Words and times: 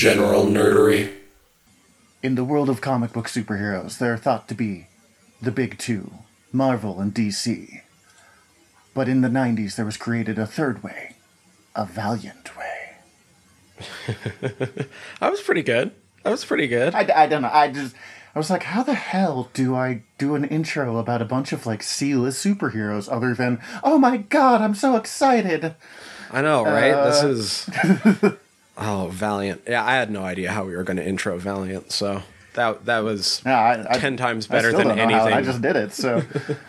General 0.00 0.46
Nerdery. 0.46 1.12
In 2.22 2.34
the 2.34 2.42
world 2.42 2.70
of 2.70 2.80
comic 2.80 3.12
book 3.12 3.26
superheroes, 3.26 3.98
there 3.98 4.14
are 4.14 4.16
thought 4.16 4.48
to 4.48 4.54
be 4.54 4.86
the 5.42 5.50
big 5.50 5.76
two, 5.76 6.10
Marvel 6.52 7.00
and 7.00 7.12
DC. 7.12 7.82
But 8.94 9.10
in 9.10 9.20
the 9.20 9.28
90s, 9.28 9.76
there 9.76 9.84
was 9.84 9.98
created 9.98 10.38
a 10.38 10.46
third 10.46 10.82
way, 10.82 11.16
a 11.76 11.84
valiant 11.84 12.48
way. 12.56 12.96
That 15.20 15.30
was 15.30 15.42
pretty 15.42 15.62
good. 15.62 15.90
That 16.22 16.30
was 16.30 16.46
pretty 16.46 16.66
good. 16.66 16.94
I, 16.94 17.24
I 17.24 17.26
don't 17.26 17.42
know. 17.42 17.50
I 17.52 17.70
just 17.70 17.94
I 18.34 18.38
was 18.38 18.48
like, 18.48 18.62
how 18.62 18.82
the 18.82 18.94
hell 18.94 19.50
do 19.52 19.74
I 19.74 20.04
do 20.16 20.34
an 20.34 20.46
intro 20.46 20.96
about 20.96 21.20
a 21.20 21.26
bunch 21.26 21.52
of 21.52 21.66
like 21.66 21.82
C-list 21.82 22.42
superheroes 22.42 23.12
other 23.12 23.34
than, 23.34 23.60
oh 23.84 23.98
my 23.98 24.16
god, 24.16 24.62
I'm 24.62 24.74
so 24.74 24.96
excited. 24.96 25.74
I 26.30 26.40
know, 26.40 26.64
right? 26.64 26.94
this 27.04 27.22
Uh, 27.22 27.28
is 27.28 28.34
oh 28.80 29.08
Valiant. 29.12 29.62
Yeah, 29.68 29.84
I 29.84 29.92
had 29.94 30.10
no 30.10 30.22
idea 30.22 30.50
how 30.52 30.64
we 30.64 30.74
were 30.76 30.82
going 30.84 30.96
to 30.96 31.06
intro 31.06 31.38
Valiant, 31.38 31.92
so 31.92 32.22
that 32.54 32.84
that 32.86 33.00
was 33.00 33.42
Yeah, 33.46 33.58
I, 33.60 33.94
I, 33.94 33.98
ten 33.98 34.16
times 34.16 34.46
better 34.46 34.72
than 34.72 34.88
know 34.88 34.94
how. 34.94 35.00
anything. 35.02 35.32
I 35.32 35.42
just 35.42 35.62
did 35.62 35.76
it. 35.76 35.92
So, 35.92 36.22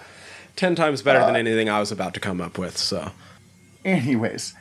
ten 0.55 0.75
times 0.75 1.01
better 1.01 1.19
Uh, 1.21 1.27
than 1.27 1.35
anything 1.35 1.69
I 1.69 1.79
was 1.79 1.91
about 1.91 2.13
to 2.15 2.19
come 2.19 2.41
up 2.41 2.57
with. 2.57 2.77
So 2.77 3.11
anyways, 3.85 4.53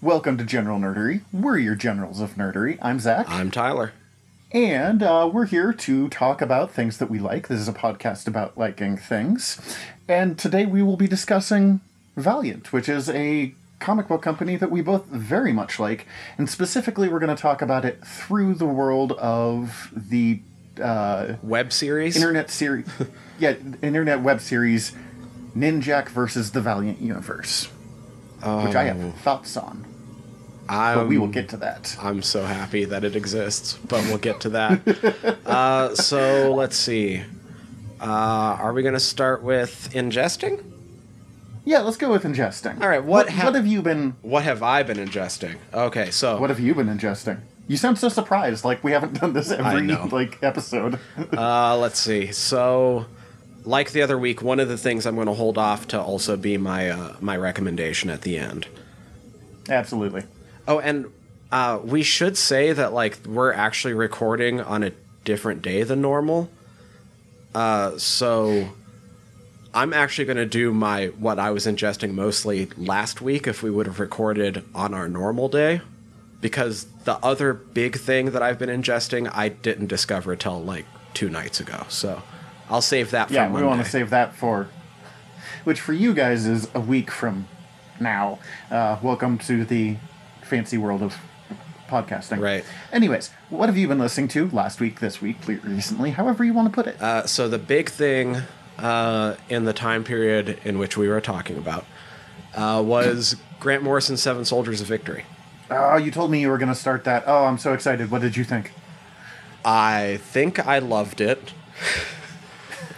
welcome 0.00 0.36
to 0.38 0.44
General 0.44 0.78
Nerdery. 0.78 1.22
We're 1.32 1.58
your 1.58 1.74
generals 1.74 2.20
of 2.20 2.34
nerdery. 2.36 2.78
I'm 2.82 3.00
Zach. 3.00 3.26
I'm 3.28 3.50
Tyler. 3.50 3.92
And 4.52 5.00
uh, 5.02 5.30
we're 5.32 5.46
here 5.46 5.72
to 5.72 6.08
talk 6.08 6.42
about 6.42 6.72
things 6.72 6.98
that 6.98 7.08
we 7.08 7.20
like. 7.20 7.46
This 7.46 7.60
is 7.60 7.68
a 7.68 7.72
podcast 7.72 8.26
about 8.26 8.58
liking 8.58 8.96
things. 8.96 9.60
And 10.08 10.36
today 10.36 10.66
we 10.66 10.82
will 10.82 10.96
be 10.96 11.06
discussing 11.06 11.80
Valiant, 12.16 12.72
which 12.72 12.88
is 12.88 13.08
a 13.10 13.54
comic 13.80 14.06
book 14.06 14.22
company 14.22 14.56
that 14.56 14.70
we 14.70 14.82
both 14.82 15.06
very 15.06 15.52
much 15.52 15.80
like. 15.80 16.06
And 16.38 16.48
specifically, 16.48 17.08
we're 17.08 17.18
going 17.18 17.34
to 17.34 17.40
talk 17.40 17.62
about 17.62 17.84
it 17.84 18.04
through 18.04 18.54
the 18.54 18.66
world 18.66 19.12
of 19.12 19.90
the 19.92 20.40
uh, 20.80 21.34
Web 21.42 21.72
series. 21.72 22.16
internet 22.16 22.50
series. 22.50 22.86
yeah, 23.38 23.54
internet 23.82 24.22
web 24.22 24.40
series 24.40 24.92
Ninjak 25.56 26.08
versus 26.10 26.52
the 26.52 26.60
Valiant 26.60 27.00
Universe, 27.00 27.66
which 28.36 28.74
I 28.74 28.84
have 28.84 29.14
thoughts 29.16 29.56
on. 29.56 29.84
I'm, 30.68 30.98
But 30.98 31.08
we 31.08 31.18
will 31.18 31.26
get 31.26 31.48
to 31.48 31.56
that. 31.58 31.96
I'm 32.00 32.22
so 32.22 32.44
happy 32.44 32.84
that 32.84 33.02
it 33.02 33.16
exists, 33.16 33.76
but 33.88 34.04
we'll 34.04 34.18
get 34.18 34.40
to 34.42 34.50
that. 34.50 35.40
uh, 35.46 35.96
so 35.96 36.54
let's 36.54 36.76
see. 36.76 37.24
Uh, 38.00 38.04
are 38.04 38.72
we 38.72 38.82
going 38.82 38.94
to 38.94 39.00
start 39.00 39.42
with 39.42 39.90
ingesting? 39.92 40.69
Yeah, 41.70 41.82
let's 41.82 41.96
go 41.96 42.10
with 42.10 42.24
ingesting. 42.24 42.82
All 42.82 42.88
right, 42.88 42.98
What, 42.98 43.26
what 43.26 43.28
hap- 43.28 43.44
what 43.44 43.54
have 43.54 43.64
you 43.64 43.80
been 43.80 44.16
What 44.22 44.42
have 44.42 44.60
I 44.60 44.82
been 44.82 44.96
ingesting? 44.96 45.56
Okay, 45.72 46.10
so 46.10 46.36
What 46.40 46.50
have 46.50 46.58
you 46.58 46.74
been 46.74 46.88
ingesting? 46.88 47.38
You 47.68 47.76
sound 47.76 47.96
so 47.96 48.08
surprised, 48.08 48.64
like 48.64 48.82
we 48.82 48.90
haven't 48.90 49.20
done 49.20 49.34
this 49.34 49.52
every 49.52 49.82
know. 49.82 50.08
like 50.12 50.42
episode. 50.42 50.98
Uh, 51.32 51.76
let's 51.76 52.00
see. 52.00 52.32
So, 52.32 53.06
like 53.64 53.92
the 53.92 54.02
other 54.02 54.18
week, 54.18 54.42
one 54.42 54.58
of 54.58 54.66
the 54.66 54.76
things 54.76 55.06
I'm 55.06 55.14
going 55.14 55.28
to 55.28 55.32
hold 55.32 55.58
off 55.58 55.86
to 55.88 56.00
also 56.00 56.36
be 56.36 56.58
my 56.58 56.90
uh, 56.90 57.14
my 57.20 57.36
recommendation 57.36 58.10
at 58.10 58.22
the 58.22 58.36
end. 58.36 58.66
Absolutely. 59.68 60.24
Oh, 60.66 60.80
and 60.80 61.06
uh, 61.52 61.78
we 61.84 62.02
should 62.02 62.36
say 62.36 62.72
that 62.72 62.92
like 62.92 63.24
we're 63.24 63.52
actually 63.52 63.94
recording 63.94 64.60
on 64.60 64.82
a 64.82 64.90
different 65.24 65.62
day 65.62 65.84
than 65.84 66.02
normal. 66.02 66.50
Uh, 67.54 67.96
so 67.96 68.70
I'm 69.72 69.92
actually 69.92 70.24
going 70.24 70.36
to 70.36 70.46
do 70.46 70.72
my 70.72 71.06
what 71.08 71.38
I 71.38 71.50
was 71.50 71.66
ingesting 71.66 72.12
mostly 72.12 72.66
last 72.76 73.20
week 73.20 73.46
if 73.46 73.62
we 73.62 73.70
would 73.70 73.86
have 73.86 74.00
recorded 74.00 74.64
on 74.74 74.94
our 74.94 75.08
normal 75.08 75.48
day, 75.48 75.80
because 76.40 76.86
the 77.04 77.16
other 77.24 77.52
big 77.54 77.96
thing 77.96 78.32
that 78.32 78.42
I've 78.42 78.58
been 78.58 78.68
ingesting 78.68 79.30
I 79.32 79.48
didn't 79.48 79.86
discover 79.86 80.34
till 80.34 80.60
like 80.60 80.86
two 81.14 81.28
nights 81.30 81.60
ago. 81.60 81.84
So 81.88 82.22
I'll 82.68 82.82
save 82.82 83.12
that 83.12 83.28
for 83.28 83.34
Yeah, 83.34 83.48
Monday. 83.48 83.62
we 83.62 83.68
want 83.68 83.84
to 83.84 83.88
save 83.90 84.10
that 84.10 84.34
for, 84.34 84.68
which 85.64 85.80
for 85.80 85.92
you 85.92 86.14
guys 86.14 86.46
is 86.46 86.68
a 86.74 86.80
week 86.80 87.10
from 87.10 87.46
now. 88.00 88.40
Uh, 88.72 88.98
welcome 89.00 89.38
to 89.38 89.64
the 89.64 89.96
fancy 90.42 90.78
world 90.78 91.00
of 91.02 91.16
podcasting. 91.88 92.40
Right. 92.40 92.64
Anyways, 92.92 93.30
what 93.50 93.68
have 93.68 93.76
you 93.76 93.86
been 93.86 93.98
listening 94.00 94.26
to 94.28 94.48
last 94.50 94.80
week, 94.80 94.98
this 94.98 95.22
week, 95.22 95.36
recently, 95.46 96.10
however 96.10 96.42
you 96.42 96.54
want 96.54 96.66
to 96.68 96.74
put 96.74 96.88
it? 96.88 97.00
Uh, 97.00 97.24
so 97.26 97.48
the 97.48 97.58
big 97.58 97.88
thing 97.88 98.36
uh, 98.80 99.36
in 99.48 99.64
the 99.64 99.72
time 99.72 100.04
period 100.04 100.58
in 100.64 100.78
which 100.78 100.96
we 100.96 101.08
were 101.08 101.20
talking 101.20 101.56
about 101.56 101.84
uh, 102.54 102.82
was 102.84 103.36
Grant 103.58 103.82
Morrison's 103.82 104.22
Seven 104.22 104.44
Soldiers 104.44 104.80
of 104.80 104.86
Victory. 104.86 105.24
Oh, 105.70 105.96
you 105.96 106.10
told 106.10 106.30
me 106.30 106.40
you 106.40 106.48
were 106.48 106.58
going 106.58 106.68
to 106.68 106.74
start 106.74 107.04
that. 107.04 107.24
Oh, 107.26 107.44
I'm 107.44 107.58
so 107.58 107.72
excited. 107.72 108.10
What 108.10 108.22
did 108.22 108.36
you 108.36 108.44
think? 108.44 108.72
I 109.64 110.18
think 110.22 110.58
I 110.66 110.78
loved 110.78 111.20
it. 111.20 111.52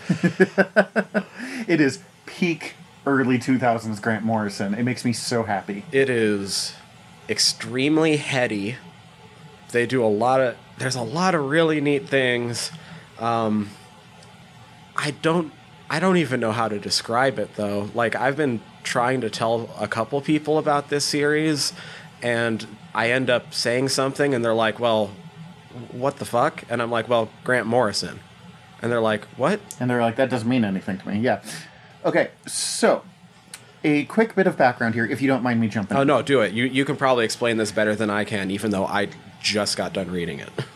It 1.68 1.80
is 1.80 2.00
peak 2.26 2.74
early 3.06 3.38
2000s 3.38 4.00
Grant 4.02 4.24
Morrison. 4.24 4.74
It 4.74 4.82
makes 4.82 5.04
me 5.04 5.12
so 5.12 5.44
happy. 5.44 5.84
It 5.92 6.10
is 6.10 6.74
extremely 7.28 8.16
heady. 8.16 8.76
They 9.70 9.86
do 9.86 10.04
a 10.04 10.06
lot 10.08 10.40
of. 10.40 10.56
There's 10.78 10.96
a 10.96 11.02
lot 11.02 11.34
of 11.34 11.48
really 11.48 11.80
neat 11.80 12.08
things. 12.08 12.70
Um, 13.18 13.70
I 14.96 15.12
don't. 15.12 15.52
I 15.92 16.00
don't 16.00 16.16
even 16.16 16.40
know 16.40 16.52
how 16.52 16.68
to 16.68 16.78
describe 16.78 17.38
it 17.38 17.54
though. 17.56 17.90
Like 17.94 18.16
I've 18.16 18.34
been 18.34 18.62
trying 18.82 19.20
to 19.20 19.28
tell 19.28 19.68
a 19.78 19.86
couple 19.86 20.18
people 20.22 20.56
about 20.56 20.88
this 20.88 21.04
series, 21.04 21.74
and 22.22 22.66
I 22.94 23.10
end 23.10 23.28
up 23.28 23.52
saying 23.52 23.90
something, 23.90 24.32
and 24.32 24.42
they're 24.42 24.54
like, 24.54 24.80
"Well, 24.80 25.10
what 25.90 26.16
the 26.16 26.24
fuck?" 26.24 26.64
And 26.70 26.80
I'm 26.80 26.90
like, 26.90 27.10
"Well, 27.10 27.28
Grant 27.44 27.66
Morrison," 27.66 28.20
and 28.80 28.90
they're 28.90 29.02
like, 29.02 29.26
"What?" 29.36 29.60
And 29.78 29.90
they're 29.90 30.00
like, 30.00 30.16
that 30.16 30.30
doesn't 30.30 30.48
mean 30.48 30.64
anything 30.64 30.96
to 30.96 31.08
me. 31.08 31.18
Yeah. 31.18 31.42
Okay, 32.06 32.30
so 32.46 33.02
a 33.84 34.04
quick 34.04 34.34
bit 34.34 34.46
of 34.46 34.56
background 34.56 34.94
here, 34.94 35.04
if 35.04 35.20
you 35.20 35.28
don't 35.28 35.42
mind 35.42 35.60
me 35.60 35.68
jumping. 35.68 35.98
Oh 35.98 36.04
no, 36.04 36.22
do 36.22 36.40
it. 36.40 36.54
You 36.54 36.64
you 36.64 36.86
can 36.86 36.96
probably 36.96 37.26
explain 37.26 37.58
this 37.58 37.70
better 37.70 37.94
than 37.94 38.08
I 38.08 38.24
can, 38.24 38.50
even 38.50 38.70
though 38.70 38.86
I 38.86 39.08
just 39.42 39.76
got 39.76 39.92
done 39.92 40.10
reading 40.10 40.38
it. 40.38 40.48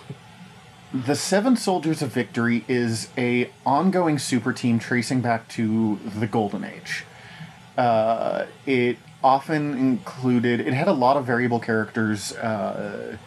The 1.05 1.15
Seven 1.15 1.57
Soldiers 1.57 2.01
of 2.01 2.11
Victory 2.11 2.65
is 2.69 3.09
a 3.19 3.51
ongoing 3.67 4.19
super 4.19 4.55
team 4.55 4.79
tracing 4.79 5.21
back 5.21 5.47
to 5.49 5.97
the 6.19 6.27
Golden 6.27 6.65
Age. 6.65 7.05
Uh, 7.77 8.47
it 8.65 8.97
often 9.23 9.77
included. 9.77 10.61
It 10.61 10.73
had 10.73 10.89
a 10.89 10.95
lot 10.95 11.19
of 11.19 11.27
variable 11.27 11.61
characters. 11.61 12.33
Uh, 12.33 13.19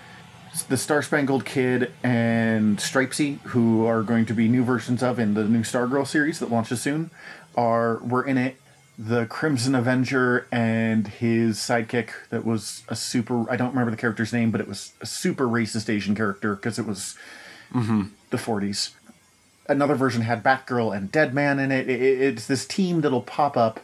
the 0.67 0.77
Star 0.77 1.03
Spangled 1.03 1.45
Kid 1.45 1.91
and 2.01 2.79
Stripesy, 2.79 3.39
who 3.41 3.85
are 3.85 4.01
going 4.01 4.25
to 4.25 4.33
be 4.33 4.47
new 4.47 4.63
versions 4.63 5.03
of 5.03 5.19
in 5.19 5.35
the 5.35 5.43
new 5.43 5.61
Stargirl 5.61 6.07
series 6.07 6.39
that 6.39 6.49
launches 6.49 6.81
soon, 6.81 7.11
are 7.55 7.97
were 7.97 8.23
in 8.23 8.39
it. 8.39 8.55
The 8.97 9.27
Crimson 9.27 9.75
Avenger 9.75 10.47
and 10.51 11.07
his 11.07 11.59
sidekick, 11.59 12.09
that 12.31 12.45
was 12.45 12.81
a 12.89 12.95
super. 12.95 13.47
I 13.51 13.57
don't 13.57 13.69
remember 13.69 13.91
the 13.91 13.97
character's 13.97 14.33
name, 14.33 14.49
but 14.49 14.59
it 14.59 14.67
was 14.67 14.93
a 15.01 15.05
super 15.05 15.47
racist 15.47 15.87
Asian 15.87 16.15
character 16.15 16.55
because 16.55 16.79
it 16.79 16.87
was 16.87 17.15
the 17.71 18.37
40s. 18.37 18.91
Another 19.67 19.95
version 19.95 20.23
had 20.23 20.43
Batgirl 20.43 20.95
and 20.95 21.11
Deadman 21.11 21.59
in 21.59 21.71
it. 21.71 21.87
It- 21.89 22.01
it- 22.01 22.21
It's 22.21 22.47
this 22.47 22.65
team 22.65 23.01
that'll 23.01 23.21
pop 23.21 23.55
up 23.55 23.79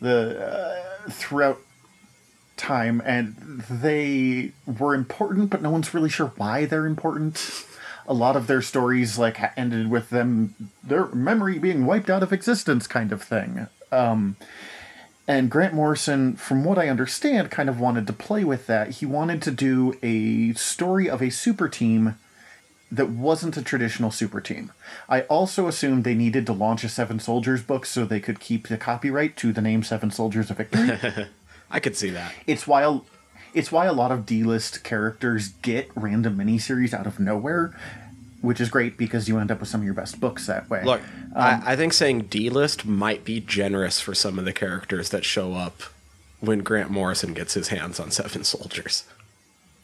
the 0.00 0.44
uh, 1.06 1.10
throughout 1.10 1.58
time, 2.56 3.02
and 3.04 3.62
they 3.70 4.52
were 4.66 4.94
important, 4.94 5.50
but 5.50 5.62
no 5.62 5.70
one's 5.70 5.94
really 5.94 6.10
sure 6.10 6.32
why 6.36 6.64
they're 6.66 6.86
important. 6.86 7.64
A 8.06 8.12
lot 8.14 8.36
of 8.36 8.46
their 8.46 8.60
stories 8.62 9.16
like 9.18 9.38
ended 9.56 9.88
with 9.90 10.10
them 10.10 10.54
their 10.82 11.06
memory 11.06 11.58
being 11.58 11.86
wiped 11.86 12.10
out 12.10 12.22
of 12.22 12.32
existence, 12.32 12.86
kind 12.86 13.12
of 13.12 13.22
thing. 13.22 13.68
Um, 13.90 14.36
and 15.28 15.48
Grant 15.50 15.72
Morrison, 15.72 16.34
from 16.34 16.64
what 16.64 16.78
I 16.78 16.88
understand, 16.88 17.50
kind 17.50 17.68
of 17.68 17.78
wanted 17.80 18.06
to 18.08 18.12
play 18.12 18.42
with 18.44 18.66
that. 18.66 18.90
He 18.90 19.06
wanted 19.06 19.40
to 19.42 19.50
do 19.52 19.94
a 20.02 20.52
story 20.54 21.08
of 21.08 21.22
a 21.22 21.30
super 21.30 21.68
team 21.68 22.16
that 22.92 23.08
wasn't 23.08 23.56
a 23.56 23.62
traditional 23.62 24.10
super 24.10 24.40
team. 24.40 24.70
I 25.08 25.22
also 25.22 25.66
assumed 25.66 26.04
they 26.04 26.14
needed 26.14 26.44
to 26.46 26.52
launch 26.52 26.84
a 26.84 26.88
Seven 26.90 27.18
Soldiers 27.18 27.62
book 27.62 27.86
so 27.86 28.04
they 28.04 28.20
could 28.20 28.38
keep 28.38 28.68
the 28.68 28.76
copyright 28.76 29.34
to 29.38 29.52
the 29.52 29.62
name 29.62 29.82
Seven 29.82 30.10
Soldiers 30.10 30.50
of 30.50 30.58
Victory. 30.58 30.98
I 31.70 31.80
could 31.80 31.96
see 31.96 32.10
that. 32.10 32.34
it's 32.46 32.66
why 32.66 32.82
a, 32.82 33.00
it's 33.54 33.72
why 33.72 33.86
a 33.86 33.94
lot 33.94 34.12
of 34.12 34.26
D-list 34.26 34.84
characters 34.84 35.48
get 35.62 35.90
random 35.94 36.36
miniseries 36.36 36.92
out 36.92 37.06
of 37.06 37.18
nowhere, 37.18 37.74
which 38.42 38.60
is 38.60 38.68
great 38.68 38.98
because 38.98 39.26
you 39.26 39.38
end 39.38 39.50
up 39.50 39.60
with 39.60 39.70
some 39.70 39.80
of 39.80 39.84
your 39.86 39.94
best 39.94 40.20
books 40.20 40.46
that 40.46 40.68
way. 40.68 40.84
Look, 40.84 41.00
Um, 41.34 41.62
I, 41.64 41.72
I 41.72 41.76
think 41.76 41.94
saying 41.94 42.22
D 42.28 42.50
list 42.50 42.84
might 42.84 43.24
be 43.24 43.40
generous 43.40 44.00
for 44.00 44.14
some 44.14 44.38
of 44.38 44.44
the 44.44 44.52
characters 44.52 45.08
that 45.08 45.24
show 45.24 45.54
up 45.54 45.80
when 46.40 46.58
Grant 46.58 46.90
Morrison 46.90 47.32
gets 47.32 47.54
his 47.54 47.68
hands 47.68 47.98
on 47.98 48.10
Seven 48.10 48.44
Soldiers. 48.44 49.04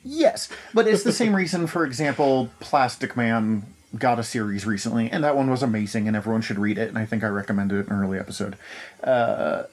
Yes, 0.05 0.49
but 0.73 0.87
it's 0.87 1.03
the 1.03 1.13
same 1.13 1.35
reason, 1.37 1.67
for 1.67 1.85
example, 1.85 2.51
Plastic 2.61 3.17
Man 3.17 3.65
got 3.97 4.19
a 4.19 4.23
series 4.25 4.67
recently, 4.67 5.11
and 5.11 5.25
that 5.25 5.37
one 5.37 5.51
was 5.51 5.63
amazing, 5.63 6.07
and 6.07 6.17
everyone 6.17 6.43
should 6.43 6.59
read 6.59 6.79
it. 6.79 6.89
And 6.89 6.99
I 6.99 7.07
think 7.07 7.25
I 7.25 7.29
recommended 7.29 7.79
it 7.79 7.87
in 7.87 7.93
an 7.93 8.03
early 8.03 8.19
episode. 8.19 8.57
Uh, 9.03 9.65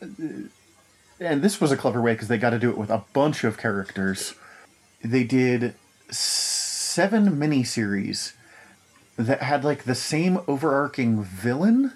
and 1.20 1.42
this 1.42 1.60
was 1.60 1.72
a 1.72 1.78
clever 1.78 2.02
way 2.02 2.14
because 2.14 2.28
they 2.28 2.38
got 2.38 2.52
to 2.52 2.60
do 2.60 2.70
it 2.70 2.78
with 2.78 2.90
a 2.90 3.04
bunch 3.14 3.44
of 3.44 3.58
characters. 3.58 4.36
They 5.04 5.24
did 5.24 5.76
seven 6.10 7.38
miniseries 7.38 8.34
that 9.18 9.42
had 9.42 9.64
like 9.64 9.84
the 9.84 9.96
same 9.96 10.40
overarching 10.48 11.24
villain 11.24 11.94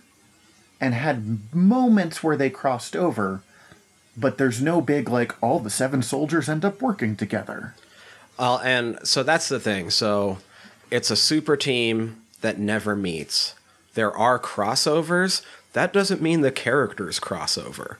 and 0.79 0.93
had 0.93 1.53
moments 1.53 2.23
where 2.23 2.37
they 2.37 2.49
crossed 2.49 2.95
over, 2.95 3.43
but 4.15 4.37
there's 4.37 4.61
no 4.61 4.81
big 4.81 5.09
like 5.09 5.41
all 5.43 5.59
the 5.59 5.69
seven 5.69 6.01
soldiers 6.01 6.47
end 6.47 6.63
up 6.63 6.81
working 6.81 7.15
together. 7.15 7.75
Well, 8.39 8.59
and 8.59 8.99
so 9.03 9.21
that's 9.21 9.49
the 9.49 9.59
thing. 9.59 9.89
So 9.89 10.37
it's 10.89 11.11
a 11.11 11.15
super 11.15 11.57
team 11.57 12.21
that 12.41 12.57
never 12.57 12.95
meets. 12.95 13.53
There 13.95 14.15
are 14.15 14.39
crossovers. 14.39 15.43
That 15.73 15.91
doesn't 15.91 16.21
mean 16.21 16.41
the 16.41 16.51
characters 16.51 17.19
crossover. 17.19 17.97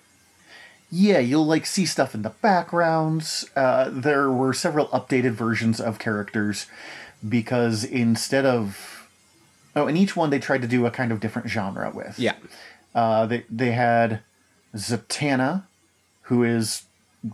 Yeah, 0.92 1.20
you'll 1.20 1.46
like 1.46 1.66
see 1.66 1.86
stuff 1.86 2.16
in 2.16 2.24
the 2.24 2.30
backgrounds. 2.30 3.46
Uh, 3.56 3.90
there 3.92 4.32
were 4.32 4.54
several 4.54 4.88
updated 4.88 5.32
versions 5.32 5.80
of 5.80 6.00
characters 6.00 6.66
because 7.28 7.84
instead 7.84 8.46
of 8.46 9.08
oh, 9.76 9.88
in 9.88 9.98
each 9.98 10.16
one 10.16 10.30
they 10.30 10.40
tried 10.40 10.62
to 10.62 10.68
do 10.68 10.86
a 10.86 10.92
kind 10.92 11.12
of 11.12 11.20
different 11.20 11.50
genre 11.50 11.92
with. 11.94 12.18
Yeah. 12.18 12.36
Uh, 12.96 13.26
they 13.28 13.46
they 13.50 13.72
had 13.72 14.22
Zatanna, 14.76 15.66
who 16.24 16.44
is 16.44 16.84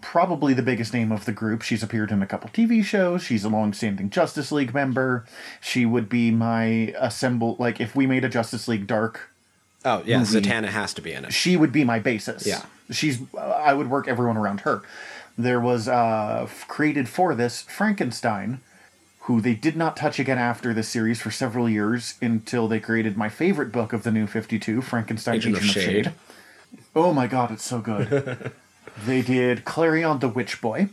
probably 0.01 0.53
the 0.53 0.61
biggest 0.63 0.93
name 0.93 1.11
of 1.11 1.25
the 1.25 1.31
group. 1.31 1.61
She's 1.61 1.83
appeared 1.83 2.11
in 2.11 2.21
a 2.21 2.25
couple 2.27 2.49
TV 2.49 2.83
shows. 2.83 3.21
She's 3.23 3.43
a 3.43 3.49
long-standing 3.49 4.09
Justice 4.09 4.51
League 4.51 4.73
member. 4.73 5.25
She 5.61 5.85
would 5.85 6.09
be 6.09 6.31
my 6.31 6.93
assemble 6.97 7.55
like 7.59 7.79
if 7.79 7.95
we 7.95 8.07
made 8.07 8.23
a 8.25 8.29
Justice 8.29 8.67
League 8.67 8.87
Dark, 8.87 9.29
Oh, 9.87 10.01
yeah. 10.03 10.17
Movie. 10.17 10.41
Zatanna 10.41 10.69
has 10.69 10.95
to 10.95 11.01
be 11.03 11.13
in 11.13 11.25
it. 11.25 11.33
she 11.33 11.55
would 11.55 11.71
be 11.71 11.83
my 11.83 11.99
basis. 11.99 12.47
Yeah. 12.47 12.63
She's 12.89 13.19
I 13.39 13.73
would 13.75 13.89
work 13.89 14.07
everyone 14.07 14.35
around 14.37 14.61
her. 14.61 14.81
There 15.37 15.59
was 15.59 15.87
uh 15.87 16.47
created 16.67 17.07
for 17.07 17.35
this 17.35 17.61
Frankenstein 17.63 18.61
who 19.21 19.41
they 19.41 19.53
did 19.53 19.75
not 19.75 19.95
touch 19.97 20.17
again 20.19 20.37
after 20.39 20.73
this 20.73 20.87
series 20.89 21.19
for 21.21 21.29
several 21.29 21.67
years 21.69 22.15
until 22.21 22.67
they 22.67 22.79
created 22.79 23.15
my 23.17 23.29
favorite 23.29 23.71
book 23.71 23.91
of 23.93 24.01
the 24.03 24.11
new 24.11 24.25
52, 24.27 24.81
Frankenstein 24.81 25.35
Agent 25.35 25.55
Agent, 25.57 25.69
of 25.69 25.75
of 25.77 25.83
Shade. 25.83 26.05
Shade. 26.05 26.13
Oh 26.95 27.13
my 27.13 27.27
god, 27.27 27.51
it's 27.51 27.63
so 27.65 27.79
good. 27.79 28.51
they 29.05 29.21
did 29.21 29.65
Klarion 29.65 30.19
the 30.19 30.29
Witch 30.29 30.61
Boy, 30.61 30.89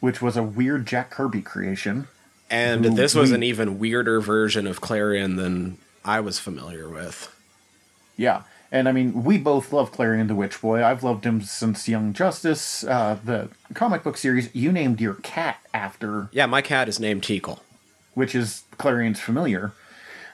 which 0.00 0.20
was 0.22 0.36
a 0.36 0.42
weird 0.42 0.86
Jack 0.86 1.10
Kirby 1.10 1.42
creation. 1.42 2.08
And 2.50 2.84
Ooh, 2.86 2.90
this 2.94 3.14
was 3.14 3.30
an 3.32 3.42
even 3.42 3.78
weirder 3.78 4.20
version 4.20 4.66
of 4.66 4.80
Klarion 4.80 5.36
than 5.36 5.78
I 6.04 6.20
was 6.20 6.38
familiar 6.38 6.88
with. 6.88 7.34
Yeah. 8.16 8.42
And 8.70 8.88
I 8.88 8.92
mean, 8.92 9.24
we 9.24 9.38
both 9.38 9.72
love 9.72 9.92
Klarion 9.92 10.28
the 10.28 10.34
Witch 10.34 10.60
Boy. 10.60 10.84
I've 10.84 11.02
loved 11.02 11.24
him 11.24 11.42
since 11.42 11.88
Young 11.88 12.12
Justice, 12.12 12.84
uh, 12.84 13.18
the 13.24 13.48
comic 13.74 14.02
book 14.02 14.16
series. 14.16 14.54
You 14.54 14.72
named 14.72 15.00
your 15.00 15.14
cat 15.14 15.58
after, 15.72 16.28
Yeah, 16.32 16.46
my 16.46 16.60
cat 16.60 16.88
is 16.88 16.98
named 17.00 17.22
Teekl. 17.22 17.60
which 18.14 18.34
is 18.34 18.64
Klarion's 18.78 19.20
familiar. 19.20 19.72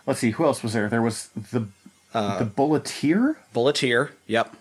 Let's 0.06 0.20
see, 0.20 0.31
who 0.32 0.44
else 0.44 0.62
was 0.62 0.73
there? 0.73 0.88
There 0.88 1.02
was 1.02 1.29
the 1.52 1.67
the 2.12 2.50
Bulleteer, 2.56 3.38
Bulleteer. 3.52 4.11
Yep. 4.26 4.56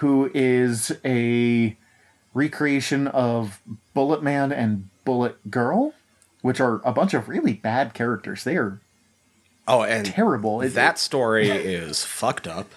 Who 0.00 0.30
is 0.34 0.92
a 1.04 1.76
recreation 2.34 3.06
of 3.08 3.60
Bullet 3.94 4.22
Man 4.22 4.52
and 4.52 4.88
Bullet 5.04 5.50
Girl, 5.50 5.94
which 6.42 6.60
are 6.60 6.80
a 6.84 6.92
bunch 6.92 7.14
of 7.14 7.28
really 7.28 7.54
bad 7.54 7.94
characters. 7.94 8.44
They 8.44 8.56
are 8.56 8.80
Oh, 9.68 9.82
and 9.82 10.06
terrible. 10.06 10.60
It- 10.60 10.74
that 10.74 10.98
story 10.98 11.48
is 11.50 12.04
fucked 12.04 12.46
up. 12.46 12.70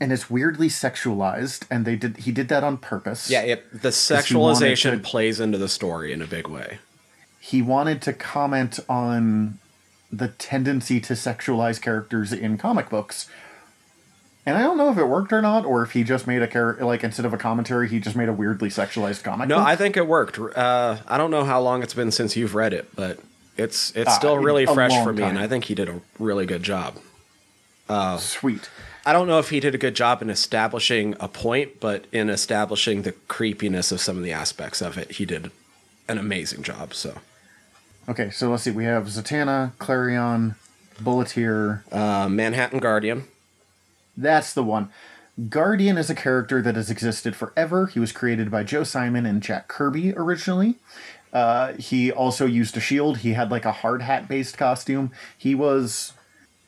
and 0.00 0.12
it's 0.12 0.30
weirdly 0.30 0.68
sexualized, 0.68 1.64
and 1.70 1.84
they 1.84 1.94
did 1.96 2.16
he 2.18 2.32
did 2.32 2.48
that 2.48 2.64
on 2.64 2.76
purpose. 2.78 3.28
Yeah, 3.30 3.42
it, 3.42 3.82
the 3.82 3.90
sexualization 3.90 4.92
to- 4.92 4.98
plays 4.98 5.38
into 5.40 5.58
the 5.58 5.68
story 5.68 6.12
in 6.12 6.22
a 6.22 6.26
big 6.26 6.46
way. 6.48 6.78
he 7.40 7.60
wanted 7.60 8.00
to 8.00 8.12
comment 8.14 8.80
on 8.88 9.58
the 10.10 10.28
tendency 10.28 10.98
to 11.00 11.12
sexualize 11.12 11.78
characters 11.80 12.32
in 12.32 12.56
comic 12.56 12.88
books. 12.88 13.28
And 14.46 14.58
I 14.58 14.62
don't 14.62 14.76
know 14.76 14.90
if 14.90 14.98
it 14.98 15.04
worked 15.06 15.32
or 15.32 15.40
not, 15.40 15.64
or 15.64 15.82
if 15.82 15.92
he 15.92 16.04
just 16.04 16.26
made 16.26 16.42
a 16.42 16.46
character 16.46 16.84
like 16.84 17.02
instead 17.02 17.24
of 17.24 17.32
a 17.32 17.38
commentary, 17.38 17.88
he 17.88 17.98
just 17.98 18.14
made 18.14 18.28
a 18.28 18.32
weirdly 18.32 18.68
sexualized 18.68 19.22
comic. 19.24 19.48
No, 19.48 19.56
book. 19.56 19.66
I 19.66 19.74
think 19.76 19.96
it 19.96 20.06
worked. 20.06 20.38
Uh, 20.38 20.98
I 21.08 21.16
don't 21.16 21.30
know 21.30 21.44
how 21.44 21.60
long 21.62 21.82
it's 21.82 21.94
been 21.94 22.10
since 22.10 22.36
you've 22.36 22.54
read 22.54 22.74
it, 22.74 22.94
but 22.94 23.18
it's 23.56 23.90
it's 23.96 24.10
Ah, 24.10 24.18
still 24.18 24.36
really 24.38 24.66
fresh 24.66 24.92
for 25.02 25.12
me, 25.14 25.22
and. 25.22 25.38
I 25.38 25.48
think 25.48 25.64
he 25.64 25.74
did 25.74 25.88
a 25.88 26.00
really 26.18 26.44
good 26.44 26.62
job. 26.62 26.96
sweet. 28.18 28.68
I 29.06 29.12
don't 29.12 29.26
know 29.28 29.38
if 29.38 29.50
he 29.50 29.60
did 29.60 29.74
a 29.74 29.78
good 29.78 29.94
job 29.94 30.22
in 30.22 30.30
establishing 30.30 31.14
a 31.20 31.28
point, 31.28 31.78
but 31.80 32.06
in 32.12 32.30
establishing 32.30 33.02
the 33.02 33.12
creepiness 33.12 33.92
of 33.92 34.00
some 34.00 34.16
of 34.16 34.22
the 34.22 34.32
aspects 34.32 34.80
of 34.80 34.96
it, 34.96 35.12
he 35.12 35.26
did 35.26 35.50
an 36.08 36.16
amazing 36.18 36.62
job. 36.62 36.94
So, 36.94 37.18
Okay, 38.08 38.30
so 38.30 38.50
let's 38.50 38.62
see. 38.62 38.70
We 38.70 38.84
have 38.84 39.06
Zatanna, 39.06 39.72
Klarion, 39.78 40.54
Bulleteer. 41.00 41.84
uh, 41.92 42.28
Manhattan 42.30 42.78
Guardian. 42.78 43.24
That's 44.16 44.52
the 44.52 44.62
one. 44.62 44.90
Guardian 45.48 45.98
is 45.98 46.10
a 46.10 46.14
character 46.14 46.62
that 46.62 46.76
has 46.76 46.90
existed 46.90 47.34
forever. 47.34 47.86
He 47.86 47.98
was 47.98 48.12
created 48.12 48.50
by 48.50 48.62
Joe 48.62 48.84
Simon 48.84 49.26
and 49.26 49.42
Jack 49.42 49.66
Kirby 49.66 50.14
originally. 50.14 50.76
Uh, 51.32 51.72
he 51.72 52.12
also 52.12 52.46
used 52.46 52.76
a 52.76 52.80
shield. 52.80 53.18
He 53.18 53.32
had 53.32 53.50
like 53.50 53.64
a 53.64 53.72
hard 53.72 54.02
hat 54.02 54.28
based 54.28 54.56
costume. 54.56 55.10
He 55.36 55.54
was 55.54 56.12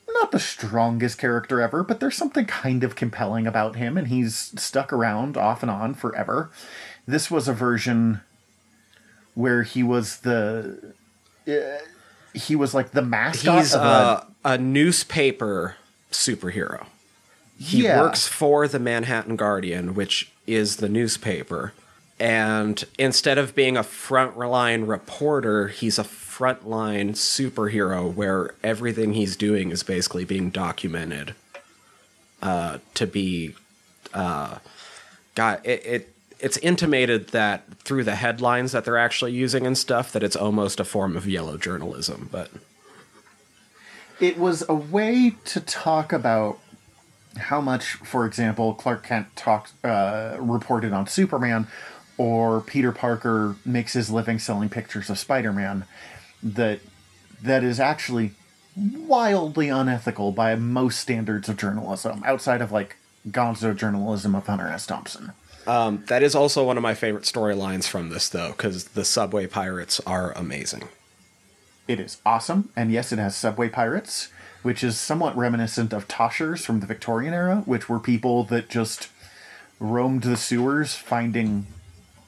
not 0.08 0.32
the 0.32 0.40
strongest 0.40 1.18
character 1.18 1.60
ever, 1.60 1.84
but 1.84 2.00
there's 2.00 2.16
something 2.16 2.46
kind 2.46 2.82
of 2.82 2.96
compelling 2.96 3.46
about 3.46 3.76
him, 3.76 3.96
and 3.96 4.08
he's 4.08 4.52
stuck 4.56 4.92
around 4.92 5.36
off 5.36 5.62
and 5.62 5.70
on 5.70 5.94
forever. 5.94 6.50
This 7.06 7.30
was 7.30 7.46
a 7.46 7.52
version 7.52 8.20
where 9.34 9.62
he 9.62 9.84
was 9.84 10.18
the. 10.18 10.94
Uh, 11.46 11.84
he 12.34 12.56
was 12.56 12.74
like 12.74 12.90
the 12.90 13.02
mascot 13.02 13.58
He's 13.58 13.74
of 13.74 13.82
a, 13.82 14.26
a 14.44 14.58
newspaper 14.58 15.76
superhero. 16.10 16.86
He 17.58 17.84
Yeah. 17.84 18.00
works 18.00 18.26
for 18.26 18.68
the 18.68 18.78
Manhattan 18.78 19.36
Guardian, 19.36 19.94
which 19.94 20.30
is 20.46 20.76
the 20.76 20.88
newspaper. 20.88 21.72
And 22.18 22.82
instead 22.98 23.36
of 23.38 23.54
being 23.54 23.76
a 23.76 23.82
frontline 23.82 24.88
reporter, 24.88 25.68
he's 25.68 25.98
a 25.98 26.04
frontline 26.04 27.10
superhero 27.12 28.12
where 28.12 28.54
everything 28.62 29.12
he's 29.12 29.36
doing 29.36 29.70
is 29.70 29.82
basically 29.82 30.24
being 30.24 30.50
documented 30.50 31.34
uh, 32.42 32.78
to 32.94 33.06
be. 33.06 33.54
Uh, 34.14 34.58
God, 35.34 35.60
it, 35.64 35.84
it 35.84 36.12
it's 36.38 36.56
intimated 36.58 37.28
that 37.28 37.64
through 37.80 38.04
the 38.04 38.14
headlines 38.14 38.72
that 38.72 38.84
they're 38.84 38.98
actually 38.98 39.32
using 39.32 39.66
and 39.66 39.76
stuff 39.76 40.12
that 40.12 40.22
it's 40.22 40.36
almost 40.36 40.80
a 40.80 40.84
form 40.84 41.16
of 41.16 41.26
yellow 41.26 41.56
journalism, 41.56 42.28
but 42.30 42.50
it 44.20 44.38
was 44.38 44.64
a 44.68 44.74
way 44.74 45.34
to 45.46 45.60
talk 45.60 46.12
about 46.12 46.58
how 47.36 47.60
much, 47.60 47.94
for 47.94 48.26
example, 48.26 48.74
Clark 48.74 49.04
Kent 49.04 49.34
talked 49.36 49.72
uh, 49.84 50.36
reported 50.38 50.92
on 50.92 51.06
Superman, 51.06 51.66
or 52.18 52.60
Peter 52.60 52.92
Parker 52.92 53.56
makes 53.64 53.92
his 53.92 54.10
living 54.10 54.38
selling 54.38 54.68
pictures 54.68 55.10
of 55.10 55.18
Spider-Man. 55.18 55.84
That 56.42 56.80
that 57.42 57.64
is 57.64 57.80
actually 57.80 58.32
wildly 58.76 59.68
unethical 59.68 60.32
by 60.32 60.54
most 60.54 61.00
standards 61.00 61.48
of 61.48 61.56
journalism, 61.56 62.22
outside 62.24 62.60
of 62.60 62.72
like 62.72 62.96
gonzo 63.28 63.76
journalism 63.76 64.34
of 64.34 64.46
Hunter 64.46 64.68
S. 64.68 64.86
Thompson. 64.86 65.32
Um, 65.66 66.04
that 66.06 66.22
is 66.22 66.34
also 66.34 66.64
one 66.64 66.76
of 66.76 66.82
my 66.82 66.94
favorite 66.94 67.24
storylines 67.24 67.88
from 67.88 68.10
this, 68.10 68.28
though, 68.28 68.50
because 68.50 68.84
the 68.88 69.04
subway 69.04 69.46
pirates 69.46 70.00
are 70.06 70.32
amazing. 70.32 70.88
It 71.88 71.98
is 71.98 72.18
awesome, 72.24 72.70
and 72.76 72.92
yes, 72.92 73.12
it 73.12 73.18
has 73.18 73.36
subway 73.36 73.68
pirates, 73.68 74.28
which 74.62 74.82
is 74.82 74.98
somewhat 74.98 75.36
reminiscent 75.36 75.92
of 75.92 76.08
Toshers 76.08 76.64
from 76.64 76.80
the 76.80 76.86
Victorian 76.86 77.34
era, 77.34 77.62
which 77.66 77.88
were 77.88 78.00
people 78.00 78.44
that 78.44 78.68
just 78.68 79.08
roamed 79.78 80.22
the 80.22 80.36
sewers 80.36 80.94
finding 80.94 81.66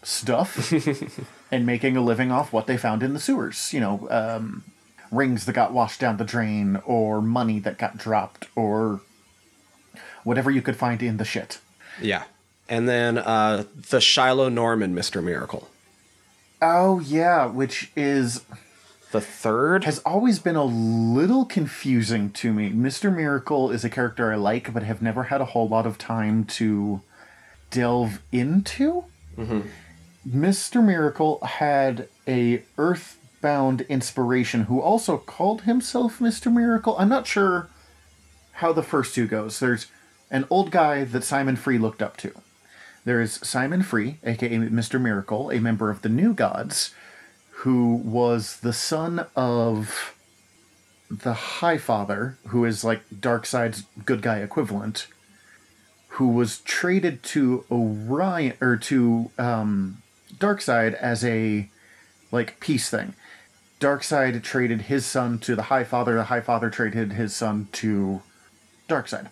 stuff 0.02 0.72
and 1.52 1.66
making 1.66 1.96
a 1.96 2.00
living 2.00 2.30
off 2.30 2.52
what 2.52 2.66
they 2.66 2.76
found 2.76 3.02
in 3.02 3.14
the 3.14 3.20
sewers. 3.20 3.72
You 3.72 3.80
know, 3.80 4.08
um, 4.10 4.64
rings 5.10 5.46
that 5.46 5.52
got 5.52 5.72
washed 5.72 6.00
down 6.00 6.16
the 6.16 6.24
drain, 6.24 6.80
or 6.84 7.20
money 7.20 7.58
that 7.60 7.78
got 7.78 7.96
dropped, 7.96 8.48
or 8.54 9.00
whatever 10.24 10.50
you 10.50 10.62
could 10.62 10.76
find 10.76 11.02
in 11.02 11.16
the 11.16 11.24
shit. 11.24 11.58
Yeah. 12.00 12.24
And 12.68 12.88
then 12.88 13.16
uh, 13.16 13.64
the 13.90 14.00
Shiloh 14.00 14.50
Norman 14.50 14.94
Mr. 14.94 15.22
Miracle. 15.22 15.68
Oh 16.60 17.00
yeah, 17.00 17.46
which 17.46 17.90
is 17.96 18.44
The 19.10 19.20
third? 19.20 19.84
has 19.84 20.00
always 20.00 20.38
been 20.38 20.56
a 20.56 20.64
little 20.64 21.44
confusing 21.44 22.30
to 22.32 22.52
me. 22.52 22.70
Mr. 22.70 23.14
Miracle 23.14 23.70
is 23.70 23.84
a 23.84 23.90
character 23.90 24.32
I 24.32 24.36
like, 24.36 24.72
but 24.74 24.82
have 24.82 25.00
never 25.00 25.24
had 25.24 25.40
a 25.40 25.46
whole 25.46 25.68
lot 25.68 25.86
of 25.86 25.96
time 25.96 26.44
to 26.44 27.00
delve 27.70 28.20
into. 28.32 29.04
Mm-hmm. 29.36 29.60
Mr. 30.28 30.84
Miracle 30.84 31.40
had 31.42 32.08
a 32.26 32.62
Earthbound 32.76 33.82
inspiration 33.82 34.64
who 34.64 34.80
also 34.80 35.16
called 35.16 35.62
himself 35.62 36.18
Mr. 36.18 36.52
Miracle. 36.52 36.96
I'm 36.98 37.08
not 37.08 37.26
sure 37.26 37.70
how 38.52 38.72
the 38.72 38.82
first 38.82 39.14
two 39.14 39.26
goes. 39.26 39.58
There's 39.58 39.86
an 40.30 40.46
old 40.50 40.70
guy 40.70 41.04
that 41.04 41.24
Simon 41.24 41.56
Free 41.56 41.78
looked 41.78 42.02
up 42.02 42.18
to. 42.18 42.32
There 43.04 43.22
is 43.22 43.34
Simon 43.34 43.82
Free, 43.82 44.18
aka 44.22 44.50
Mr. 44.50 45.00
Miracle, 45.00 45.50
a 45.50 45.60
member 45.60 45.88
of 45.90 46.02
the 46.02 46.10
New 46.10 46.34
Gods, 46.34 46.94
who 47.62 47.96
was 47.96 48.60
the 48.60 48.72
son 48.72 49.26
of 49.34 50.14
the 51.10 51.32
High 51.32 51.78
Father, 51.78 52.38
who 52.48 52.64
is 52.64 52.84
like 52.84 53.02
Darkseid's 53.10 53.84
good 54.04 54.22
guy 54.22 54.38
equivalent, 54.38 55.08
who 56.10 56.28
was 56.28 56.60
traded 56.60 57.22
to 57.24 57.64
Orion 57.68 58.54
or 58.60 58.76
to 58.76 59.32
um, 59.38 60.02
Darkseid 60.36 60.94
as 60.94 61.24
a 61.24 61.68
like 62.30 62.60
peace 62.60 62.90
thing. 62.90 63.14
Darkseid 63.80 64.40
traded 64.44 64.82
his 64.82 65.04
son 65.04 65.40
to 65.40 65.56
the 65.56 65.62
High 65.62 65.84
Father. 65.84 66.14
The 66.14 66.24
High 66.24 66.40
Father 66.40 66.70
traded 66.70 67.14
his 67.14 67.34
son 67.34 67.68
to 67.72 68.22
Darkseid. 68.88 69.30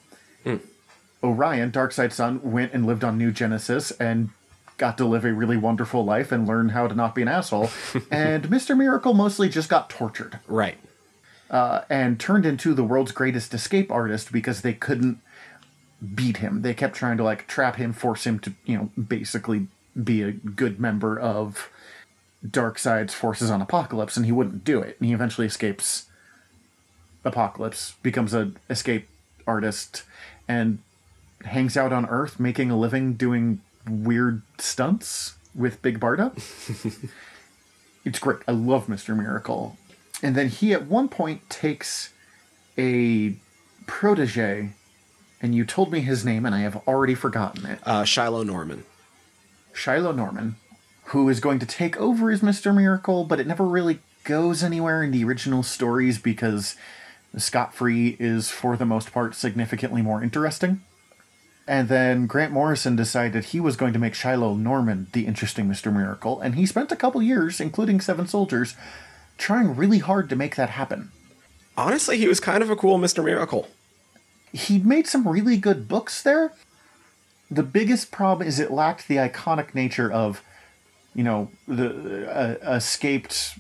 Orion, 1.22 1.70
Darkseid's 1.70 2.16
son, 2.16 2.40
went 2.42 2.72
and 2.72 2.86
lived 2.86 3.04
on 3.04 3.18
New 3.18 3.30
Genesis 3.30 3.92
and 3.92 4.30
got 4.76 4.98
to 4.98 5.04
live 5.04 5.24
a 5.24 5.32
really 5.32 5.56
wonderful 5.56 6.04
life 6.04 6.30
and 6.32 6.46
learn 6.46 6.70
how 6.70 6.86
to 6.86 6.94
not 6.94 7.14
be 7.14 7.22
an 7.22 7.28
asshole. 7.28 7.70
and 8.10 8.44
Mr. 8.44 8.76
Miracle 8.76 9.14
mostly 9.14 9.48
just 9.48 9.68
got 9.68 9.88
tortured 9.88 10.38
Right. 10.46 10.76
uh, 11.50 11.82
and 11.88 12.20
turned 12.20 12.44
into 12.46 12.74
the 12.74 12.84
world's 12.84 13.12
greatest 13.12 13.54
escape 13.54 13.90
artist 13.90 14.32
because 14.32 14.60
they 14.62 14.74
couldn't 14.74 15.18
beat 16.14 16.38
him. 16.38 16.60
They 16.62 16.74
kept 16.74 16.94
trying 16.94 17.16
to 17.16 17.22
like 17.24 17.46
trap 17.46 17.76
him, 17.76 17.92
force 17.94 18.26
him 18.26 18.38
to, 18.40 18.52
you 18.66 18.76
know, 18.76 18.90
basically 19.00 19.68
be 20.02 20.22
a 20.22 20.30
good 20.32 20.78
member 20.78 21.18
of 21.18 21.70
Darkseid's 22.46 23.14
forces 23.14 23.50
on 23.50 23.64
Apokolips, 23.64 24.16
and 24.16 24.26
he 24.26 24.32
wouldn't 24.32 24.62
do 24.62 24.80
it. 24.80 24.96
And 25.00 25.08
he 25.08 25.14
eventually 25.14 25.46
escapes 25.46 26.04
Apokolips, 27.24 27.94
becomes 28.02 28.34
a 28.34 28.52
escape 28.70 29.08
artist, 29.46 30.02
and 30.46 30.78
hangs 31.44 31.76
out 31.76 31.92
on 31.92 32.06
Earth 32.06 32.38
making 32.38 32.70
a 32.70 32.76
living 32.78 33.14
doing 33.14 33.60
weird 33.88 34.42
stunts 34.58 35.36
with 35.54 35.82
Big 35.82 35.98
Barda. 35.98 36.32
it's 38.04 38.18
great. 38.18 38.40
I 38.46 38.52
love 38.52 38.86
Mr. 38.86 39.16
Miracle. 39.16 39.76
And 40.22 40.34
then 40.34 40.48
he 40.48 40.72
at 40.72 40.86
one 40.86 41.08
point 41.08 41.48
takes 41.50 42.12
a 42.78 43.36
protege, 43.86 44.70
and 45.40 45.54
you 45.54 45.64
told 45.64 45.92
me 45.92 46.00
his 46.00 46.24
name, 46.24 46.46
and 46.46 46.54
I 46.54 46.60
have 46.60 46.76
already 46.88 47.14
forgotten 47.14 47.66
it. 47.66 47.78
Uh, 47.84 48.04
Shiloh 48.04 48.42
Norman. 48.42 48.84
Shiloh 49.72 50.12
Norman, 50.12 50.56
who 51.06 51.28
is 51.28 51.40
going 51.40 51.58
to 51.58 51.66
take 51.66 51.96
over 51.98 52.30
as 52.30 52.40
Mr. 52.40 52.74
Miracle, 52.74 53.24
but 53.24 53.40
it 53.40 53.46
never 53.46 53.64
really 53.64 54.00
goes 54.24 54.62
anywhere 54.62 55.02
in 55.02 55.12
the 55.12 55.24
original 55.24 55.62
stories 55.62 56.18
because 56.18 56.76
Scott 57.36 57.74
Free 57.74 58.16
is, 58.18 58.50
for 58.50 58.76
the 58.76 58.86
most 58.86 59.12
part, 59.12 59.34
significantly 59.34 60.02
more 60.02 60.22
interesting. 60.22 60.82
And 61.68 61.88
then 61.88 62.26
Grant 62.26 62.52
Morrison 62.52 62.94
decided 62.94 63.46
he 63.46 63.60
was 63.60 63.76
going 63.76 63.92
to 63.92 63.98
make 63.98 64.14
Shiloh 64.14 64.54
Norman 64.54 65.08
the 65.12 65.26
interesting 65.26 65.66
Mr. 65.66 65.92
Miracle, 65.92 66.40
and 66.40 66.54
he 66.54 66.64
spent 66.64 66.92
a 66.92 66.96
couple 66.96 67.20
years, 67.22 67.60
including 67.60 68.00
Seven 68.00 68.28
Soldiers, 68.28 68.76
trying 69.36 69.74
really 69.74 69.98
hard 69.98 70.28
to 70.30 70.36
make 70.36 70.54
that 70.56 70.70
happen. 70.70 71.10
Honestly, 71.76 72.18
he 72.18 72.28
was 72.28 72.38
kind 72.40 72.62
of 72.62 72.70
a 72.70 72.76
cool 72.76 72.98
Mr. 72.98 73.24
Miracle. 73.24 73.68
he 74.52 74.78
made 74.78 75.06
some 75.06 75.26
really 75.26 75.56
good 75.56 75.88
books 75.88 76.22
there. 76.22 76.52
The 77.50 77.62
biggest 77.62 78.10
problem 78.10 78.46
is 78.46 78.58
it 78.58 78.70
lacked 78.70 79.08
the 79.08 79.16
iconic 79.16 79.74
nature 79.74 80.10
of, 80.10 80.42
you 81.14 81.22
know, 81.24 81.50
the 81.68 82.28
uh, 82.30 82.74
escaped 82.74 83.54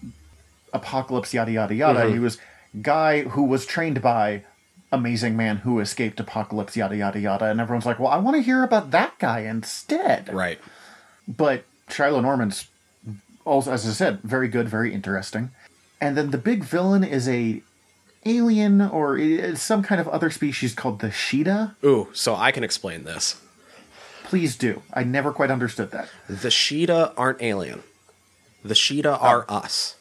Apokolips, 0.72 1.32
yada 1.32 1.50
yada 1.52 1.74
yada. 1.74 2.10
He 2.10 2.18
was 2.18 2.38
guy 2.82 3.22
who 3.22 3.42
was 3.44 3.66
trained 3.66 4.00
by 4.02 4.44
amazing 4.96 5.36
man 5.36 5.58
who 5.58 5.78
escaped 5.78 6.18
Apokolips, 6.18 6.74
yada 6.74 6.96
yada 6.96 7.20
yada, 7.20 7.44
and 7.46 7.60
everyone's 7.60 7.86
like, 7.86 7.98
well, 7.98 8.10
I 8.10 8.16
want 8.16 8.36
to 8.36 8.42
hear 8.42 8.62
about 8.64 8.90
that 8.90 9.18
guy 9.18 9.40
instead. 9.40 10.32
Right. 10.32 10.58
But 11.28 11.64
Shiloh 11.88 12.20
Norman's 12.20 12.68
also, 13.44 13.72
as 13.72 13.86
I 13.86 13.92
said, 13.92 14.20
very 14.22 14.48
good, 14.48 14.68
very 14.68 14.92
interesting. 14.92 15.50
And 16.00 16.16
then 16.16 16.30
the 16.30 16.38
big 16.38 16.64
villain 16.64 17.04
is 17.04 17.28
a 17.28 17.62
alien 18.24 18.80
or 18.80 19.54
some 19.54 19.82
kind 19.82 20.00
of 20.00 20.08
other 20.08 20.30
species 20.30 20.74
called 20.74 21.00
the 21.00 21.08
Sheeda. 21.08 21.74
Ooh, 21.84 22.08
so 22.12 22.34
I 22.34 22.50
can 22.50 22.64
explain 22.64 23.04
this. 23.04 23.40
Please 24.24 24.56
do. 24.56 24.82
I 24.92 25.04
never 25.04 25.32
quite 25.32 25.50
understood 25.50 25.92
that. 25.92 26.08
The 26.28 26.48
Sheeda 26.48 27.14
aren't 27.16 27.40
alien. 27.40 27.84
The 28.64 28.74
Sheeda 28.74 29.16
oh. 29.20 29.24
are 29.24 29.46
us. 29.48 29.95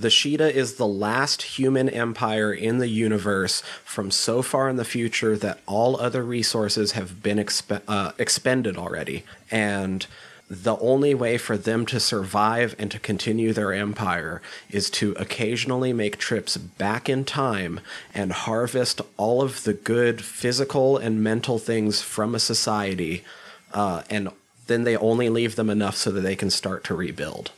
The 0.00 0.08
Sheeda 0.08 0.52
is 0.52 0.74
the 0.74 0.86
last 0.86 1.42
human 1.42 1.88
empire 1.88 2.52
in 2.52 2.78
the 2.78 2.86
universe 2.86 3.62
from 3.84 4.12
so 4.12 4.42
far 4.42 4.68
in 4.68 4.76
the 4.76 4.84
future 4.84 5.36
that 5.36 5.58
all 5.66 6.00
other 6.00 6.22
resources 6.22 6.92
have 6.92 7.20
been 7.20 7.38
expe- 7.38 7.82
uh, 7.88 8.12
expended 8.16 8.76
already. 8.76 9.24
And 9.50 10.06
the 10.48 10.78
only 10.78 11.14
way 11.14 11.36
for 11.36 11.56
them 11.56 11.84
to 11.86 11.98
survive 11.98 12.76
and 12.78 12.92
to 12.92 13.00
continue 13.00 13.52
their 13.52 13.72
empire 13.72 14.40
is 14.70 14.88
to 14.90 15.12
occasionally 15.18 15.92
make 15.92 16.16
trips 16.16 16.56
back 16.56 17.08
in 17.08 17.24
time 17.24 17.80
and 18.14 18.32
harvest 18.32 19.00
all 19.16 19.42
of 19.42 19.64
the 19.64 19.74
good 19.74 20.22
physical 20.24 20.96
and 20.96 21.24
mental 21.24 21.58
things 21.58 22.00
from 22.00 22.36
a 22.36 22.38
society. 22.38 23.24
Uh, 23.74 24.02
and 24.08 24.28
then 24.68 24.84
they 24.84 24.96
only 24.96 25.28
leave 25.28 25.56
them 25.56 25.68
enough 25.68 25.96
so 25.96 26.12
that 26.12 26.20
they 26.20 26.36
can 26.36 26.50
start 26.50 26.84
to 26.84 26.94
rebuild. 26.94 27.50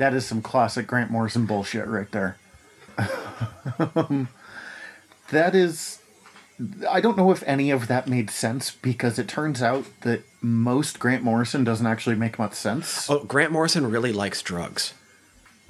That 0.00 0.14
is 0.14 0.24
some 0.24 0.40
classic 0.40 0.86
Grant 0.86 1.10
Morrison 1.10 1.44
bullshit 1.44 1.86
right 1.86 2.10
there. 2.10 2.38
that 5.30 5.54
is. 5.54 5.98
I 6.88 7.02
don't 7.02 7.18
know 7.18 7.30
if 7.30 7.42
any 7.46 7.70
of 7.70 7.86
that 7.88 8.08
made 8.08 8.30
sense 8.30 8.70
because 8.70 9.18
it 9.18 9.28
turns 9.28 9.62
out 9.62 9.84
that 10.00 10.22
most 10.40 10.98
Grant 10.98 11.22
Morrison 11.22 11.64
doesn't 11.64 11.86
actually 11.86 12.16
make 12.16 12.38
much 12.38 12.54
sense. 12.54 13.10
Oh, 13.10 13.24
Grant 13.24 13.52
Morrison 13.52 13.90
really 13.90 14.10
likes 14.10 14.40
drugs. 14.40 14.94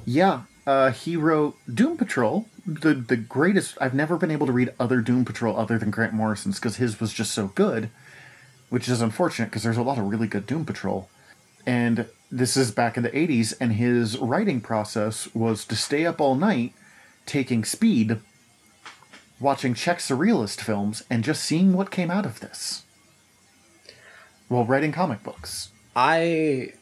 Yeah, 0.07 0.43
uh, 0.65 0.93
he 0.93 1.17
wrote 1.17 1.57
Doom 1.69 1.97
Patrol, 1.97 2.47
the 2.65 2.95
the 2.95 3.17
greatest. 3.17 3.79
I've 3.81 3.95
never 3.95 4.17
been 4.17 4.31
able 4.31 4.47
to 4.47 4.53
read 4.53 4.73
other 4.79 5.01
Doom 5.01 5.25
Patrol 5.25 5.57
other 5.57 5.77
than 5.77 5.91
Grant 5.91 6.13
Morrison's 6.13 6.61
because 6.61 6.77
his 6.77 7.01
was 7.01 7.13
just 7.13 7.33
so 7.33 7.49
good, 7.49 7.91
which 8.69 8.89
is 8.89 9.01
unfortunate 9.01 9.47
because 9.47 9.65
there's 9.65 9.77
a 9.77 9.83
lot 9.83 9.99
of 9.99 10.05
really 10.05 10.29
good 10.29 10.47
Doom 10.47 10.65
Patrol. 10.65 11.11
And 11.67 12.07
this 12.31 12.57
is 12.57 12.71
back 12.71 12.97
in 12.97 13.03
the 13.03 13.11
80s, 13.11 13.55
and 13.61 13.73
his 13.73 14.17
writing 14.19 14.61
process 14.61 15.33
was 15.35 15.65
to 15.67 15.77
stay 15.77 16.07
up 16.07 16.21
all 16.21 16.35
night 16.35 16.73
taking 17.27 17.65
speed, 17.65 18.19
watching 19.39 19.75
Czech 19.75 19.99
surrealist 19.99 20.61
films, 20.61 21.03
and 21.11 21.25
just 21.25 21.43
seeing 21.45 21.73
what 21.73 21.91
came 21.91 22.11
out 22.11 22.27
of 22.27 22.41
this 22.41 22.85
while 24.49 24.65
writing 24.65 24.93
comic 24.93 25.23
books. 25.23 25.71
I 25.97 26.73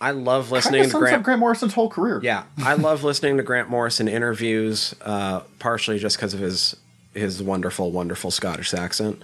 I 0.00 0.10
love 0.12 0.44
Kind 0.44 0.52
listening 0.52 0.84
of 0.84 0.90
to 0.92 0.98
Grant. 0.98 1.22
Grant 1.22 1.40
Morrison's 1.40 1.74
whole 1.74 1.88
career. 1.88 2.20
Yeah, 2.22 2.44
I 2.58 2.74
love 2.74 3.02
listening 3.02 3.38
to 3.38 3.42
Grant 3.42 3.68
Morrison 3.68 4.06
interviews, 4.06 4.94
uh, 5.00 5.40
partially 5.58 5.98
just 5.98 6.16
because 6.16 6.34
of 6.34 6.40
his 6.40 6.76
his 7.14 7.42
wonderful, 7.42 7.90
wonderful 7.90 8.30
Scottish 8.30 8.74
accent. 8.74 9.20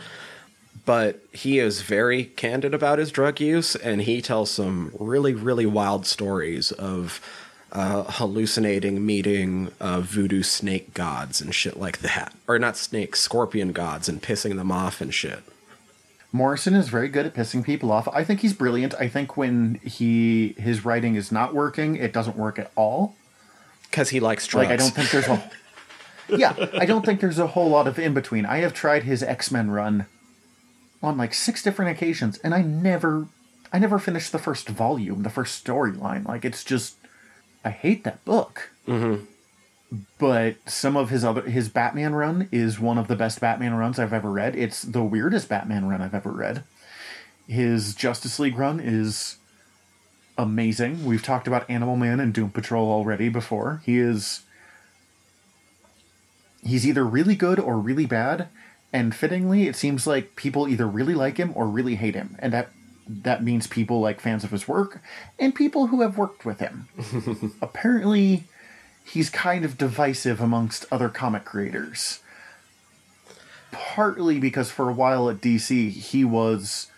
But 0.84 1.20
he 1.32 1.58
is 1.58 1.82
very 1.82 2.24
candid 2.24 2.74
about 2.74 2.98
his 2.98 3.12
drug 3.12 3.40
use, 3.40 3.76
and 3.76 4.02
he 4.02 4.20
tells 4.20 4.50
some 4.50 4.92
really, 4.98 5.32
really 5.32 5.66
wild 5.66 6.06
stories 6.06 6.72
of 6.72 7.20
uh, 7.70 8.04
hallucinating 8.06 9.04
meeting 9.04 9.70
uh, 9.80 10.00
voodoo 10.00 10.42
snake 10.42 10.92
gods 10.92 11.40
and 11.40 11.54
shit 11.54 11.78
like 11.78 11.98
that, 12.00 12.34
or 12.48 12.58
not 12.58 12.76
snake, 12.76 13.14
scorpion 13.14 13.72
gods, 13.72 14.08
and 14.08 14.22
pissing 14.22 14.56
them 14.56 14.72
off 14.72 15.00
and 15.00 15.14
shit. 15.14 15.40
Morrison 16.32 16.74
is 16.74 16.88
very 16.88 17.08
good 17.08 17.26
at 17.26 17.34
pissing 17.34 17.64
people 17.64 17.92
off. 17.92 18.08
I 18.08 18.24
think 18.24 18.40
he's 18.40 18.54
brilliant. 18.54 18.94
I 18.94 19.06
think 19.08 19.36
when 19.36 19.76
he 19.84 20.54
his 20.58 20.84
writing 20.84 21.14
is 21.14 21.30
not 21.30 21.54
working, 21.54 21.96
it 21.96 22.12
doesn't 22.12 22.36
work 22.36 22.58
at 22.58 22.70
all. 22.74 23.14
Because 23.90 24.08
he 24.08 24.20
likes 24.20 24.46
drugs. 24.46 24.68
Like 24.68 24.72
I 24.72 24.76
don't 24.76 24.90
think 24.90 25.10
there's 25.10 25.28
a 25.28 25.50
Yeah, 26.28 26.54
I 26.74 26.86
don't 26.86 27.04
think 27.04 27.20
there's 27.20 27.38
a 27.38 27.48
whole 27.48 27.68
lot 27.68 27.86
of 27.86 27.98
in 27.98 28.14
between. 28.14 28.46
I 28.46 28.58
have 28.58 28.72
tried 28.72 29.02
his 29.02 29.22
X-Men 29.22 29.70
run 29.70 30.06
on 31.02 31.16
like 31.16 31.34
six 31.34 31.62
different 31.62 31.90
occasions 31.90 32.38
and 32.38 32.54
I 32.54 32.62
never 32.62 33.26
I 33.72 33.78
never 33.78 33.98
finished 33.98 34.32
the 34.32 34.38
first 34.38 34.68
volume, 34.68 35.22
the 35.22 35.30
first 35.30 35.64
storyline. 35.64 36.26
Like 36.26 36.44
it's 36.44 36.62
just 36.64 36.96
I 37.64 37.70
hate 37.70 38.04
that 38.04 38.24
book. 38.24 38.70
Mhm. 38.86 39.26
But 40.18 40.56
some 40.66 40.96
of 40.96 41.10
his 41.10 41.24
other 41.24 41.42
his 41.42 41.68
Batman 41.68 42.14
run 42.14 42.48
is 42.50 42.80
one 42.80 42.98
of 42.98 43.08
the 43.08 43.16
best 43.16 43.40
Batman 43.40 43.74
runs 43.74 43.98
I've 43.98 44.12
ever 44.12 44.30
read. 44.30 44.56
It's 44.56 44.82
the 44.82 45.02
weirdest 45.02 45.48
Batman 45.48 45.86
run 45.86 46.00
I've 46.00 46.14
ever 46.14 46.30
read. 46.30 46.64
His 47.48 47.94
Justice 47.94 48.38
League 48.38 48.56
run 48.56 48.80
is 48.80 49.36
amazing. 50.38 51.04
We've 51.04 51.22
talked 51.22 51.46
about 51.46 51.68
Animal 51.68 51.96
Man 51.96 52.20
and 52.20 52.32
Doom 52.32 52.50
Patrol 52.50 52.90
already 52.90 53.28
before. 53.28 53.82
He 53.84 53.98
is 53.98 54.42
he's 56.64 56.86
either 56.86 57.04
really 57.04 57.34
good 57.34 57.58
or 57.58 57.78
really 57.78 58.06
bad, 58.06 58.48
and 58.92 59.14
fittingly, 59.14 59.66
it 59.66 59.76
seems 59.76 60.06
like 60.06 60.36
people 60.36 60.68
either 60.68 60.86
really 60.86 61.14
like 61.14 61.38
him 61.38 61.52
or 61.54 61.66
really 61.66 61.94
hate 61.94 62.14
him, 62.14 62.36
and 62.38 62.52
that 62.52 62.70
that 63.08 63.42
means 63.42 63.66
people 63.66 64.00
like 64.00 64.20
fans 64.20 64.44
of 64.44 64.50
his 64.50 64.68
work 64.68 65.02
and 65.38 65.54
people 65.54 65.88
who 65.88 66.02
have 66.02 66.16
worked 66.16 66.44
with 66.44 66.60
him. 66.60 66.88
Apparently, 67.62 68.44
he's 69.04 69.28
kind 69.28 69.64
of 69.64 69.78
divisive 69.78 70.40
amongst 70.40 70.86
other 70.90 71.08
comic 71.08 71.44
creators. 71.44 72.20
Partly 73.72 74.38
because 74.38 74.70
for 74.70 74.88
a 74.88 74.92
while 74.92 75.28
at 75.28 75.40
DC, 75.40 75.90
he 75.90 76.24
was 76.24 76.90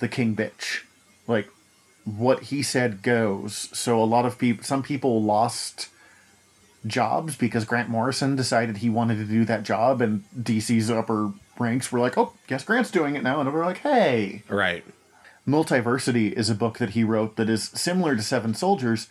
the 0.00 0.08
king 0.08 0.34
bitch. 0.34 0.82
Like, 1.26 1.48
what 2.04 2.44
he 2.44 2.62
said 2.62 3.02
goes. 3.02 3.68
So 3.72 4.02
a 4.02 4.04
lot 4.04 4.26
of 4.26 4.38
people, 4.38 4.64
some 4.64 4.82
people 4.82 5.22
lost 5.22 5.88
jobs 6.86 7.36
because 7.36 7.64
Grant 7.64 7.88
Morrison 7.88 8.36
decided 8.36 8.78
he 8.78 8.90
wanted 8.90 9.16
to 9.16 9.24
do 9.24 9.44
that 9.44 9.62
job, 9.62 10.00
and 10.00 10.24
DC's 10.38 10.90
upper 10.90 11.32
ranks 11.58 11.92
were 11.92 12.00
like, 12.00 12.18
"Oh, 12.18 12.32
guess 12.46 12.64
Grant's 12.64 12.90
doing 12.90 13.16
it 13.16 13.22
now," 13.22 13.40
and 13.40 13.52
we're 13.52 13.64
like, 13.64 13.78
"Hey." 13.78 14.42
Right. 14.48 14.84
Multiversity 15.46 16.32
is 16.32 16.48
a 16.48 16.54
book 16.54 16.78
that 16.78 16.90
he 16.90 17.02
wrote 17.02 17.36
that 17.36 17.48
is 17.48 17.64
similar 17.74 18.14
to 18.14 18.22
Seven 18.22 18.54
Soldiers. 18.54 19.08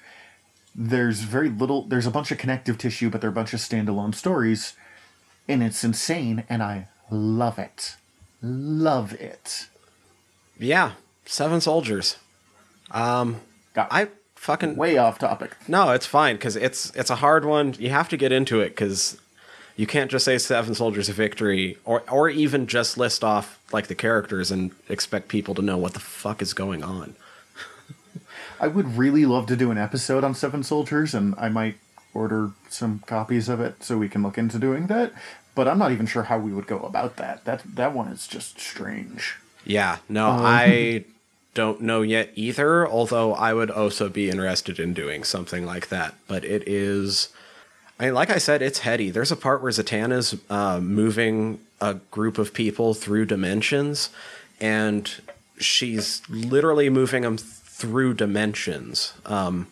There's 0.74 1.22
very 1.22 1.50
little, 1.50 1.84
there's 1.84 2.08
a 2.08 2.12
bunch 2.12 2.32
of 2.32 2.38
connective 2.38 2.78
tissue, 2.78 3.10
but 3.10 3.20
they're 3.20 3.30
a 3.30 3.34
bunch 3.34 3.54
of 3.54 3.60
standalone 3.60 4.16
stories. 4.16 4.74
And 5.48 5.62
it's 5.62 5.84
insane, 5.84 6.46
and 6.48 6.63
I 6.63 6.88
love 7.10 7.60
it. 7.60 7.96
Love 8.42 9.13
it. 9.13 9.68
Yeah. 10.58 10.94
Seven 11.25 11.60
Soldiers. 11.60 12.18
Um, 12.92 13.42
Got 13.74 13.88
I 13.92 14.08
fucking 14.41 14.75
way 14.75 14.98
off 14.98 15.19
topic. 15.19 15.55
No, 15.67 15.91
it's 15.91 16.07
fine 16.07 16.36
because 16.36 16.55
it's 16.55 16.89
it's 16.95 17.12
a 17.12 17.17
hard 17.17 17.45
one. 17.45 17.75
You 17.77 17.91
have 17.91 18.10
to 18.10 18.17
get 18.17 18.31
into 18.31 18.60
it 18.60 18.69
because 18.69 19.21
you 19.75 19.86
can't 19.86 20.10
just 20.10 20.25
say 20.25 20.39
Seven 20.39 20.74
Soldiers 20.74 21.10
of 21.10 21.15
Victory 21.15 21.77
or 21.86 22.03
or 22.10 22.27
even 22.27 22.65
just 22.65 22.98
list 22.98 23.24
off 23.24 23.60
like 23.71 23.88
the 23.88 23.95
characters 23.95 24.50
and 24.50 24.71
expect 24.89 25.27
people 25.27 25.53
to 25.55 25.62
know 25.62 25.77
what 25.77 25.93
the 25.93 26.00
fuck 26.00 26.41
is 26.41 26.53
going 26.53 26.83
on. 26.83 27.15
I 28.60 28.67
would 28.67 28.98
really 28.98 29.25
love 29.25 29.45
to 29.48 29.55
do 29.55 29.69
an 29.69 29.77
episode 29.77 30.24
on 30.24 30.33
Seven 30.33 30.63
Soldiers, 30.63 31.13
and 31.13 31.36
I 31.38 31.50
might 31.50 31.77
order 32.13 32.51
some 32.67 33.03
copies 33.05 33.48
of 33.48 33.62
it 33.62 33.83
so 33.83 33.98
we 33.98 34.10
can 34.10 34.24
look 34.24 34.38
into 34.38 34.57
doing 34.57 34.88
that. 34.88 35.13
But 35.53 35.67
I'm 35.67 35.77
not 35.77 35.91
even 35.91 36.07
sure 36.07 36.24
how 36.24 36.39
we 36.39 36.51
would 36.51 36.67
go 36.67 36.79
about 36.79 37.17
that. 37.17 37.45
That 37.45 37.62
that 37.75 37.93
one 37.93 38.07
is 38.07 38.27
just 38.27 38.60
strange. 38.60 39.36
Yeah, 39.65 40.00
no, 40.10 40.29
um, 40.29 40.41
I 40.43 41.05
don't 41.53 41.81
know 41.81 42.01
yet 42.01 42.31
either. 42.36 42.88
Although 42.88 43.34
I 43.34 43.53
would 43.53 43.72
also 43.72 44.10
be 44.10 44.29
interested 44.29 44.79
in 44.79 44.93
doing 44.93 45.24
something 45.24 45.65
like 45.65 45.89
that. 45.89 46.15
But 46.27 46.46
it 46.46 46.67
is, 46.67 47.29
I 48.00 48.05
mean, 48.05 48.13
like 48.13 48.29
I 48.29 48.38
said, 48.38 48.62
it's 48.62 48.79
heady. 48.79 49.12
There's 49.12 49.31
a 49.31 49.36
part 49.36 49.62
where 49.62 49.72
Zatanna's 49.72 50.39
uh, 50.50 50.79
moving 50.79 51.60
a 51.79 51.96
group 51.96 52.38
of 52.38 52.53
people 52.53 52.93
through 52.93 53.25
dimensions, 53.25 54.10
and 54.60 55.12
she's 55.58 56.22
literally 56.29 56.89
moving 56.89 57.24
them 57.24 57.38
through 57.38 58.13
dimensions. 58.13 59.13
Um, 59.25 59.67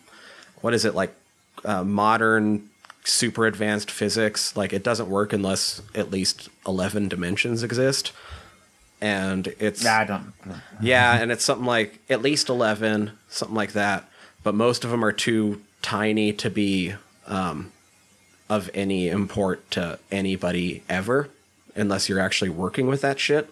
what 0.60 0.74
is 0.74 0.84
it 0.84 0.94
like? 0.94 1.14
Uh, 1.62 1.84
modern 1.84 2.70
super 3.04 3.46
advanced 3.46 3.90
physics 3.90 4.56
like 4.56 4.72
it 4.72 4.82
doesn't 4.82 5.08
work 5.08 5.32
unless 5.32 5.82
at 5.94 6.10
least 6.10 6.48
11 6.66 7.08
dimensions 7.08 7.62
exist 7.62 8.12
and 9.00 9.46
it's 9.58 9.82
Nah, 9.84 9.98
I 9.98 10.04
don't. 10.04 10.32
yeah, 10.80 11.20
and 11.20 11.30
it's 11.32 11.44
something 11.44 11.66
like 11.66 11.98
at 12.10 12.22
least 12.22 12.48
11, 12.48 13.12
something 13.28 13.56
like 13.56 13.72
that. 13.72 14.08
But 14.42 14.54
most 14.54 14.84
of 14.84 14.90
them 14.90 15.04
are 15.04 15.12
too 15.12 15.60
tiny 15.82 16.32
to 16.34 16.50
be 16.50 16.94
um, 17.26 17.72
of 18.48 18.70
any 18.74 19.08
import 19.08 19.70
to 19.72 19.98
anybody 20.10 20.82
ever, 20.88 21.28
unless 21.74 22.08
you're 22.08 22.20
actually 22.20 22.50
working 22.50 22.86
with 22.86 23.00
that 23.02 23.18
shit. 23.20 23.50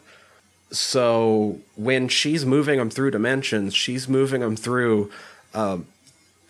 So 0.71 1.61
when 1.77 2.09
she's 2.09 2.45
moving 2.45 2.79
them 2.79 2.91
through 2.91 3.13
dimensions, 3.13 3.75
she's 3.75 4.09
moving 4.09 4.41
them 4.41 4.57
through 4.57 5.11
um, 5.55 5.87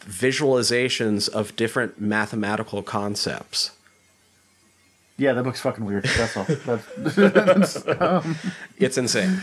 visualizations 0.04 1.28
of 1.28 1.54
different 1.56 2.00
mathematical 2.00 2.82
concepts. 2.82 3.70
Yeah, 5.18 5.32
that 5.32 5.42
book's 5.42 5.60
fucking 5.60 5.84
weird. 5.84 6.04
That's 6.04 6.36
all. 6.36 6.44
That's, 6.64 7.84
It's 8.78 8.96
insane. 8.96 9.40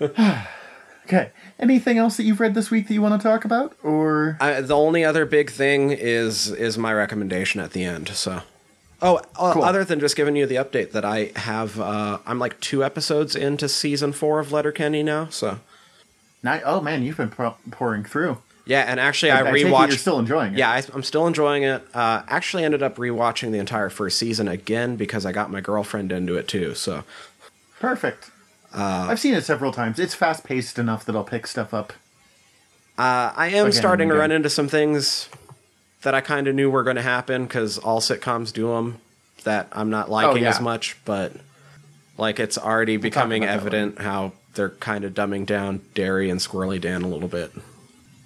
okay. 0.00 1.30
Anything 1.58 1.98
else 1.98 2.16
that 2.16 2.22
you've 2.24 2.40
read 2.40 2.54
this 2.54 2.70
week 2.70 2.88
that 2.88 2.94
you 2.94 3.02
want 3.02 3.20
to 3.20 3.28
talk 3.28 3.44
about, 3.44 3.76
or 3.82 4.38
I, 4.40 4.62
the 4.62 4.74
only 4.76 5.04
other 5.04 5.26
big 5.26 5.50
thing 5.50 5.90
is 5.90 6.50
is 6.50 6.78
my 6.78 6.94
recommendation 6.94 7.60
at 7.60 7.72
the 7.72 7.84
end. 7.84 8.08
So, 8.08 8.40
oh, 9.02 9.20
uh, 9.38 9.60
other 9.60 9.84
than 9.84 10.00
just 10.00 10.16
giving 10.16 10.34
you 10.36 10.46
the 10.46 10.54
update 10.56 10.92
that 10.92 11.04
I 11.04 11.32
have, 11.36 11.78
uh, 11.78 12.18
I'm 12.24 12.38
like 12.38 12.58
two 12.60 12.82
episodes 12.82 13.36
into 13.36 13.68
season 13.68 14.12
four 14.12 14.40
of 14.40 14.50
Letterkenny 14.52 15.02
now. 15.02 15.28
So, 15.28 15.60
Oh 16.42 16.80
man, 16.80 17.02
you've 17.02 17.18
been 17.18 17.28
pour- 17.30 17.56
pouring 17.70 18.04
through. 18.04 18.38
Yeah, 18.66 18.80
and 18.86 18.98
actually 19.00 19.32
I, 19.32 19.40
I 19.40 19.52
rewatched. 19.52 19.88
You're 19.88 19.96
still 19.98 20.18
enjoying 20.18 20.54
it. 20.54 20.58
yeah, 20.58 20.70
I, 20.70 20.82
I'm 20.94 21.02
still 21.02 21.26
enjoying 21.26 21.62
it. 21.64 21.82
Uh, 21.94 22.22
actually, 22.28 22.64
ended 22.64 22.82
up 22.82 22.96
rewatching 22.96 23.50
the 23.52 23.58
entire 23.58 23.90
first 23.90 24.18
season 24.18 24.48
again 24.48 24.96
because 24.96 25.24
I 25.26 25.32
got 25.32 25.50
my 25.50 25.60
girlfriend 25.60 26.12
into 26.12 26.36
it 26.36 26.48
too. 26.48 26.74
So, 26.74 27.04
Perfect. 27.78 28.30
Uh, 28.72 29.06
I've 29.10 29.18
seen 29.20 29.34
it 29.34 29.42
several 29.44 29.72
times. 29.72 29.98
It's 29.98 30.14
fast 30.14 30.44
paced 30.44 30.78
enough 30.78 31.04
that 31.06 31.16
I'll 31.16 31.24
pick 31.24 31.46
stuff 31.46 31.74
up. 31.74 31.92
Uh, 32.98 33.32
I 33.34 33.48
am 33.48 33.66
Again 33.66 33.72
starting 33.72 34.10
and 34.10 34.14
to 34.16 34.20
run 34.20 34.30
into 34.30 34.50
some 34.50 34.68
things 34.68 35.28
that 36.02 36.14
I 36.14 36.20
kind 36.20 36.46
of 36.46 36.54
knew 36.54 36.70
were 36.70 36.82
going 36.84 36.96
to 36.96 37.02
happen 37.02 37.44
because 37.46 37.78
all 37.78 38.00
sitcoms 38.00 38.52
do 38.52 38.68
them 38.68 38.98
that 39.44 39.68
I'm 39.72 39.90
not 39.90 40.10
liking 40.10 40.42
Oh, 40.42 40.44
yeah. 40.44 40.50
as 40.50 40.60
much, 40.60 40.96
but 41.04 41.32
like 42.18 42.38
it's 42.38 42.58
already 42.58 42.96
becoming 42.98 43.42
about 43.42 43.52
that 43.54 43.60
evident 43.60 43.98
how 44.00 44.32
they're 44.54 44.68
kind 44.70 45.04
of 45.04 45.14
dumbing 45.14 45.46
down 45.46 45.80
Derry 45.94 46.28
and 46.28 46.38
Squirrely 46.40 46.80
Dan 46.80 47.02
a 47.02 47.08
little 47.08 47.28
bit. 47.28 47.50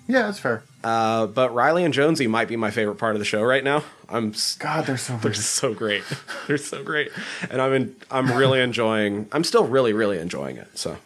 Yeah, 0.07 0.23
that's 0.23 0.39
fair. 0.39 0.63
Uh, 0.83 1.27
but 1.27 1.55
Riley 1.55 1.85
and 1.85 1.95
Jonesy 1.95 2.27
might 2.27 2.47
be 2.49 2.57
my 2.57 2.71
favorite 2.71 2.97
part 2.97 3.15
of 3.17 3.19
the 3.21 3.25
show 3.25 3.43
right 3.43 3.65
now. 3.65 3.85
I'm 4.09 4.35
God, 4.59 4.85
they're 4.87 4.99
so 4.99 5.15
they're 5.17 5.31
weird. 5.31 5.37
so 5.37 5.73
great. 5.73 6.03
they're 6.47 6.59
so 6.59 6.83
great, 6.83 7.11
and 7.51 7.63
I'm 7.63 7.73
in, 7.73 7.97
I'm 8.11 8.31
really 8.33 8.61
enjoying. 8.61 9.29
I'm 9.33 9.45
still 9.45 9.67
really 9.67 9.93
really 9.95 10.19
enjoying 10.19 10.59
it. 10.59 10.79
So 10.79 10.99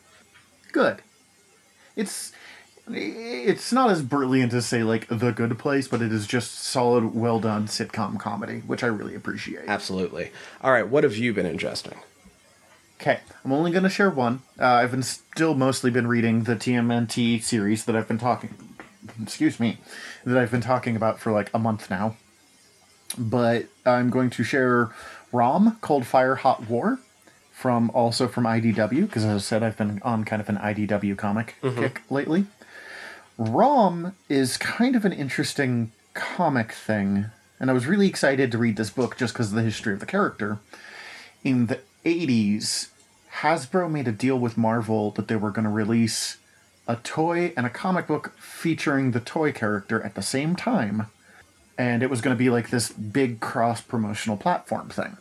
good. 0.73 1.01
It's 1.95 2.33
it's 2.91 3.73
not 3.73 3.91
as 3.91 4.03
brilliant 4.03 4.53
as 4.53 4.67
say 4.67 4.83
like 4.83 5.07
The 5.09 5.31
Good 5.31 5.59
Place, 5.59 5.87
but 5.87 6.03
it 6.03 6.13
is 6.13 6.27
just 6.27 6.55
solid, 6.55 7.15
well 7.15 7.39
done 7.39 7.67
sitcom 7.67 8.19
comedy, 8.19 8.61
which 8.67 8.83
I 8.83 8.87
really 8.87 9.15
appreciate. 9.15 9.69
absolutely. 9.69 10.33
All 10.63 10.73
right, 10.73 10.89
what 10.89 11.05
have 11.05 11.17
you 11.17 11.33
been 11.35 11.47
ingesting? 11.47 11.97
Okay, 13.01 13.21
I'm 13.45 13.53
only 13.53 13.71
going 13.71 13.85
to 13.85 13.91
share 13.91 14.11
one. 14.11 14.43
Uh, 14.59 14.65
I've 14.67 14.91
been 14.91 15.03
still 15.05 15.55
mostly 15.55 15.91
been 15.91 16.07
reading 16.09 16.45
the 16.45 16.57
TMNT 16.57 17.43
series 17.43 17.85
that 17.85 17.95
I've 17.95 18.09
been 18.09 18.19
talking. 18.19 18.55
Excuse 19.23 19.59
me, 19.59 19.79
that 20.25 20.38
I've 20.38 20.51
been 20.51 20.61
talking 20.61 20.97
about 20.97 21.18
for 21.18 21.33
like 21.33 21.51
a 21.53 21.59
month 21.59 21.90
now. 21.90 22.16
But 23.16 23.66
I'm 23.87 24.11
going 24.11 24.31
to 24.31 24.44
share 24.44 24.90
ROM, 25.33 25.79
Cold 25.81 26.07
Fire 26.07 26.37
Hot 26.37 26.68
War, 26.68 26.99
from 27.53 27.90
also 27.90 28.29
from 28.29 28.44
IDW 28.44 29.03
because 29.03 29.25
as 29.25 29.35
I 29.35 29.38
said, 29.38 29.62
I've 29.62 29.77
been 29.77 30.01
on 30.03 30.25
kind 30.25 30.40
of 30.40 30.49
an 30.49 30.57
IDW 30.59 31.16
comic 31.16 31.57
mm-hmm. 31.62 31.81
kick 31.81 32.03
lately. 32.11 32.47
ROM 33.37 34.14
is 34.29 34.57
kind 34.57 34.94
of 34.97 35.05
an 35.05 35.12
interesting 35.12 35.92
comic 36.14 36.73
thing, 36.73 37.27
and 37.59 37.71
I 37.71 37.73
was 37.73 37.87
really 37.87 38.09
excited 38.09 38.53
to 38.53 38.59
read 38.59 38.77
this 38.77 38.90
book 38.90 39.16
just 39.16 39.33
because 39.33 39.51
of 39.51 39.55
the 39.55 39.62
history 39.62 39.92
of 39.92 40.01
the 40.01 40.07
character 40.07 40.59
in 41.44 41.66
the 41.66 41.81
80s, 42.05 42.88
Hasbro 43.40 43.90
made 43.90 44.09
a 44.09 44.12
deal 44.12 44.38
with 44.38 44.57
Marvel 44.57 45.11
that 45.12 45.29
they 45.29 45.37
were 45.37 45.51
going 45.51 45.64
to 45.64 45.71
release 45.71 46.38
a 46.88 46.96
toy 46.96 47.53
and 47.57 47.66
a 47.66 47.70
comic 47.70 48.07
book 48.07 48.33
featuring 48.38 49.12
the 49.12 49.20
toy 49.20 49.53
character 49.53 50.03
at 50.03 50.14
the 50.14 50.22
same 50.22 50.57
time. 50.57 51.07
And 51.77 52.03
it 52.03 52.11
was 52.11 52.20
going 52.20 52.35
to 52.35 52.38
be 52.38 52.51
like 52.51 52.70
this 52.70 52.90
big 52.90 53.38
cross 53.38 53.81
promotional 53.81 54.37
platform 54.37 54.88
thing. 54.88 55.18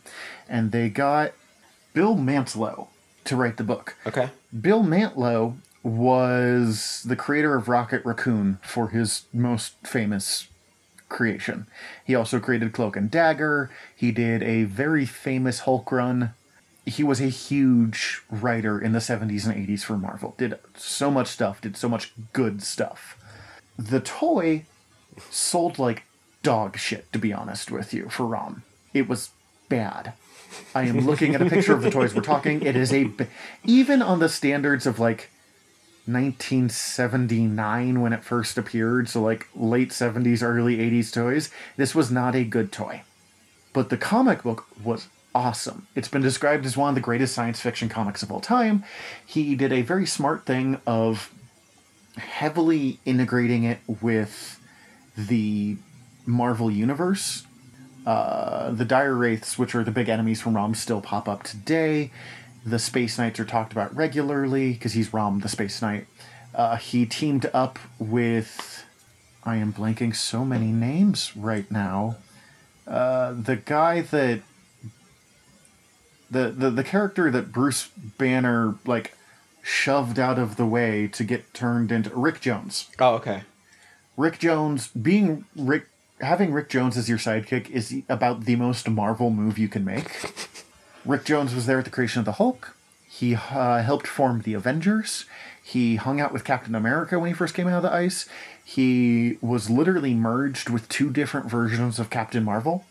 And 0.48 0.72
they 0.72 0.88
got 0.88 1.32
Bill 1.92 2.16
Mantlo 2.16 2.88
to 3.24 3.36
write 3.36 3.58
the 3.58 3.64
book. 3.64 3.94
Okay. 4.06 4.30
Bill 4.58 4.82
Mantlo 4.82 5.58
was 5.84 7.04
the 7.06 7.14
creator 7.14 7.54
of 7.54 7.68
Rocket 7.68 8.04
Raccoon 8.04 8.58
for 8.62 8.88
his 8.88 9.26
most 9.32 9.74
famous 9.84 10.48
creation. 11.08 11.66
He 12.04 12.14
also 12.14 12.40
created 12.40 12.72
Cloak 12.72 12.96
and 12.96 13.10
Dagger. 13.10 13.70
He 13.94 14.10
did 14.10 14.42
a 14.42 14.64
very 14.64 15.04
famous 15.06 15.60
Hulk 15.60 15.92
run. 15.92 16.34
He 16.88 17.04
was 17.04 17.20
a 17.20 17.28
huge 17.28 18.22
writer 18.30 18.80
in 18.80 18.92
the 18.92 18.98
70s 18.98 19.46
and 19.46 19.68
80s 19.68 19.82
for 19.82 19.96
Marvel. 19.96 20.34
Did 20.38 20.58
so 20.74 21.10
much 21.10 21.28
stuff, 21.28 21.60
did 21.60 21.76
so 21.76 21.88
much 21.88 22.12
good 22.32 22.62
stuff. 22.62 23.16
The 23.78 24.00
toy 24.00 24.64
sold 25.30 25.78
like 25.78 26.04
dog 26.42 26.78
shit, 26.78 27.12
to 27.12 27.18
be 27.18 27.32
honest 27.32 27.70
with 27.70 27.92
you, 27.92 28.08
for 28.08 28.26
ROM. 28.26 28.62
It 28.94 29.08
was 29.08 29.30
bad. 29.68 30.14
I 30.74 30.84
am 30.84 31.00
looking 31.00 31.34
at 31.34 31.42
a 31.42 31.46
picture 31.46 31.74
of 31.74 31.82
the 31.82 31.90
toys 31.90 32.14
we're 32.14 32.22
talking. 32.22 32.62
It 32.62 32.74
is 32.74 32.92
a. 32.92 33.10
Even 33.64 34.00
on 34.00 34.18
the 34.18 34.28
standards 34.28 34.86
of 34.86 34.98
like 34.98 35.30
1979 36.06 38.00
when 38.00 38.12
it 38.14 38.24
first 38.24 38.56
appeared, 38.56 39.08
so 39.10 39.20
like 39.20 39.46
late 39.54 39.90
70s, 39.90 40.42
early 40.42 40.78
80s 40.78 41.12
toys, 41.12 41.50
this 41.76 41.94
was 41.94 42.10
not 42.10 42.34
a 42.34 42.44
good 42.44 42.72
toy. 42.72 43.02
But 43.74 43.90
the 43.90 43.98
comic 43.98 44.42
book 44.42 44.66
was 44.82 45.08
awesome. 45.38 45.86
It's 45.94 46.08
been 46.08 46.20
described 46.20 46.66
as 46.66 46.76
one 46.76 46.88
of 46.88 46.94
the 46.96 47.00
greatest 47.00 47.32
science 47.32 47.60
fiction 47.60 47.88
comics 47.88 48.24
of 48.24 48.32
all 48.32 48.40
time. 48.40 48.82
He 49.24 49.54
did 49.54 49.72
a 49.72 49.82
very 49.82 50.04
smart 50.04 50.44
thing 50.44 50.80
of 50.84 51.32
heavily 52.16 52.98
integrating 53.04 53.62
it 53.62 53.78
with 54.02 54.58
the 55.16 55.76
Marvel 56.26 56.72
Universe. 56.72 57.46
Uh, 58.04 58.72
the 58.72 58.84
Dire 58.84 59.14
Wraiths, 59.14 59.56
which 59.56 59.76
are 59.76 59.84
the 59.84 59.92
big 59.92 60.08
enemies 60.08 60.40
from 60.40 60.56
Rom, 60.56 60.74
still 60.74 61.00
pop 61.00 61.28
up 61.28 61.44
today. 61.44 62.10
The 62.66 62.80
Space 62.80 63.16
Knights 63.16 63.38
are 63.38 63.44
talked 63.44 63.70
about 63.70 63.94
regularly 63.94 64.72
because 64.72 64.94
he's 64.94 65.14
Rom, 65.14 65.38
the 65.38 65.48
Space 65.48 65.80
Knight. 65.80 66.08
Uh, 66.52 66.76
he 66.76 67.06
teamed 67.06 67.48
up 67.54 67.78
with. 68.00 68.84
I 69.44 69.54
am 69.56 69.72
blanking 69.72 70.16
so 70.16 70.44
many 70.44 70.72
names 70.72 71.36
right 71.36 71.70
now. 71.70 72.16
Uh, 72.88 73.34
the 73.34 73.54
guy 73.54 74.00
that. 74.00 74.40
The, 76.30 76.50
the 76.50 76.70
the 76.70 76.84
character 76.84 77.30
that 77.30 77.52
Bruce 77.52 77.88
Banner 78.18 78.74
like 78.84 79.14
shoved 79.62 80.18
out 80.18 80.38
of 80.38 80.56
the 80.56 80.66
way 80.66 81.08
to 81.08 81.24
get 81.24 81.52
turned 81.54 81.90
into 81.90 82.10
Rick 82.10 82.40
Jones. 82.40 82.88
Oh, 82.98 83.14
okay. 83.14 83.42
Rick 84.16 84.38
Jones 84.38 84.88
being 84.88 85.44
Rick 85.56 85.86
having 86.20 86.52
Rick 86.52 86.68
Jones 86.68 86.96
as 86.96 87.08
your 87.08 87.18
sidekick 87.18 87.70
is 87.70 87.94
about 88.08 88.44
the 88.44 88.56
most 88.56 88.88
Marvel 88.88 89.30
move 89.30 89.58
you 89.58 89.68
can 89.68 89.84
make. 89.84 90.26
Rick 91.04 91.24
Jones 91.24 91.54
was 91.54 91.66
there 91.66 91.78
at 91.78 91.84
the 91.84 91.90
creation 91.90 92.18
of 92.18 92.24
the 92.24 92.32
Hulk. 92.32 92.76
He 93.08 93.34
uh, 93.34 93.82
helped 93.82 94.06
form 94.06 94.42
the 94.42 94.54
Avengers. 94.54 95.24
He 95.62 95.96
hung 95.96 96.20
out 96.20 96.32
with 96.32 96.44
Captain 96.44 96.74
America 96.74 97.18
when 97.18 97.28
he 97.28 97.34
first 97.34 97.54
came 97.54 97.68
out 97.68 97.78
of 97.78 97.82
the 97.82 97.92
ice. 97.92 98.28
He 98.64 99.38
was 99.40 99.70
literally 99.70 100.14
merged 100.14 100.68
with 100.68 100.88
two 100.88 101.10
different 101.10 101.50
versions 101.50 101.98
of 101.98 102.10
Captain 102.10 102.44
Marvel. 102.44 102.84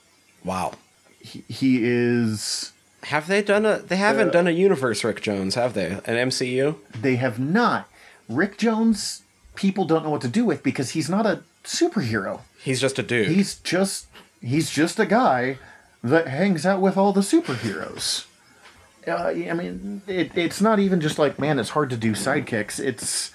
Wow. 0.43 0.73
He, 1.19 1.43
he 1.47 1.79
is. 1.83 2.73
Have 3.07 3.27
they 3.27 3.41
done 3.41 3.65
a? 3.65 3.77
They 3.77 3.95
haven't 3.95 4.33
done 4.33 4.47
a 4.47 4.51
universe 4.51 5.01
Rick 5.01 5.21
Jones, 5.21 5.55
have 5.55 5.73
they? 5.73 5.91
An 5.91 6.29
MCU? 6.29 6.75
They 6.91 7.15
have 7.15 7.39
not. 7.39 7.89
Rick 8.27 8.57
Jones, 8.57 9.23
people 9.55 9.85
don't 9.85 10.03
know 10.03 10.09
what 10.09 10.21
to 10.21 10.27
do 10.27 10.43
with 10.43 10.61
because 10.61 10.89
he's 10.89 11.09
not 11.09 11.25
a 11.25 11.43
superhero. 11.63 12.41
He's 12.61 12.81
just 12.81 12.99
a 12.99 13.03
dude. 13.03 13.29
He's 13.29 13.59
just 13.59 14.07
he's 14.41 14.69
just 14.69 14.99
a 14.99 15.05
guy 15.05 15.57
that 16.03 16.27
hangs 16.27 16.65
out 16.65 16.81
with 16.81 16.97
all 16.97 17.13
the 17.13 17.21
superheroes. 17.21 18.25
Uh, 19.07 19.27
I 19.27 19.53
mean, 19.53 20.01
it, 20.05 20.37
it's 20.37 20.59
not 20.59 20.79
even 20.79 20.99
just 20.99 21.17
like, 21.17 21.39
man, 21.39 21.59
it's 21.59 21.69
hard 21.69 21.89
to 21.91 21.97
do 21.97 22.11
sidekicks. 22.11 22.77
It's 22.77 23.31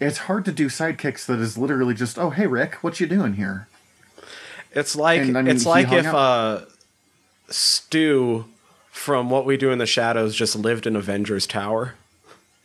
it's 0.00 0.18
hard 0.18 0.44
to 0.46 0.50
do 0.50 0.66
sidekicks 0.66 1.24
that 1.26 1.38
is 1.38 1.56
literally 1.56 1.94
just, 1.94 2.18
oh, 2.18 2.30
hey, 2.30 2.48
Rick, 2.48 2.82
what 2.82 2.98
you 2.98 3.06
doing 3.06 3.34
here? 3.34 3.68
It's 4.72 4.96
like 4.96 5.20
And, 5.20 5.38
I 5.38 5.42
mean, 5.42 5.54
it's 5.54 5.64
like 5.64 5.92
if 5.92 6.06
uh, 6.06 6.62
Stu 7.48 8.46
from 8.90 9.30
What 9.30 9.46
We 9.46 9.56
Do 9.56 9.70
in 9.70 9.78
the 9.78 9.86
Shadows 9.86 10.34
just 10.34 10.56
lived 10.56 10.86
in 10.86 10.96
Avengers 10.96 11.46
Tower. 11.46 11.94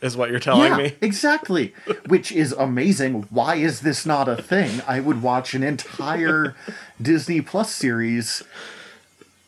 Is 0.02 0.17
what 0.17 0.30
you're 0.30 0.39
telling 0.39 0.72
yeah, 0.72 0.78
me? 0.78 0.96
exactly. 1.00 1.74
Which 2.08 2.30
is 2.30 2.52
amazing. 2.52 3.24
Why 3.30 3.56
is 3.56 3.82
this 3.82 4.06
not 4.06 4.28
a 4.28 4.36
thing? 4.36 4.82
I 4.86 5.00
would 5.00 5.22
watch 5.22 5.54
an 5.54 5.63
entire 5.63 6.56
Disney 7.02 7.39
Plus 7.39 7.74
series 7.74 8.43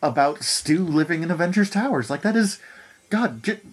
about 0.01 0.43
Stu 0.43 0.85
living 0.85 1.23
in 1.23 1.31
Avengers 1.31 1.69
Towers. 1.69 2.09
Like 2.09 2.21
that 2.21 2.37
is, 2.37 2.59
God, 3.09 3.41
get, 3.41 3.65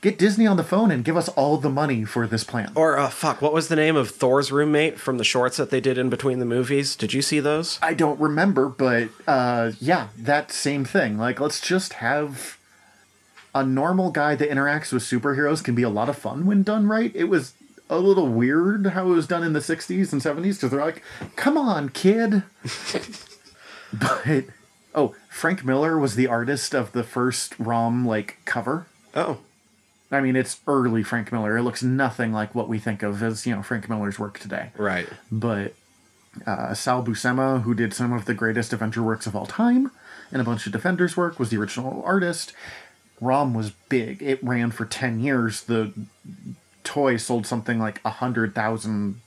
get 0.00 0.18
Disney 0.18 0.46
on 0.46 0.56
the 0.56 0.64
phone 0.64 0.90
and 0.90 1.04
give 1.04 1.16
us 1.16 1.28
all 1.30 1.56
the 1.56 1.70
money 1.70 2.04
for 2.04 2.26
this 2.26 2.44
plan. 2.44 2.72
Or 2.74 2.98
uh, 2.98 3.08
fuck, 3.08 3.42
what 3.42 3.52
was 3.52 3.68
the 3.68 3.76
name 3.76 3.96
of 3.96 4.10
Thor's 4.10 4.52
roommate 4.52 4.98
from 4.98 5.18
the 5.18 5.24
shorts 5.24 5.56
that 5.56 5.70
they 5.70 5.80
did 5.80 5.98
in 5.98 6.08
between 6.08 6.38
the 6.38 6.44
movies? 6.44 6.96
Did 6.96 7.12
you 7.12 7.22
see 7.22 7.40
those? 7.40 7.78
I 7.82 7.94
don't 7.94 8.20
remember, 8.20 8.68
but 8.68 9.08
uh, 9.26 9.72
yeah, 9.80 10.08
that 10.16 10.52
same 10.52 10.84
thing. 10.84 11.18
Like, 11.18 11.40
let's 11.40 11.60
just 11.60 11.94
have 11.94 12.58
a 13.54 13.64
normal 13.64 14.10
guy 14.10 14.34
that 14.34 14.50
interacts 14.50 14.92
with 14.92 15.02
superheroes 15.02 15.64
can 15.64 15.74
be 15.74 15.82
a 15.82 15.88
lot 15.88 16.08
of 16.08 16.16
fun 16.16 16.46
when 16.46 16.62
done 16.62 16.86
right. 16.86 17.14
It 17.14 17.24
was 17.24 17.54
a 17.90 17.98
little 17.98 18.28
weird 18.28 18.88
how 18.88 19.06
it 19.06 19.14
was 19.14 19.26
done 19.26 19.42
in 19.42 19.52
the 19.52 19.60
60s 19.60 20.12
and 20.12 20.20
70s 20.20 20.56
because 20.56 20.70
they're 20.70 20.80
like, 20.80 21.02
come 21.36 21.56
on, 21.56 21.88
kid. 21.88 22.42
but, 23.92 24.44
oh, 24.94 25.14
Frank 25.30 25.64
Miller 25.64 25.98
was 25.98 26.14
the 26.14 26.26
artist 26.26 26.74
of 26.74 26.92
the 26.92 27.02
first 27.02 27.58
ROM, 27.58 28.06
like, 28.06 28.38
cover. 28.44 28.86
Oh, 29.14 29.38
I 30.10 30.20
mean, 30.20 30.36
it's 30.36 30.60
early 30.66 31.02
Frank 31.02 31.32
Miller. 31.32 31.58
It 31.58 31.62
looks 31.62 31.82
nothing 31.82 32.32
like 32.32 32.54
what 32.54 32.68
we 32.68 32.78
think 32.78 33.02
of 33.02 33.22
as, 33.22 33.46
you 33.46 33.54
know, 33.54 33.62
Frank 33.62 33.88
Miller's 33.88 34.18
work 34.18 34.38
today 34.38 34.70
right. 34.76 35.08
but 35.30 35.74
uh, 36.46 36.74
Sal 36.74 37.04
Buscema, 37.04 37.62
who 37.62 37.74
did 37.74 37.92
some 37.92 38.12
of 38.12 38.24
the 38.24 38.34
greatest 38.34 38.72
Avenger 38.72 39.02
works 39.02 39.26
of 39.26 39.36
all 39.36 39.46
time 39.46 39.90
and 40.32 40.40
a 40.40 40.44
bunch 40.44 40.66
of 40.66 40.72
Defenders 40.72 41.16
work, 41.16 41.38
was 41.38 41.50
the 41.50 41.56
original 41.58 42.02
artist. 42.04 42.52
ROM 43.20 43.54
was 43.54 43.70
big. 43.88 44.22
It 44.22 44.42
ran 44.42 44.70
for 44.70 44.84
10 44.84 45.20
years. 45.20 45.62
The 45.62 45.92
toy 46.84 47.16
sold 47.16 47.46
something 47.46 47.78
like 47.78 47.98
a 48.04 48.10
100,000 48.10 49.20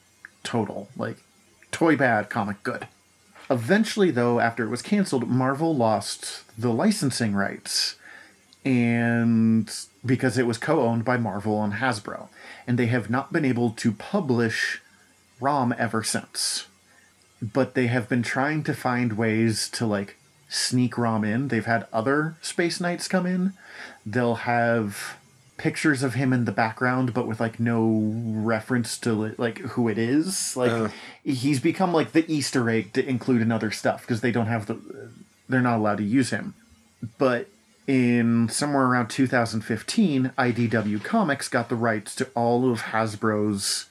total. 0.44 0.90
Like, 0.96 1.18
toy 1.72 1.96
bad, 1.96 2.30
comic 2.30 2.64
good. 2.64 2.88
Eventually, 3.50 4.12
though, 4.12 4.40
after 4.40 4.64
it 4.64 4.70
was 4.70 4.82
canceled, 4.82 5.28
Marvel 5.28 5.76
lost 5.76 6.44
the 6.58 6.72
licensing 6.72 7.34
rights 7.34 7.96
and 8.66 9.72
because 10.06 10.38
it 10.38 10.48
was 10.48 10.58
co-owned 10.58 11.06
by 11.06 11.18
Marvel 11.18 11.64
and 11.64 11.74
Hasbro, 11.74 12.28
and 12.68 12.78
they 12.78 12.88
have 12.88 13.10
not 13.10 13.34
been 13.34 13.46
able 13.46 13.72
to 13.72 13.92
publish 13.92 14.82
ROM 15.40 15.74
ever 15.78 16.04
since. 16.04 16.68
But 17.42 17.74
they 17.74 17.88
have 17.88 18.08
been 18.08 18.22
trying 18.24 18.64
to 18.66 18.74
find 18.74 19.14
ways 19.14 19.68
to 19.70 19.86
like 19.88 20.18
sneak 20.48 20.98
ROM 20.98 21.24
in. 21.24 21.48
They've 21.48 21.66
had 21.66 21.88
other 21.92 22.36
Space 22.42 22.80
Knights 22.80 23.08
come 23.08 23.26
in. 23.26 23.54
They'll 24.06 24.36
have 24.36 25.18
pictures 25.58 26.02
of 26.04 26.16
him 26.16 26.34
in 26.34 26.46
the 26.46 26.52
background, 26.52 27.14
but 27.14 27.28
with 27.28 27.40
like 27.40 27.60
no 27.60 28.12
reference 28.26 28.98
to 29.00 29.34
like 29.38 29.60
who 29.60 29.88
it 29.88 29.98
is. 29.98 30.56
Like 30.56 30.72
Uh. 30.72 30.90
he's 31.24 31.60
become 31.60 31.94
like 31.94 32.12
the 32.12 32.32
Easter 32.32 32.70
egg 32.70 32.94
to 32.94 33.08
include 33.08 33.42
in 33.42 33.52
other 33.52 33.72
stuff 33.72 34.02
because 34.02 34.22
they 34.22 34.32
don't 34.32 34.48
have 34.48 34.68
the. 34.68 34.80
They're 35.50 35.62
not 35.62 35.78
allowed 35.80 35.98
to 35.98 36.04
use 36.04 36.30
him. 36.30 36.54
But 37.18 37.48
in 37.92 38.48
somewhere 38.48 38.86
around 38.86 39.10
2015, 39.10 40.32
IDW 40.38 41.04
Comics 41.04 41.50
got 41.50 41.68
the 41.68 41.76
rights 41.76 42.16
to 42.16 42.30
all 42.36 42.72
of 42.72 42.84
Hasbro's 42.84 43.88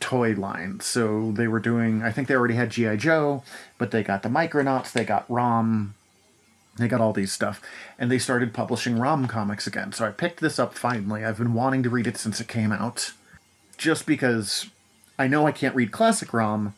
toy 0.00 0.32
line. 0.32 0.80
So 0.80 1.32
they 1.32 1.46
were 1.46 1.60
doing, 1.60 2.02
I 2.02 2.10
think 2.10 2.26
they 2.26 2.34
already 2.34 2.54
had 2.54 2.70
G.I. 2.70 2.96
Joe, 2.96 3.42
but 3.76 3.90
they 3.90 4.02
got 4.02 4.22
the 4.22 4.30
Micronauts, 4.30 4.92
they 4.92 5.04
got 5.04 5.30
ROM, 5.30 5.94
they 6.78 6.88
got 6.88 7.02
all 7.02 7.12
these 7.12 7.30
stuff. 7.30 7.60
And 7.98 8.10
they 8.10 8.18
started 8.18 8.54
publishing 8.54 8.98
ROM 8.98 9.26
comics 9.28 9.66
again. 9.66 9.92
So 9.92 10.06
I 10.06 10.10
picked 10.10 10.40
this 10.40 10.58
up 10.58 10.72
finally. 10.72 11.22
I've 11.22 11.36
been 11.36 11.52
wanting 11.52 11.82
to 11.82 11.90
read 11.90 12.06
it 12.06 12.16
since 12.16 12.40
it 12.40 12.48
came 12.48 12.72
out. 12.72 13.12
Just 13.76 14.06
because 14.06 14.70
I 15.18 15.28
know 15.28 15.46
I 15.46 15.52
can't 15.52 15.76
read 15.76 15.92
classic 15.92 16.32
ROM, 16.32 16.72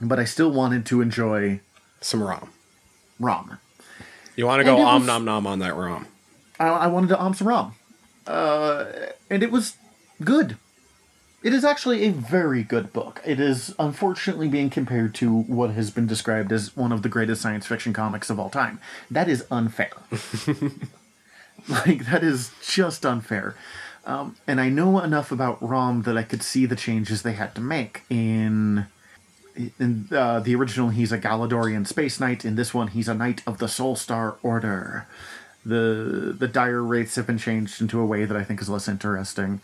but 0.00 0.18
I 0.18 0.24
still 0.24 0.50
wanted 0.50 0.86
to 0.86 1.02
enjoy 1.02 1.60
Some 2.00 2.22
ROM. 2.22 2.50
ROM. 3.20 3.58
You 4.36 4.46
want 4.46 4.60
to 4.60 4.64
go 4.64 4.78
om 4.78 5.02
was- 5.02 5.06
nom 5.06 5.24
nom 5.24 5.46
on 5.46 5.58
that 5.60 5.76
ROM. 5.76 6.06
I, 6.58 6.68
I 6.68 6.86
wanted 6.86 7.08
to 7.08 7.18
om 7.18 7.34
some 7.34 7.48
rom. 7.48 7.74
Uh, 8.26 8.86
and 9.28 9.42
it 9.42 9.50
was 9.50 9.76
good. 10.22 10.56
It 11.42 11.52
is 11.52 11.64
actually 11.64 12.04
a 12.04 12.12
very 12.12 12.62
good 12.62 12.92
book. 12.92 13.20
It 13.26 13.40
is 13.40 13.74
unfortunately 13.78 14.46
being 14.46 14.70
compared 14.70 15.12
to 15.16 15.28
what 15.42 15.70
has 15.70 15.90
been 15.90 16.06
described 16.06 16.52
as 16.52 16.76
one 16.76 16.92
of 16.92 17.02
the 17.02 17.08
greatest 17.08 17.42
science 17.42 17.66
fiction 17.66 17.92
comics 17.92 18.30
of 18.30 18.38
all 18.38 18.48
time. 18.48 18.78
That 19.10 19.28
is 19.28 19.44
unfair. 19.50 19.90
like, 21.68 22.06
that 22.06 22.22
is 22.22 22.52
just 22.64 23.04
unfair. 23.04 23.56
Um, 24.04 24.36
and 24.46 24.60
I 24.60 24.68
know 24.68 25.00
enough 25.00 25.32
about 25.32 25.60
ROM 25.60 26.02
that 26.02 26.16
I 26.16 26.22
could 26.22 26.44
see 26.44 26.64
the 26.64 26.76
changes 26.76 27.22
they 27.22 27.32
had 27.32 27.56
to 27.56 27.60
make. 27.60 28.02
In 28.08 28.86
in 29.78 30.08
uh, 30.10 30.40
the 30.40 30.54
original, 30.54 30.88
he's 30.88 31.12
a 31.12 31.18
Galadorian 31.18 31.86
space 31.86 32.18
knight. 32.20 32.44
In 32.44 32.56
this 32.56 32.72
one, 32.72 32.88
he's 32.88 33.08
a 33.08 33.14
knight 33.14 33.42
of 33.46 33.58
the 33.58 33.68
Soul 33.68 33.96
Star 33.96 34.36
Order. 34.42 35.06
The 35.64 36.34
the 36.36 36.48
dire 36.48 36.82
wraiths 36.82 37.14
have 37.14 37.26
been 37.26 37.38
changed 37.38 37.80
into 37.80 38.00
a 38.00 38.06
way 38.06 38.24
that 38.24 38.36
I 38.36 38.42
think 38.42 38.60
is 38.60 38.68
less 38.68 38.88
interesting. 38.88 39.60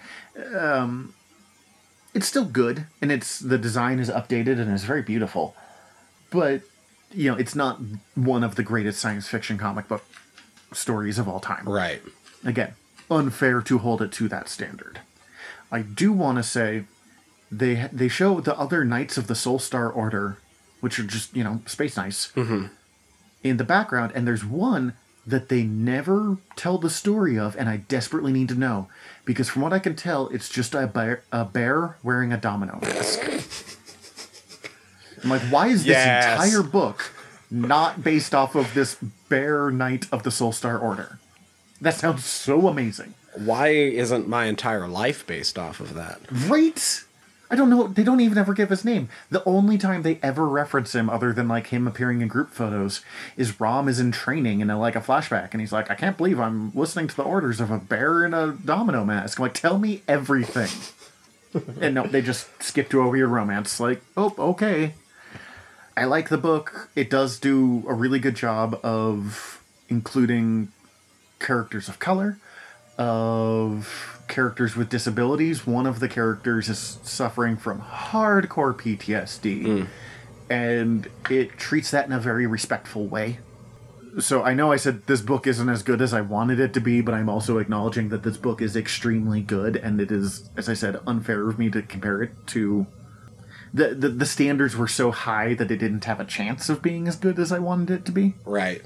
Um, 0.56 1.14
it's 2.14 2.28
still 2.28 2.44
good, 2.44 2.86
and 3.02 3.10
it's 3.10 3.40
the 3.40 3.58
design 3.58 3.98
is 3.98 4.08
updated 4.08 4.60
and 4.60 4.72
is 4.72 4.84
very 4.84 5.02
beautiful, 5.02 5.56
but 6.30 6.62
you 7.10 7.30
know 7.30 7.36
it's 7.36 7.56
not 7.56 7.80
one 8.14 8.44
of 8.44 8.54
the 8.54 8.62
greatest 8.62 9.00
science 9.00 9.26
fiction 9.26 9.58
comic 9.58 9.88
book 9.88 10.04
stories 10.72 11.18
of 11.18 11.28
all 11.28 11.40
time. 11.40 11.68
Right. 11.68 12.00
Again, 12.44 12.74
unfair 13.10 13.60
to 13.62 13.78
hold 13.78 14.00
it 14.00 14.12
to 14.12 14.28
that 14.28 14.48
standard. 14.48 15.00
I 15.72 15.82
do 15.82 16.12
want 16.12 16.38
to 16.38 16.42
say 16.42 16.84
they 17.50 17.88
they 17.92 18.08
show 18.08 18.40
the 18.40 18.58
other 18.58 18.84
knights 18.84 19.16
of 19.16 19.26
the 19.26 19.34
Soul 19.34 19.58
Star 19.58 19.90
Order, 19.90 20.38
which 20.80 20.98
are 20.98 21.04
just 21.04 21.34
you 21.34 21.44
know 21.44 21.62
space 21.66 21.96
knights, 21.96 22.32
mm-hmm. 22.34 22.66
in 23.42 23.56
the 23.56 23.64
background, 23.64 24.12
and 24.14 24.26
there's 24.26 24.44
one 24.44 24.94
that 25.26 25.50
they 25.50 25.62
never 25.62 26.38
tell 26.56 26.78
the 26.78 26.88
story 26.88 27.38
of, 27.38 27.54
and 27.56 27.68
I 27.68 27.76
desperately 27.76 28.32
need 28.32 28.48
to 28.48 28.54
know 28.54 28.88
because 29.26 29.50
from 29.50 29.60
what 29.60 29.74
I 29.74 29.78
can 29.78 29.94
tell, 29.94 30.28
it's 30.28 30.48
just 30.48 30.74
a 30.74 30.86
bear, 30.86 31.22
a 31.30 31.44
bear 31.44 31.98
wearing 32.02 32.32
a 32.32 32.38
domino 32.38 32.78
mask. 32.80 33.20
I'm 35.22 35.28
like, 35.30 35.42
why 35.42 35.68
is 35.68 35.84
this 35.84 35.98
entire 35.98 36.62
book 36.62 37.12
not 37.50 38.02
based 38.02 38.34
off 38.34 38.54
of 38.54 38.72
this 38.72 38.96
bear 39.28 39.70
knight 39.70 40.06
of 40.10 40.22
the 40.22 40.30
Soul 40.30 40.52
Star 40.52 40.78
Order? 40.78 41.18
That 41.80 41.94
sounds 41.94 42.24
so 42.24 42.68
amazing. 42.68 43.14
Why 43.34 43.68
isn't 43.68 44.28
my 44.28 44.46
entire 44.46 44.88
life 44.88 45.26
based 45.26 45.58
off 45.58 45.80
of 45.80 45.94
that? 45.94 46.20
Right? 46.30 47.04
I 47.50 47.56
don't 47.56 47.70
know. 47.70 47.88
They 47.88 48.04
don't 48.04 48.20
even 48.20 48.36
ever 48.38 48.52
give 48.52 48.68
his 48.68 48.84
name. 48.84 49.08
The 49.30 49.44
only 49.44 49.78
time 49.78 50.02
they 50.02 50.18
ever 50.22 50.46
reference 50.46 50.94
him, 50.94 51.08
other 51.08 51.32
than 51.32 51.48
like 51.48 51.68
him 51.68 51.86
appearing 51.88 52.20
in 52.20 52.28
group 52.28 52.50
photos, 52.50 53.02
is 53.36 53.58
Rom 53.58 53.88
is 53.88 53.98
in 53.98 54.12
training 54.12 54.60
in 54.60 54.68
a, 54.68 54.78
like 54.78 54.96
a 54.96 55.00
flashback, 55.00 55.52
and 55.52 55.60
he's 55.60 55.72
like, 55.72 55.90
"I 55.90 55.94
can't 55.94 56.16
believe 56.16 56.38
I'm 56.38 56.72
listening 56.74 57.08
to 57.08 57.16
the 57.16 57.22
orders 57.22 57.60
of 57.60 57.70
a 57.70 57.78
bear 57.78 58.24
in 58.24 58.34
a 58.34 58.52
domino 58.52 59.04
mask." 59.04 59.38
I'm 59.38 59.44
like, 59.44 59.54
"Tell 59.54 59.78
me 59.78 60.02
everything." 60.06 60.68
and 61.80 61.94
no, 61.94 62.06
they 62.06 62.22
just 62.22 62.62
skipped 62.62 62.94
over 62.94 63.16
your 63.16 63.28
romance. 63.28 63.80
Like, 63.80 64.02
oh, 64.16 64.34
okay. 64.38 64.94
I 65.96 66.04
like 66.04 66.28
the 66.28 66.38
book. 66.38 66.90
It 66.94 67.10
does 67.10 67.38
do 67.38 67.84
a 67.88 67.94
really 67.94 68.18
good 68.18 68.36
job 68.36 68.78
of 68.84 69.62
including 69.88 70.68
characters 71.40 71.88
of 71.88 71.98
color, 71.98 72.38
of 72.96 74.17
characters 74.28 74.76
with 74.76 74.88
disabilities. 74.88 75.66
One 75.66 75.86
of 75.86 76.00
the 76.00 76.08
characters 76.08 76.68
is 76.68 76.98
suffering 77.02 77.56
from 77.56 77.80
hardcore 77.80 78.74
PTSD, 78.74 79.62
hmm. 79.62 79.84
and 80.50 81.08
it 81.30 81.58
treats 81.58 81.90
that 81.90 82.06
in 82.06 82.12
a 82.12 82.20
very 82.20 82.46
respectful 82.46 83.06
way. 83.06 83.38
So 84.20 84.42
I 84.42 84.54
know 84.54 84.72
I 84.72 84.76
said 84.76 85.06
this 85.06 85.20
book 85.20 85.46
isn't 85.46 85.68
as 85.68 85.82
good 85.82 86.00
as 86.00 86.12
I 86.12 86.22
wanted 86.22 86.58
it 86.60 86.72
to 86.74 86.80
be, 86.80 87.00
but 87.00 87.14
I'm 87.14 87.28
also 87.28 87.58
acknowledging 87.58 88.08
that 88.08 88.22
this 88.22 88.36
book 88.36 88.60
is 88.60 88.76
extremely 88.76 89.40
good, 89.40 89.76
and 89.76 90.00
it 90.00 90.10
is, 90.10 90.48
as 90.56 90.68
I 90.68 90.74
said, 90.74 91.00
unfair 91.06 91.48
of 91.48 91.58
me 91.58 91.70
to 91.70 91.82
compare 91.82 92.22
it 92.22 92.32
to. 92.48 92.86
The, 93.72 93.94
the, 93.94 94.08
the 94.08 94.26
standards 94.26 94.74
were 94.74 94.88
so 94.88 95.10
high 95.10 95.52
that 95.54 95.70
it 95.70 95.76
didn't 95.76 96.06
have 96.06 96.20
a 96.20 96.24
chance 96.24 96.70
of 96.70 96.80
being 96.80 97.06
as 97.06 97.16
good 97.16 97.38
as 97.38 97.52
I 97.52 97.58
wanted 97.58 97.90
it 97.90 98.04
to 98.06 98.12
be. 98.12 98.34
Right. 98.46 98.82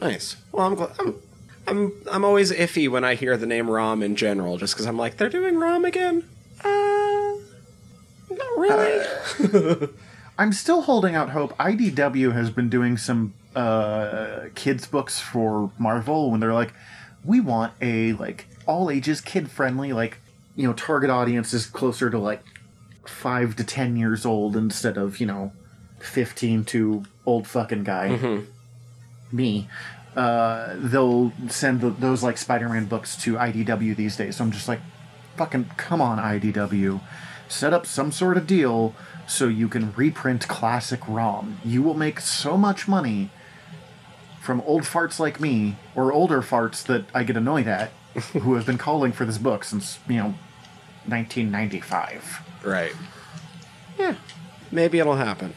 Nice. 0.00 0.36
Well, 0.52 0.66
I'm 0.66 0.74
glad. 0.74 0.90
I'm, 0.98 1.14
I'm, 1.66 1.92
I'm 2.10 2.24
always 2.24 2.50
iffy 2.52 2.88
when 2.88 3.04
I 3.04 3.14
hear 3.14 3.36
the 3.36 3.46
name 3.46 3.70
Rom 3.70 4.02
in 4.02 4.16
general, 4.16 4.56
just 4.58 4.74
because 4.74 4.86
I'm 4.86 4.96
like, 4.96 5.16
they're 5.16 5.28
doing 5.28 5.58
Rom 5.58 5.84
again? 5.84 6.28
Uh, 6.64 7.34
not 8.30 8.58
really. 8.58 9.88
I'm 10.38 10.52
still 10.52 10.82
holding 10.82 11.14
out 11.14 11.30
hope. 11.30 11.56
IDW 11.58 12.32
has 12.32 12.50
been 12.50 12.68
doing 12.68 12.96
some 12.96 13.34
uh, 13.54 14.46
kids 14.54 14.86
books 14.86 15.20
for 15.20 15.70
Marvel 15.78 16.30
when 16.30 16.40
they're 16.40 16.54
like, 16.54 16.72
we 17.24 17.38
want 17.40 17.72
a 17.80 18.14
like 18.14 18.46
all 18.66 18.90
ages 18.90 19.20
kid 19.20 19.48
friendly 19.50 19.92
like 19.92 20.18
you 20.56 20.66
know 20.66 20.72
target 20.72 21.10
audience 21.10 21.52
is 21.52 21.66
closer 21.66 22.10
to 22.10 22.18
like 22.18 22.42
five 23.06 23.54
to 23.54 23.62
ten 23.62 23.96
years 23.96 24.26
old 24.26 24.56
instead 24.56 24.96
of 24.96 25.20
you 25.20 25.26
know 25.26 25.52
fifteen 26.00 26.64
to 26.64 27.04
old 27.24 27.46
fucking 27.46 27.84
guy 27.84 28.08
me. 29.32 29.68
Uh, 30.16 30.74
they'll 30.76 31.32
send 31.48 31.80
the, 31.80 31.90
those 31.90 32.22
like 32.22 32.36
Spider-Man 32.38 32.86
books 32.86 33.16
to 33.22 33.34
IDW 33.34 33.96
these 33.96 34.16
days. 34.16 34.36
So 34.36 34.44
I'm 34.44 34.50
just 34.52 34.68
like, 34.68 34.80
fucking 35.36 35.70
come 35.76 36.00
on 36.02 36.18
IDW, 36.18 37.00
set 37.48 37.72
up 37.72 37.86
some 37.86 38.12
sort 38.12 38.36
of 38.36 38.46
deal 38.46 38.94
so 39.26 39.48
you 39.48 39.68
can 39.68 39.92
reprint 39.94 40.46
classic 40.48 41.00
ROM. 41.08 41.58
You 41.64 41.82
will 41.82 41.94
make 41.94 42.20
so 42.20 42.56
much 42.58 42.86
money 42.86 43.30
from 44.42 44.60
old 44.62 44.82
farts 44.82 45.18
like 45.18 45.40
me 45.40 45.76
or 45.94 46.12
older 46.12 46.42
farts 46.42 46.82
that 46.84 47.04
I 47.14 47.22
get 47.22 47.36
annoyed 47.36 47.66
at, 47.68 47.90
who 48.32 48.54
have 48.54 48.66
been 48.66 48.76
calling 48.78 49.12
for 49.12 49.24
this 49.24 49.38
book 49.38 49.64
since 49.64 49.98
you 50.08 50.16
know 50.16 50.34
1995. 51.06 52.40
right. 52.64 52.92
Yeah. 53.98 54.16
Maybe 54.70 54.98
it'll 54.98 55.16
happen. 55.16 55.54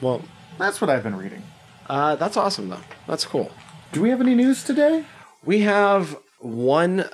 Well, 0.00 0.22
That's 0.58 0.80
what 0.80 0.88
I've 0.90 1.02
been 1.02 1.16
reading. 1.16 1.42
uh, 1.88 2.16
that's 2.16 2.36
awesome, 2.36 2.68
though. 2.70 2.80
That's 3.06 3.24
cool. 3.24 3.50
Do 3.92 4.00
we 4.02 4.10
have 4.10 4.20
any 4.20 4.34
news 4.34 4.64
today? 4.64 5.04
We 5.44 5.60
have 5.60 6.16
one, 6.40 7.08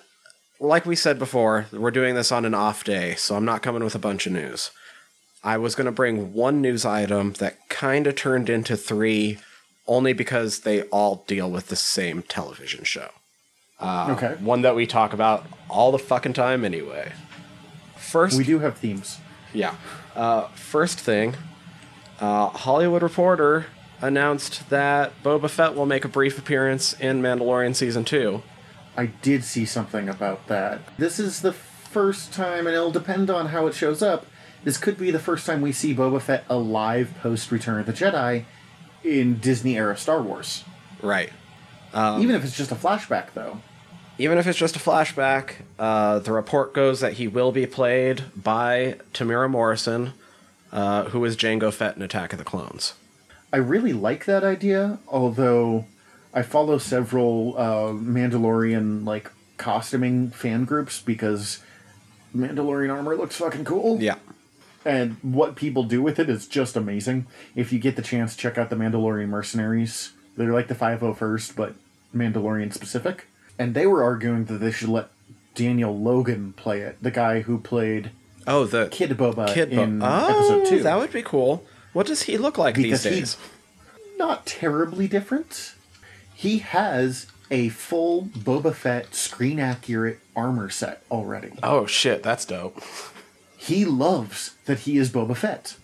like 0.59 0.87
we 0.87 0.96
said 0.96 1.18
before, 1.18 1.66
we're 1.72 1.90
doing 1.90 2.14
this 2.14 2.33
on 2.33 2.44
an 2.44 2.54
off 2.54 2.85
day, 2.85 3.14
so 3.16 3.37
I'm 3.37 3.44
not 3.44 3.62
coming 3.62 3.85
with 3.85 3.94
a 3.94 3.98
bunch 3.98 4.26
of 4.26 4.33
news. 4.33 4.70
I 5.42 5.56
was 5.59 5.74
going 5.74 5.87
to 5.87 5.92
bring 5.92 6.33
one 6.33 6.61
news 6.61 6.85
item 6.85 7.33
that 7.35 7.68
kind 7.68 8.06
of 8.06 8.14
turned 8.14 8.48
into 8.50 8.76
three, 8.76 9.38
only 9.87 10.12
because 10.12 10.61
they 10.61 10.83
all 10.85 11.24
deal 11.26 11.50
with 11.50 11.68
the 11.68 11.76
same 11.76 12.22
television 12.22 12.85
show. 12.85 13.09
okay. 13.83 14.37
One 14.40 14.62
that 14.62 14.74
we 14.74 14.87
talk 14.87 15.12
about 15.12 15.46
all 15.68 15.92
the 15.92 15.98
fucking 15.98 16.35
time 16.35 16.64
anyway. 16.64 17.12
First, 17.96 18.37
We 18.38 18.44
do 18.44 18.59
have 18.61 18.78
themes. 18.78 19.18
yeah. 19.52 19.74
Uh, 20.14 20.48
first 20.48 20.98
thing, 20.98 21.35
uh, 22.20 22.48
Hollywood 22.48 23.02
Reporter 23.02 23.66
announced 24.00 24.68
that 24.70 25.12
Boba 25.22 25.48
Fett 25.50 25.74
will 25.74 25.86
make 25.86 26.04
a 26.04 26.08
brief 26.08 26.38
appearance 26.38 26.92
in 26.94 27.22
Mandalorian 27.22 27.74
season 27.74 28.04
two. 28.04 28.42
I 28.96 29.06
did 29.06 29.44
see 29.44 29.64
something 29.64 30.08
about 30.08 30.46
that. 30.48 30.80
This 30.98 31.18
is 31.18 31.42
the 31.42 31.52
first 31.52 32.32
time, 32.32 32.66
and 32.66 32.74
it'll 32.74 32.90
depend 32.90 33.30
on 33.30 33.46
how 33.46 33.66
it 33.66 33.74
shows 33.74 34.02
up. 34.02 34.26
This 34.62 34.76
could 34.76 34.98
be 34.98 35.10
the 35.10 35.18
first 35.18 35.46
time 35.46 35.60
we 35.60 35.72
see 35.72 35.94
Boba 35.94 36.20
Fett 36.20 36.44
alive 36.48 37.14
post 37.22 37.50
Return 37.50 37.80
of 37.80 37.86
the 37.86 37.92
Jedi 37.92 38.44
in 39.02 39.38
Disney 39.38 39.76
era 39.76 39.96
Star 39.96 40.20
Wars. 40.20 40.64
Right. 41.02 41.30
Even 41.94 42.36
if 42.36 42.44
it's 42.44 42.56
just 42.56 42.70
a 42.70 42.76
flashback, 42.76 43.32
though. 43.34 43.60
Even 44.18 44.36
if 44.36 44.46
it's 44.46 44.58
just 44.58 44.76
a 44.76 44.78
flashback, 44.78 45.54
uh, 45.78 46.18
the 46.18 46.32
report 46.32 46.74
goes 46.74 47.00
that 47.00 47.14
he 47.14 47.26
will 47.26 47.52
be 47.52 47.66
played 47.66 48.24
by 48.36 48.96
Temuera 49.14 49.48
Morrison, 49.48 50.12
uh, 50.72 51.04
who 51.04 51.24
is 51.24 51.36
Jango 51.36 51.72
Fett 51.72 51.96
in 51.96 52.02
Attack 52.02 52.34
of 52.34 52.38
the 52.38 52.44
Clones. 52.44 52.94
I 53.52 53.56
really 53.56 53.92
like 53.92 54.24
that 54.26 54.44
idea, 54.44 54.98
although 55.08 55.86
I 56.32 56.42
follow 56.42 56.78
several 56.78 57.54
uh, 57.58 57.92
Mandalorian 57.92 59.04
like 59.04 59.30
costuming 59.56 60.30
fan 60.30 60.64
groups 60.64 61.00
because 61.00 61.62
Mandalorian 62.36 62.92
armor 62.94 63.16
looks 63.16 63.36
fucking 63.36 63.64
cool. 63.64 64.00
Yeah. 64.00 64.16
and 64.84 65.16
what 65.22 65.56
people 65.56 65.82
do 65.82 66.00
with 66.02 66.18
it 66.18 66.30
is 66.30 66.46
just 66.46 66.76
amazing. 66.76 67.26
If 67.54 67.72
you 67.72 67.78
get 67.78 67.96
the 67.96 68.02
chance, 68.02 68.36
check 68.36 68.56
out 68.56 68.70
the 68.70 68.76
Mandalorian 68.76 69.28
Mercenaries. 69.28 70.12
They're 70.36 70.52
like 70.52 70.68
the 70.68 70.74
501st, 70.74 71.56
but 71.56 71.74
Mandalorian 72.14 72.72
specific. 72.72 73.26
And 73.58 73.74
they 73.74 73.86
were 73.86 74.02
arguing 74.02 74.46
that 74.46 74.54
they 74.58 74.70
should 74.70 74.88
let 74.88 75.08
Daniel 75.54 75.98
Logan 75.98 76.54
play 76.54 76.80
it, 76.80 76.96
the 77.02 77.10
guy 77.10 77.40
who 77.40 77.58
played 77.58 78.10
Oh, 78.46 78.64
the 78.64 78.88
Kid 78.88 79.10
Boba 79.10 79.52
Kid 79.52 79.70
Bo- 79.70 79.82
in 79.82 80.02
oh, 80.02 80.28
episode 80.28 80.66
two. 80.66 80.82
that 80.84 80.96
would 80.98 81.12
be 81.12 81.22
cool. 81.22 81.62
What 81.92 82.07
does 82.07 82.22
he 82.22 82.37
look 82.38 82.57
like 82.59 82.74
Because 82.76 83.03
these 83.03 83.12
he- 83.12 83.20
days? 83.20 83.37
Not 84.18 84.44
terribly 84.46 85.09
different. 85.09 85.74
He 86.35 86.59
has 86.59 87.26
a 87.50 87.70
full 87.70 88.24
Boba 88.26 88.74
Fett 88.74 89.14
screen 89.14 89.59
accurate 89.59 90.20
armor 90.37 90.68
set 90.70 91.03
already. 91.11 91.53
Oh 91.62 91.87
shit, 91.87 92.22
that's 92.22 92.44
dope. 92.44 92.83
He 93.57 93.85
loves 93.85 94.55
that 94.66 94.81
he 94.81 94.96
is 94.98 95.11
Boba 95.11 95.37
Fett. 95.37 95.76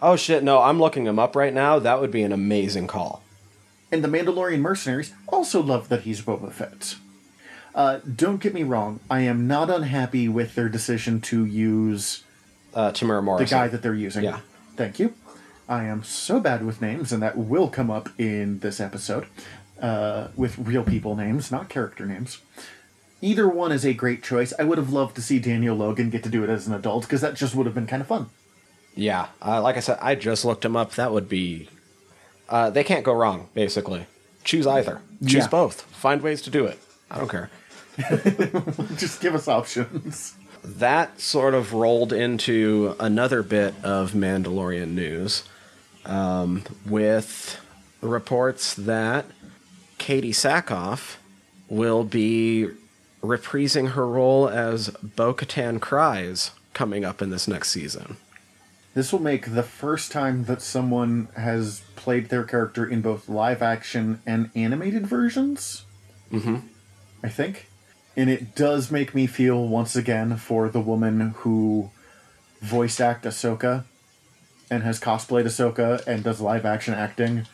Oh 0.00 0.16
shit, 0.16 0.42
no, 0.42 0.60
I'm 0.62 0.78
looking 0.78 1.06
him 1.06 1.18
up 1.18 1.34
right 1.34 1.54
now. 1.54 1.78
That 1.78 2.00
would 2.00 2.10
be 2.10 2.22
an 2.22 2.32
amazing 2.32 2.86
call. 2.86 3.22
And 3.90 4.02
the 4.04 4.08
Mandalorian 4.08 4.60
mercenaries 4.60 5.12
also 5.28 5.62
love 5.62 5.88
that 5.88 6.02
he's 6.02 6.20
Boba 6.20 6.52
Fett. 6.52 6.96
Uh, 7.74 8.00
don't 8.14 8.40
get 8.40 8.52
me 8.54 8.62
wrong, 8.62 9.00
I 9.10 9.20
am 9.20 9.46
not 9.46 9.70
unhappy 9.70 10.28
with 10.28 10.54
their 10.54 10.68
decision 10.68 11.20
to 11.22 11.44
use 11.44 12.24
Uh, 12.74 12.90
Temuera 12.90 13.38
the 13.38 13.44
guy 13.46 13.68
that 13.68 13.80
they're 13.82 13.94
using. 13.94 14.24
Yeah. 14.24 14.40
Thank 14.76 14.98
you. 14.98 15.14
I 15.68 15.84
am 15.84 16.04
so 16.04 16.38
bad 16.40 16.64
with 16.64 16.80
names, 16.80 17.12
and 17.12 17.22
that 17.22 17.36
will 17.36 17.68
come 17.68 17.90
up 17.90 18.08
in 18.18 18.60
this 18.60 18.80
episode 18.80 19.26
uh, 19.80 20.28
with 20.36 20.58
real 20.58 20.84
people 20.84 21.16
names, 21.16 21.50
not 21.50 21.68
character 21.68 22.06
names. 22.06 22.38
Either 23.20 23.48
one 23.48 23.72
is 23.72 23.84
a 23.84 23.92
great 23.92 24.22
choice. 24.22 24.52
I 24.58 24.64
would 24.64 24.78
have 24.78 24.92
loved 24.92 25.16
to 25.16 25.22
see 25.22 25.38
Daniel 25.38 25.74
Logan 25.76 26.10
get 26.10 26.22
to 26.24 26.28
do 26.28 26.44
it 26.44 26.50
as 26.50 26.66
an 26.66 26.74
adult 26.74 27.02
because 27.02 27.20
that 27.22 27.34
just 27.34 27.54
would 27.54 27.66
have 27.66 27.74
been 27.74 27.86
kind 27.86 28.00
of 28.02 28.06
fun. 28.08 28.26
Yeah, 28.94 29.28
uh, 29.44 29.60
like 29.60 29.76
I 29.76 29.80
said, 29.80 29.98
I 30.00 30.14
just 30.14 30.44
looked 30.44 30.64
him 30.64 30.76
up. 30.76 30.92
That 30.92 31.12
would 31.12 31.28
be. 31.28 31.68
Uh, 32.48 32.70
they 32.70 32.84
can't 32.84 33.04
go 33.04 33.12
wrong, 33.12 33.48
basically. 33.54 34.06
Choose 34.44 34.66
either. 34.66 35.00
Choose 35.22 35.44
Yeah. 35.44 35.48
both. 35.48 35.80
Find 35.82 36.22
ways 36.22 36.40
to 36.42 36.50
do 36.50 36.64
it. 36.66 36.78
I 37.10 37.18
don't 37.18 37.28
care. 37.30 37.50
just 38.96 39.20
give 39.20 39.34
us 39.34 39.48
options. 39.48 40.34
That 40.62 41.20
sort 41.20 41.54
of 41.54 41.72
rolled 41.72 42.12
into 42.12 42.94
another 43.00 43.42
bit 43.42 43.74
of 43.82 44.12
Mandalorian 44.12 44.90
news 44.90 45.42
um, 46.06 46.64
with 46.86 47.60
reports 48.00 48.74
that 48.74 49.26
Katee 49.98 50.30
Sackhoff 50.30 51.16
will 51.68 52.04
be 52.04 52.68
reprising 53.22 53.90
her 53.92 54.06
role 54.06 54.48
as 54.48 54.90
Bo 55.02 55.34
Katan 55.34 55.78
Kryze 55.78 56.50
coming 56.74 57.04
up 57.04 57.20
in 57.20 57.30
this 57.30 57.48
next 57.48 57.70
season. 57.70 58.16
This 58.94 59.12
will 59.12 59.20
make 59.20 59.54
the 59.54 59.62
first 59.62 60.10
time 60.10 60.44
that 60.44 60.62
someone 60.62 61.28
has 61.36 61.82
played 61.96 62.28
their 62.28 62.44
character 62.44 62.86
in 62.86 63.02
both 63.02 63.28
live 63.28 63.60
action 63.60 64.22
and 64.24 64.50
animated 64.54 65.06
versions. 65.06 65.84
Mm-hmm. 66.32 66.56
I 67.22 67.28
think. 67.28 67.68
And 68.16 68.30
it 68.30 68.54
does 68.54 68.90
make 68.90 69.14
me 69.14 69.26
feel 69.26 69.66
once 69.66 69.96
again 69.96 70.36
for 70.38 70.68
the 70.68 70.80
woman 70.80 71.34
who 71.38 71.90
voice 72.60 73.00
act 73.00 73.24
Ahsoka 73.24 73.84
and 74.70 74.82
has 74.82 75.00
cosplayed 75.00 75.44
Ahsoka 75.44 76.04
and 76.06 76.24
does 76.24 76.40
live 76.40 76.66
action 76.66 76.94
acting 76.94 77.46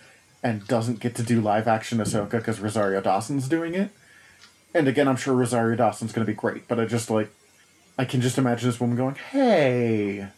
and 0.43 0.67
doesn't 0.67 1.01
get 1.01 1.15
to 1.17 1.23
do 1.23 1.41
live 1.41 1.69
action 1.69 1.99
Ahsoka 1.99 2.33
because 2.33 2.61
Rosario 2.61 3.01
Dawson's 3.01 3.49
doing 3.49 3.75
it. 3.75 3.91
And 4.75 4.89
again, 4.89 5.07
I'm 5.07 5.17
sure 5.17 5.35
Rosario 5.35 5.77
Dawson's 5.77 6.13
going 6.13 6.27
to 6.27 6.31
be 6.31 6.37
great, 6.37 6.67
but 6.67 6.81
I 6.81 6.87
just 6.87 7.11
like, 7.11 7.31
I 7.99 8.05
can 8.05 8.21
just 8.21 8.39
imagine 8.39 8.69
this 8.69 8.81
woman 8.81 8.97
going, 8.97 9.17
hey. 9.17 10.29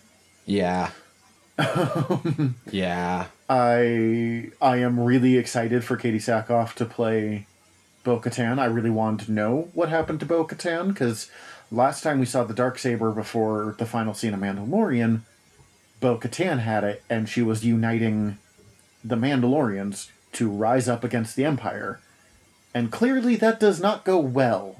Yeah. 0.45 0.91
yeah. 2.71 3.27
I 3.49 4.51
I 4.61 4.77
am 4.79 4.99
really 4.99 5.37
excited 5.37 5.85
for 5.85 5.97
Katee 5.97 6.17
Sackhoff 6.17 6.75
to 6.75 6.85
play 6.85 7.47
Bo 8.03 8.19
Katan. 8.19 8.59
I 8.59 8.65
really 8.65 8.91
wanted 8.91 9.27
to 9.27 9.33
know 9.33 9.69
what 9.73 9.89
happened 9.89 10.21
to 10.21 10.27
Bo 10.27 10.45
Katan 10.45 10.89
because 10.89 11.31
last 11.71 12.03
time 12.03 12.19
we 12.19 12.27
saw 12.27 12.45
the 12.45 12.55
dark 12.55 12.79
saber 12.79 13.13
before 13.13 13.77
the 13.79 13.87
final 13.87 14.15
scene 14.15 14.35
of 14.35 14.41
Mandalorian, 14.41 15.21
Bo 16.05 16.19
Katan 16.19 16.59
had 16.59 16.85
it, 16.85 17.03
and 17.09 17.31
she 17.31 17.41
was 17.41 17.65
uniting 17.65 18.37
the 19.03 19.17
Mandalorians 19.17 20.11
to 20.33 20.51
rise 20.51 20.87
up 20.87 21.03
against 21.03 21.35
the 21.35 21.47
Empire. 21.47 21.99
And 22.75 22.93
clearly, 22.93 23.37
that 23.37 23.59
does 23.59 23.81
not 23.81 24.05
go 24.05 24.19
well. 24.19 24.77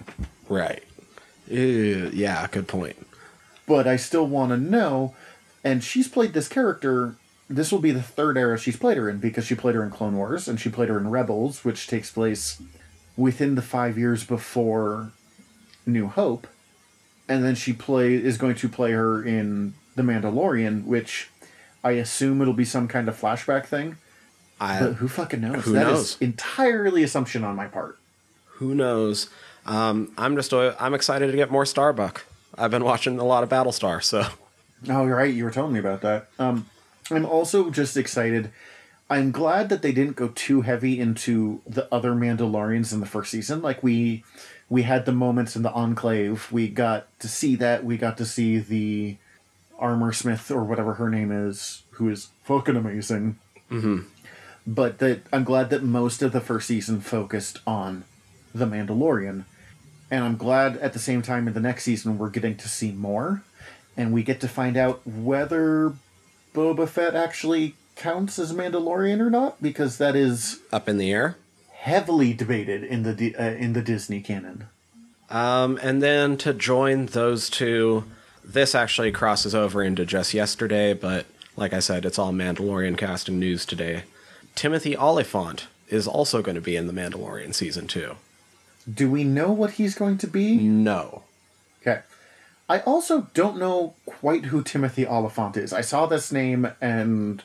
Right. 0.51 0.83
Ew, 1.49 2.11
yeah, 2.13 2.47
good 2.49 2.69
point. 2.69 3.07
But 3.67 3.87
I 3.87 3.97
still 3.97 4.27
want 4.27 4.51
to 4.51 4.59
know. 4.59 5.15
And 5.65 5.83
she's 5.83 6.09
played 6.09 6.35
this 6.35 6.47
character. 6.47 7.15
This 7.49 7.73
will 7.73 7.79
be 7.79 7.91
the 7.91 8.03
third 8.03 8.37
era 8.37 8.59
she's 8.59 8.77
played 8.77 8.99
her 8.99 9.09
in 9.09 9.17
because 9.17 9.47
she 9.47 9.55
played 9.55 9.77
her 9.77 9.83
in 9.83 9.91
Clone 9.91 10.19
Wars 10.19 10.47
and 10.47 10.61
she 10.61 10.69
played 10.69 10.91
her 10.91 10.99
in 10.99 11.09
Rebels, 11.09 11.65
which 11.65 11.87
takes 11.87 12.11
place 12.11 12.61
within 13.17 13.55
the 13.55 13.63
five 13.63 13.97
years 13.97 14.25
before 14.25 15.13
New 15.87 16.07
Hope. 16.07 16.47
And 17.27 17.43
then 17.43 17.55
she 17.55 17.73
play 17.73 18.13
is 18.13 18.37
going 18.37 18.57
to 18.57 18.69
play 18.69 18.93
her 18.93 19.25
in 19.25 19.73
The 19.97 20.03
Mandalorian, 20.03 20.85
which 20.85 21.29
I 21.83 21.93
assume 21.93 22.41
it'll 22.43 22.55
be 22.55 22.65
some 22.65 22.89
kind 22.89 23.09
of 23.09 23.21
flashback 23.21 23.67
thing. 23.67 23.97
I, 24.61 24.81
But 24.81 24.93
who 24.95 25.09
fucking 25.09 25.41
knows? 25.41 25.65
who 25.65 25.73
That 25.73 25.87
is 25.89 25.93
knows? 25.93 26.17
entirely 26.21 27.03
assumption 27.03 27.45
on 27.45 27.57
my 27.57 27.67
part. 27.67 27.99
who 28.59 28.75
knows? 28.75 29.29
Um, 29.67 30.13
I'm 30.19 30.37
just 30.37 30.53
I'm 30.53 30.95
excited 30.95 31.31
to 31.31 31.37
get 31.37 31.51
more 31.51 31.65
Starbuck. 31.67 32.25
I've 32.57 32.71
been 32.71 32.85
watching 32.85 33.19
a 33.19 33.25
lot 33.25 33.43
of 33.43 33.49
Battlestar, 33.49 34.03
so 34.03 34.25
Oh, 34.89 35.07
you're 35.07 35.17
right. 35.17 35.33
You 35.33 35.45
were 35.45 35.51
telling 35.51 35.73
me 35.73 35.81
about 35.81 36.03
that. 36.03 36.29
Um, 36.39 36.67
I'm 37.11 37.25
also 37.27 37.71
just 37.71 37.97
excited. 37.97 38.51
I'm 39.11 39.31
glad 39.33 39.69
that 39.71 39.81
they 39.83 39.93
didn't 39.93 40.17
go 40.17 40.29
too 40.29 40.61
heavy 40.63 41.01
into 41.01 41.61
the 41.67 41.93
other 41.93 42.13
Mandalorians 42.13 42.93
in 42.93 43.01
the 43.01 43.07
first 43.07 43.31
season. 43.31 43.61
Like 43.63 43.83
we, 43.83 44.25
we 44.69 44.83
had 44.83 45.05
the 45.07 45.13
moments 45.13 45.57
in 45.57 45.63
the 45.63 45.73
Enclave. 45.73 46.51
We 46.53 46.69
got 46.69 47.07
to 47.21 47.29
see 47.29 47.57
that. 47.57 47.85
We 47.85 47.97
got 47.97 48.17
to 48.19 48.25
see 48.27 48.59
the 48.59 49.17
Armor 49.79 50.13
Smith 50.13 50.51
or 50.51 50.65
whatever 50.65 50.95
her 50.95 51.11
name 51.11 51.31
is, 51.33 51.83
who 51.93 52.09
is 52.09 52.29
fucking 52.45 52.77
amazing. 52.77 53.39
Mm-hmm. 53.71 54.01
But 54.67 54.99
that 54.99 55.23
I'm 55.33 55.45
glad 55.45 55.71
that 55.71 55.83
most 55.83 56.23
of 56.23 56.33
the 56.33 56.41
first 56.41 56.67
season 56.69 57.01
focused 57.01 57.59
on 57.67 58.05
the 58.55 58.67
Mandalorian, 58.67 59.45
and 60.11 60.25
I'm 60.25 60.37
glad 60.37 60.77
at 60.79 60.93
the 60.93 60.99
same 60.99 61.23
time 61.23 61.47
in 61.49 61.55
the 61.55 61.61
next 61.61 61.85
season 61.85 62.19
we're 62.19 62.31
getting 62.31 62.57
to 62.57 62.69
see 62.69 62.93
more, 62.93 63.43
and 63.97 64.13
we 64.13 64.23
get 64.23 64.41
to 64.41 64.49
find 64.49 64.77
out 64.77 65.07
whether 65.07 65.95
Boba 66.55 66.89
Fett 66.89 67.15
actually 67.15 67.75
counts 67.97 68.39
as 68.39 68.53
Mandalorian 68.53 69.21
or 69.21 69.29
not, 69.31 69.61
because 69.61 69.99
that 69.99 70.17
is 70.17 70.61
up 70.73 70.89
in 70.89 70.99
the 70.99 71.13
air. 71.13 71.37
heavily 71.73 72.33
debated 72.33 72.83
in 72.83 73.03
the 73.03 73.37
uh, 73.37 73.51
in 73.51 73.75
the 73.75 73.83
Disney 73.83 74.21
canon. 74.21 74.67
Um, 75.29 75.79
and 75.83 76.03
then 76.03 76.37
to 76.39 76.55
join 76.55 77.07
those 77.07 77.51
two, 77.51 78.05
this 78.45 78.75
actually 78.75 79.13
crosses 79.13 79.55
over 79.55 79.83
into 79.83 80.05
just 80.05 80.35
yesterday, 80.35 80.93
but 80.93 81.27
like 81.57 81.73
I 81.73 81.81
said, 81.81 82.05
it's 82.05 82.19
all 82.19 82.33
Mandalorian 82.33 82.99
casting 82.99 83.39
news 83.39 83.65
today. 83.65 84.05
Timothy 84.55 84.97
Olyphant 84.97 85.67
is 85.89 86.07
also 86.07 86.43
going 86.43 86.55
to 86.55 86.61
be 86.61 86.77
in 86.77 86.87
the 86.87 86.93
Mandalorian 86.93 87.55
season 87.55 87.87
two. 87.87 88.17
Do 88.93 89.11
we 89.11 89.25
know 89.25 89.51
what 89.51 89.73
he's 89.73 89.95
going 89.95 90.19
to 90.19 90.27
be? 90.27 90.57
No. 90.57 91.23
Okay. 91.81 92.03
I 92.69 92.81
also 92.81 93.29
don't 93.35 93.59
know 93.59 93.95
quite 94.07 94.47
who 94.47 94.63
Timothy 94.63 95.07
Olyphant 95.07 95.57
is. 95.57 95.73
I 95.73 95.81
saw 95.81 96.07
this 96.07 96.33
name 96.33 96.69
and 96.81 97.43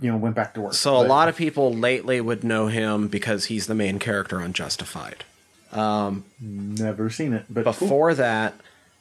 you 0.00 0.10
know 0.10 0.16
went 0.16 0.34
back 0.34 0.54
to 0.54 0.60
work. 0.60 0.74
So 0.74 0.96
a 0.96 1.06
lot 1.06 1.28
of 1.28 1.36
people 1.36 1.72
lately 1.72 2.20
would 2.20 2.44
know 2.44 2.68
him 2.68 3.08
because 3.08 3.46
he's 3.46 3.66
the 3.66 3.74
main 3.74 3.98
character 3.98 4.40
on 4.40 4.52
Justified. 4.52 5.24
Um, 5.72 6.24
never 6.40 7.10
seen 7.10 7.32
it, 7.32 7.46
but 7.50 7.64
cool. 7.64 7.72
Before 7.72 8.14
that, 8.14 8.54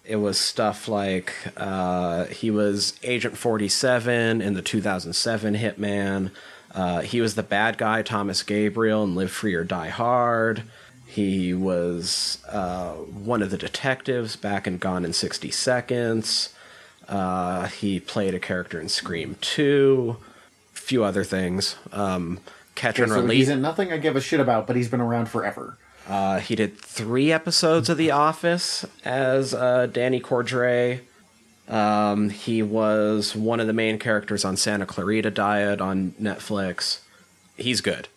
it 0.06 0.18
was 0.18 0.38
stuff 0.40 0.88
like 0.88 1.34
uh, 1.58 2.26
he 2.26 2.52
was 2.52 3.00
Agent 3.04 3.38
47 3.38 4.42
in 4.42 4.54
the 4.54 4.62
2007 4.62 5.56
Hitman. 5.56 6.32
Uh, 6.74 7.02
he 7.02 7.22
was 7.22 7.36
the 7.36 7.44
bad 7.44 7.78
guy, 7.78 8.02
Thomas 8.02 8.44
Gabriel, 8.44 9.04
in 9.04 9.16
Live 9.16 9.32
Free 9.32 9.54
or 9.54 9.64
Die 9.64 9.90
Hard. 9.90 10.64
He 11.06 11.54
was 11.54 12.40
uh, 12.50 12.94
one 12.94 13.42
of 13.44 13.52
the 13.52 13.58
detectives 13.58 14.36
back 14.36 14.66
in 14.66 14.80
Gone 14.80 15.06
in 15.06 15.14
60 15.14 15.52
Seconds. 15.52 16.54
Uh, 17.08 17.68
he 17.68 18.00
played 18.00 18.34
a 18.34 18.40
character 18.40 18.80
in 18.82 18.90
Scream 18.90 19.36
2. 19.42 20.18
A 20.74 20.78
few 20.78 21.04
other 21.04 21.24
things. 21.24 21.76
Um, 21.92 22.40
Catch 22.76 22.96
Okay, 22.96 23.04
and 23.04 23.12
so 23.12 23.22
Release. 23.22 23.38
he's 23.38 23.50
in 23.50 23.62
nothing 23.62 23.94
I 23.94 23.98
give 23.98 24.16
a 24.16 24.22
shit 24.22 24.40
about, 24.40 24.66
but 24.66 24.76
he's 24.76 24.90
been 24.90 25.02
around 25.02 25.28
forever. 25.28 25.78
Uh, 26.08 26.40
he 26.40 26.56
did 26.56 26.78
three 26.78 27.32
episodes 27.32 27.90
of 27.90 27.98
The 27.98 28.12
Office 28.12 28.86
as 29.06 29.54
uh, 29.54 29.88
Danny 29.88 30.20
Cordray. 30.20 31.00
Um, 31.70 32.30
he 32.30 32.62
was 32.62 33.36
one 33.36 33.60
of 33.62 33.68
the 33.68 33.74
main 33.74 33.98
characters 34.00 34.44
on 34.44 34.58
Santa 34.58 34.86
Clarita 34.86 35.32
Diet 35.32 35.80
on 35.80 36.12
Netflix. 36.22 37.00
He's 37.56 37.80
good. 37.80 38.10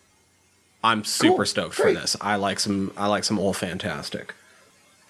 I'm 0.83 1.03
super 1.05 1.37
Cool. 1.37 1.45
stoked 1.45 1.75
for 1.75 1.91
this. 1.93 2.15
I 2.21 2.35
like 2.35 2.59
some. 2.59 2.91
I 2.97 3.07
like 3.07 3.23
some 3.23 3.39
old 3.39 3.57
fantastic. 3.57 4.33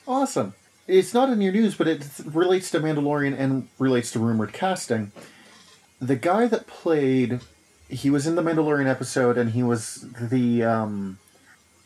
Awesome. 0.07 0.53
It's 0.87 1.13
not 1.13 1.29
in 1.29 1.41
your 1.41 1.51
news, 1.51 1.75
but 1.75 1.87
it 1.87 2.05
relates 2.25 2.71
to 2.71 2.79
Mandalorian 2.79 3.37
and 3.37 3.67
relates 3.77 4.11
to 4.11 4.19
rumored 4.19 4.53
casting. 4.53 5.11
The 5.99 6.15
guy 6.15 6.45
that 6.47 6.67
played, 6.67 7.41
he 7.89 8.09
was 8.09 8.25
in 8.25 8.35
the 8.35 8.41
Mandalorian 8.43 8.87
episode, 8.87 9.37
and 9.37 9.51
he 9.51 9.63
was 9.63 10.05
the 10.21 10.63
um, 10.63 11.17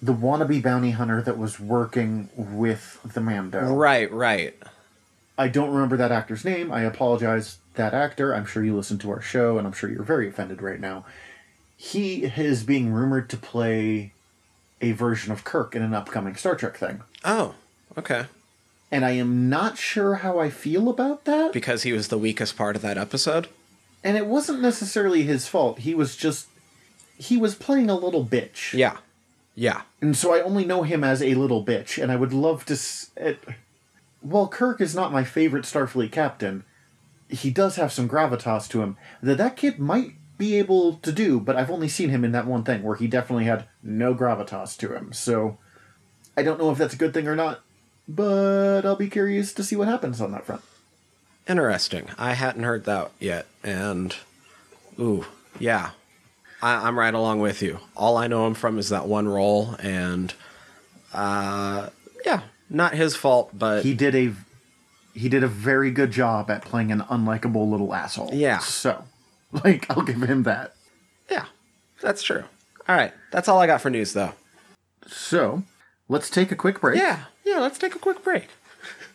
the 0.01 0.13
wannabe 0.13 0.63
bounty 0.63 0.91
hunter 0.91 1.21
that 1.21 1.37
was 1.37 1.59
working 1.59 2.29
with 2.35 2.99
the 3.03 3.21
Mando. 3.21 3.73
Right, 3.73 4.11
right. 4.11 4.55
I 5.37 5.47
don't 5.47 5.71
remember 5.71 5.97
that 5.97 6.11
actor's 6.11 6.43
name. 6.43 6.71
I 6.71 6.81
apologize, 6.81 7.57
that 7.75 7.93
actor. 7.93 8.33
I'm 8.33 8.45
sure 8.45 8.63
you 8.63 8.75
listen 8.75 8.97
to 8.99 9.11
our 9.11 9.21
show, 9.21 9.57
and 9.57 9.65
I'm 9.65 9.73
sure 9.73 9.89
you're 9.89 10.03
very 10.03 10.27
offended 10.27 10.61
right 10.61 10.79
now. 10.79 11.05
He 11.77 12.25
is 12.25 12.63
being 12.63 12.91
rumored 12.91 13.29
to 13.31 13.37
play 13.37 14.13
a 14.81 14.91
version 14.91 15.31
of 15.31 15.43
Kirk 15.43 15.75
in 15.75 15.81
an 15.81 15.93
upcoming 15.93 16.35
Star 16.35 16.55
Trek 16.55 16.77
thing. 16.77 17.01
Oh, 17.23 17.55
okay. 17.97 18.25
And 18.91 19.05
I 19.05 19.11
am 19.11 19.49
not 19.49 19.77
sure 19.77 20.15
how 20.15 20.39
I 20.39 20.49
feel 20.49 20.89
about 20.89 21.25
that. 21.25 21.53
Because 21.53 21.83
he 21.83 21.93
was 21.93 22.09
the 22.09 22.17
weakest 22.17 22.57
part 22.57 22.75
of 22.75 22.81
that 22.81 22.97
episode. 22.97 23.47
And 24.03 24.17
it 24.17 24.25
wasn't 24.25 24.61
necessarily 24.61 25.23
his 25.23 25.47
fault. 25.47 25.79
He 25.79 25.95
was 25.95 26.15
just. 26.15 26.47
He 27.17 27.37
was 27.37 27.53
playing 27.53 27.89
a 27.89 27.95
little 27.95 28.25
bitch. 28.25 28.73
Yeah, 28.73 28.97
yeah. 29.55 29.81
And 30.01 30.15
so 30.15 30.33
I 30.33 30.41
only 30.41 30.65
know 30.65 30.83
him 30.83 31.03
as 31.03 31.21
a 31.21 31.35
little 31.35 31.65
bitch. 31.65 32.01
And 32.01 32.11
I 32.11 32.15
would 32.15 32.33
love 32.33 32.65
to. 32.65 32.73
S- 32.73 33.11
it, 33.17 33.43
while 34.21 34.47
Kirk 34.47 34.81
is 34.81 34.95
not 34.95 35.11
my 35.11 35.23
favorite 35.23 35.65
Starfleet 35.65 36.11
captain, 36.11 36.63
he 37.27 37.49
does 37.49 37.75
have 37.75 37.91
some 37.91 38.09
gravitas 38.09 38.67
to 38.69 38.81
him 38.81 38.97
that 39.21 39.37
that 39.37 39.55
kid 39.55 39.79
might 39.79 40.13
be 40.37 40.55
able 40.55 40.93
to 40.97 41.11
do, 41.11 41.39
but 41.39 41.55
I've 41.55 41.69
only 41.69 41.87
seen 41.87 42.09
him 42.09 42.25
in 42.25 42.31
that 42.31 42.47
one 42.47 42.63
thing 42.63 42.81
where 42.81 42.95
he 42.95 43.07
definitely 43.07 43.45
had 43.45 43.65
no 43.83 44.15
gravitas 44.15 44.75
to 44.79 44.95
him. 44.95 45.13
So 45.13 45.57
I 46.35 46.43
don't 46.43 46.59
know 46.59 46.71
if 46.71 46.77
that's 46.79 46.95
a 46.95 46.97
good 46.97 47.13
thing 47.13 47.27
or 47.27 47.35
not, 47.35 47.61
but 48.07 48.85
I'll 48.85 48.95
be 48.95 49.09
curious 49.09 49.53
to 49.53 49.63
see 49.63 49.75
what 49.75 49.87
happens 49.87 50.19
on 50.19 50.31
that 50.31 50.45
front. 50.45 50.63
Interesting. 51.47 52.07
I 52.17 52.33
hadn't 52.33 52.63
heard 52.63 52.85
that 52.85 53.11
yet, 53.19 53.45
and 53.63 54.15
ooh, 54.99 55.25
yeah, 55.59 55.91
I, 56.61 56.87
I'm 56.87 56.97
right 56.97 57.13
along 57.13 57.39
with 57.39 57.61
you. 57.61 57.79
All 57.95 58.17
I 58.17 58.27
know 58.27 58.45
him 58.47 58.53
from 58.53 58.77
is 58.79 58.89
that 58.89 59.07
one 59.07 59.27
role, 59.27 59.75
and 59.79 60.33
uh, 61.13 61.89
yeah, 62.25 62.41
not 62.69 62.93
his 62.93 63.15
fault, 63.15 63.49
but 63.53 63.83
He 63.83 63.93
did 63.93 64.15
a 64.15 64.33
he 65.13 65.27
did 65.27 65.43
a 65.43 65.47
very 65.47 65.91
good 65.91 66.11
job 66.11 66.49
at 66.49 66.63
playing 66.63 66.91
an 66.91 67.01
unlikable 67.01 67.69
little 67.69 67.93
asshole. 67.93 68.29
Yeah. 68.33 68.59
So, 68.59 69.03
like, 69.63 69.89
I'll 69.89 70.03
give 70.03 70.21
him 70.23 70.43
that. 70.43 70.73
yeah, 71.29 71.45
that's 72.01 72.23
true. 72.23 72.43
All 72.87 72.95
right, 72.95 73.13
that's 73.31 73.47
all 73.49 73.59
I 73.59 73.67
got 73.67 73.81
for 73.81 73.89
news, 73.89 74.13
though. 74.13 74.31
So, 75.07 75.63
let's 76.07 76.29
take 76.29 76.51
a 76.51 76.55
quick 76.55 76.79
break. 76.81 76.97
Yeah, 76.99 77.25
yeah. 77.45 77.59
Let's 77.59 77.77
take 77.77 77.95
a 77.95 77.99
quick 77.99 78.23
break. 78.23 78.47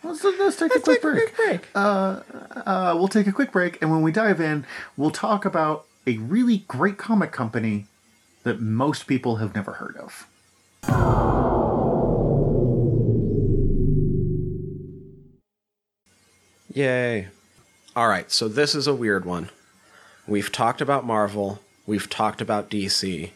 Let's, 0.05 0.23
let's 0.23 0.57
take 0.57 0.71
a 0.71 0.75
Let's 0.75 0.85
quick 0.85 1.01
take 1.03 1.05
a 1.05 1.13
break. 1.15 1.35
quick 1.35 1.37
break. 1.37 1.69
Uh, 1.75 2.95
we'll 2.97 3.09
take 3.09 3.27
a 3.27 3.33
quick 3.33 3.51
break, 3.51 3.81
and 3.83 3.91
when 3.91 4.03
we 4.03 4.13
dive 4.13 4.41
in, 4.41 4.65
we'll 4.97 5.11
talk 5.11 5.45
about 5.45 5.87
a 6.07 6.19
really 6.19 6.59
great 6.69 6.99
comic 6.99 7.33
company 7.33 7.87
that 8.45 8.61
most 8.61 9.07
people 9.07 9.37
have 9.37 9.55
never 9.55 9.73
heard 9.73 9.97
of. 9.97 10.27
Yay. 16.73 17.29
All 17.97 18.09
right, 18.09 18.31
so 18.31 18.49
this 18.49 18.75
is 18.75 18.87
a 18.87 18.95
weird 18.95 19.25
one. 19.25 19.51
We've 20.29 20.53
talked 20.53 20.81
about 20.81 21.07
Marvel, 21.07 21.61
we've 21.87 22.09
talked 22.09 22.41
about 22.41 22.71
DC. 22.71 23.31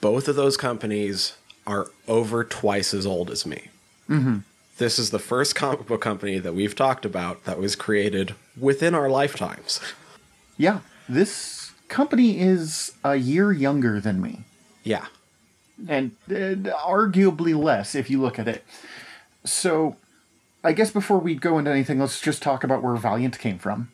Both 0.00 0.28
of 0.28 0.36
those 0.36 0.56
companies 0.56 1.36
are 1.66 1.88
over 2.06 2.44
twice 2.44 2.92
as 2.92 3.06
old 3.06 3.30
as 3.30 3.46
me. 3.46 3.68
Mm-hmm. 4.08 4.38
This 4.78 4.98
is 4.98 5.10
the 5.10 5.18
first 5.18 5.54
comic 5.54 5.86
book 5.86 6.00
company 6.00 6.38
that 6.38 6.54
we've 6.54 6.74
talked 6.74 7.04
about 7.04 7.44
that 7.44 7.58
was 7.58 7.76
created 7.76 8.34
within 8.58 8.94
our 8.94 9.08
lifetimes. 9.08 9.80
Yeah, 10.58 10.80
this 11.08 11.61
company 11.92 12.40
is 12.40 12.92
a 13.04 13.16
year 13.16 13.52
younger 13.52 14.00
than 14.00 14.20
me. 14.20 14.44
Yeah. 14.82 15.06
and, 15.88 16.12
and 16.28 16.64
arguably 16.66 17.56
less 17.56 17.94
if 17.94 18.10
you 18.10 18.20
look 18.20 18.38
at 18.38 18.48
it. 18.48 18.64
So, 19.44 19.96
I 20.64 20.72
guess 20.72 20.90
before 20.90 21.18
we 21.18 21.34
go 21.34 21.58
into 21.58 21.70
anything, 21.70 22.00
let's 22.00 22.20
just 22.20 22.42
talk 22.42 22.64
about 22.64 22.82
where 22.82 22.96
Valiant 22.96 23.38
came 23.38 23.58
from. 23.58 23.90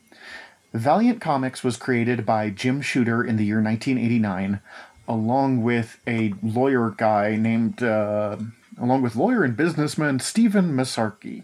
Valiant 0.73 1.21
Comics 1.21 1.65
was 1.65 1.77
created 1.77 2.27
by 2.27 2.51
Jim 2.51 2.81
Shooter 2.83 3.25
in 3.25 3.37
the 3.37 3.45
year 3.45 3.63
1989, 3.63 4.61
along 5.09 5.63
with 5.63 5.99
a 6.07 6.35
lawyer 6.43 6.91
guy 6.91 7.37
named, 7.37 7.83
uh, 7.83 8.37
along 8.79 9.03
with 9.03 9.17
lawyer 9.17 9.43
and 9.43 9.57
businessman 9.57 10.21
Stephen 10.21 10.73
Massarsky. 10.73 11.43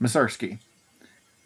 Massarsky. 0.00 0.58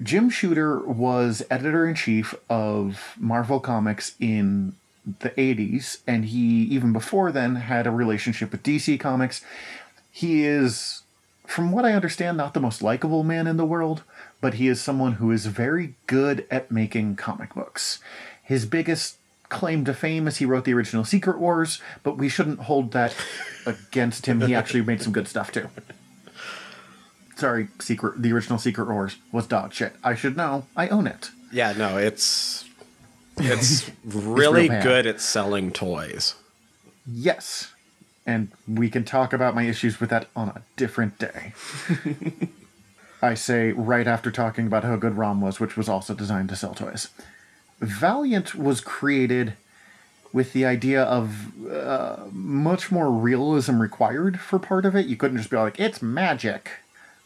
Jim 0.02 0.28
Shooter 0.28 0.80
was 0.80 1.42
editor 1.50 1.86
in 1.88 1.94
chief 1.94 2.34
of 2.50 3.14
Marvel 3.18 3.60
Comics 3.60 4.14
in 4.20 4.74
the 5.20 5.30
80s, 5.30 5.98
and 6.06 6.26
he, 6.26 6.64
even 6.64 6.92
before 6.92 7.32
then, 7.32 7.56
had 7.56 7.86
a 7.86 7.90
relationship 7.90 8.52
with 8.52 8.62
DC 8.62 8.98
Comics. 9.00 9.42
He 10.10 10.44
is, 10.44 11.02
from 11.46 11.72
what 11.72 11.84
I 11.84 11.92
understand, 11.92 12.36
not 12.36 12.54
the 12.54 12.60
most 12.60 12.82
likable 12.82 13.22
man 13.22 13.46
in 13.46 13.56
the 13.56 13.64
world, 13.64 14.02
but 14.40 14.54
he 14.54 14.68
is 14.68 14.80
someone 14.80 15.12
who 15.14 15.30
is 15.30 15.46
very 15.46 15.94
good 16.06 16.46
at 16.50 16.70
making 16.70 17.16
comic 17.16 17.54
books. 17.54 18.00
His 18.42 18.66
biggest 18.66 19.16
claim 19.48 19.84
to 19.84 19.94
fame 19.94 20.26
is 20.26 20.38
he 20.38 20.44
wrote 20.44 20.64
the 20.64 20.74
original 20.74 21.04
Secret 21.04 21.38
Wars, 21.38 21.80
but 22.02 22.18
we 22.18 22.28
shouldn't 22.28 22.60
hold 22.60 22.92
that 22.92 23.14
against 23.66 24.26
him. 24.26 24.40
He 24.40 24.54
actually 24.54 24.82
made 24.82 25.00
some 25.00 25.12
good 25.12 25.28
stuff 25.28 25.52
too. 25.52 25.68
Sorry, 27.36 27.68
Secret 27.80 28.22
the 28.22 28.32
original 28.32 28.58
Secret 28.58 28.88
Wars 28.88 29.16
was 29.30 29.46
dog 29.46 29.72
shit. 29.72 29.94
I 30.02 30.14
should 30.14 30.36
know. 30.36 30.66
I 30.74 30.88
own 30.88 31.06
it. 31.06 31.30
Yeah, 31.52 31.72
no, 31.72 31.98
it's 31.98 32.64
it's 33.36 33.90
really 34.04 34.68
bad. 34.68 34.82
good 34.82 35.06
at 35.06 35.20
selling 35.20 35.70
toys. 35.70 36.34
Yes. 37.06 37.72
And 38.26 38.48
we 38.66 38.90
can 38.90 39.04
talk 39.04 39.32
about 39.32 39.54
my 39.54 39.62
issues 39.64 40.00
with 40.00 40.10
that 40.10 40.28
on 40.34 40.48
a 40.48 40.62
different 40.76 41.18
day. 41.18 41.52
I 43.22 43.34
say 43.34 43.70
right 43.72 44.06
after 44.06 44.30
talking 44.32 44.66
about 44.66 44.82
how 44.82 44.96
good 44.96 45.16
ROM 45.16 45.40
was, 45.40 45.60
which 45.60 45.76
was 45.76 45.88
also 45.88 46.12
designed 46.12 46.48
to 46.48 46.56
sell 46.56 46.74
toys. 46.74 47.08
Valiant 47.80 48.54
was 48.56 48.80
created 48.80 49.52
with 50.32 50.52
the 50.52 50.64
idea 50.66 51.02
of 51.04 51.52
uh, 51.70 52.24
much 52.32 52.90
more 52.90 53.10
realism 53.10 53.80
required 53.80 54.40
for 54.40 54.58
part 54.58 54.84
of 54.84 54.96
it. 54.96 55.06
You 55.06 55.16
couldn't 55.16 55.38
just 55.38 55.50
be 55.50 55.56
like, 55.56 55.78
it's 55.78 56.02
magic. 56.02 56.70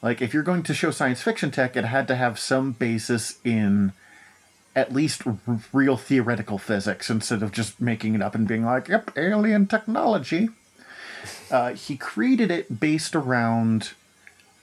Like, 0.02 0.22
if 0.22 0.32
you're 0.32 0.42
going 0.42 0.62
to 0.64 0.74
show 0.74 0.90
science 0.90 1.22
fiction 1.22 1.50
tech, 1.50 1.76
it 1.76 1.84
had 1.84 2.08
to 2.08 2.16
have 2.16 2.38
some 2.38 2.72
basis 2.72 3.38
in 3.44 3.92
at 4.74 4.92
least 4.92 5.26
r- 5.26 5.36
real 5.72 5.96
theoretical 5.96 6.58
physics 6.58 7.10
instead 7.10 7.42
of 7.42 7.52
just 7.52 7.80
making 7.80 8.14
it 8.14 8.22
up 8.22 8.34
and 8.34 8.48
being 8.48 8.64
like, 8.64 8.88
yep, 8.88 9.10
alien 9.16 9.66
technology. 9.66 10.48
Uh, 11.50 11.74
he 11.74 11.96
created 11.96 12.50
it 12.50 12.80
based 12.80 13.14
around 13.14 13.90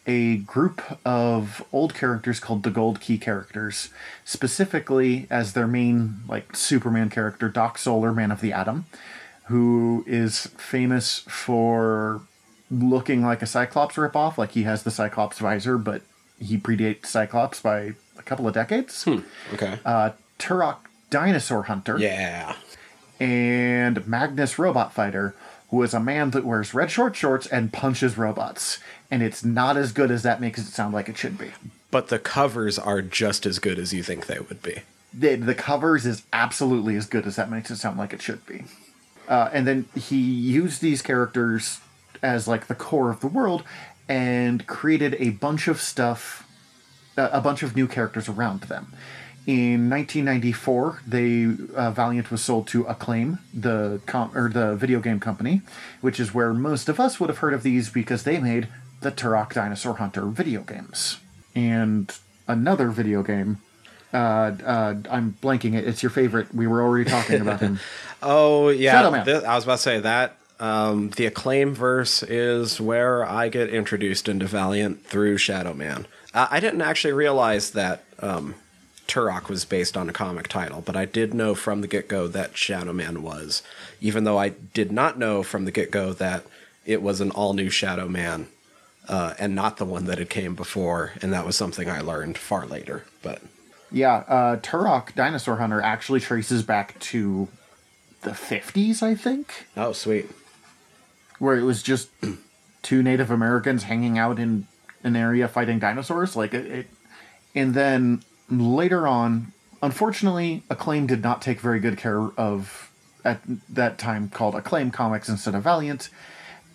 a 0.08 0.38
group 0.38 0.82
of 1.06 1.64
old 1.74 1.94
characters 1.94 2.40
called 2.40 2.64
the 2.64 2.72
Gold 2.72 3.02
Key 3.02 3.18
characters, 3.18 3.90
specifically 4.24 5.28
as 5.30 5.52
their 5.54 5.68
main 5.68 6.22
like 6.28 6.56
Superman 6.56 7.10
character, 7.10 7.50
Doc 7.50 7.78
Solar, 7.78 8.14
Man 8.14 8.32
of 8.32 8.40
the 8.40 8.54
Atom, 8.54 8.86
who 9.46 10.06
is 10.08 10.48
famous 10.58 11.20
for 11.28 12.22
looking 12.70 13.24
like 13.24 13.42
a 13.42 13.46
Cyclops 13.46 13.96
ripoff. 13.96 14.38
Like 14.38 14.52
he 14.52 14.64
has 14.64 14.84
the 14.84 14.92
Cyclops 14.92 15.40
visor, 15.40 15.78
but 15.78 16.02
he 16.40 16.58
predates 16.58 17.08
Cyclops 17.08 17.62
by 17.62 17.94
a 18.18 18.24
couple 18.24 18.48
of 18.48 18.54
decades. 18.54 19.06
Okay. 19.54 19.80
Uh, 19.86 20.12
Turok 20.40 20.78
Dinosaur 21.10 21.64
Hunter 21.64 21.98
yeah. 21.98 22.56
and 23.20 24.06
Magnus 24.08 24.60
Robot 24.60 24.94
Fighter, 24.94 25.36
who 25.70 25.82
is 25.84 25.94
a 25.94 26.00
man 26.00 26.32
that 26.32 26.46
wears 26.46 26.74
red 26.74 26.92
short 26.92 27.16
shorts 27.16 27.48
and 27.48 27.74
punches 27.74 28.18
robots. 28.18 28.80
And 29.10 29.24
it's 29.24 29.44
not 29.44 29.78
as 29.78 29.92
good 29.92 30.12
as 30.12 30.24
that 30.24 30.42
makes 30.42 30.60
it 30.60 30.66
sound 30.66 30.94
like 30.94 31.08
it 31.10 31.18
should 31.18 31.38
be. 31.38 31.52
But 31.92 32.10
the 32.10 32.20
covers 32.20 32.78
are 32.78 33.02
just 33.02 33.46
as 33.46 33.60
good 33.60 33.80
as 33.80 33.94
you 33.94 34.04
think 34.04 34.26
they 34.26 34.40
would 34.40 34.62
be. 34.62 34.82
The, 35.14 35.36
the 35.36 35.56
covers 35.56 36.06
is 36.06 36.24
absolutely 36.34 36.98
as 36.98 37.08
good 37.08 37.26
as 37.26 37.38
that 37.38 37.50
makes 37.50 37.72
it 37.72 37.78
sound 37.78 37.98
like 37.98 38.12
it 38.12 38.22
should 38.22 38.46
be. 38.46 38.66
Uh, 39.28 39.50
and 39.54 39.66
then 39.66 39.86
he 39.96 40.18
used 40.18 40.82
these 40.82 41.02
characters 41.02 41.80
as 42.22 42.48
like 42.48 42.68
the 42.68 42.76
core 42.76 43.10
of 43.10 43.20
the 43.22 43.28
world 43.28 43.64
and 44.10 44.66
created 44.68 45.16
a 45.20 45.32
bunch 45.32 45.68
of 45.68 45.82
stuff, 45.82 46.48
a 47.18 47.42
bunch 47.42 47.64
of 47.64 47.76
new 47.76 47.88
characters 47.88 48.30
around 48.30 48.62
them. 48.62 48.94
In 49.46 49.90
1994, 49.90 51.02
they 51.08 51.48
uh, 51.76 51.92
Valiant 51.92 52.30
was 52.32 52.44
sold 52.44 52.68
to 52.68 52.84
Acclaim, 52.84 53.40
the 53.54 54.02
com- 54.06 54.32
or 54.36 54.50
the 54.50 54.76
video 54.76 55.00
game 55.00 55.20
company, 55.22 55.62
which 56.02 56.20
is 56.20 56.34
where 56.34 56.54
most 56.54 56.90
of 56.90 57.00
us 57.00 57.20
would 57.20 57.30
have 57.30 57.38
heard 57.38 57.54
of 57.54 57.64
these 57.64 57.90
because 57.90 58.24
they 58.24 58.40
made 58.40 58.68
the 59.00 59.10
Turok 59.12 59.54
Dinosaur 59.54 59.96
Hunter 59.96 60.26
video 60.26 60.62
games 60.64 61.20
and 61.56 62.14
another 62.48 62.90
video 62.90 63.24
game. 63.24 63.60
Uh, 64.14 64.18
uh, 64.66 64.96
I'm 65.10 65.38
blanking 65.42 65.76
it. 65.76 65.88
It's 65.88 66.02
your 66.04 66.10
favorite. 66.10 66.54
We 66.54 66.68
were 66.68 66.82
already 66.82 67.10
talking 67.10 67.40
about 67.42 67.60
him. 67.62 67.80
Oh 68.22 68.70
yeah, 68.70 68.94
thi- 69.26 69.46
I 69.46 69.54
was 69.56 69.64
about 69.66 69.76
to 69.76 69.82
say 69.84 70.00
that. 70.00 70.36
Um, 70.60 71.12
the 71.12 71.26
acclaim 71.26 71.76
verse 71.76 72.24
is 72.24 72.82
where 72.82 73.26
I 73.26 73.50
get 73.50 73.70
introduced 73.70 74.28
into 74.28 74.48
Valiant 74.48 75.06
through 75.06 75.38
Shadow 75.38 75.74
Man. 75.74 76.08
I, 76.34 76.48
I 76.52 76.60
didn't 76.60 76.82
actually 76.82 77.14
realize 77.14 77.72
that 77.72 78.04
um, 78.20 78.56
Turok 79.08 79.50
was 79.50 79.66
based 79.66 79.96
on 79.96 80.10
a 80.10 80.14
comic 80.14 80.48
title, 80.48 80.82
but 80.82 80.96
I 80.96 81.06
did 81.06 81.34
know 81.34 81.54
from 81.54 81.82
the 81.82 81.88
get 81.88 82.08
go 82.08 82.28
that 82.28 82.58
Shadow 82.58 82.94
Man 82.94 83.22
was, 83.22 83.62
even 84.02 84.24
though 84.24 84.40
I 84.40 84.50
did 84.50 84.92
not 84.92 85.20
know 85.20 85.44
from 85.44 85.66
the 85.66 85.72
get 85.72 85.92
go 85.92 86.14
that 86.14 86.44
it 86.86 87.02
was 87.02 87.22
an 87.22 87.32
all 87.32 87.54
new 87.54 87.70
Shadow 87.70 88.08
Man. 88.08 88.48
Uh, 89.08 89.34
and 89.40 89.56
not 89.56 89.78
the 89.78 89.86
one 89.86 90.04
that 90.04 90.18
had 90.18 90.30
came 90.30 90.54
before, 90.54 91.14
and 91.22 91.32
that 91.32 91.46
was 91.46 91.56
something 91.56 91.90
I 91.90 92.02
learned 92.02 92.38
far 92.38 92.66
later. 92.66 93.06
But 93.22 93.42
Yeah, 93.90 94.16
uh, 94.28 94.58
Turok 94.58 95.16
Dinosaur 95.16 95.56
Hunter 95.56 95.80
actually 95.80 96.20
traces 96.20 96.62
back 96.62 97.00
to 97.00 97.48
the 98.24 98.32
50s, 98.32 99.02
I 99.02 99.16
think, 99.16 99.68
oh, 99.78 99.94
sweet. 99.94 100.30
Where 101.40 101.56
it 101.58 101.64
was 101.64 101.84
just 101.84 102.10
two 102.82 103.04
Native 103.04 103.32
Americans 103.32 103.84
hanging 103.84 104.18
out 104.18 104.40
in 104.40 104.68
an 105.04 105.16
area 105.16 105.48
fighting 105.48 105.80
dinosaurs. 105.80 106.36
Like 106.36 106.54
it, 106.54 106.66
it 106.66 106.88
and 107.56 107.74
then 107.74 108.24
later 108.50 109.08
on, 109.08 109.54
unfortunately, 109.82 110.64
Acclaim 110.70 111.08
did 111.08 111.24
not 111.24 111.42
take 111.42 111.60
very 111.60 111.80
good 111.80 111.98
care 111.98 112.30
of 112.38 112.92
at 113.26 113.42
that 113.70 113.98
time 113.98 114.30
called 114.30 114.56
Acclaim 114.56 114.92
Comics 114.92 115.28
instead 115.30 115.56
of 115.56 115.64
Valiant. 115.64 116.10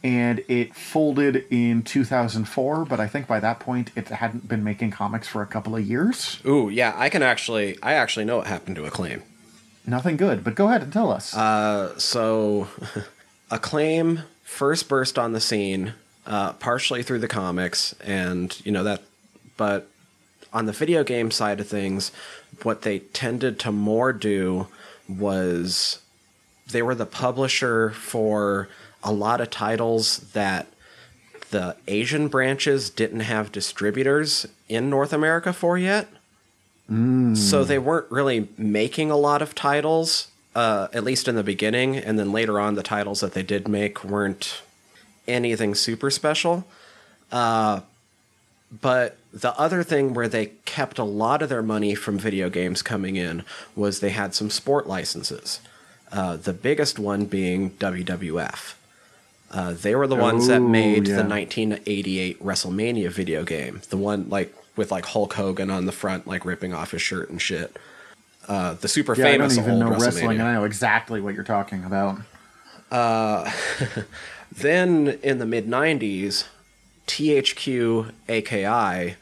And 0.04 0.42
it 0.48 0.74
folded 0.74 1.44
in 1.48 1.82
2004, 1.84 2.84
but 2.86 2.98
I 2.98 3.06
think 3.06 3.28
by 3.28 3.38
that 3.38 3.60
point 3.60 3.92
it 3.94 4.08
hadn't 4.08 4.48
been 4.48 4.64
making 4.64 4.90
comics 4.90 5.28
for 5.28 5.42
a 5.42 5.46
couple 5.46 5.76
of 5.76 5.86
years. 5.86 6.40
Ooh, 6.44 6.68
yeah, 6.68 6.92
I 6.96 7.08
can 7.08 7.22
actually, 7.22 7.80
I 7.82 7.94
actually 7.94 8.24
know 8.24 8.38
what 8.38 8.48
happened 8.48 8.74
to 8.76 8.84
Acclaim. 8.84 9.22
Nothing 9.86 10.16
good, 10.16 10.42
but 10.42 10.56
go 10.56 10.68
ahead 10.68 10.82
and 10.82 10.92
tell 10.92 11.12
us. 11.12 11.36
Uh, 11.36 11.96
so, 11.98 12.66
Acclaim 13.50 14.22
first 14.52 14.88
burst 14.88 15.18
on 15.18 15.32
the 15.32 15.40
scene, 15.40 15.94
uh, 16.26 16.52
partially 16.54 17.02
through 17.02 17.18
the 17.20 17.28
comics, 17.28 17.94
and 18.04 18.60
you 18.64 18.70
know 18.70 18.84
that, 18.84 19.02
but 19.56 19.88
on 20.52 20.66
the 20.66 20.72
video 20.72 21.02
game 21.02 21.30
side 21.30 21.58
of 21.60 21.66
things, 21.66 22.12
what 22.62 22.82
they 22.82 22.98
tended 22.98 23.58
to 23.60 23.72
more 23.72 24.12
do 24.12 24.68
was 25.08 26.00
they 26.70 26.82
were 26.82 26.94
the 26.94 27.06
publisher 27.06 27.90
for 27.90 28.68
a 29.02 29.12
lot 29.12 29.40
of 29.40 29.50
titles 29.50 30.18
that 30.32 30.66
the 31.50 31.76
Asian 31.88 32.28
branches 32.28 32.90
didn't 32.90 33.20
have 33.20 33.50
distributors 33.52 34.46
in 34.68 34.88
North 34.90 35.12
America 35.12 35.52
for 35.52 35.76
yet. 35.78 36.08
So 37.34 37.64
they 37.64 37.78
weren't 37.78 38.10
really 38.10 38.48
making 38.58 39.10
a 39.10 39.16
lot 39.16 39.40
of 39.40 39.54
titles, 39.54 40.28
uh, 40.54 40.88
at 40.92 41.04
least 41.04 41.28
in 41.28 41.34
the 41.34 41.42
beginning, 41.42 41.96
and 41.96 42.18
then 42.18 42.32
later 42.32 42.60
on, 42.60 42.74
the 42.74 42.82
titles 42.82 43.20
that 43.20 43.32
they 43.32 43.42
did 43.42 43.68
make 43.68 44.04
weren't 44.04 44.62
anything 45.26 45.74
super 45.74 46.10
special. 46.10 46.64
Uh, 47.30 47.80
but 48.80 49.16
the 49.32 49.58
other 49.58 49.82
thing 49.82 50.14
where 50.14 50.28
they 50.28 50.46
kept 50.64 50.98
a 50.98 51.04
lot 51.04 51.42
of 51.42 51.48
their 51.48 51.62
money 51.62 51.94
from 51.94 52.18
video 52.18 52.48
games 52.48 52.82
coming 52.82 53.16
in 53.16 53.44
was 53.76 54.00
they 54.00 54.10
had 54.10 54.34
some 54.34 54.50
sport 54.50 54.86
licenses. 54.86 55.60
Uh, 56.10 56.36
the 56.36 56.52
biggest 56.52 56.98
one 56.98 57.24
being 57.24 57.70
WWF. 57.72 58.74
Uh, 59.50 59.72
they 59.72 59.94
were 59.94 60.06
the 60.06 60.16
ones 60.16 60.46
that 60.46 60.60
made 60.60 61.08
yeah. 61.08 61.16
the 61.16 61.24
1988 61.24 62.42
WrestleMania 62.42 63.10
video 63.10 63.44
game, 63.44 63.82
the 63.90 63.98
one 63.98 64.28
like 64.30 64.54
with 64.76 64.90
like 64.90 65.04
Hulk 65.04 65.34
Hogan 65.34 65.70
on 65.70 65.84
the 65.84 65.92
front, 65.92 66.26
like 66.26 66.46
ripping 66.46 66.72
off 66.72 66.92
his 66.92 67.02
shirt 67.02 67.28
and 67.28 67.40
shit. 67.40 67.76
Uh, 68.48 68.74
the 68.74 68.88
super 68.88 69.14
yeah, 69.16 69.26
I 69.26 69.36
don't 69.36 69.50
famous 69.50 69.58
even 69.58 69.78
know 69.78 69.90
wrestling, 69.90 70.40
and 70.40 70.48
I 70.48 70.54
know 70.54 70.64
exactly 70.64 71.20
what 71.20 71.34
you're 71.34 71.44
talking 71.44 71.84
about. 71.84 72.18
Then 74.54 75.18
in 75.22 75.38
the 75.38 75.46
mid 75.46 75.66
90s, 75.66 76.44
THQ 77.06 78.12
AKI 78.28 79.16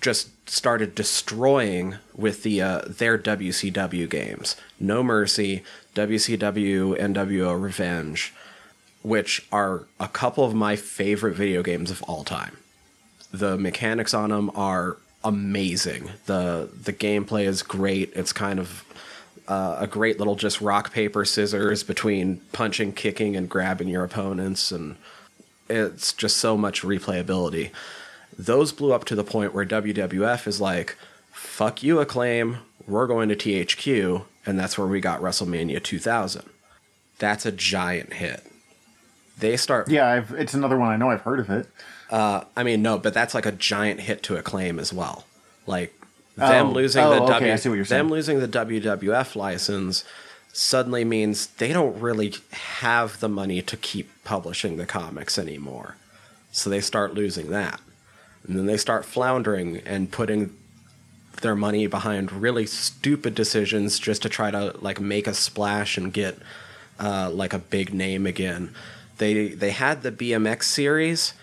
just 0.00 0.48
started 0.48 0.94
destroying 0.94 1.96
with 2.14 2.44
the 2.44 2.62
uh, 2.62 2.82
their 2.86 3.18
WCW 3.18 4.08
games. 4.08 4.56
No 4.80 5.02
Mercy, 5.02 5.62
WCW, 5.94 6.98
NWO 6.98 7.60
Revenge 7.60 8.32
which 9.02 9.46
are 9.52 9.84
a 10.00 10.08
couple 10.08 10.44
of 10.44 10.54
my 10.54 10.76
favorite 10.76 11.34
video 11.34 11.62
games 11.62 11.90
of 11.90 12.02
all 12.04 12.24
time. 12.24 12.58
The 13.30 13.56
mechanics 13.56 14.14
on 14.14 14.30
them 14.30 14.50
are 14.54 14.96
amazing. 15.24 16.10
the 16.26 16.68
The 16.82 16.92
gameplay 16.92 17.44
is 17.44 17.62
great. 17.62 18.12
It's 18.14 18.32
kind 18.32 18.58
of 18.58 18.84
uh, 19.46 19.76
a 19.80 19.86
great 19.86 20.18
little 20.18 20.36
just 20.36 20.60
rock 20.60 20.92
paper 20.92 21.24
scissors 21.24 21.82
between 21.82 22.40
punching, 22.52 22.92
kicking, 22.92 23.34
and 23.36 23.48
grabbing 23.48 23.88
your 23.88 24.04
opponents, 24.04 24.70
and 24.70 24.96
it's 25.68 26.12
just 26.12 26.36
so 26.36 26.56
much 26.56 26.82
replayability. 26.82 27.70
Those 28.38 28.72
blew 28.72 28.92
up 28.92 29.04
to 29.06 29.14
the 29.14 29.24
point 29.24 29.54
where 29.54 29.64
WWF 29.64 30.46
is 30.46 30.60
like, 30.60 30.96
"Fuck 31.32 31.82
you, 31.82 31.98
acclaim. 31.98 32.58
We're 32.86 33.06
going 33.06 33.28
to 33.30 33.36
THQ," 33.36 34.24
and 34.46 34.58
that's 34.58 34.78
where 34.78 34.86
we 34.86 35.00
got 35.00 35.20
WrestleMania 35.20 35.82
2000. 35.82 36.42
That's 37.18 37.44
a 37.44 37.52
giant 37.52 38.14
hit. 38.14 38.44
They 39.38 39.56
start. 39.56 39.88
Yeah, 39.88 40.06
I've, 40.06 40.32
it's 40.32 40.54
another 40.54 40.78
one 40.78 40.90
I 40.90 40.96
know. 40.96 41.10
I've 41.10 41.22
heard 41.22 41.40
of 41.40 41.50
it. 41.50 41.68
Uh, 42.10 42.44
I 42.56 42.62
mean, 42.62 42.82
no, 42.82 42.98
but 42.98 43.12
that's 43.14 43.34
like 43.34 43.46
a 43.46 43.52
giant 43.52 44.00
hit 44.00 44.22
to 44.24 44.36
acclaim 44.36 44.78
as 44.78 44.92
well. 44.92 45.24
Like 45.66 45.94
them 46.36 46.68
Oh. 46.68 46.72
losing 46.72 47.04
Oh, 47.04 47.10
the 47.10 47.22
okay, 47.22 47.32
W, 47.32 47.52
I 47.52 47.56
see 47.56 47.68
what 47.68 47.74
you're 47.76 47.84
them 47.84 48.06
saying. 48.06 48.10
losing 48.10 48.40
the 48.40 48.48
WWF 48.48 49.36
license 49.36 50.04
suddenly 50.52 51.04
means 51.04 51.46
they 51.46 51.72
don't 51.72 52.00
really 52.00 52.34
have 52.52 53.20
the 53.20 53.28
money 53.28 53.60
to 53.62 53.76
keep 53.76 54.08
publishing 54.24 54.76
the 54.76 54.86
comics 54.86 55.38
anymore. 55.38 55.96
So 56.52 56.70
they 56.70 56.80
start 56.80 57.14
losing 57.14 57.50
that. 57.50 57.80
And 58.46 58.56
then 58.56 58.66
they 58.66 58.76
start 58.78 59.04
floundering 59.04 59.78
and 59.84 60.10
putting 60.10 60.54
their 61.42 61.54
money 61.54 61.86
behind 61.86 62.32
really 62.32 62.66
stupid 62.66 63.34
decisions 63.34 63.98
just 63.98 64.22
to 64.22 64.28
try 64.28 64.50
to 64.50 64.74
like 64.80 65.00
make 65.00 65.26
a 65.26 65.34
splash 65.34 65.96
and 65.98 66.12
get 66.12 66.38
uh, 66.98 67.30
like 67.30 67.52
a 67.52 67.58
big 67.58 67.92
name 67.92 68.26
again. 68.26 68.74
They 69.18 69.48
they 69.48 69.70
had 69.70 70.02
the 70.02 70.10
BMX 70.10 70.64
series, 70.64 71.34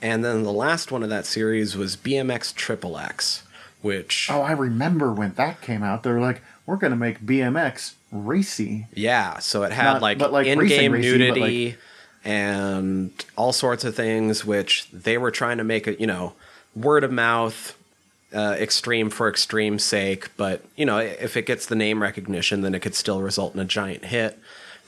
and 0.00 0.24
then 0.24 0.42
the 0.42 0.52
last 0.52 0.90
one 0.92 1.02
of 1.02 1.08
that 1.10 1.26
series 1.26 1.76
was 1.76 1.96
BMX 1.96 2.54
Triple 2.54 2.98
X, 2.98 3.42
which 3.82 4.28
Oh, 4.30 4.42
I 4.42 4.52
remember 4.52 5.12
when 5.12 5.32
that 5.34 5.60
came 5.60 5.82
out. 5.82 6.02
They 6.02 6.10
were 6.10 6.20
like, 6.20 6.40
"We're 6.66 6.76
going 6.76 6.92
to 6.92 6.96
make 6.96 7.20
BMX 7.24 7.94
racy." 8.12 8.86
Yeah, 8.94 9.38
so 9.38 9.62
it 9.64 9.72
had 9.72 9.94
Not- 9.94 10.02
like, 10.02 10.18
like, 10.20 10.46
in-game 10.46 10.92
racing 10.92 10.92
racy, 10.92 11.28
but, 11.28 11.34
nudity 11.38 11.76
and 12.24 13.12
all 13.36 13.52
sorts 13.52 13.84
of 13.84 13.94
things, 13.94 14.44
which 14.44 14.88
they 14.92 15.16
were 15.18 15.30
trying 15.30 15.58
to 15.58 15.64
make 15.64 15.86
it, 15.86 16.00
you 16.00 16.06
know, 16.06 16.34
word 16.74 17.04
of 17.04 17.12
mouth, 17.12 17.76
uh, 18.34 18.56
extreme 18.58 19.08
for 19.08 19.28
extreme's 19.28 19.84
sake. 19.84 20.28
But 20.36 20.62
you 20.76 20.84
know, 20.84 20.98
if 20.98 21.36
it 21.36 21.46
gets 21.46 21.66
the 21.66 21.76
name 21.76 22.02
recognition, 22.02 22.60
then 22.62 22.74
it 22.74 22.80
could 22.80 22.94
still 22.94 23.20
result 23.22 23.54
in 23.54 23.60
a 23.60 23.64
giant 23.64 24.06
hit. 24.06 24.38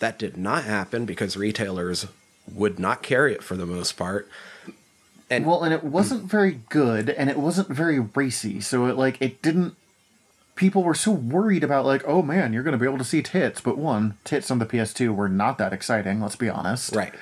That 0.01 0.19
did 0.19 0.37
not 0.37 0.65
happen 0.65 1.05
because 1.05 1.37
retailers 1.37 2.07
would 2.53 2.79
not 2.79 3.03
carry 3.03 3.33
it 3.33 3.43
for 3.43 3.57
the 3.57 3.67
most 3.67 3.97
part. 3.97 4.29
And 5.31 5.47
Well, 5.47 5.63
and 5.63 5.73
it 5.73 5.85
wasn't 5.85 6.25
very 6.25 6.61
good, 6.69 7.09
and 7.09 7.31
it 7.31 7.39
wasn't 7.39 7.69
very 7.69 8.01
racy. 8.01 8.61
So 8.61 8.87
it 8.87 8.97
like 8.97 9.21
it 9.23 9.41
didn't. 9.43 9.77
People 10.57 10.83
were 10.83 10.95
so 10.95 11.13
worried 11.13 11.65
about 11.65 11.87
like, 11.87 12.03
oh 12.07 12.21
man, 12.21 12.53
you're 12.53 12.63
going 12.65 12.73
to 12.73 12.79
be 12.79 12.85
able 12.85 12.99
to 12.99 13.05
see 13.05 13.23
tits, 13.23 13.61
but 13.61 13.79
one, 13.79 14.19
tits 14.25 14.51
on 14.51 14.59
the 14.59 14.67
PS2 14.67 15.15
were 15.15 15.29
not 15.29 15.57
that 15.59 15.73
exciting. 15.73 16.21
Let's 16.21 16.37
be 16.37 16.51
honest. 16.51 16.95
right, 16.95 17.15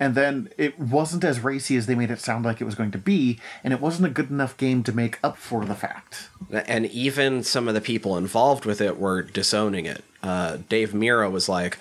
And 0.00 0.14
then 0.16 0.50
it 0.58 0.78
wasn't 0.78 1.24
as 1.24 1.40
racy 1.40 1.76
as 1.76 1.86
they 1.86 1.94
made 1.94 2.10
it 2.10 2.18
sound 2.20 2.44
like 2.44 2.60
it 2.60 2.64
was 2.64 2.74
going 2.74 2.90
to 2.90 2.98
be, 2.98 3.38
and 3.62 3.72
it 3.72 3.80
wasn't 3.80 4.06
a 4.06 4.10
good 4.10 4.28
enough 4.28 4.56
game 4.56 4.82
to 4.82 4.92
make 4.92 5.18
up 5.22 5.38
for 5.38 5.64
the 5.64 5.74
fact. 5.74 6.28
and 6.50 6.86
even 6.86 7.42
some 7.44 7.68
of 7.68 7.74
the 7.74 7.80
people 7.80 8.18
involved 8.18 8.64
with 8.66 8.80
it 8.80 8.98
were 8.98 9.22
disowning 9.22 9.86
it. 9.86 10.04
Uh, 10.22 10.58
Dave 10.68 10.92
Mirra 10.92 11.30
was 11.30 11.48
like, 11.48 11.78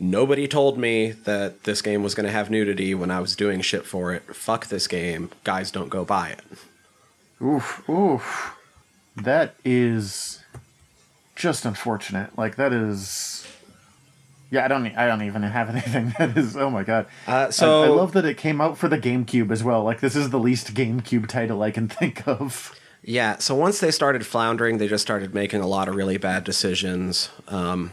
"Nobody 0.00 0.48
told 0.48 0.78
me 0.78 1.12
that 1.12 1.64
this 1.64 1.82
game 1.82 2.02
was 2.02 2.14
going 2.14 2.26
to 2.26 2.32
have 2.32 2.50
nudity 2.50 2.94
when 2.94 3.10
I 3.10 3.20
was 3.20 3.36
doing 3.36 3.60
shit 3.60 3.84
for 3.86 4.12
it. 4.12 4.34
Fuck 4.34 4.66
this 4.66 4.88
game. 4.88 5.30
Guys, 5.44 5.70
don't 5.70 5.90
go 5.90 6.04
buy 6.04 6.30
it." 6.30 6.40
Oof, 7.42 7.88
oof. 7.88 8.56
That 9.16 9.54
is 9.64 10.42
just 11.36 11.64
unfortunate. 11.64 12.36
Like 12.38 12.56
that 12.56 12.72
is. 12.72 13.46
Yeah, 14.50 14.64
I 14.64 14.68
don't. 14.68 14.86
I 14.96 15.06
don't 15.06 15.22
even 15.22 15.42
have 15.42 15.68
anything 15.74 16.14
that 16.18 16.36
is. 16.36 16.56
Oh 16.56 16.70
my 16.70 16.82
god. 16.82 17.06
Uh, 17.26 17.50
so 17.50 17.82
I, 17.82 17.86
I 17.86 17.88
love 17.88 18.12
that 18.12 18.24
it 18.24 18.36
came 18.36 18.60
out 18.60 18.78
for 18.78 18.88
the 18.88 18.98
GameCube 18.98 19.50
as 19.50 19.64
well. 19.64 19.82
Like 19.82 20.00
this 20.00 20.16
is 20.16 20.30
the 20.30 20.38
least 20.38 20.74
GameCube 20.74 21.28
title 21.28 21.62
I 21.62 21.70
can 21.70 21.88
think 22.00 22.26
of. 22.26 22.74
Yeah, 23.02 23.38
so 23.38 23.54
once 23.54 23.80
they 23.80 23.90
started 23.90 24.26
floundering, 24.26 24.76
they 24.76 24.86
just 24.86 25.00
started 25.02 25.34
making 25.34 25.62
a 25.62 25.66
lot 25.66 25.88
of 25.88 25.94
really 25.94 26.18
bad 26.18 26.44
decisions. 26.44 27.30
Um, 27.48 27.92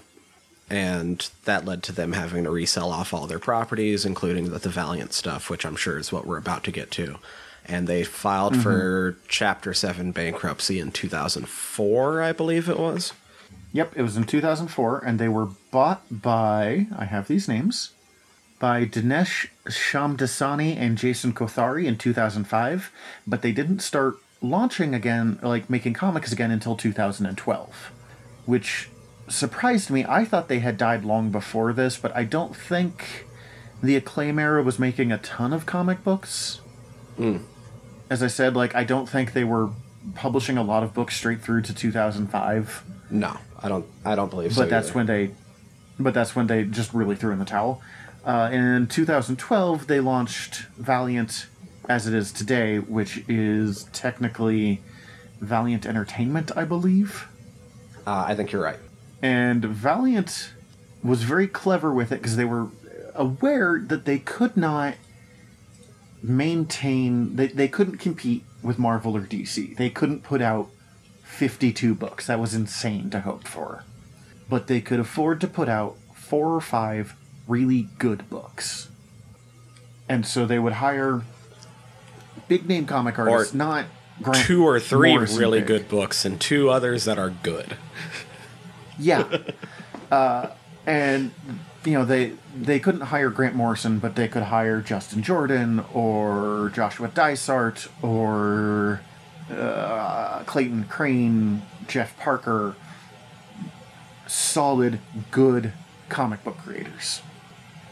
and 0.69 1.29
that 1.45 1.65
led 1.65 1.83
to 1.83 1.91
them 1.91 2.13
having 2.13 2.43
to 2.43 2.51
resell 2.51 2.91
off 2.91 3.13
all 3.13 3.27
their 3.27 3.39
properties, 3.39 4.05
including 4.05 4.49
the, 4.51 4.59
the 4.59 4.69
Valiant 4.69 5.13
stuff, 5.13 5.49
which 5.49 5.65
I'm 5.65 5.75
sure 5.75 5.97
is 5.97 6.11
what 6.11 6.25
we're 6.25 6.37
about 6.37 6.63
to 6.65 6.71
get 6.71 6.91
to. 6.91 7.17
And 7.65 7.87
they 7.87 8.03
filed 8.03 8.53
mm-hmm. 8.53 8.61
for 8.63 9.17
Chapter 9.27 9.73
7 9.73 10.11
bankruptcy 10.11 10.79
in 10.79 10.91
2004, 10.91 12.21
I 12.21 12.31
believe 12.31 12.69
it 12.69 12.79
was. 12.79 13.13
Yep, 13.73 13.93
it 13.95 14.01
was 14.01 14.17
in 14.17 14.23
2004, 14.23 15.03
and 15.05 15.19
they 15.19 15.27
were 15.27 15.49
bought 15.71 16.03
by. 16.09 16.87
I 16.97 17.05
have 17.05 17.27
these 17.27 17.47
names. 17.47 17.91
By 18.59 18.85
Dinesh 18.85 19.49
Shamdasani 19.67 20.75
and 20.77 20.97
Jason 20.97 21.33
Kothari 21.33 21.85
in 21.85 21.97
2005, 21.97 22.91
but 23.27 23.41
they 23.41 23.51
didn't 23.51 23.79
start 23.79 24.15
launching 24.41 24.95
again, 24.95 25.37
like 25.43 25.69
making 25.69 25.93
comics 25.93 26.31
again, 26.31 26.49
until 26.49 26.75
2012, 26.75 27.91
which 28.45 28.89
surprised 29.27 29.89
me. 29.89 30.05
I 30.07 30.25
thought 30.25 30.47
they 30.47 30.59
had 30.59 30.77
died 30.77 31.03
long 31.05 31.29
before 31.31 31.73
this, 31.73 31.97
but 31.97 32.15
I 32.15 32.23
don't 32.23 32.55
think 32.55 33.25
the 33.81 33.95
Acclaim 33.95 34.39
era 34.39 34.63
was 34.63 34.79
making 34.79 35.11
a 35.11 35.17
ton 35.17 35.53
of 35.53 35.65
comic 35.65 36.03
books. 36.03 36.61
As 38.09 38.21
I 38.23 38.27
said, 38.27 38.55
like, 38.55 38.75
I 38.75 38.83
don't 38.83 39.09
think 39.09 39.33
they 39.33 39.43
were 39.43 39.69
publishing 40.15 40.57
a 40.57 40.63
lot 40.63 40.83
of 40.83 40.93
books 40.93 41.15
straight 41.15 41.41
through 41.41 41.61
to 41.63 41.73
2005 41.73 42.83
No, 43.09 43.37
I 43.61 43.67
don't. 43.67 43.85
I 44.05 44.15
don't 44.15 44.29
believe 44.29 44.53
so. 44.53 44.61
but 44.61 44.69
that's 44.69 44.87
either. 44.89 44.95
when 44.97 45.05
they 45.07 45.31
but 45.99 46.13
that's 46.13 46.35
when 46.35 46.47
they 46.47 46.63
just 46.63 46.93
really 46.93 47.15
threw 47.15 47.31
in 47.33 47.39
the 47.39 47.45
towel 47.45 47.81
uh, 48.23 48.49
in 48.53 48.87
2012 48.87 49.87
they 49.87 49.99
launched 49.99 50.61
valiant 50.77 51.47
as 51.89 52.05
it 52.07 52.13
is 52.13 52.31
today 52.31 52.77
which 52.77 53.23
is 53.27 53.85
technically 53.93 54.79
valiant 55.41 55.85
entertainment 55.85 56.51
i 56.55 56.63
believe 56.63 57.27
Uh, 58.05 58.23
I 58.27 58.35
think 58.35 58.51
you're 58.53 58.63
right. 58.63 58.77
And 59.21 59.63
valiant 59.63 60.51
was 61.03 61.23
very 61.23 61.47
clever 61.47 61.93
with 61.93 62.11
it 62.11 62.17
because 62.17 62.35
they 62.35 62.45
were 62.45 62.67
aware 63.15 63.79
that 63.79 64.05
they 64.05 64.19
could 64.19 64.55
not 64.55 64.95
maintain 66.21 67.35
they, 67.35 67.47
they 67.47 67.67
couldn't 67.67 67.97
compete 67.97 68.43
with 68.61 68.77
marvel 68.79 69.15
or 69.15 69.21
dc 69.21 69.75
they 69.77 69.89
couldn't 69.89 70.23
put 70.23 70.41
out 70.41 70.69
52 71.23 71.93
books 71.93 72.27
that 72.27 72.39
was 72.39 72.53
insane 72.53 73.09
to 73.09 73.21
hope 73.21 73.47
for 73.47 73.83
but 74.49 74.67
they 74.67 74.81
could 74.81 74.99
afford 74.99 75.39
to 75.41 75.47
put 75.47 75.69
out 75.69 75.95
four 76.13 76.53
or 76.53 76.61
five 76.61 77.15
really 77.47 77.87
good 77.99 78.29
books 78.29 78.89
and 80.09 80.25
so 80.25 80.45
they 80.45 80.59
would 80.59 80.73
hire 80.73 81.21
big 82.47 82.67
name 82.67 82.85
comic 82.85 83.17
artists 83.19 83.53
or 83.53 83.57
not 83.57 83.85
Grant 84.21 84.45
Two 84.45 84.65
or 84.65 84.79
three 84.79 85.11
Morrison 85.11 85.39
really 85.39 85.59
big. 85.59 85.67
good 85.67 85.89
books 85.89 86.25
and 86.25 86.39
two 86.41 86.69
others 86.69 87.05
that 87.05 87.19
are 87.19 87.29
good. 87.29 87.77
Yeah. 88.99 89.25
uh, 90.11 90.49
and 90.85 91.31
you 91.85 91.93
know 91.93 92.05
they 92.05 92.33
they 92.55 92.79
couldn't 92.79 93.01
hire 93.01 93.29
Grant 93.29 93.55
Morrison, 93.55 93.99
but 93.99 94.15
they 94.15 94.27
could 94.27 94.43
hire 94.43 94.81
Justin 94.81 95.21
Jordan 95.23 95.83
or 95.93 96.71
Joshua 96.73 97.09
Dysart 97.09 97.87
or 98.01 99.01
uh, 99.51 100.43
Clayton 100.45 100.85
Crain, 100.85 101.61
Jeff 101.87 102.17
Parker. 102.17 102.75
Solid, 104.27 104.99
good 105.31 105.71
comic 106.09 106.43
book 106.43 106.57
creators. 106.57 107.21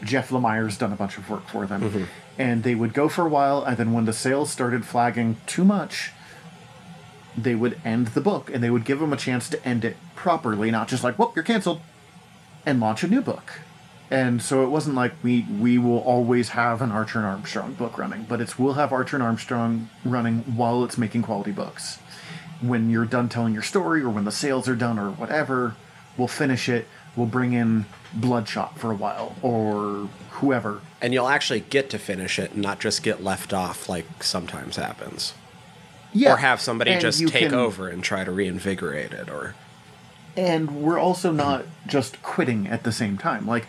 Jeff 0.04 0.30
Lemire's 0.30 0.76
done 0.76 0.92
a 0.92 0.96
bunch 0.96 1.16
of 1.16 1.28
work 1.30 1.46
for 1.48 1.66
them. 1.66 1.82
And 2.38 2.62
they 2.62 2.74
would 2.74 2.92
go 2.92 3.08
for 3.08 3.24
a 3.24 3.28
while, 3.30 3.64
and 3.64 3.78
then 3.78 3.92
when 3.92 4.04
the 4.04 4.12
sales 4.12 4.50
started 4.50 4.84
flagging 4.84 5.38
too 5.46 5.64
much, 5.64 6.12
they 7.36 7.54
would 7.54 7.80
end 7.84 8.08
the 8.08 8.20
book 8.20 8.50
and 8.52 8.62
they 8.62 8.70
would 8.70 8.84
give 8.84 9.00
them 9.00 9.12
a 9.12 9.16
chance 9.16 9.48
to 9.50 9.64
end 9.66 9.84
it 9.84 9.96
properly, 10.14 10.70
not 10.70 10.88
just 10.88 11.04
like, 11.04 11.18
whoop, 11.18 11.34
you're 11.34 11.44
canceled, 11.44 11.80
and 12.64 12.80
launch 12.80 13.02
a 13.02 13.08
new 13.08 13.20
book. 13.20 13.60
And 14.10 14.40
so 14.40 14.62
it 14.62 14.68
wasn't 14.68 14.94
like 14.94 15.12
we 15.22 15.46
we 15.60 15.78
will 15.78 15.98
always 15.98 16.50
have 16.50 16.80
an 16.80 16.92
Archer 16.92 17.18
and 17.18 17.26
Armstrong 17.26 17.74
book 17.74 17.98
running, 17.98 18.24
but 18.28 18.40
it's 18.40 18.58
we'll 18.58 18.74
have 18.74 18.92
Archer 18.92 19.16
and 19.16 19.22
Armstrong 19.22 19.88
running 20.04 20.38
while 20.56 20.84
it's 20.84 20.96
making 20.96 21.22
quality 21.22 21.50
books. 21.50 21.98
When 22.60 22.88
you're 22.88 23.04
done 23.04 23.28
telling 23.28 23.52
your 23.52 23.64
story 23.64 24.02
or 24.02 24.10
when 24.10 24.24
the 24.24 24.32
sales 24.32 24.68
are 24.68 24.76
done 24.76 24.98
or 24.98 25.10
whatever, 25.10 25.74
we'll 26.16 26.28
finish 26.28 26.68
it. 26.68 26.86
We'll 27.16 27.26
bring 27.26 27.52
in 27.52 27.86
Bloodshot 28.14 28.78
for 28.78 28.92
a 28.92 28.94
while 28.94 29.34
or 29.42 30.08
whoever. 30.30 30.80
And 31.02 31.12
you'll 31.12 31.28
actually 31.28 31.60
get 31.60 31.90
to 31.90 31.98
finish 31.98 32.38
it 32.38 32.52
and 32.52 32.62
not 32.62 32.78
just 32.78 33.02
get 33.02 33.24
left 33.24 33.52
off 33.52 33.88
like 33.88 34.22
sometimes 34.22 34.76
happens. 34.76 35.34
Yeah. 36.16 36.34
or 36.34 36.36
have 36.38 36.60
somebody 36.60 36.92
and 36.92 37.00
just 37.00 37.20
take 37.28 37.50
can- 37.50 37.54
over 37.54 37.88
and 37.88 38.02
try 38.02 38.24
to 38.24 38.30
reinvigorate 38.30 39.12
it 39.12 39.28
or 39.28 39.54
and 40.36 40.82
we're 40.82 40.98
also 40.98 41.32
not 41.32 41.64
just 41.86 42.22
quitting 42.22 42.66
at 42.66 42.84
the 42.84 42.92
same 42.92 43.16
time 43.16 43.46
like 43.46 43.66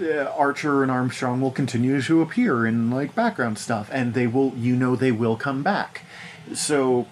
uh, 0.00 0.24
Archer 0.36 0.82
and 0.82 0.90
Armstrong 0.90 1.40
will 1.40 1.50
continue 1.50 2.00
to 2.02 2.22
appear 2.22 2.66
in 2.66 2.90
like 2.90 3.14
background 3.14 3.58
stuff, 3.58 3.88
and 3.92 4.14
they 4.14 4.26
will, 4.26 4.52
you 4.56 4.74
know, 4.74 4.96
they 4.96 5.12
will 5.12 5.36
come 5.36 5.62
back. 5.62 6.02
So 6.54 7.06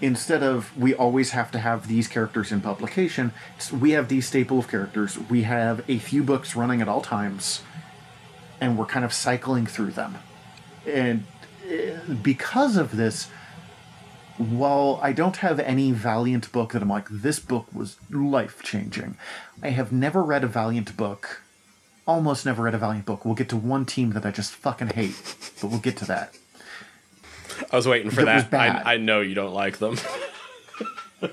instead 0.00 0.42
of 0.42 0.76
we 0.76 0.94
always 0.94 1.30
have 1.30 1.50
to 1.52 1.58
have 1.58 1.88
these 1.88 2.08
characters 2.08 2.50
in 2.50 2.60
publication, 2.60 3.32
we 3.78 3.90
have 3.90 4.08
these 4.08 4.26
staple 4.26 4.58
of 4.58 4.68
characters. 4.68 5.18
We 5.18 5.42
have 5.42 5.84
a 5.88 5.98
few 5.98 6.22
books 6.22 6.56
running 6.56 6.80
at 6.80 6.88
all 6.88 7.02
times, 7.02 7.62
and 8.60 8.78
we're 8.78 8.86
kind 8.86 9.04
of 9.04 9.12
cycling 9.12 9.66
through 9.66 9.92
them. 9.92 10.18
And 10.86 11.24
uh, 11.66 12.14
because 12.22 12.76
of 12.76 12.96
this, 12.96 13.28
while 14.38 14.98
I 15.02 15.12
don't 15.12 15.36
have 15.38 15.58
any 15.60 15.92
Valiant 15.92 16.50
book 16.52 16.72
that 16.72 16.82
I'm 16.82 16.88
like, 16.88 17.08
this 17.10 17.38
book 17.38 17.66
was 17.72 17.96
life 18.10 18.62
changing, 18.62 19.16
I 19.62 19.70
have 19.70 19.92
never 19.92 20.22
read 20.22 20.44
a 20.44 20.46
Valiant 20.48 20.96
book. 20.96 21.42
Almost 22.06 22.44
never 22.46 22.64
read 22.64 22.74
a 22.74 22.78
Valiant 22.78 23.06
book. 23.06 23.24
We'll 23.24 23.34
get 23.34 23.48
to 23.50 23.56
one 23.56 23.84
team 23.86 24.10
that 24.10 24.26
I 24.26 24.30
just 24.30 24.52
fucking 24.52 24.88
hate, 24.88 25.14
but 25.60 25.70
we'll 25.70 25.80
get 25.80 25.96
to 25.98 26.04
that. 26.06 26.34
I 27.70 27.76
was 27.76 27.86
waiting 27.86 28.10
for 28.10 28.24
That 28.24 28.50
that. 28.50 28.86
I, 28.86 28.94
I 28.94 28.96
know 28.96 29.20
you 29.20 29.34
don't 29.34 29.54
like 29.54 29.78
them. 29.78 29.96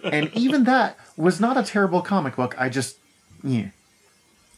and 0.03 0.31
even 0.33 0.65
that 0.65 0.97
was 1.17 1.39
not 1.39 1.57
a 1.57 1.63
terrible 1.63 2.01
comic 2.01 2.35
book. 2.35 2.55
I 2.59 2.69
just, 2.69 2.97
yeah. 3.43 3.69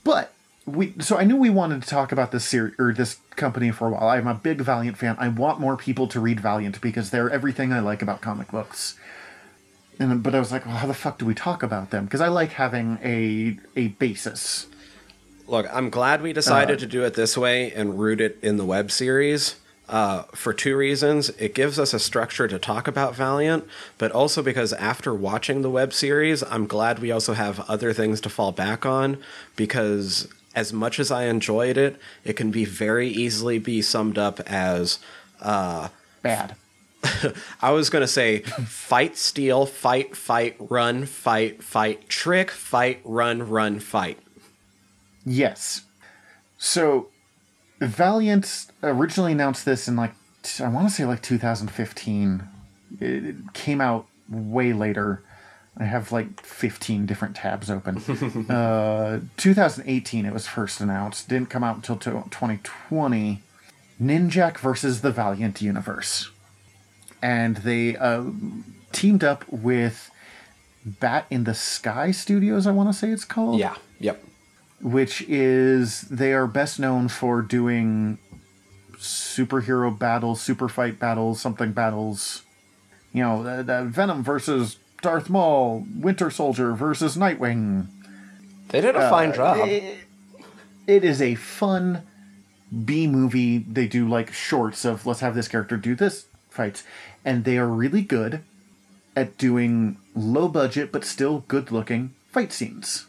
But 0.03 0.33
we, 0.66 0.93
so 0.99 1.18
I 1.18 1.24
knew 1.24 1.38
we 1.38 1.49
wanted 1.49 1.82
to 1.82 1.88
talk 1.88 2.12
about 2.12 2.32
this 2.32 2.45
series 2.45 2.76
or 2.78 2.93
this 2.93 3.18
company 3.36 3.72
for 3.72 3.88
a 3.88 3.91
while. 3.91 4.09
I'm 4.09 4.28
a 4.28 4.36
big 4.36 4.62
Valiant 4.62 4.97
fan. 4.97 5.16
I 5.20 5.28
want 5.28 5.59
more 5.59 5.76
people 5.76 6.07
to 6.07 6.20
read 6.20 6.39
Valiant 6.39 6.80
because 6.82 7.09
they're 7.09 7.30
everything 7.30 7.74
I 7.74 7.80
like 7.80 8.01
about 8.01 8.22
comic 8.22 8.51
books. 8.51 8.95
And 9.99 10.22
but 10.22 10.36
I 10.36 10.39
was 10.39 10.51
like, 10.51 10.66
well, 10.66 10.78
how 10.78 10.88
the 10.88 10.93
fuck 10.93 11.18
do 11.18 11.26
we 11.26 11.34
talk 11.34 11.64
about 11.64 11.89
them? 11.89 12.05
Because 12.05 12.22
I 12.22 12.28
like 12.28 12.53
having 12.53 12.99
a 13.03 13.57
a 13.76 13.89
basis. 13.89 14.68
Look, 15.47 15.68
I'm 15.72 15.89
glad 15.89 16.22
we 16.22 16.32
decided 16.32 16.80
to 16.80 16.86
do 16.86 17.03
it 17.03 17.16
this 17.16 17.38
way 17.38 17.72
and 17.74 17.99
root 17.99 18.22
it 18.22 18.39
in 18.41 18.57
the 18.57 18.66
web 18.66 18.91
series. 18.91 19.55
Uh, 19.89 20.24
for 20.34 20.53
two 20.53 20.78
reasons. 20.78 21.28
It 21.32 21.53
gives 21.53 21.78
us 21.78 21.93
a 21.93 21.99
structure 21.99 22.47
to 22.47 22.57
talk 22.57 22.88
about 22.88 23.14
Valiant, 23.14 23.68
but 23.97 24.09
also 24.14 24.41
because 24.41 24.72
after 24.72 25.14
watching 25.14 25.64
the 25.64 25.70
web 25.70 25.91
series, 25.91 26.43
I'm 26.43 26.66
glad 26.66 26.99
we 26.99 27.12
also 27.12 27.34
have 27.34 27.59
other 27.70 27.91
things 27.91 28.22
to 28.22 28.30
fall 28.30 28.53
back 28.53 28.86
on 28.86 29.18
because 29.57 30.30
as 30.55 30.73
much 30.73 30.99
as 30.99 31.11
I 31.11 31.25
enjoyed 31.25 31.77
it, 31.77 31.99
it 32.23 32.33
can 32.33 32.51
be 32.51 32.65
very 32.65 33.07
easily 33.07 33.59
be 33.59 33.81
summed 33.81 34.17
up 34.17 34.39
as 34.41 34.99
uh, 35.41 35.89
Bad. 36.21 36.55
I 37.61 37.71
was 37.71 37.89
going 37.89 38.01
to 38.01 38.07
say 38.07 38.39
fight, 38.39 39.17
steal, 39.17 39.65
fight, 39.65 40.15
fight, 40.15 40.55
run, 40.59 41.05
fight, 41.05 41.63
fight, 41.63 42.07
trick, 42.09 42.51
fight, 42.51 43.01
run, 43.03 43.49
run, 43.49 43.79
fight. 43.79 44.19
Yes. 45.25 45.81
So, 46.57 47.07
Valiant 47.79 48.67
originally 48.83 49.31
announced 49.31 49.65
this 49.65 49.87
in 49.87 49.95
like 49.95 50.13
I 50.59 50.67
want 50.67 50.87
to 50.87 50.93
say 50.93 51.05
like 51.05 51.21
2015. 51.21 52.47
It 52.99 53.05
it 53.05 53.53
came 53.53 53.81
out 53.81 54.05
way 54.29 54.73
later. 54.73 55.23
I 55.78 55.86
have 55.86 56.11
like 56.11 56.41
15 56.41 57.05
different 57.05 57.36
tabs 57.36 57.69
open. 57.69 57.97
uh, 58.49 59.22
2018 59.38 60.26
it 60.26 60.34
was 60.34 60.47
first 60.47 60.82
announced. 60.82 61.30
Didn't 61.30 61.49
come 61.49 61.63
out 61.63 61.78
until 61.78 61.95
to- 61.97 62.24
2020. 62.30 63.41
Ninjak 64.01 64.57
versus 64.57 65.01
the 65.01 65.11
Valiant 65.11 65.61
Universe. 65.61 66.30
And 67.22 67.57
they 67.57 67.95
uh, 67.95 68.24
teamed 68.91 69.24
up 69.24 69.45
with 69.49 70.09
Bat 70.84 71.28
in 71.30 71.43
the 71.43 71.53
Sky 71.53 72.09
Studios, 72.11 72.65
I 72.65 72.72
want 72.72 72.89
to 72.89 72.93
say 72.97 73.09
it's 73.11 73.26
called 73.26 73.59
Yeah, 73.59 73.76
yep. 73.99 74.24
which 74.82 75.22
is 75.30 76.01
they 76.01 76.34
are 76.34 76.47
best 76.47 76.80
known 76.80 77.07
for 77.07 77.43
doing 77.43 78.17
superhero 78.97 79.97
battles, 79.97 80.41
super 80.41 80.67
fight 80.67 80.97
battles, 80.99 81.39
something 81.39 81.72
battles. 81.72 82.41
You 83.13 83.22
know, 83.24 83.43
the, 83.43 83.61
the 83.63 83.84
Venom 83.84 84.24
versus 84.24 84.78
Darth 85.01 85.29
Maul, 85.29 85.85
Winter 85.95 86.29
Soldier 86.29 86.73
versus 86.73 87.17
Nightwing. 87.17 87.87
They 88.69 88.81
did 88.81 88.95
a 88.95 88.99
uh, 88.99 89.09
fine 89.09 89.33
job. 89.33 89.67
It, 89.67 89.99
it 90.87 91.03
is 91.03 91.21
a 91.21 91.35
fun 91.35 92.03
B 92.85 93.07
movie. 93.07 93.59
They 93.59 93.87
do 93.87 94.07
like 94.07 94.31
shorts 94.31 94.85
of 94.85 95.05
let's 95.05 95.19
have 95.19 95.35
this 95.35 95.47
character 95.47 95.77
do 95.77 95.95
this 95.95 96.25
fights, 96.49 96.83
and 97.25 97.43
they 97.43 97.57
are 97.57 97.67
really 97.67 98.01
good 98.01 98.43
at 99.15 99.37
doing 99.37 99.97
low 100.15 100.47
budget 100.47 100.91
but 100.91 101.03
still 101.03 101.43
good 101.47 101.71
looking 101.71 102.13
fight 102.29 102.51
scenes. 102.51 103.07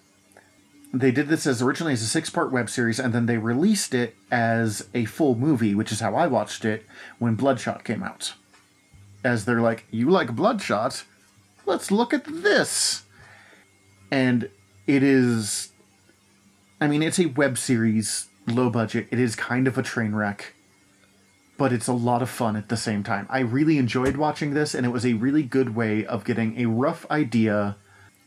They 0.93 1.11
did 1.11 1.29
this 1.29 1.47
as 1.47 1.63
originally 1.63 1.95
as 1.95 2.03
a 2.03 2.07
six 2.07 2.29
part 2.29 2.53
web 2.53 2.69
series, 2.69 2.99
and 2.99 3.13
then 3.15 3.27
they 3.27 3.39
released 3.39 3.95
it 3.95 4.15
as 4.31 4.89
a 4.95 5.07
full 5.07 5.35
movie, 5.35 5.75
which 5.75 5.91
is 5.91 6.01
how 6.01 6.15
I 6.15 6.27
watched 6.27 6.65
it 6.65 6.85
when 7.19 7.35
Bloodshot 7.35 7.85
came 7.85 8.03
out. 8.03 8.35
As 9.25 9.45
they're 9.45 9.61
like, 9.61 9.87
You 9.91 10.11
like 10.11 10.37
Bloodshot? 10.37 11.05
Let's 11.67 11.91
look 11.91 12.13
at 12.13 12.25
this. 12.25 13.03
And 14.11 14.51
it 14.87 15.03
is. 15.03 15.71
I 16.81 16.87
mean, 16.87 17.03
it's 17.03 17.19
a 17.19 17.27
web 17.27 17.59
series, 17.59 18.29
low 18.47 18.69
budget. 18.71 19.07
It 19.11 19.19
is 19.19 19.37
kind 19.37 19.69
of 19.69 19.79
a 19.79 19.83
train 19.83 20.15
wreck, 20.15 20.55
but 21.57 21.73
it's 21.73 21.87
a 21.87 21.93
lot 21.93 22.23
of 22.23 22.29
fun 22.29 22.57
at 22.57 22.69
the 22.69 22.77
same 22.77 23.03
time. 23.03 23.27
I 23.31 23.41
really 23.41 23.79
enjoyed 23.79 24.17
watching 24.17 24.55
this, 24.55 24.75
and 24.75 24.85
it 24.85 24.91
was 24.91 25.07
a 25.07 25.15
really 25.15 25.43
good 25.43 25.77
way 25.77 26.05
of 26.05 26.25
getting 26.25 26.61
a 26.61 26.67
rough 26.67 27.09
idea 27.11 27.77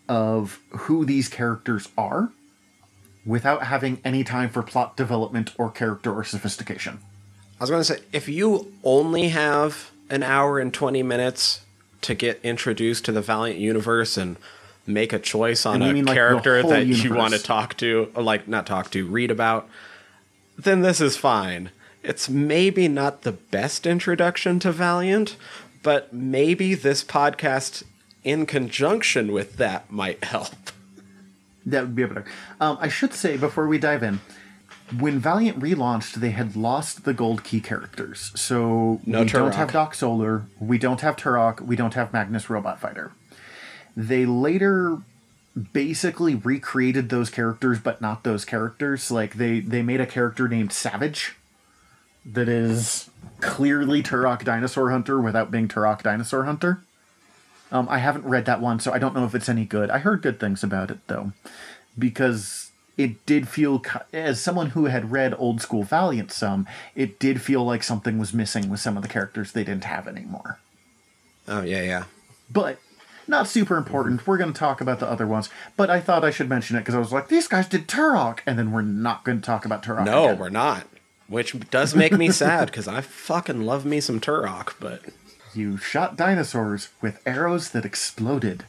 of 0.07 0.59
who 0.69 1.05
these 1.05 1.27
characters 1.27 1.89
are 1.97 2.31
without 3.25 3.63
having 3.63 3.99
any 4.05 4.23
time 4.23 4.49
for 4.49 4.61
plot 4.61 4.95
development 4.95 5.53
or 5.57 5.69
character 5.69 6.13
or 6.13 6.23
sophistication. 6.23 6.99
I 7.59 7.63
was 7.63 7.69
going 7.69 7.81
to 7.81 7.85
say, 7.85 7.99
if 8.11 8.29
you 8.29 8.71
only 8.83 9.29
have 9.29 9.91
an 10.09 10.23
hour 10.23 10.59
and 10.59 10.73
20 10.73 11.03
minutes 11.03 11.64
to 12.05 12.15
get 12.15 12.39
introduced 12.43 13.05
to 13.05 13.11
the 13.11 13.21
Valiant 13.21 13.59
universe 13.59 14.17
and 14.17 14.37
make 14.87 15.11
a 15.13 15.19
choice 15.19 15.65
on 15.65 15.81
And 15.81 15.83
a 15.83 15.93
mean, 15.93 16.05
like, 16.05 16.15
character 16.15 16.61
that 16.63 16.85
you 16.85 17.13
want 17.13 17.33
to 17.33 17.39
talk 17.41 17.75
to, 17.77 18.11
or 18.15 18.23
like 18.23 18.47
not 18.47 18.65
talk 18.65 18.91
to, 18.91 19.05
read 19.05 19.31
about, 19.31 19.67
then 20.57 20.81
this 20.81 21.01
is 21.01 21.17
fine. 21.17 21.71
It's 22.03 22.29
maybe 22.29 22.87
not 22.87 23.23
the 23.23 23.31
best 23.31 23.87
introduction 23.87 24.59
to 24.59 24.71
Valiant, 24.71 25.35
but 25.81 26.13
maybe 26.13 26.75
this 26.75 27.03
podcast 27.03 27.83
in 28.23 28.45
conjunction 28.45 29.31
with 29.31 29.57
that 29.57 29.91
might 29.91 30.23
help. 30.23 30.53
That 31.65 31.81
would 31.81 31.95
be 31.95 32.03
a 32.03 32.07
better. 32.07 32.25
Um, 32.61 32.77
I 32.79 32.89
should 32.89 33.13
say 33.13 33.37
before 33.37 33.67
we 33.67 33.79
dive 33.79 34.03
in, 34.03 34.21
when 34.99 35.19
Valiant 35.19 35.59
relaunched, 35.59 36.15
they 36.15 36.31
had 36.31 36.55
lost 36.55 37.05
the 37.05 37.13
gold 37.13 37.43
key 37.43 37.59
characters. 37.59 38.31
So 38.35 39.01
No 39.05 39.21
we 39.21 39.25
don't 39.25 39.55
have 39.55 39.71
Doc 39.71 39.95
Solar, 39.95 40.45
we 40.59 40.77
don't 40.77 41.01
have 41.01 41.15
Turok, 41.15 41.61
we 41.61 41.75
don't 41.75 41.93
have 41.95 42.13
Magnus 42.13 42.49
Robot 42.49 42.79
Fighter. 42.79 43.11
They 43.97 44.25
later 44.25 44.99
basically 45.73 46.35
recreated 46.35 47.09
those 47.09 47.29
characters, 47.29 47.79
but 47.79 48.01
not 48.01 48.23
those 48.23 48.45
characters. 48.45 49.09
Like 49.09 49.35
they 49.35 49.59
they 49.59 49.81
made 49.81 50.01
a 50.01 50.05
character 50.05 50.47
named 50.47 50.71
Savage 50.71 51.35
that 52.25 52.49
is 52.49 53.09
clearly 53.39 54.03
Turok 54.03 54.43
Dinosaur 54.43 54.91
Hunter 54.91 55.19
without 55.19 55.51
being 55.51 55.67
Turok 55.67 56.03
Dinosaur 56.03 56.45
Hunter. 56.45 56.81
Um, 57.71 57.87
I 57.89 57.97
haven't 57.97 58.25
read 58.25 58.45
that 58.45 58.61
one, 58.61 58.79
so 58.79 58.93
I 58.93 58.99
don't 58.99 59.15
know 59.15 59.25
if 59.25 59.33
it's 59.33 59.49
any 59.49 59.65
good. 59.65 59.89
I 59.89 59.97
heard 59.99 60.21
good 60.21 60.39
things 60.39 60.63
about 60.63 60.91
it 60.91 60.99
though, 61.07 61.31
because 61.97 62.71
it 62.97 63.25
did 63.25 63.47
feel, 63.47 63.81
as 64.13 64.41
someone 64.41 64.71
who 64.71 64.85
had 64.85 65.11
read 65.11 65.33
old 65.37 65.61
school 65.61 65.83
Valiant 65.83 66.31
some, 66.31 66.67
it 66.95 67.19
did 67.19 67.41
feel 67.41 67.65
like 67.65 67.83
something 67.83 68.17
was 68.17 68.33
missing 68.33 68.69
with 68.69 68.79
some 68.79 68.95
of 68.95 69.03
the 69.03 69.09
characters 69.09 69.51
they 69.51 69.63
didn't 69.63 69.83
have 69.83 70.07
anymore. 70.07 70.59
Oh, 71.47 71.61
yeah, 71.61 71.81
yeah. 71.81 72.03
But 72.51 72.79
not 73.27 73.47
super 73.47 73.75
important. 73.77 74.25
We're 74.25 74.37
going 74.37 74.53
to 74.53 74.59
talk 74.59 74.81
about 74.81 74.99
the 74.99 75.09
other 75.09 75.27
ones, 75.27 75.49
but 75.75 75.89
I 75.89 75.99
thought 75.99 76.23
I 76.23 76.31
should 76.31 76.49
mention 76.49 76.77
it 76.77 76.81
because 76.81 76.95
I 76.95 76.99
was 76.99 77.11
like, 77.11 77.27
these 77.27 77.47
guys 77.47 77.67
did 77.67 77.87
Turok, 77.87 78.39
and 78.45 78.57
then 78.57 78.71
we're 78.71 78.81
not 78.81 79.23
going 79.23 79.41
to 79.41 79.45
talk 79.45 79.65
about 79.65 79.83
Turok. 79.83 80.05
No, 80.05 80.25
again. 80.25 80.39
we're 80.39 80.49
not. 80.49 80.87
Which 81.27 81.59
does 81.71 81.95
make 81.95 82.13
me 82.13 82.29
sad 82.29 82.67
because 82.67 82.87
I 82.87 83.01
fucking 83.01 83.63
love 83.63 83.83
me 83.83 83.99
some 83.99 84.21
Turok, 84.21 84.75
but 84.79 85.01
You 85.55 85.77
shot 85.77 86.17
dinosaurs 86.17 86.89
with 87.01 87.21
arrows 87.25 87.69
that 87.71 87.85
exploded. 87.85 88.65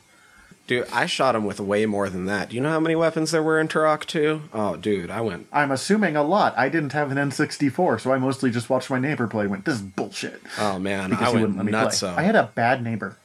Dude, 0.67 0.89
I 0.93 1.07
shot 1.07 1.35
him 1.35 1.45
with 1.45 1.61
way 1.61 1.87
more 1.87 2.09
than 2.09 2.27
that. 2.27 2.51
Do 2.51 2.57
you 2.57 2.63
know 2.63 2.71
how 2.71 2.81
many 2.81 2.97
weapons 2.97 3.31
there 3.31 3.43
were 3.43 3.61
in 3.61 3.69
Turok 3.69 4.05
2? 4.05 4.43
Oh, 4.53 4.77
dude, 4.77 5.11
I 5.11 5.21
went. 5.21 5.47
I'm 5.53 5.71
assuming 5.71 6.17
a 6.17 6.23
lot. 6.23 6.57
I 6.57 6.69
didn't 6.69 6.93
have 6.93 7.11
an 7.11 7.19
N64, 7.19 8.01
so 8.01 8.13
I 8.13 8.19
mostly 8.19 8.51
just 8.51 8.69
watched 8.71 8.91
my 8.91 8.99
neighbor 8.99 9.27
play. 9.27 9.47
Went, 9.47 9.65
this 9.65 9.77
is 9.77 9.83
bullshit. 9.83 10.41
Oh 10.59 10.79
man, 10.79 11.11
because 11.11 11.29
I 11.29 11.31
he 11.31 11.41
wouldn't 11.41 11.57
let 11.57 11.67
me 11.67 11.73
play. 11.73 11.91
So 11.91 12.15
I 12.17 12.23
had 12.23 12.37
a 12.37 12.51
bad 12.55 12.83
neighbor. 12.83 13.17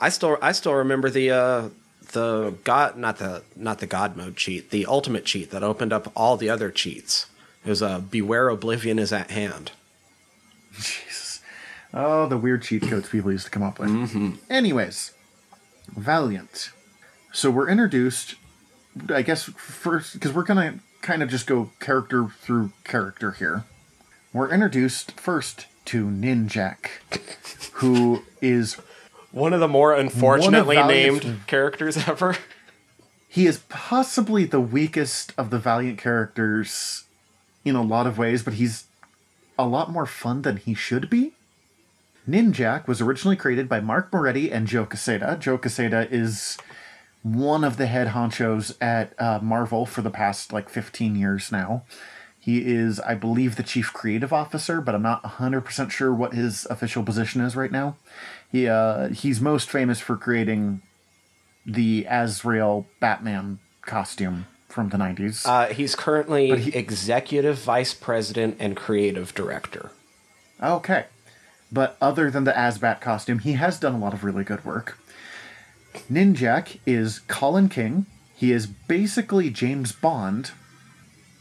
I 0.00 0.08
still, 0.08 0.36
I 0.42 0.52
still 0.52 0.74
remember 0.74 1.10
the 1.10 1.30
uh, 1.30 1.68
the 2.12 2.54
god, 2.64 2.96
not 2.96 3.18
the 3.18 3.42
not 3.54 3.78
the 3.78 3.86
god 3.86 4.16
mode 4.16 4.36
cheat, 4.36 4.70
the 4.70 4.86
ultimate 4.86 5.24
cheat 5.24 5.50
that 5.50 5.62
opened 5.62 5.92
up 5.92 6.10
all 6.16 6.36
the 6.36 6.50
other 6.50 6.70
cheats. 6.70 7.26
It 7.64 7.68
was 7.68 7.82
uh, 7.82 8.00
beware 8.00 8.48
oblivion 8.48 8.98
is 8.98 9.12
at 9.12 9.30
hand. 9.30 9.72
Jesus. 10.74 11.40
Oh, 11.92 12.26
the 12.26 12.38
weird 12.38 12.62
cheat 12.62 12.82
codes 12.82 13.08
people 13.08 13.30
used 13.30 13.44
to 13.44 13.50
come 13.50 13.62
up 13.62 13.78
with. 13.78 13.90
Mm-hmm. 13.90 14.32
Anyways, 14.48 15.12
Valiant. 15.96 16.70
So 17.32 17.50
we're 17.50 17.68
introduced, 17.68 18.34
I 19.08 19.22
guess, 19.22 19.44
first, 19.44 20.14
because 20.14 20.32
we're 20.32 20.44
going 20.44 20.72
to 20.72 20.78
kind 21.00 21.22
of 21.22 21.28
just 21.28 21.46
go 21.46 21.70
character 21.80 22.28
through 22.40 22.72
character 22.84 23.32
here. 23.32 23.64
We're 24.32 24.50
introduced 24.50 25.12
first 25.12 25.66
to 25.86 26.06
Ninjak, 26.06 26.88
who 27.74 28.22
is 28.40 28.74
One 29.32 29.52
of 29.52 29.60
the 29.60 29.68
more 29.68 29.94
unfortunately 29.94 30.76
named 30.76 31.40
characters 31.46 31.96
ever. 32.08 32.36
he 33.28 33.46
is 33.46 33.58
possibly 33.68 34.44
the 34.44 34.60
weakest 34.60 35.32
of 35.38 35.50
the 35.50 35.58
Valiant 35.58 35.98
characters 35.98 37.04
in 37.64 37.76
a 37.76 37.82
lot 37.82 38.06
of 38.06 38.18
ways, 38.18 38.42
but 38.42 38.54
he's 38.54 38.84
a 39.58 39.66
lot 39.66 39.90
more 39.90 40.06
fun 40.06 40.42
than 40.42 40.56
he 40.56 40.74
should 40.74 41.08
be. 41.08 41.32
Ninjak 42.28 42.86
was 42.86 43.00
originally 43.00 43.36
created 43.36 43.68
by 43.68 43.80
Mark 43.80 44.12
Moretti 44.12 44.50
and 44.52 44.66
Joe 44.66 44.84
Quesada. 44.84 45.36
Joe 45.40 45.58
Quesada 45.58 46.08
is 46.10 46.58
one 47.22 47.64
of 47.64 47.76
the 47.76 47.86
head 47.86 48.08
honchos 48.08 48.74
at 48.80 49.20
uh, 49.20 49.38
Marvel 49.42 49.86
for 49.86 50.02
the 50.02 50.10
past 50.10 50.52
like 50.52 50.68
15 50.68 51.16
years 51.16 51.52
now. 51.52 51.84
He 52.38 52.60
is, 52.72 52.98
I 53.00 53.14
believe, 53.14 53.56
the 53.56 53.62
chief 53.62 53.92
creative 53.92 54.32
officer, 54.32 54.80
but 54.80 54.94
I'm 54.94 55.02
not 55.02 55.22
100% 55.22 55.90
sure 55.90 56.14
what 56.14 56.32
his 56.32 56.66
official 56.70 57.02
position 57.02 57.42
is 57.42 57.54
right 57.54 57.70
now. 57.70 57.96
He 58.50 58.66
uh, 58.66 59.08
he's 59.08 59.40
most 59.40 59.70
famous 59.70 60.00
for 60.00 60.16
creating 60.16 60.80
the 61.66 62.06
Azrael 62.08 62.86
Batman 62.98 63.58
costume 63.82 64.46
from 64.68 64.88
the 64.88 64.96
90s. 64.96 65.46
Uh, 65.46 65.72
he's 65.72 65.94
currently 65.94 66.58
he- 66.58 66.76
executive 66.76 67.58
vice 67.58 67.92
president 67.92 68.56
and 68.58 68.76
creative 68.76 69.34
director. 69.34 69.90
Okay. 70.62 71.06
But 71.72 71.96
other 72.00 72.30
than 72.30 72.44
the 72.44 72.52
AzBat 72.52 73.00
costume, 73.00 73.40
he 73.40 73.52
has 73.52 73.78
done 73.78 73.94
a 73.94 73.98
lot 73.98 74.14
of 74.14 74.24
really 74.24 74.44
good 74.44 74.64
work. 74.64 74.98
Ninjak 76.10 76.78
is 76.86 77.20
Colin 77.20 77.68
King. 77.68 78.06
He 78.34 78.52
is 78.52 78.66
basically 78.66 79.50
James 79.50 79.92
Bond 79.92 80.52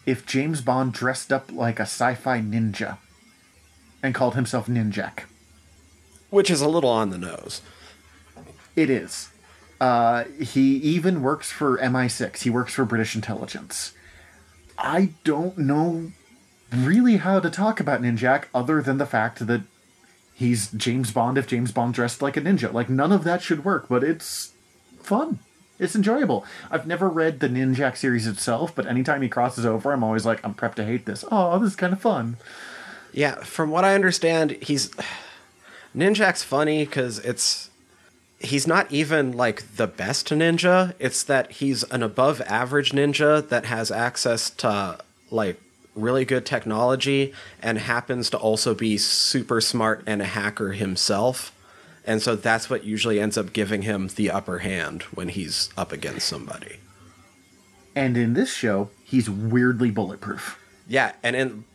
if 0.06 0.26
James 0.26 0.62
Bond 0.62 0.93
dressed 0.93 1.32
up 1.32 1.52
like 1.52 1.80
a 1.80 1.84
sci 1.84 2.16
fi 2.16 2.39
ninja 2.39 2.97
and 4.02 4.16
called 4.16 4.36
himself 4.36 4.68
Ninjak. 4.68 5.24
Which 6.30 6.50
is 6.50 6.62
a 6.62 6.68
little 6.68 6.89
on 6.89 7.10
the 7.10 7.18
nose. 7.18 7.62
It 8.76 8.89
is. 8.89 9.30
Uh, 9.80 10.26
he 10.39 10.78
even 10.78 11.22
works 11.22 11.52
for 11.52 11.78
MI6. 11.78 12.41
He 12.41 12.50
works 12.50 12.74
for 12.74 12.86
British 12.86 13.16
intelligence. 13.16 13.93
I 14.78 15.14
don't 15.24 15.58
know 15.58 16.12
really 16.72 17.18
how 17.18 17.39
to 17.39 17.50
talk 17.50 17.80
about 17.80 18.02
Ninjak 18.02 18.45
other 18.54 18.82
than 18.82 18.97
the 18.97 19.06
fact 19.06 19.45
that 19.45 19.62
he's 20.40 20.72
James 20.72 21.12
Bond 21.12 21.38
if 21.38 21.48
James 21.48 21.74
Bond 21.74 21.94
dressed 21.94 22.22
like 22.22 22.38
a 22.38 22.42
ninja. 22.42 22.72
Like, 22.72 22.90
none 22.90 23.12
of 23.12 23.26
that 23.26 23.42
should 23.42 23.66
work, 23.66 23.88
but 23.90 24.06
it's 24.06 24.54
fun. 25.02 25.40
It's 25.78 25.96
enjoyable. 25.96 26.46
I've 26.72 26.88
never 26.88 27.10
read 27.10 27.42
the 27.42 27.50
Ninjak 27.50 27.98
series 27.98 28.26
itself, 28.26 28.74
but 28.74 28.88
anytime 28.88 29.22
he 29.22 29.30
crosses 29.30 29.66
over, 29.66 29.92
I'm 29.92 30.04
always 30.04 30.26
like, 30.26 30.44
I'm 30.46 30.54
prepped 30.54 30.76
to 30.76 30.86
hate 30.86 31.06
this. 31.06 31.26
Oh, 31.30 31.60
this 31.60 31.72
is 31.72 31.76
kind 31.76 31.92
of 31.92 32.02
fun. 32.02 32.38
Yeah, 33.12 33.36
from 33.44 33.70
what 33.70 33.84
I 33.84 33.96
understand, 33.96 34.52
he's 34.62 34.92
Ninjak's 35.96 36.44
funny 36.44 36.86
because 36.86 37.20
it's 37.20 37.70
he's 38.40 38.66
not 38.68 38.90
even 38.92 39.34
like 39.34 39.76
the 39.76 39.88
best 39.88 40.28
ninja. 40.30 40.94
It's 41.00 41.24
that 41.24 41.52
he's 41.54 41.84
an 41.84 42.04
above 42.04 42.42
average 42.42 42.92
ninja 42.92 43.48
that 43.50 43.66
has 43.66 43.92
access 43.92 44.50
to 44.52 45.00
like 45.32 45.62
really 46.02 46.26
good 46.26 46.45
technology 46.45 47.34
and 47.62 47.78
happens 47.78 48.30
to 48.32 48.38
also 48.38 48.74
be 48.74 48.97
super 48.97 49.62
smart 49.62 50.04
and 50.06 50.22
a 50.22 50.26
hacker 50.26 50.72
himself. 50.74 51.54
And 52.06 52.22
so 52.22 52.36
that's 52.36 52.70
what 52.70 52.84
usually 52.84 53.20
ends 53.20 53.38
up 53.38 53.54
giving 53.54 53.84
him 53.84 54.10
the 54.16 54.32
upper 54.32 54.60
hand 54.60 55.04
when 55.14 55.30
he's 55.30 55.70
up 55.78 55.91
against 55.91 56.28
somebody. 56.28 56.78
And 57.95 58.18
in 58.18 58.34
this 58.34 58.54
show, 58.54 58.89
he's 59.04 59.30
weirdly 59.30 59.91
bulletproof. 59.91 60.58
Yeah, 60.88 61.14
and 61.22 61.36
in 61.36 61.66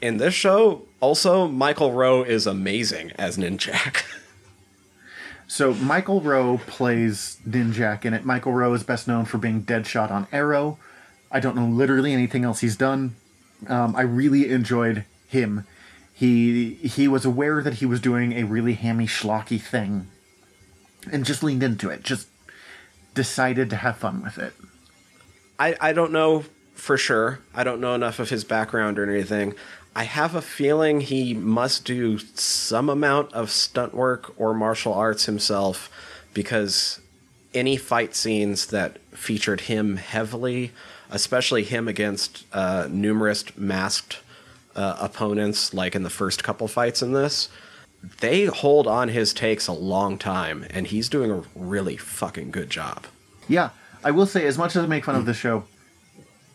in 0.00 0.16
this 0.18 0.34
show, 0.34 0.82
also 1.00 1.46
Michael 1.48 1.92
Rowe 1.92 2.22
is 2.22 2.46
amazing 2.46 3.12
as 3.12 3.38
Ninjak. 3.38 4.04
So 5.48 5.74
Michael 5.74 6.20
Rowe 6.20 6.58
plays 6.66 7.38
Ninjak 7.48 8.04
in 8.04 8.14
it. 8.14 8.24
Michael 8.24 8.52
Rowe 8.52 8.74
is 8.74 8.82
best 8.82 9.06
known 9.06 9.24
for 9.24 9.38
being 9.38 9.62
Deadshot 9.62 10.10
on 10.10 10.26
Arrow. 10.32 10.78
I 11.30 11.40
don't 11.40 11.56
know 11.56 11.66
literally 11.66 12.12
anything 12.12 12.44
else 12.44 12.60
he's 12.60 12.76
done. 12.76 13.14
Um, 13.68 13.96
I 13.96 14.02
really 14.02 14.50
enjoyed 14.50 15.04
him. 15.28 15.66
He 16.12 16.74
he 16.74 17.08
was 17.08 17.24
aware 17.24 17.62
that 17.62 17.74
he 17.74 17.86
was 17.86 18.00
doing 18.00 18.32
a 18.32 18.44
really 18.44 18.74
hammy 18.74 19.06
schlocky 19.06 19.60
thing, 19.60 20.08
and 21.10 21.24
just 21.24 21.42
leaned 21.42 21.62
into 21.62 21.90
it. 21.90 22.02
Just 22.02 22.28
decided 23.14 23.70
to 23.70 23.76
have 23.76 23.96
fun 23.96 24.22
with 24.22 24.38
it. 24.38 24.52
I, 25.58 25.76
I 25.80 25.92
don't 25.92 26.12
know 26.12 26.44
for 26.74 26.96
sure. 26.96 27.40
I 27.54 27.64
don't 27.64 27.80
know 27.80 27.94
enough 27.94 28.18
of 28.18 28.30
his 28.30 28.44
background 28.44 28.98
or 28.98 29.10
anything. 29.10 29.54
I 29.94 30.04
have 30.04 30.34
a 30.34 30.42
feeling 30.42 31.00
he 31.00 31.32
must 31.32 31.86
do 31.86 32.18
some 32.18 32.90
amount 32.90 33.32
of 33.32 33.50
stunt 33.50 33.94
work 33.94 34.38
or 34.38 34.52
martial 34.52 34.92
arts 34.92 35.24
himself 35.24 35.90
because 36.34 37.00
any 37.54 37.78
fight 37.78 38.14
scenes 38.14 38.66
that 38.66 38.98
featured 39.12 39.62
him 39.62 39.96
heavily, 39.96 40.72
especially 41.10 41.64
him 41.64 41.88
against 41.88 42.44
uh, 42.52 42.88
numerous 42.90 43.56
masked 43.56 44.20
uh, 44.74 44.96
opponents, 45.00 45.72
like 45.72 45.94
in 45.94 46.02
the 46.02 46.10
first 46.10 46.44
couple 46.44 46.68
fights 46.68 47.02
in 47.02 47.12
this, 47.12 47.48
they 48.20 48.44
hold 48.44 48.86
on 48.86 49.08
his 49.08 49.32
takes 49.32 49.66
a 49.66 49.72
long 49.72 50.18
time, 50.18 50.66
and 50.70 50.86
he's 50.88 51.08
doing 51.08 51.30
a 51.30 51.42
really 51.54 51.96
fucking 51.96 52.50
good 52.50 52.70
job. 52.70 53.06
Yeah, 53.48 53.70
I 54.04 54.10
will 54.10 54.26
say, 54.26 54.46
as 54.46 54.58
much 54.58 54.76
as 54.76 54.84
I 54.84 54.86
make 54.86 55.04
fun 55.04 55.16
of 55.16 55.26
the 55.26 55.34
show, 55.34 55.64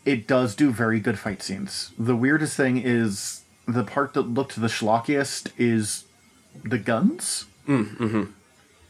it 0.04 0.26
does 0.26 0.54
do 0.54 0.70
very 0.70 1.00
good 1.00 1.18
fight 1.18 1.42
scenes. 1.42 1.92
The 1.98 2.16
weirdest 2.16 2.56
thing 2.56 2.78
is 2.78 3.42
the 3.66 3.84
part 3.84 4.14
that 4.14 4.22
looked 4.22 4.60
the 4.60 4.68
schlockiest 4.68 5.52
is 5.58 6.04
the 6.64 6.78
guns. 6.78 7.46
Mm-hmm. 7.68 8.24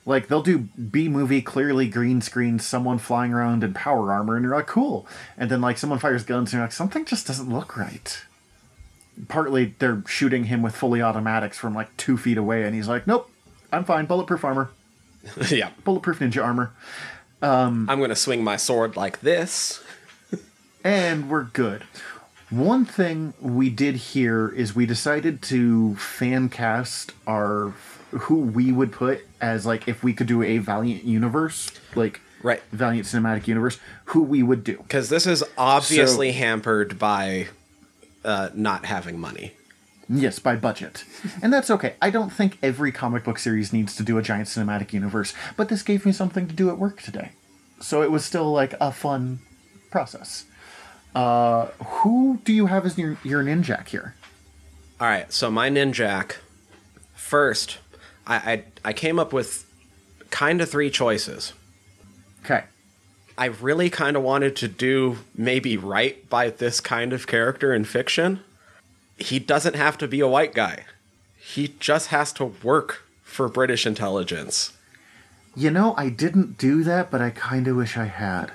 Like 0.05 0.29
they'll 0.29 0.43
do 0.43 0.59
B 0.59 1.09
movie 1.09 1.43
clearly 1.43 1.89
green 1.89 2.21
screen, 2.21 2.59
someone 2.59 2.99
flying 2.99 3.33
around 3.33 3.63
in 3.63 3.73
power 3.73 4.13
armor, 4.13 4.37
and 4.37 4.45
you're 4.45 4.55
like, 4.55 4.67
cool. 4.67 5.07
And 5.39 5.51
then 5.51 5.61
like 5.61 5.79
someone 5.79 5.99
fires 5.99 6.25
guns, 6.25 6.49
and 6.49 6.59
you're 6.59 6.65
like, 6.65 6.73
something 6.73 7.05
just 7.05 7.27
doesn't 7.27 7.49
look 7.49 7.77
right. 7.77 8.25
Partly 9.29 9.75
they're 9.79 10.03
shooting 10.07 10.45
him 10.45 10.63
with 10.63 10.75
fully 10.75 11.01
automatics 11.03 11.57
from 11.59 11.75
like 11.75 11.97
two 11.97 12.17
feet 12.17 12.37
away, 12.37 12.65
and 12.65 12.75
he's 12.75 12.89
like, 12.89 13.07
nope, 13.07 13.31
I'm 13.71 13.85
fine, 13.85 14.07
bulletproof 14.07 14.45
armor, 14.45 14.71
yeah. 15.51 15.71
bulletproof 15.85 16.19
ninja 16.19 16.43
armor. 16.45 16.73
Um, 17.41 17.89
I'm 17.91 17.99
going 17.99 18.11
to 18.11 18.17
swing 18.17 18.43
my 18.45 18.57
sword 18.57 18.97
like 18.97 19.21
this. 19.21 19.83
and 20.85 21.29
we're 21.29 21.45
good. 21.45 21.85
One 22.51 22.85
thing 22.85 23.35
we 23.41 23.71
did 23.71 23.97
here 23.97 24.49
is 24.49 24.77
we 24.77 24.85
decided 24.85 25.41
to 25.43 25.97
fan 25.97 26.51
cast 26.51 27.13
our 27.27 27.73
who 28.13 28.37
we 28.41 28.73
would 28.73 28.93
put 28.93 29.21
as 29.41 29.67
like 29.67 29.89
if 29.89 30.03
we 30.03 30.13
could 30.15 30.27
do 30.27 30.43
a 30.43 30.59
Valiant 30.59 31.05
universe, 31.05 31.71
like 31.95 32.21
Right. 32.43 32.61
Valiant 32.73 33.07
cinematic 33.07 33.47
universe, 33.47 33.79
who 34.07 34.23
we 34.23 34.43
would 34.43 34.65
do. 34.65 34.79
Because 34.79 35.09
this 35.09 35.27
is 35.27 35.45
obviously 35.57 36.33
hampered 36.33 36.99
by 36.99 37.49
uh, 38.25 38.51
not 38.55 38.85
having 38.85 39.19
money. 39.19 39.53
Yes, 40.09 40.39
by 40.39 40.57
budget. 40.57 41.05
And 41.41 41.53
that's 41.53 41.71
okay. 41.71 41.95
I 42.03 42.11
don't 42.11 42.31
think 42.31 42.59
every 42.63 42.91
comic 42.91 43.25
book 43.25 43.39
series 43.39 43.73
needs 43.73 43.95
to 43.97 44.03
do 44.03 44.19
a 44.19 44.23
giant 44.23 44.49
cinematic 44.49 44.93
universe, 44.93 45.33
but 45.57 45.69
this 45.69 45.83
gave 45.83 46.05
me 46.05 46.13
something 46.13 46.49
to 46.49 46.55
do 46.55 46.69
at 46.69 46.79
work 46.79 47.01
today. 47.01 47.31
So 47.81 48.03
it 48.03 48.11
was 48.11 48.25
still 48.25 48.51
like 48.53 48.75
a 48.81 48.91
fun 48.93 49.39
process. 49.91 50.45
Uh, 51.15 51.67
who 51.85 52.41
do 52.45 52.53
you 52.53 52.67
have 52.67 52.85
as 52.85 52.99
your, 52.99 53.19
your 53.23 53.45
ninjak 53.45 53.89
here? 53.89 54.15
All 55.01 55.07
right, 55.07 55.33
so 55.33 55.51
my 55.51 55.69
Ninjak. 55.71 56.37
First, 57.15 57.79
I, 58.27 58.37
I, 58.37 58.65
I 58.85 58.93
came 58.93 59.19
up 59.19 59.33
with 59.33 59.67
kind 60.31 60.61
of 60.61 60.71
three 60.71 60.91
choices. 60.91 61.53
Okay. 62.45 62.65
I 63.39 63.47
really 63.47 63.91
kind 63.91 64.17
of 64.17 64.23
wanted 64.23 64.57
to 64.57 64.69
do 64.69 65.19
maybe 65.35 65.77
right 65.77 66.29
by 66.29 66.51
this 66.51 66.81
kind 66.81 67.13
of 67.13 67.27
character 67.27 67.73
in 67.73 67.85
fiction. 67.85 68.41
He 69.17 69.39
doesn't 69.39 69.77
have 69.77 69.97
to 69.99 70.09
be 70.09 70.21
a 70.21 70.29
white 70.29 70.55
guy. 70.55 70.85
He 71.39 71.75
just 71.81 72.09
has 72.09 72.33
to 72.35 72.47
work 72.63 73.03
for 73.23 73.49
British 73.49 73.87
intelligence. 73.87 74.73
You 75.55 75.71
know, 75.71 75.95
I 75.97 76.09
didn't 76.09 76.59
do 76.59 76.83
that, 76.85 77.11
but 77.11 77.21
I 77.21 77.31
kind 77.31 77.69
of 77.69 77.77
wish 77.77 77.97
I 77.97 78.07
had. 78.07 78.53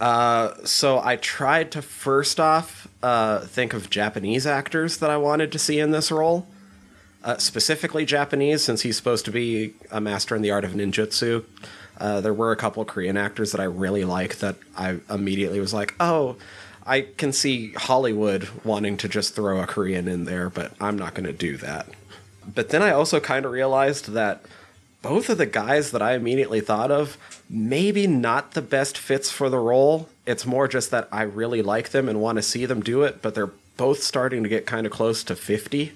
Uh, 0.00 0.54
so 0.64 1.00
I 1.00 1.16
tried 1.16 1.72
to 1.72 1.82
first 1.82 2.38
off 2.38 2.88
uh, 3.02 3.40
think 3.40 3.72
of 3.72 3.90
Japanese 3.90 4.46
actors 4.46 4.98
that 4.98 5.10
I 5.10 5.16
wanted 5.16 5.50
to 5.52 5.58
see 5.58 5.80
in 5.80 5.90
this 5.90 6.10
role, 6.12 6.46
uh, 7.24 7.36
specifically 7.38 8.04
Japanese, 8.04 8.62
since 8.62 8.82
he's 8.82 8.96
supposed 8.96 9.24
to 9.24 9.30
be 9.30 9.74
a 9.90 10.00
master 10.00 10.36
in 10.36 10.42
the 10.42 10.50
art 10.50 10.64
of 10.64 10.72
ninjutsu. 10.72 11.44
Uh, 11.98 12.20
there 12.20 12.34
were 12.34 12.52
a 12.52 12.56
couple 12.56 12.84
Korean 12.84 13.16
actors 13.16 13.52
that 13.52 13.60
I 13.60 13.64
really 13.64 14.04
like 14.04 14.36
that 14.36 14.56
I 14.76 15.00
immediately 15.10 15.58
was 15.60 15.74
like, 15.74 15.94
oh, 15.98 16.36
I 16.86 17.02
can 17.02 17.32
see 17.32 17.72
Hollywood 17.72 18.48
wanting 18.64 18.96
to 18.98 19.08
just 19.08 19.34
throw 19.34 19.60
a 19.60 19.66
Korean 19.66 20.08
in 20.08 20.24
there, 20.24 20.48
but 20.48 20.72
I'm 20.80 20.96
not 20.96 21.14
going 21.14 21.26
to 21.26 21.32
do 21.32 21.56
that. 21.58 21.86
But 22.54 22.70
then 22.70 22.82
I 22.82 22.92
also 22.92 23.20
kind 23.20 23.44
of 23.44 23.52
realized 23.52 24.12
that 24.12 24.42
both 25.02 25.28
of 25.28 25.38
the 25.38 25.46
guys 25.46 25.90
that 25.90 26.02
I 26.02 26.14
immediately 26.14 26.60
thought 26.60 26.90
of, 26.90 27.18
maybe 27.48 28.06
not 28.06 28.52
the 28.52 28.62
best 28.62 28.96
fits 28.96 29.30
for 29.30 29.50
the 29.50 29.58
role. 29.58 30.08
It's 30.26 30.46
more 30.46 30.66
just 30.66 30.90
that 30.90 31.08
I 31.12 31.22
really 31.22 31.62
like 31.62 31.90
them 31.90 32.08
and 32.08 32.20
want 32.20 32.36
to 32.36 32.42
see 32.42 32.64
them 32.64 32.80
do 32.80 33.02
it, 33.02 33.22
but 33.22 33.34
they're 33.34 33.52
both 33.76 34.02
starting 34.02 34.42
to 34.42 34.48
get 34.48 34.66
kind 34.66 34.86
of 34.86 34.92
close 34.92 35.22
to 35.24 35.36
50. 35.36 35.92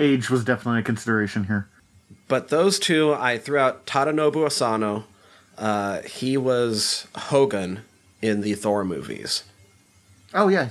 Age 0.00 0.30
was 0.30 0.44
definitely 0.44 0.80
a 0.80 0.84
consideration 0.84 1.44
here. 1.44 1.68
But 2.28 2.48
those 2.48 2.78
two, 2.78 3.12
I 3.12 3.38
threw 3.38 3.58
out 3.58 3.86
Tadanobu 3.86 4.46
Asano. 4.46 5.04
Uh, 5.58 6.02
he 6.02 6.36
was 6.36 7.06
Hogun 7.14 7.80
in 8.22 8.40
the 8.40 8.54
Thor 8.54 8.84
movies. 8.84 9.44
Oh 10.32 10.48
yeah, 10.48 10.70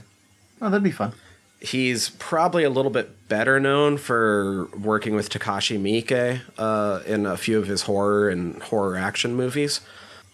oh 0.61 0.69
that'd 0.69 0.83
be 0.83 0.91
fun. 0.91 1.13
He's 1.61 2.11
probably 2.11 2.63
a 2.63 2.69
little 2.69 2.91
bit 2.91 3.27
better 3.27 3.59
known 3.59 3.97
for 3.97 4.69
working 4.77 5.13
with 5.15 5.29
Takashi 5.29 5.77
Miike 5.77 6.39
uh, 6.57 7.01
in 7.05 7.25
a 7.25 7.35
few 7.35 7.59
of 7.59 7.67
his 7.67 7.81
horror 7.81 8.29
and 8.29 8.63
horror 8.63 8.95
action 8.95 9.35
movies. 9.35 9.81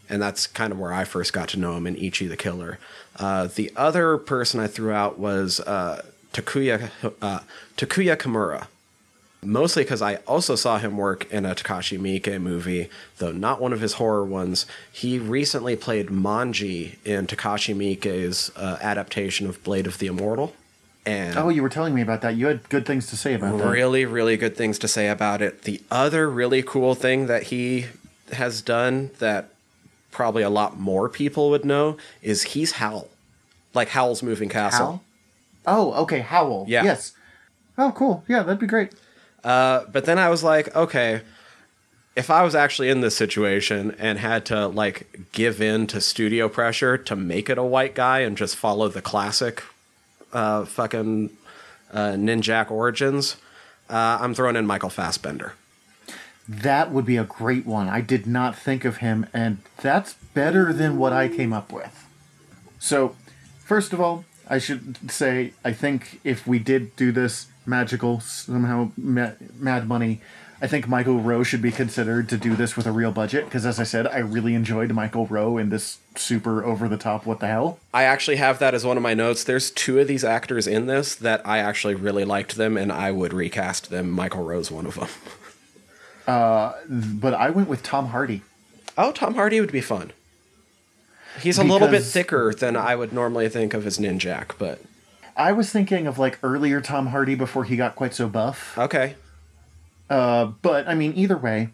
And 0.08 0.22
that's 0.22 0.46
kind 0.46 0.72
of 0.72 0.78
where 0.78 0.94
I 0.94 1.04
first 1.04 1.34
got 1.34 1.50
to 1.50 1.60
know 1.60 1.76
him 1.76 1.88
in 1.88 1.96
Ichi 1.96 2.28
the 2.28 2.38
Killer. 2.38 2.78
Uh, 3.16 3.48
the 3.48 3.72
other 3.76 4.20
person 4.20 4.60
I 4.60 4.68
threw 4.68 4.92
out 4.92 5.18
was 5.18 5.60
uh, 5.62 6.06
Takuya, 6.36 6.90
uh, 7.22 7.40
Takuya 7.78 8.18
Kimura. 8.18 8.68
Mostly 9.44 9.84
because 9.84 10.02
I 10.02 10.16
also 10.28 10.56
saw 10.56 10.80
him 10.80 10.98
work 10.98 11.32
in 11.32 11.46
a 11.46 11.54
Takashi 11.54 12.00
Miike 12.00 12.42
movie, 12.42 12.90
though 13.20 13.32
not 13.32 13.62
one 13.62 13.74
of 13.74 13.80
his 13.80 13.94
horror 13.94 14.26
ones. 14.26 14.66
He 14.92 15.20
recently 15.20 15.76
played 15.76 16.08
Manji 16.08 16.96
in 17.06 17.28
Takashi 17.28 17.76
Miike's 17.76 18.50
uh, 18.58 18.80
adaptation 18.82 19.46
of 19.48 19.64
Blade 19.64 19.86
of 19.86 20.00
the 20.00 20.08
Immortal. 20.08 20.54
And 21.06 21.38
Oh, 21.38 21.50
you 21.50 21.62
were 21.62 21.70
telling 21.70 21.94
me 21.94 22.02
about 22.02 22.22
that. 22.22 22.36
You 22.36 22.48
had 22.48 22.68
good 22.70 22.88
things 22.88 23.06
to 23.12 23.16
say 23.16 23.36
about 23.36 23.60
that. 23.60 23.70
really, 23.70 24.04
really 24.06 24.36
good 24.36 24.58
things 24.58 24.80
to 24.80 24.88
say 24.88 25.08
about 25.10 25.44
it. 25.44 25.62
The 25.62 25.80
other 25.92 26.28
really 26.28 26.64
cool 26.64 26.96
thing 26.96 27.28
that 27.28 27.44
he 27.44 27.86
has 28.32 28.64
done 28.64 29.12
that 29.20 29.50
probably 30.10 30.42
a 30.42 30.50
lot 30.50 30.80
more 30.80 31.08
people 31.08 31.52
would 31.52 31.64
know 31.64 31.98
is 32.24 32.42
he's 32.42 32.72
Howl. 32.74 33.10
Like 33.76 33.90
Howl's 33.90 34.24
Moving 34.24 34.50
Castle. 34.50 34.86
Howl? 34.88 35.04
Oh, 35.68 35.94
okay, 36.04 36.20
Howl. 36.20 36.66
Yeah. 36.68 36.84
Yes. 36.84 37.14
Oh, 37.78 37.92
cool. 37.96 38.24
Yeah, 38.28 38.44
that'd 38.44 38.60
be 38.60 38.68
great. 38.68 38.94
Uh, 39.44 39.86
but 39.92 40.06
then 40.06 40.18
I 40.18 40.30
was 40.30 40.44
like, 40.44 40.76
okay, 40.76 41.22
if 42.16 42.30
I 42.30 42.44
was 42.44 42.56
actually 42.56 42.90
in 42.90 43.02
this 43.02 43.16
situation 43.16 43.96
and 44.00 44.18
had 44.18 44.46
to 44.46 44.68
like 44.68 45.08
give 45.34 45.62
in 45.62 45.86
to 45.88 46.00
studio 46.00 46.48
pressure 46.48 46.98
to 46.98 47.16
make 47.16 47.50
it 47.50 47.58
a 47.58 47.64
white 47.64 47.94
guy 47.94 48.20
and 48.20 48.38
just 48.38 48.56
follow 48.56 48.88
the 48.88 49.02
classic 49.02 49.64
uh, 50.32 50.66
fucking 50.66 51.30
uh, 51.92 52.12
Ninjak 52.12 52.72
origins, 52.72 53.36
uh, 53.90 54.18
I'm 54.22 54.34
throwing 54.34 54.56
in 54.56 54.66
Michael 54.66 54.90
Fassbender. 54.90 55.54
That 56.48 56.92
would 56.92 57.06
be 57.06 57.18
a 57.18 57.24
great 57.24 57.66
one. 57.66 57.90
I 57.90 58.02
did 58.02 58.28
not 58.28 58.56
think 58.58 58.86
of 58.86 58.98
him, 58.98 59.26
and 59.34 59.60
that's 59.78 60.14
better 60.14 60.72
than 60.72 60.98
what 60.98 61.12
I 61.12 61.28
came 61.28 61.52
up 61.52 61.72
with. 61.72 62.08
So, 62.80 63.16
first 63.60 63.94
of 63.94 64.00
all, 64.02 64.26
I 64.50 64.58
should 64.60 65.12
say 65.12 65.54
I 65.64 65.74
think 65.74 66.20
if 66.24 66.46
we 66.48 66.60
did 66.60 66.96
do 66.96 67.12
this 67.12 67.48
magical 67.66 68.20
somehow 68.20 68.92
ma- 68.98 69.32
mad 69.58 69.88
money, 69.88 70.22
I 70.62 70.68
think 70.68 70.88
Michael 70.88 71.20
Rowe 71.20 71.44
should 71.44 71.62
be 71.62 71.72
considered 71.72 72.30
to 72.30 72.38
do 72.38 72.56
this 72.56 72.78
with 72.78 72.86
a 72.88 72.92
real 72.92 73.12
budget 73.12 73.46
because, 73.46 73.66
as 73.66 73.80
I 73.80 73.84
said, 73.84 74.08
I 74.08 74.20
really 74.20 74.54
enjoyed 74.56 74.92
Michael 74.94 75.26
Rowe 75.28 75.58
in 75.58 75.70
this 75.70 75.98
super 76.16 76.64
over 76.64 76.88
the 76.88 76.98
top. 76.98 77.26
What 77.26 77.40
the 77.40 77.48
hell? 77.48 77.80
I 77.94 78.04
actually 78.04 78.38
have 78.38 78.60
that 78.60 78.74
as 78.74 78.86
one 78.86 78.96
of 78.98 79.04
my 79.04 79.14
notes. 79.14 79.44
There's 79.44 79.70
two 79.72 80.00
of 80.00 80.08
these 80.08 80.24
actors 80.24 80.66
in 80.68 80.86
this 80.86 81.14
that 81.16 81.42
I 81.46 81.58
actually 81.58 81.96
really 81.96 82.24
liked 82.24 82.56
them, 82.56 82.78
and 82.78 82.92
I 82.92 83.12
would 83.12 83.34
recast 83.34 83.90
them. 83.90 84.10
Michael 84.12 84.44
Rowe's, 84.46 84.72
one 84.72 84.86
of 84.86 84.96
them. 84.96 85.10
uh, 86.28 86.74
But 86.90 87.34
I 87.34 87.50
went 87.50 87.68
with 87.68 87.84
Tom 87.84 88.08
Hardy. 88.08 88.42
Oh, 88.98 89.12
Tom 89.12 89.36
Hardy 89.36 89.60
would 89.60 89.72
be 89.74 89.82
fun. 89.82 90.12
He's 91.42 91.58
a 91.58 91.64
little 91.64 91.88
bit 91.88 92.04
thicker 92.04 92.54
than 92.54 92.76
I 92.76 92.96
would 92.96 93.12
normally 93.14 93.50
think 93.50 93.74
of 93.74 93.86
as 93.86 93.98
Ninjak, 93.98 94.52
but 94.58 94.80
I 95.36 95.52
was 95.52 95.70
thinking 95.72 96.08
of 96.08 96.18
like 96.18 96.40
earlier 96.44 96.82
Tom 96.82 97.08
Hardy 97.08 97.36
before 97.36 97.64
he 97.66 97.76
got 97.76 97.96
quite 97.96 98.14
so 98.14 98.28
buff. 98.28 98.78
okay. 98.78 99.16
Uh, 100.10 100.46
but 100.62 100.88
I 100.88 100.94
mean, 100.96 101.14
either 101.16 101.38
way, 101.38 101.70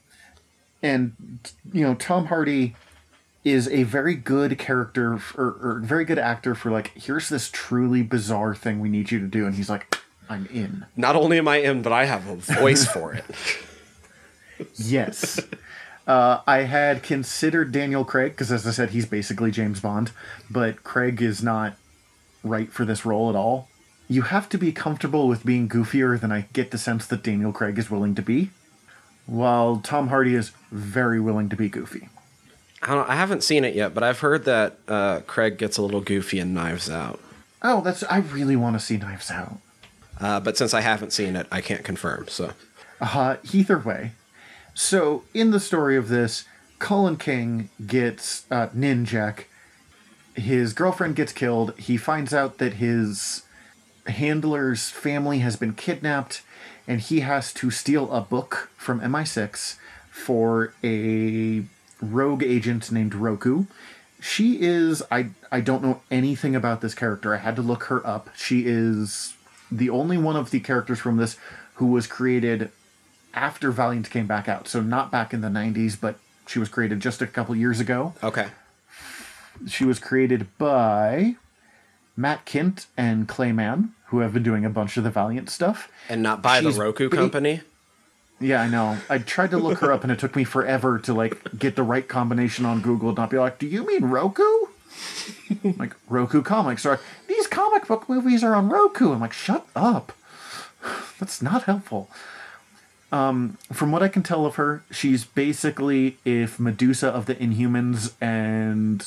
and 0.82 1.14
you 1.74 1.84
know, 1.84 1.96
Tom 1.96 2.28
Hardy 2.28 2.76
is 3.44 3.68
a 3.70 3.84
very 3.84 4.16
good 4.16 4.58
character 4.58 5.16
f- 5.16 5.36
or, 5.38 5.50
or 5.62 5.82
very 5.84 6.06
good 6.06 6.20
actor 6.20 6.54
for 6.56 6.72
like, 6.72 6.92
here's 6.96 7.28
this 7.28 7.50
truly 7.52 8.04
bizarre 8.04 8.54
thing 8.56 8.80
we 8.80 8.88
need 8.88 9.12
you 9.12 9.20
to 9.20 9.26
do, 9.28 9.46
and 9.46 9.56
he's 9.56 9.70
like, 9.70 9.98
I'm 10.30 10.46
in. 10.48 10.86
Not 10.96 11.16
only 11.16 11.38
am 11.40 11.48
I 11.48 11.58
in, 11.58 11.82
but 11.82 11.92
I 11.92 12.06
have 12.06 12.28
a 12.28 12.36
voice 12.36 12.86
for 12.86 13.14
it. 13.14 13.26
Yes. 14.76 15.40
Uh, 16.08 16.42
I 16.48 16.60
had 16.60 17.04
considered 17.04 17.72
Daniel 17.72 18.04
Craig 18.04 18.32
because, 18.32 18.52
as 18.52 18.66
I 18.66 18.72
said, 18.72 18.90
he's 18.90 19.06
basically 19.06 19.52
James 19.52 19.80
Bond, 19.80 20.12
but 20.50 20.84
Craig 20.84 21.22
is 21.22 21.44
not 21.44 21.76
right 22.44 22.72
for 22.72 22.86
this 22.86 23.06
role 23.06 23.30
at 23.30 23.36
all. 23.36 23.70
You 24.10 24.24
have 24.24 24.50
to 24.50 24.58
be 24.58 24.72
comfortable 24.72 25.28
with 25.28 25.46
being 25.46 25.70
goofier 25.70 26.20
than 26.20 26.32
I 26.32 26.48
get 26.54 26.72
the 26.72 26.78
sense 26.78 27.06
that 27.08 27.24
Daniel 27.24 27.54
Craig 27.54 27.78
is 27.78 27.90
willing 27.90 28.16
to 28.16 28.22
be, 28.22 28.50
while 29.26 29.78
Tom 29.78 30.08
Hardy 30.10 30.36
is 30.36 30.52
very 30.72 31.20
willing 31.20 31.50
to 31.50 31.56
be 31.56 31.70
goofy. 31.70 32.10
I, 32.82 32.96
don't, 32.96 33.08
I 33.08 33.16
haven't 33.16 33.44
seen 33.44 33.64
it 33.64 33.76
yet, 33.76 33.94
but 33.94 34.04
I've 34.04 34.20
heard 34.20 34.44
that 34.46 34.78
uh, 34.88 35.20
Craig 35.28 35.58
gets 35.58 35.78
a 35.78 35.82
little 35.84 36.02
goofy 36.02 36.40
in 36.40 36.54
Knives 36.54 36.90
Out. 36.90 37.20
Oh, 37.62 37.82
that's 37.82 38.04
I 38.04 38.18
really 38.18 38.56
want 38.56 38.76
to 38.78 38.84
see 38.84 38.98
Knives 38.98 39.30
Out. 39.30 39.60
Uh, 40.20 40.40
but 40.40 40.58
since 40.58 40.74
I 40.74 40.82
haven't 40.82 41.14
seen 41.14 41.36
it, 41.36 41.46
I 41.52 41.62
can't 41.62 41.84
confirm. 41.84 42.28
So 42.28 42.54
Uh, 43.00 43.38
either 43.54 43.78
way, 43.78 44.12
so 44.74 45.24
in 45.34 45.52
the 45.52 45.60
story 45.60 45.98
of 45.98 46.10
this, 46.10 46.46
Colin 46.80 47.18
King 47.18 47.70
gets 47.86 48.46
uh, 48.50 48.68
Ninjak. 48.70 49.46
His 50.36 50.74
girlfriend 50.74 51.16
gets 51.16 51.34
killed. 51.34 51.78
He 51.78 51.98
finds 51.98 52.34
out 52.34 52.58
that 52.58 52.74
his 52.74 53.44
handler's 54.08 54.90
family 54.90 55.40
has 55.40 55.56
been 55.56 55.74
kidnapped, 55.74 56.42
and 56.88 57.00
he 57.00 57.20
has 57.20 57.54
to 57.56 57.70
steal 57.70 58.12
a 58.12 58.22
book 58.22 58.70
from 58.78 59.00
MI6 59.02 59.76
for 60.10 60.74
a 60.84 61.64
rogue 62.02 62.44
agent 62.44 62.92
named 62.92 63.14
Roku. 63.14 63.66
She 64.20 64.62
is 64.62 65.04
I 65.12 65.30
I 65.52 65.62
don't 65.62 65.84
know 65.84 66.02
anything 66.10 66.56
about 66.56 66.82
this 66.82 66.94
character. 66.94 67.34
I 67.34 67.38
had 67.38 67.56
to 67.56 67.62
look 67.62 67.86
her 67.86 68.06
up. 68.06 68.30
She 68.36 68.66
is 68.66 69.36
the 69.72 69.90
only 69.90 70.18
one 70.18 70.36
of 70.36 70.52
the 70.52 70.60
characters 70.60 71.00
from 71.00 71.18
this 71.18 71.38
who 71.76 71.88
was 71.88 72.08
created 72.08 72.72
after 73.34 73.72
Valiant 73.72 74.10
came 74.10 74.28
back 74.28 74.48
out. 74.50 74.68
So 74.68 74.82
not 74.82 75.12
back 75.12 75.34
in 75.34 75.42
the 75.42 75.48
90s, 75.50 76.00
but 76.00 76.16
she 76.48 76.60
was 76.60 76.70
created 76.70 77.00
just 77.00 77.22
a 77.22 77.28
couple 77.28 77.56
years 77.56 77.80
ago. 77.80 78.14
okay, 78.24 78.48
She 79.68 79.86
was 79.86 80.00
created 80.00 80.48
by 80.58 81.36
Matt 82.18 82.46
Kindt 82.46 82.88
and 82.98 83.28
Clay 83.28 83.52
Mann, 83.52 83.94
who 84.08 84.20
have 84.20 84.34
been 84.34 84.44
doing 84.44 84.66
a 84.66 84.70
bunch 84.70 84.98
of 84.98 85.04
the 85.04 85.10
Valiant 85.12 85.50
stuff. 85.50 85.90
and 86.10 86.22
not 86.22 86.42
by 86.42 86.62
She's 86.62 86.76
the 86.76 86.82
Roku 86.82 87.10
ba- 87.10 87.16
company. 87.18 87.62
Yeah, 88.40 88.62
I 88.64 88.68
know. 88.68 88.98
I 89.08 89.20
tried 89.20 89.52
to 89.52 89.58
look 89.58 89.80
her 89.80 89.92
up 89.94 90.02
and 90.04 90.12
it 90.12 90.18
took 90.18 90.36
me 90.36 90.44
forever 90.44 90.98
to 91.00 91.14
like 91.14 91.40
get 91.60 91.76
the 91.76 91.84
right 91.84 92.08
combination 92.08 92.66
on 92.66 92.82
Google 92.82 93.10
and 93.10 93.18
not 93.20 93.30
be 93.30 93.38
like, 93.38 93.60
"Do 93.60 93.68
you 93.68 93.86
mean 93.86 94.06
Roku?" 94.06 94.44
I'm 95.64 95.76
like 95.78 95.94
Roku 96.10 96.42
Comics 96.42 96.84
are 96.86 96.92
like, 96.94 97.02
these 97.28 97.46
comic 97.46 97.86
book 97.88 98.10
movies 98.10 98.44
are 98.44 98.56
on 98.56 98.68
Roku. 98.70 99.14
I'm 99.14 99.20
like, 99.20 99.32
"Shut 99.32 99.68
up." 99.76 100.12
That's 101.20 101.44
not 101.44 101.64
helpful. 101.66 102.10
Um, 103.12 103.58
from 103.74 103.92
what 103.92 104.02
I 104.02 104.08
can 104.08 104.24
tell 104.24 104.46
of 104.46 104.56
her, 104.56 104.84
she's 104.90 105.26
basically 105.26 106.18
if 106.24 106.60
Medusa 106.60 107.10
of 107.10 107.26
the 107.26 107.36
Inhumans 107.36 108.14
and 108.22 109.06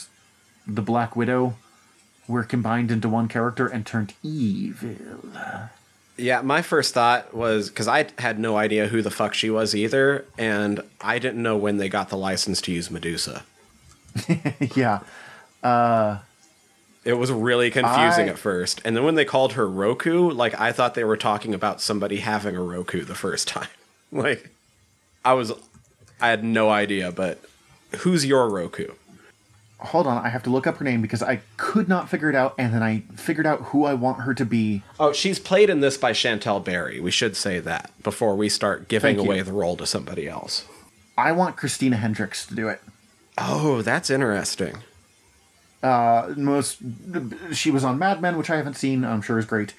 the 0.67 0.83
Black 0.83 1.17
Widow 1.17 1.55
were 2.29 2.45
combined 2.45 2.91
into 2.91 3.09
one 3.09 3.29
character 3.29 3.67
and 3.67 3.87
turned 3.87 4.13
evil. 4.23 4.97
Yeah, 6.17 6.43
my 6.43 6.63
first 6.63 6.95
thought 6.95 7.35
was 7.35 7.69
because 7.71 7.89
I 7.89 8.07
had 8.19 8.39
no 8.39 8.57
idea 8.57 8.89
who 8.89 9.03
the 9.03 9.11
fuck 9.11 9.35
she 9.35 9.51
was 9.51 9.75
either, 9.75 10.25
and 10.39 10.81
I 11.01 11.19
didn't 11.19 11.43
know 11.43 11.57
when 11.57 11.79
they 11.79 11.89
got 11.89 12.09
the 12.11 12.17
license 12.17 12.61
to 12.63 12.73
use 12.73 12.91
Medusa. 12.91 13.43
yeah. 14.77 15.01
It 17.05 17.15
was 17.15 17.31
really 17.31 17.71
confusing 17.71 18.29
I- 18.29 18.33
at 18.33 18.39
first. 18.39 18.81
And 18.85 18.97
then 18.97 19.05
when 19.05 19.15
they 19.15 19.25
called 19.25 19.55
her 19.55 19.69
Roku, 19.69 20.31
like 20.31 20.59
I 20.59 20.73
thought 20.73 20.95
they 20.95 21.05
were 21.05 21.17
talking 21.17 21.53
about 21.55 21.81
somebody 21.81 22.19
having 22.19 22.57
a 22.57 22.63
Roku 22.63 23.05
the 23.05 23.15
first 23.15 23.49
time. 23.49 23.69
Like 24.23 24.51
I 25.25 25.33
was 25.33 25.53
I 26.21 26.29
had 26.29 26.45
no 26.45 26.71
idea, 26.71 27.11
but 27.11 27.41
who's 27.99 28.25
your 28.25 28.49
Roku? 28.49 28.93
hold 29.85 30.07
on, 30.07 30.25
I 30.25 30.29
have 30.29 30.43
to 30.45 30.51
look 30.51 30.67
up 30.67 30.79
her 30.79 30.85
name 30.85 31.03
because 31.03 31.23
I 31.23 31.41
could 31.57 31.89
not 31.89 32.09
figure 32.09 32.31
it 32.31 32.35
out, 32.35 32.55
and 32.59 32.73
then 32.73 32.83
I 32.83 33.01
figured 33.17 33.47
out 33.47 33.61
who 33.61 33.85
I 33.85 33.95
want 33.95 34.23
her 34.23 34.35
to 34.35 34.45
be. 34.45 34.83
Oh, 34.99 35.13
she's 35.13 35.39
played 35.39 35.71
in 35.71 35.81
this 35.81 35.97
by 35.97 36.13
Chantel 36.13 36.65
Berry. 36.65 37.01
We 37.01 37.11
should 37.11 37.37
say 37.37 37.61
that 37.61 37.91
before 38.03 38.35
we 38.35 38.49
start 38.49 38.89
giving 38.89 39.17
Thank 39.17 39.27
you. 39.27 39.33
away 39.33 39.43
the 39.43 39.53
role 39.53 39.77
to 39.77 39.87
somebody 39.87 40.29
else. 40.29 40.65
I 41.17 41.33
want 41.33 41.57
Christina 41.57 41.97
Hendricks 41.97 42.47
to 42.47 42.55
do 42.55 42.69
it. 42.69 42.81
Oh, 43.39 43.83
that's 43.83 44.11
interesting. 44.11 44.79
Uh, 45.83 46.33
most 46.37 46.79
she 47.53 47.71
was 47.71 47.85
on 47.85 47.99
Mad 47.99 48.23
Men, 48.23 48.39
which 48.39 48.51
I 48.51 48.57
haven't 48.57 48.75
seen. 48.75 49.05
I'm 49.05 49.21
sure 49.21 49.39
is 49.39 49.45
great, 49.45 49.75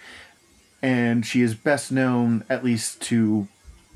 and 0.82 1.26
she 1.26 1.42
is 1.42 1.56
best 1.56 1.92
known 1.92 2.44
at 2.48 2.64
least 2.64 3.02
to 3.04 3.48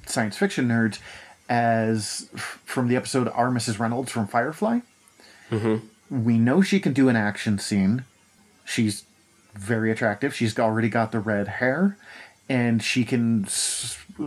science 0.10 0.38
fiction 0.38 0.68
nerds 0.68 1.00
as 1.48 2.30
f- 2.36 2.60
from 2.66 2.88
the 2.88 2.96
episode 2.96 3.28
Our 3.30 3.50
Mrs. 3.50 3.80
Reynolds 3.80 4.12
from 4.12 4.28
Firefly. 4.28 4.80
We 6.10 6.38
know 6.38 6.62
she 6.62 6.80
can 6.80 6.94
do 6.94 7.10
an 7.10 7.16
action 7.16 7.60
scene. 7.60 8.06
She's 8.66 9.04
very 9.56 9.92
attractive. 9.92 10.34
She's 10.36 10.58
already 10.60 10.90
got 10.90 11.12
the 11.12 11.20
red 11.20 11.48
hair, 11.48 11.98
and 12.48 12.82
she 12.84 13.04
can 13.04 13.48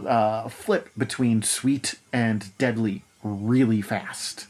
uh, 0.07 0.49
flip 0.49 0.91
between 0.99 1.43
sweet 1.43 1.97
and 2.13 2.57
deadly 2.59 3.03
really 3.23 3.83
fast. 3.83 4.47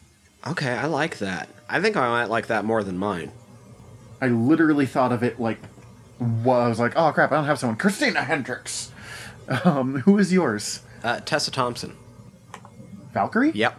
Okay, 0.47 0.73
I 0.73 0.87
like 0.87 1.19
that. 1.19 1.49
I 1.69 1.81
think 1.81 1.97
I 1.97 2.09
might 2.09 2.31
like 2.31 2.47
that 2.49 2.65
more 2.65 2.83
than 2.83 2.99
mine. 2.99 3.33
I 4.21 4.29
literally 4.29 4.87
thought 4.87 5.13
of 5.13 5.23
it 5.23 5.41
like 5.41 5.59
I 6.21 6.69
was 6.69 6.79
like, 6.79 6.93
oh 6.97 7.13
crap, 7.13 7.33
I 7.33 7.37
don't 7.37 7.45
have 7.47 7.59
someone. 7.59 7.77
Christina 7.77 8.23
Hendricks. 8.23 8.91
Um, 9.65 9.97
who 10.03 10.19
is 10.19 10.33
yours? 10.33 10.81
Uh, 11.03 11.21
Tessa 11.21 11.51
Thompson. 11.51 11.97
Valkyrie? 13.13 13.53
Yep. 13.53 13.79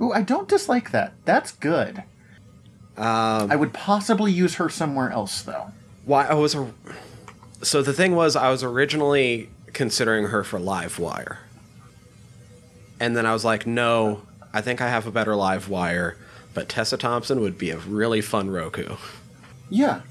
Ooh, 0.00 0.12
I 0.12 0.22
don't 0.22 0.48
dislike 0.48 0.90
that. 0.92 1.14
That's 1.24 1.52
good. 1.52 2.02
Um, 2.96 3.50
I 3.50 3.56
would 3.56 3.72
possibly 3.72 4.32
use 4.32 4.56
her 4.56 4.68
somewhere 4.68 5.10
else 5.10 5.42
though. 5.42 5.72
why 6.04 6.26
I 6.26 6.34
was 6.34 6.54
a. 6.54 6.72
So 7.62 7.80
the 7.82 7.92
thing 7.92 8.14
was, 8.14 8.36
I 8.36 8.50
was 8.50 8.62
originally 8.62 9.48
considering 9.72 10.26
her 10.26 10.44
for 10.44 10.58
Live 10.58 10.98
Wire, 10.98 11.38
and 13.00 13.16
then 13.16 13.24
I 13.24 13.32
was 13.32 13.44
like, 13.44 13.66
no, 13.66 14.22
I 14.52 14.60
think 14.60 14.80
I 14.80 14.88
have 14.88 15.06
a 15.06 15.10
better 15.10 15.34
Live 15.34 15.68
Wire, 15.68 16.16
but 16.52 16.68
Tessa 16.68 16.96
Thompson 16.98 17.40
would 17.40 17.56
be 17.56 17.70
a 17.70 17.78
really 17.78 18.20
fun 18.20 18.50
Roku. 18.50 18.96
Yeah. 19.70 20.02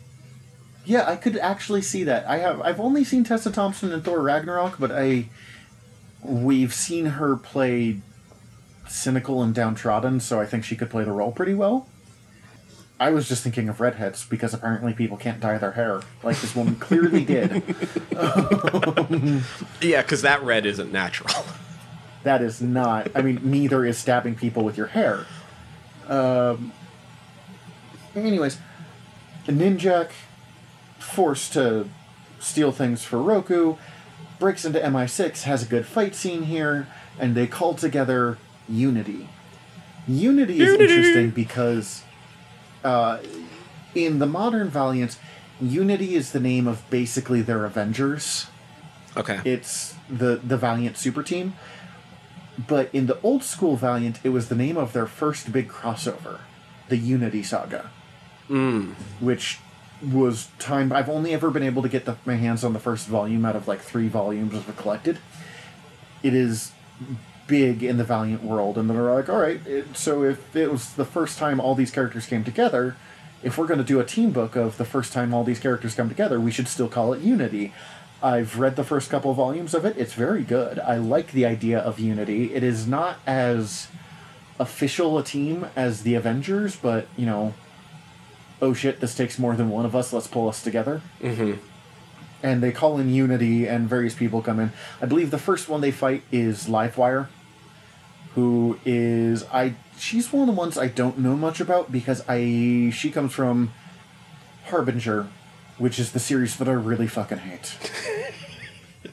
Yeah, 0.84 1.08
I 1.08 1.16
could 1.18 1.38
actually 1.38 1.84
see 1.84 2.04
that. 2.06 2.28
I 2.28 2.38
have 2.40 2.60
I've 2.62 2.80
only 2.80 3.04
seen 3.04 3.24
Tessa 3.24 3.52
Thompson 3.52 3.92
in 3.92 4.02
Thor 4.02 4.20
Ragnarok, 4.22 4.80
but 4.80 4.92
I 4.92 5.30
we've 6.24 6.74
seen 6.74 7.06
her 7.06 7.36
play 7.36 8.02
cynical 8.88 9.42
and 9.42 9.54
downtrodden, 9.54 10.20
so 10.20 10.40
I 10.40 10.46
think 10.46 10.64
she 10.64 10.76
could 10.76 10.90
play 10.90 11.04
the 11.04 11.12
role 11.12 11.32
pretty 11.32 11.54
well. 11.54 11.88
I 13.00 13.10
was 13.10 13.28
just 13.28 13.42
thinking 13.44 13.68
of 13.68 13.80
redheads 13.82 14.26
because 14.28 14.54
apparently 14.54 14.94
people 14.94 15.18
can't 15.18 15.40
dye 15.40 15.58
their 15.58 15.72
hair 15.72 16.02
like 16.22 16.40
this 16.40 16.56
woman 16.56 16.76
clearly 16.76 17.26
did. 17.26 17.64
Yeah, 19.82 20.02
because 20.04 20.22
that 20.22 20.44
red 20.44 20.66
isn't 20.66 20.92
natural. 20.92 21.34
That 22.24 22.44
is 22.44 22.62
not. 22.62 23.10
I 23.16 23.24
mean, 23.24 23.40
neither 23.44 23.84
is 23.84 23.98
stabbing 23.98 24.36
people 24.36 24.64
with 24.64 24.78
your 24.78 24.86
hair. 24.86 25.26
Um. 26.08 26.72
Anyways, 28.16 28.60
Ninjak, 29.48 30.12
forced 31.00 31.54
to 31.54 31.90
steal 32.40 32.72
things 32.72 33.04
for 33.04 33.20
Roku, 33.20 33.78
breaks 34.42 34.66
into 34.66 34.80
MI6, 34.80 35.44
has 35.44 35.64
a 35.64 35.66
good 35.66 35.86
fight 35.86 36.16
scene 36.16 36.44
here, 36.44 36.88
and 37.18 37.36
they 37.36 37.48
call 37.48 37.76
together 37.76 38.38
Unity. 38.68 39.30
Unity 40.08 40.60
is 40.60 40.74
interesting 40.74 41.30
because 41.30 42.04
uh, 42.84 43.20
in 43.96 44.20
the 44.20 44.26
modern 44.26 44.68
Valiant, 44.68 45.18
Unity 45.62 46.16
is 46.16 46.32
the 46.32 46.40
name 46.40 46.68
of 46.68 46.82
basically 46.90 47.42
their 47.42 47.64
Avengers 47.66 48.48
Okay. 49.16 49.40
it's 49.46 49.94
the 50.10 50.38
the 50.44 50.58
Valiant 50.58 50.98
super 50.98 51.22
team. 51.22 51.54
But 52.68 52.90
in 52.94 53.06
the 53.08 53.20
old 53.22 53.44
school 53.44 53.76
Valiant, 53.76 54.20
it 54.24 54.30
was 54.30 54.48
the 54.50 54.56
name 54.56 54.76
of 54.78 54.94
their 54.94 55.06
first 55.06 55.52
big 55.52 55.68
crossover, 55.70 56.40
the 56.90 56.98
Unity 56.98 57.44
Saga, 57.44 57.92
Mm. 58.50 58.96
which 59.20 59.60
was 60.04 60.50
time. 60.60 60.92
I've 60.92 61.10
only 61.10 61.34
ever 61.34 61.50
been 61.50 61.64
able 61.64 61.82
to 61.82 61.90
get 61.90 62.06
the, 62.06 62.16
my 62.26 62.36
hands 62.36 62.64
on 62.64 62.74
the 62.74 62.80
first 62.80 63.08
volume 63.08 63.46
out 63.46 63.56
of 63.56 63.68
like 63.68 63.82
three 63.82 64.08
volumes 64.08 64.54
of 64.54 64.66
the 64.66 64.74
collected. 64.74 65.20
It 66.24 66.34
is 66.34 66.72
big 67.48 67.84
in 67.84 67.98
the 67.98 68.04
Valiant 68.04 68.44
world, 68.44 68.78
and 68.78 68.90
they're 68.90 69.14
like, 69.14 69.30
all 69.30 69.40
right. 69.40 69.66
It, 69.68 69.96
so 69.96 70.24
if 70.24 70.56
it 70.56 70.72
was 70.72 70.94
the 70.94 71.06
first 71.06 71.38
time 71.38 71.60
all 71.60 71.76
these 71.76 71.92
characters 71.92 72.26
came 72.26 72.44
together, 72.44 72.96
if 73.44 73.58
we're 73.58 73.68
going 73.68 73.80
to 73.80 73.84
do 73.84 74.00
a 74.00 74.06
team 74.06 74.32
book 74.32 74.56
of 74.56 74.78
the 74.78 74.86
first 74.86 75.14
time 75.14 75.34
all 75.34 75.44
these 75.44 75.60
characters 75.60 75.96
come 75.96 76.10
together, 76.10 76.40
we 76.40 76.52
should 76.52 76.68
still 76.68 76.88
call 76.88 77.14
it 77.14 77.22
Unity. 77.22 77.74
I've 78.24 78.60
read 78.60 78.76
the 78.76 78.84
first 78.84 79.10
couple 79.10 79.34
volumes 79.34 79.74
of 79.74 79.84
it. 79.84 79.98
It's 79.98 80.14
very 80.14 80.44
good. 80.44 80.78
I 80.80 80.98
like 80.98 81.32
the 81.32 81.46
idea 81.46 81.80
of 81.80 82.00
Unity. 82.00 82.54
It 82.54 82.64
is 82.64 82.88
not 82.88 83.18
as 83.26 83.88
official 84.60 85.18
a 85.18 85.24
team 85.24 85.68
as 85.76 86.04
the 86.04 86.14
Avengers, 86.14 86.76
but, 86.76 87.08
you 87.18 87.26
know, 87.26 87.56
oh 88.62 88.74
shit, 88.74 89.00
this 89.00 89.16
takes 89.16 89.40
more 89.40 89.56
than 89.56 89.70
one 89.70 89.86
of 89.86 89.96
us, 89.96 90.14
let's 90.14 90.28
pull 90.28 90.48
us 90.48 90.64
together. 90.64 91.02
Mm-hmm. 91.22 91.54
And 92.44 92.64
they 92.64 92.72
call 92.72 92.98
in 92.98 93.10
Unity, 93.14 93.68
and 93.68 93.88
various 93.88 94.16
people 94.16 94.42
come 94.42 94.60
in. 94.60 94.72
I 95.02 95.06
believe 95.06 95.32
the 95.32 95.38
first 95.38 95.70
one 95.70 95.82
they 95.82 95.92
fight 95.92 96.24
is 96.32 96.68
Livewire, 96.68 97.28
who 98.36 98.80
is 98.86 99.44
I. 99.52 99.76
She's 99.98 100.32
one 100.34 100.48
of 100.50 100.56
the 100.56 100.60
ones 100.60 100.78
I 100.78 100.88
don't 100.88 101.20
know 101.20 101.36
much 101.36 101.60
about 101.60 101.92
because 101.92 102.24
I 102.28 102.92
she 102.96 103.12
comes 103.12 103.34
from 103.34 103.72
Harbinger, 104.66 105.28
which 105.78 106.00
is 106.00 106.14
the 106.14 106.20
series 106.20 106.58
that 106.58 106.68
I 106.68 106.72
really 106.72 107.08
fucking 107.08 107.40
hate. 107.40 107.78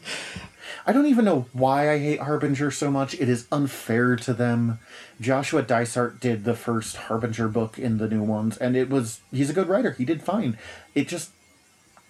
I 0.88 0.92
don't 0.92 1.04
even 1.04 1.26
know 1.26 1.44
why 1.52 1.92
I 1.92 1.98
hate 1.98 2.20
Harbinger 2.20 2.70
so 2.70 2.90
much. 2.90 3.12
It 3.12 3.28
is 3.28 3.46
unfair 3.52 4.16
to 4.16 4.32
them. 4.32 4.78
Joshua 5.20 5.60
Dysart 5.60 6.18
did 6.18 6.44
the 6.44 6.54
first 6.54 6.96
Harbinger 6.96 7.48
book 7.48 7.78
in 7.78 7.98
the 7.98 8.08
new 8.08 8.22
ones, 8.22 8.56
and 8.56 8.74
it 8.74 8.88
was 8.88 9.20
he's 9.30 9.50
a 9.50 9.52
good 9.52 9.68
writer. 9.68 9.90
He 9.90 10.06
did 10.06 10.22
fine. 10.22 10.56
It 10.94 11.06
just 11.06 11.32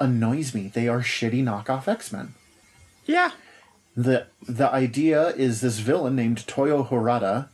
annoys 0.00 0.54
me. 0.54 0.70
They 0.72 0.86
are 0.86 1.00
shitty 1.00 1.42
knockoff 1.42 1.88
X 1.88 2.12
Men. 2.12 2.34
Yeah. 3.04 3.32
the 3.96 4.28
The 4.46 4.72
idea 4.72 5.30
is 5.30 5.60
this 5.60 5.80
villain 5.80 6.14
named 6.14 6.46
Toyo 6.46 6.84
Harada, 6.84 7.48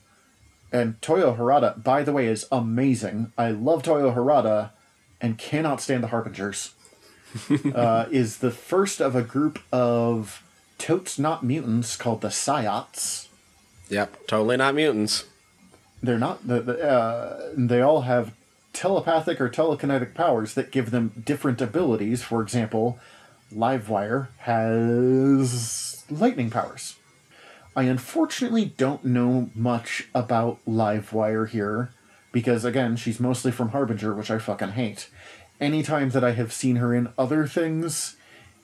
and 0.70 1.00
Toyo 1.00 1.34
Harada, 1.36 1.82
by 1.82 2.02
the 2.02 2.12
way, 2.12 2.26
is 2.26 2.46
amazing. 2.52 3.32
I 3.38 3.50
love 3.50 3.82
Toyo 3.82 4.14
Harada, 4.14 4.72
and 5.22 5.38
cannot 5.38 5.80
stand 5.80 6.02
the 6.02 6.08
Harbingers. 6.08 6.74
uh, 7.74 8.06
is 8.10 8.38
the 8.38 8.50
first 8.50 9.00
of 9.00 9.16
a 9.16 9.22
group 9.22 9.58
of 9.72 10.43
totes 10.78 11.18
not 11.18 11.42
mutants 11.42 11.96
called 11.96 12.20
the 12.20 12.28
Psiots. 12.28 13.28
Yep. 13.88 14.26
Totally 14.26 14.56
not 14.56 14.74
mutants. 14.74 15.24
They're 16.02 16.18
not 16.18 16.46
the, 16.46 16.60
the 16.60 16.88
uh, 16.88 17.52
they 17.56 17.80
all 17.80 18.02
have 18.02 18.34
telepathic 18.72 19.40
or 19.40 19.48
telekinetic 19.48 20.14
powers 20.14 20.54
that 20.54 20.70
give 20.70 20.90
them 20.90 21.22
different 21.24 21.62
abilities. 21.62 22.22
For 22.22 22.42
example, 22.42 22.98
Livewire 23.54 24.28
has 24.38 26.04
lightning 26.10 26.50
powers. 26.50 26.96
I 27.76 27.84
unfortunately 27.84 28.66
don't 28.76 29.04
know 29.04 29.50
much 29.54 30.08
about 30.14 30.58
Livewire 30.66 31.48
here 31.48 31.90
because 32.32 32.64
again, 32.64 32.96
she's 32.96 33.20
mostly 33.20 33.50
from 33.52 33.70
Harbinger, 33.70 34.14
which 34.14 34.30
I 34.30 34.38
fucking 34.38 34.72
hate. 34.72 35.08
Anytime 35.60 36.10
that 36.10 36.24
I 36.24 36.32
have 36.32 36.52
seen 36.52 36.76
her 36.76 36.92
in 36.92 37.12
other 37.16 37.46
things, 37.46 38.16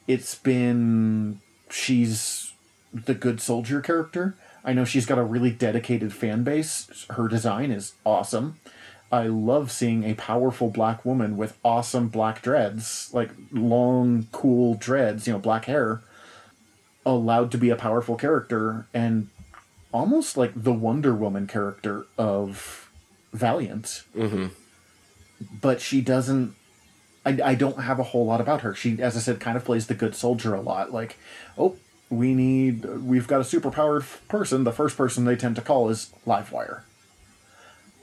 it's 0.06 0.34
been 0.34 1.40
she's 1.70 2.52
the 2.92 3.14
good 3.14 3.40
soldier 3.40 3.80
character. 3.80 4.36
I 4.64 4.72
know 4.72 4.84
she's 4.84 5.06
got 5.06 5.18
a 5.18 5.22
really 5.22 5.50
dedicated 5.50 6.12
fan 6.12 6.42
base. 6.42 7.06
Her 7.10 7.28
design 7.28 7.70
is 7.70 7.94
awesome. 8.04 8.58
I 9.12 9.26
love 9.26 9.72
seeing 9.72 10.04
a 10.04 10.14
powerful 10.14 10.70
black 10.70 11.04
woman 11.04 11.36
with 11.36 11.58
awesome 11.64 12.08
black 12.08 12.42
dreads, 12.42 13.10
like 13.12 13.30
long, 13.50 14.28
cool 14.30 14.74
dreads, 14.74 15.26
you 15.26 15.32
know, 15.32 15.38
black 15.38 15.64
hair, 15.64 16.02
allowed 17.04 17.50
to 17.52 17.58
be 17.58 17.70
a 17.70 17.76
powerful 17.76 18.16
character 18.16 18.86
and 18.94 19.28
almost 19.92 20.36
like 20.36 20.52
the 20.54 20.72
Wonder 20.72 21.14
Woman 21.14 21.46
character 21.46 22.06
of 22.16 22.88
Valiant. 23.32 24.04
Mm-hmm. 24.16 24.46
But 25.60 25.80
she 25.80 26.00
doesn't. 26.00 26.54
I, 27.24 27.38
I 27.44 27.54
don't 27.54 27.80
have 27.80 27.98
a 27.98 28.04
whole 28.04 28.26
lot 28.26 28.40
about 28.40 28.62
her. 28.62 28.74
She, 28.74 29.00
as 29.00 29.16
I 29.16 29.20
said, 29.20 29.40
kind 29.40 29.56
of 29.56 29.64
plays 29.64 29.86
the 29.86 29.94
good 29.94 30.14
soldier 30.14 30.54
a 30.54 30.60
lot. 30.60 30.92
Like, 30.92 31.18
oh, 31.58 31.76
we 32.08 32.34
need, 32.34 32.84
we've 32.84 33.26
got 33.26 33.40
a 33.40 33.44
superpowered 33.44 34.06
person. 34.28 34.64
The 34.64 34.72
first 34.72 34.96
person 34.96 35.24
they 35.24 35.36
tend 35.36 35.56
to 35.56 35.62
call 35.62 35.88
is 35.90 36.10
Livewire. 36.26 36.82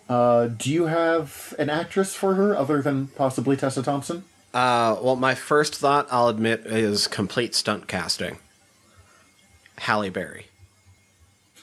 Uh, 0.07 0.47
do 0.47 0.71
you 0.71 0.85
have 0.85 1.53
an 1.59 1.69
actress 1.69 2.15
for 2.15 2.35
her 2.35 2.55
other 2.55 2.81
than 2.81 3.07
possibly 3.07 3.57
Tessa 3.57 3.83
Thompson? 3.83 4.23
Uh, 4.53 4.97
well, 5.01 5.17
my 5.17 5.35
first 5.35 5.75
thought, 5.75 6.07
I'll 6.09 6.29
admit, 6.29 6.65
is 6.65 7.07
complete 7.07 7.53
stunt 7.53 7.87
casting. 7.87 8.37
Halle 9.79 10.09
Berry. 10.09 10.47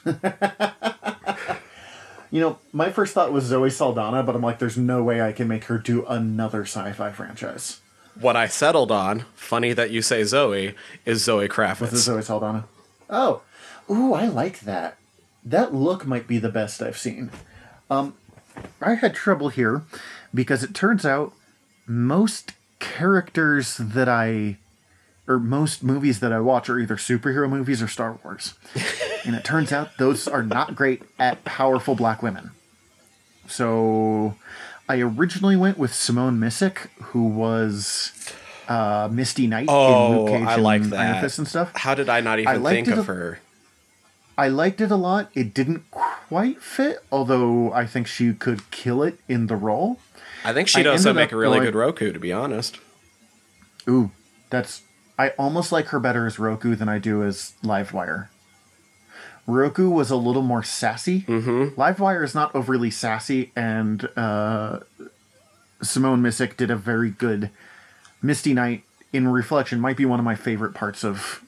You 2.31 2.41
know, 2.41 2.57
my 2.73 2.89
first 2.89 3.13
thought 3.13 3.31
was 3.31 3.45
Zoe 3.45 3.69
Saldana, 3.69 4.23
but 4.23 4.35
I'm 4.35 4.41
like, 4.41 4.59
there's 4.59 4.77
no 4.77 5.03
way 5.03 5.21
I 5.21 5.31
can 5.31 5.47
make 5.47 5.65
her 5.65 5.77
do 5.77 6.05
another 6.05 6.61
sci-fi 6.61 7.11
franchise. 7.11 7.79
What 8.19 8.35
I 8.35 8.47
settled 8.47 8.91
on, 8.91 9.25
funny 9.35 9.73
that 9.73 9.91
you 9.91 10.01
say 10.01 10.23
Zoe, 10.23 10.73
is 11.05 11.23
Zoe 11.23 11.47
This 11.47 11.51
is 11.51 11.55
Kravitz. 11.55 11.95
Zoe 11.97 12.21
Saldana. 12.21 12.65
Oh, 13.09 13.41
ooh, 13.89 14.13
I 14.13 14.27
like 14.27 14.61
that. 14.61 14.97
That 15.43 15.73
look 15.73 16.05
might 16.05 16.27
be 16.27 16.39
the 16.39 16.49
best 16.49 16.81
I've 16.81 16.97
seen. 16.97 17.29
Um, 17.89 18.15
I 18.81 18.95
had 18.95 19.13
trouble 19.13 19.49
here 19.49 19.83
because 20.33 20.63
it 20.63 20.73
turns 20.73 21.05
out 21.05 21.33
most 21.85 22.53
characters 22.79 23.77
that 23.77 24.09
I, 24.09 24.57
or 25.27 25.39
most 25.39 25.83
movies 25.83 26.19
that 26.19 26.31
I 26.31 26.39
watch 26.39 26.69
are 26.69 26.79
either 26.79 26.95
superhero 26.97 27.49
movies 27.49 27.81
or 27.81 27.87
Star 27.87 28.17
Wars. 28.23 28.53
And 29.25 29.35
it 29.35 29.43
turns 29.43 29.71
out 29.71 29.97
those 29.97 30.27
are 30.27 30.43
not 30.43 30.75
great 30.75 31.01
at 31.17 31.43
powerful 31.45 31.95
black 31.95 32.21
women. 32.21 32.51
So 33.47 34.35
I 34.87 34.99
originally 35.01 35.55
went 35.55 35.79
with 35.79 35.91
Simone 35.93 36.39
Missick, 36.39 36.89
who 37.05 37.23
was 37.27 38.11
uh, 38.67 39.09
Misty 39.11 39.47
Knight 39.47 39.65
Oh, 39.67 40.11
in 40.11 40.17
Luke 40.17 40.27
Cage 40.29 40.47
I 40.47 40.55
like 40.57 40.81
and 40.83 40.91
that. 40.91 40.99
Iron 41.13 41.21
Fist 41.23 41.39
and 41.39 41.47
stuff. 41.47 41.71
How 41.75 41.95
did 41.95 42.07
I 42.07 42.21
not 42.21 42.37
even 42.39 42.61
liked 42.61 42.85
think 42.85 42.97
of 42.99 43.09
a- 43.09 43.13
her? 43.13 43.39
I 44.37 44.47
liked 44.49 44.79
it 44.81 44.91
a 44.91 44.95
lot. 44.95 45.31
It 45.33 45.53
didn't 45.53 45.89
quite 45.89 46.61
fit, 46.61 46.99
although 47.11 47.71
I 47.73 47.87
think 47.87 48.05
she 48.05 48.33
could 48.33 48.69
kill 48.69 49.01
it 49.01 49.17
in 49.29 49.47
the 49.47 49.55
role. 49.55 49.99
I 50.43 50.53
think 50.53 50.67
she'd 50.67 50.85
I 50.85 50.91
also 50.91 51.13
make 51.13 51.31
a 51.31 51.35
really 51.37 51.57
going- 51.57 51.65
good 51.71 51.75
Roku, 51.75 52.11
to 52.11 52.19
be 52.19 52.31
honest. 52.33 52.77
Ooh, 53.89 54.11
that's. 54.51 54.81
I 55.17 55.29
almost 55.29 55.71
like 55.71 55.87
her 55.87 55.99
better 55.99 56.25
as 56.25 56.39
Roku 56.39 56.75
than 56.75 56.89
I 56.89 56.99
do 56.99 57.23
as 57.23 57.53
Livewire. 57.63 58.27
Roku 59.47 59.89
was 59.89 60.09
a 60.09 60.15
little 60.15 60.41
more 60.41 60.63
sassy. 60.63 61.21
Mm-hmm. 61.21 61.79
Livewire 61.79 62.23
is 62.23 62.33
not 62.33 62.53
overly 62.55 62.89
sassy, 62.89 63.51
and 63.55 64.09
uh, 64.17 64.79
Simone 65.81 66.21
Missick 66.21 66.57
did 66.57 66.71
a 66.71 66.75
very 66.75 67.11
good 67.11 67.51
Misty 68.21 68.53
Knight 68.53 68.83
in 69.13 69.27
Reflection. 69.27 69.79
Might 69.79 69.97
be 69.97 70.05
one 70.05 70.19
of 70.19 70.25
my 70.25 70.35
favorite 70.35 70.73
parts 70.73 71.03
of 71.03 71.43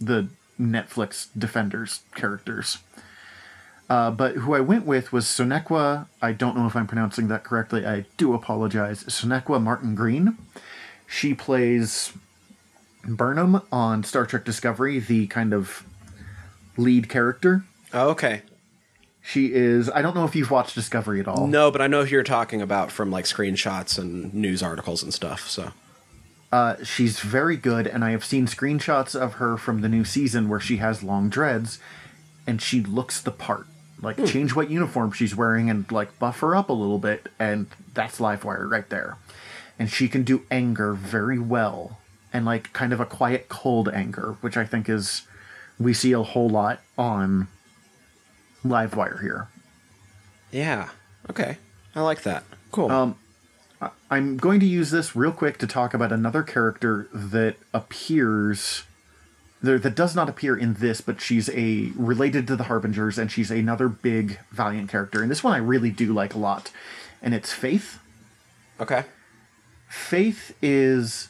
the 0.00 0.28
Netflix 0.60 1.28
Defenders 1.36 2.00
characters. 2.14 2.78
Uh, 3.88 4.10
but 4.10 4.34
who 4.36 4.54
I 4.54 4.60
went 4.60 4.84
with 4.84 5.12
was 5.12 5.24
Sonequa. 5.24 6.08
I 6.20 6.32
don't 6.32 6.56
know 6.56 6.66
if 6.66 6.76
I'm 6.76 6.86
pronouncing 6.86 7.28
that 7.28 7.44
correctly. 7.44 7.86
I 7.86 8.04
do 8.16 8.34
apologize. 8.34 9.04
Sonequa 9.04 9.62
Martin 9.62 9.94
Green. 9.94 10.36
She 11.06 11.32
plays 11.32 12.12
Burnham 13.16 13.62
on 13.72 14.04
Star 14.04 14.26
Trek 14.26 14.44
Discovery, 14.44 14.98
the 14.98 15.26
kind 15.28 15.52
of 15.54 15.84
lead 16.76 17.08
character. 17.08 17.64
Oh, 17.92 18.10
okay. 18.10 18.42
She 19.22 19.52
is. 19.52 19.90
I 19.90 20.00
don't 20.02 20.14
know 20.14 20.24
if 20.24 20.34
you've 20.34 20.50
watched 20.50 20.74
Discovery 20.74 21.20
at 21.20 21.28
all. 21.28 21.46
No, 21.46 21.70
but 21.70 21.82
I 21.82 21.86
know 21.86 22.04
who 22.04 22.10
you're 22.10 22.22
talking 22.22 22.62
about 22.62 22.90
from 22.90 23.10
like 23.10 23.24
screenshots 23.26 23.98
and 23.98 24.32
news 24.32 24.62
articles 24.62 25.02
and 25.02 25.12
stuff. 25.12 25.48
So 25.48 25.72
Uh, 26.50 26.76
she's 26.82 27.20
very 27.20 27.56
good, 27.56 27.86
and 27.86 28.02
I 28.04 28.12
have 28.12 28.24
seen 28.24 28.46
screenshots 28.46 29.14
of 29.14 29.34
her 29.34 29.58
from 29.58 29.82
the 29.82 29.88
new 29.88 30.04
season 30.04 30.48
where 30.48 30.60
she 30.60 30.78
has 30.78 31.02
long 31.02 31.28
dreads, 31.28 31.78
and 32.46 32.62
she 32.62 32.80
looks 32.80 33.20
the 33.20 33.30
part. 33.30 33.66
Like, 34.00 34.24
change 34.24 34.54
what 34.54 34.70
uniform 34.70 35.12
she's 35.12 35.34
wearing 35.36 35.68
and, 35.68 35.90
like, 35.92 36.18
buff 36.18 36.38
her 36.40 36.54
up 36.56 36.70
a 36.70 36.72
little 36.72 36.98
bit, 37.00 37.28
and 37.38 37.66
that's 37.92 38.18
Livewire 38.20 38.70
right 38.70 38.88
there. 38.88 39.18
And 39.78 39.90
she 39.90 40.08
can 40.08 40.22
do 40.22 40.42
anger 40.50 40.94
very 40.94 41.38
well, 41.38 41.98
and, 42.32 42.44
like, 42.44 42.72
kind 42.72 42.92
of 42.92 43.00
a 43.00 43.06
quiet, 43.06 43.48
cold 43.48 43.88
anger, 43.88 44.36
which 44.40 44.56
I 44.56 44.64
think 44.64 44.88
is. 44.88 45.22
We 45.78 45.94
see 45.94 46.12
a 46.12 46.22
whole 46.22 46.48
lot 46.48 46.80
on 46.96 47.46
Livewire 48.64 49.20
here. 49.20 49.48
yeah, 50.50 50.88
okay, 51.30 51.58
I 51.94 52.00
like 52.00 52.22
that. 52.22 52.42
Cool. 52.72 52.90
Um, 52.90 53.16
I'm 54.10 54.36
going 54.38 54.58
to 54.60 54.66
use 54.66 54.90
this 54.90 55.14
real 55.14 55.30
quick 55.30 55.58
to 55.58 55.66
talk 55.68 55.94
about 55.94 56.10
another 56.10 56.42
character 56.42 57.08
that 57.12 57.54
appears 57.72 58.82
there 59.62 59.78
that 59.78 59.94
does 59.94 60.16
not 60.16 60.28
appear 60.28 60.56
in 60.56 60.74
this, 60.74 61.00
but 61.00 61.20
she's 61.20 61.48
a 61.50 61.92
related 61.94 62.46
to 62.48 62.56
the 62.56 62.64
Harbingers, 62.64 63.18
and 63.18 63.30
she's 63.30 63.50
another 63.50 63.88
big 63.88 64.38
Valiant 64.50 64.88
character. 64.90 65.22
And 65.22 65.30
this 65.30 65.44
one 65.44 65.52
I 65.52 65.58
really 65.58 65.90
do 65.90 66.12
like 66.12 66.34
a 66.34 66.38
lot, 66.38 66.72
and 67.22 67.34
it's 67.34 67.52
Faith. 67.52 68.00
okay. 68.80 69.04
Faith 69.88 70.54
is 70.60 71.28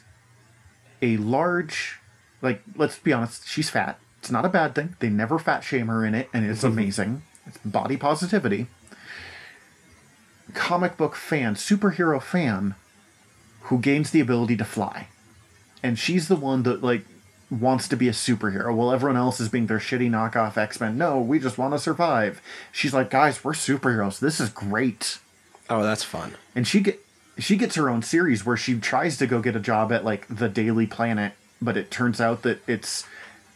a 1.01 1.17
large, 1.17 1.99
like 2.41 2.61
let's 2.75 2.97
be 2.99 3.13
honest, 3.13 3.47
she's 3.47 3.69
fat. 3.69 3.99
It's 4.19 4.31
not 4.31 4.45
a 4.45 4.49
bad 4.49 4.75
thing. 4.75 4.95
They 4.99 5.09
never 5.09 5.39
fat 5.39 5.61
shame 5.61 5.87
her 5.87 6.05
in 6.05 6.13
it, 6.15 6.29
and 6.33 6.45
it's 6.49 6.63
amazing. 6.65 7.21
It's 7.45 7.57
body 7.59 7.97
positivity. 7.97 8.67
Comic 10.53 10.97
book 10.97 11.15
fan, 11.15 11.53
superhero 11.55 12.21
fan, 12.21 12.73
who 13.63 13.77
gains 13.77 14.09
the 14.11 14.19
ability 14.19 14.57
to 14.57 14.65
fly, 14.65 15.07
and 15.83 15.97
she's 15.99 16.27
the 16.27 16.35
one 16.35 16.63
that 16.63 16.83
like 16.83 17.05
wants 17.51 17.87
to 17.87 17.95
be 17.95 18.07
a 18.07 18.11
superhero 18.11 18.73
while 18.75 18.91
everyone 18.91 19.17
else 19.17 19.39
is 19.39 19.49
being 19.49 19.67
their 19.67 19.79
shitty 19.79 20.09
knockoff 20.09 20.57
X 20.57 20.79
Men. 20.79 20.97
No, 20.97 21.19
we 21.19 21.39
just 21.39 21.57
want 21.59 21.73
to 21.73 21.79
survive. 21.79 22.41
She's 22.71 22.93
like, 22.95 23.09
guys, 23.11 23.43
we're 23.43 23.53
superheroes. 23.53 24.19
This 24.19 24.39
is 24.39 24.49
great 24.49 25.19
Oh, 25.69 25.83
that's 25.83 26.03
fun. 26.03 26.33
and 26.55 26.67
she 26.67 26.79
get 26.79 26.99
she 27.39 27.55
gets 27.55 27.75
her 27.75 27.89
own 27.89 28.01
series 28.01 28.45
where 28.45 28.57
she 28.57 28.79
tries 28.79 29.17
to 29.17 29.27
go 29.27 29.41
get 29.41 29.55
a 29.55 29.59
job 29.59 29.91
at 29.91 30.05
like 30.05 30.27
the 30.27 30.49
Daily 30.49 30.85
Planet, 30.87 31.33
but 31.61 31.77
it 31.77 31.89
turns 31.91 32.19
out 32.21 32.41
that 32.43 32.61
it's 32.67 33.05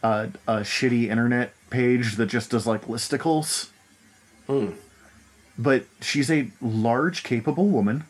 a, 0.01 0.29
a 0.47 0.57
shitty 0.57 1.09
internet 1.09 1.53
page 1.69 2.15
that 2.15 2.27
just 2.27 2.49
does 2.51 2.65
like 2.65 2.87
listicles. 2.87 3.69
But 5.57 5.85
she's 6.01 6.31
a 6.31 6.49
large, 6.61 7.23
capable 7.23 7.67
woman 7.67 8.05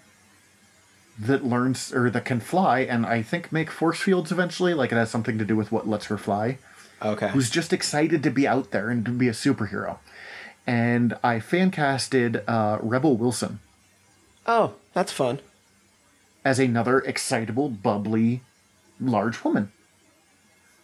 that 1.20 1.46
learns 1.46 1.94
or 1.94 2.10
that 2.10 2.26
can 2.26 2.40
fly, 2.40 2.80
and 2.80 3.06
I 3.06 3.22
think 3.22 3.52
make 3.52 3.70
force 3.70 4.00
fields 4.00 4.32
eventually. 4.32 4.74
Like 4.74 4.92
it 4.92 4.96
has 4.96 5.12
something 5.12 5.38
to 5.38 5.46
do 5.46 5.56
with 5.56 5.72
what 5.72 5.88
lets 5.88 6.06
her 6.06 6.18
fly 6.18 6.58
Okay. 7.02 7.30
who's 7.30 7.50
just 7.50 7.74
excited 7.74 8.24
to 8.24 8.30
be 8.30 8.48
out 8.48 8.72
there 8.72 8.90
and 8.90 9.06
to 9.06 9.12
be 9.12 9.28
a 9.28 9.34
superhero. 9.34 9.98
And 10.66 11.18
I 11.24 11.40
fan 11.42 11.70
casted 11.72 12.42
uh, 12.48 12.78
Rebel 12.82 13.18
Wilson 13.18 13.60
oh, 14.46 14.74
that's 14.94 15.12
fun. 15.12 15.40
As 16.46 16.60
another 16.60 17.00
excitable, 17.00 17.70
bubbly, 17.70 18.42
large 19.00 19.44
woman. 19.44 19.72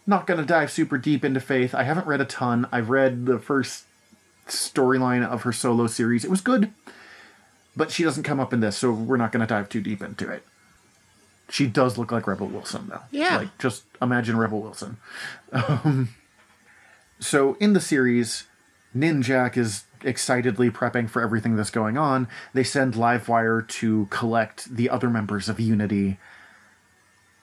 Not 0.06 0.26
going 0.26 0.40
to 0.40 0.46
dive 0.46 0.70
super 0.70 0.98
deep 0.98 1.24
into 1.24 1.40
Faith. 1.40 1.74
I 1.74 1.84
haven't 1.84 2.06
read 2.06 2.20
a 2.20 2.24
ton. 2.24 2.66
I've 2.72 2.90
read 2.90 3.26
the 3.26 3.38
first 3.38 3.84
storyline 4.48 5.24
of 5.24 5.42
her 5.42 5.52
solo 5.52 5.86
series. 5.86 6.24
It 6.24 6.30
was 6.30 6.40
good, 6.40 6.72
but 7.76 7.90
she 7.90 8.02
doesn't 8.02 8.24
come 8.24 8.40
up 8.40 8.52
in 8.52 8.60
this, 8.60 8.76
so 8.76 8.90
we're 8.90 9.16
not 9.16 9.32
going 9.32 9.40
to 9.40 9.46
dive 9.46 9.68
too 9.68 9.80
deep 9.80 10.02
into 10.02 10.28
it. 10.28 10.44
She 11.48 11.66
does 11.66 11.98
look 11.98 12.12
like 12.12 12.26
Rebel 12.26 12.46
Wilson, 12.46 12.86
though. 12.88 13.02
Yeah. 13.10 13.38
Like, 13.38 13.58
just 13.58 13.84
imagine 14.00 14.36
Rebel 14.36 14.60
Wilson. 14.60 14.96
Um, 15.52 16.10
so, 17.18 17.54
in 17.54 17.72
the 17.72 17.80
series, 17.80 18.44
Ninjak 18.96 19.56
is 19.56 19.82
excitedly 20.04 20.70
prepping 20.70 21.08
for 21.08 21.22
everything 21.22 21.56
that's 21.56 21.70
going 21.70 21.96
on. 21.96 22.28
They 22.52 22.64
send 22.64 22.94
Livewire 22.94 23.66
to 23.68 24.06
collect 24.10 24.74
the 24.74 24.88
other 24.90 25.10
members 25.10 25.48
of 25.48 25.60
Unity. 25.60 26.18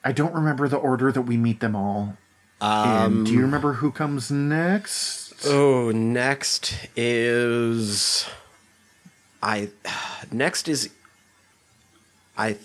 I 0.04 0.12
don't 0.12 0.34
remember 0.34 0.68
the 0.68 0.76
order 0.76 1.12
that 1.12 1.22
we 1.22 1.36
meet 1.36 1.60
them 1.60 1.76
all. 1.76 2.16
and 2.60 3.26
do 3.26 3.32
you 3.32 3.38
um, 3.38 3.44
remember 3.44 3.74
who 3.74 3.90
comes 3.90 4.30
next? 4.30 5.46
Oh, 5.46 5.90
next 5.90 6.88
is 6.96 8.28
I 9.42 9.70
next 10.32 10.68
is 10.68 10.90
I 12.36 12.56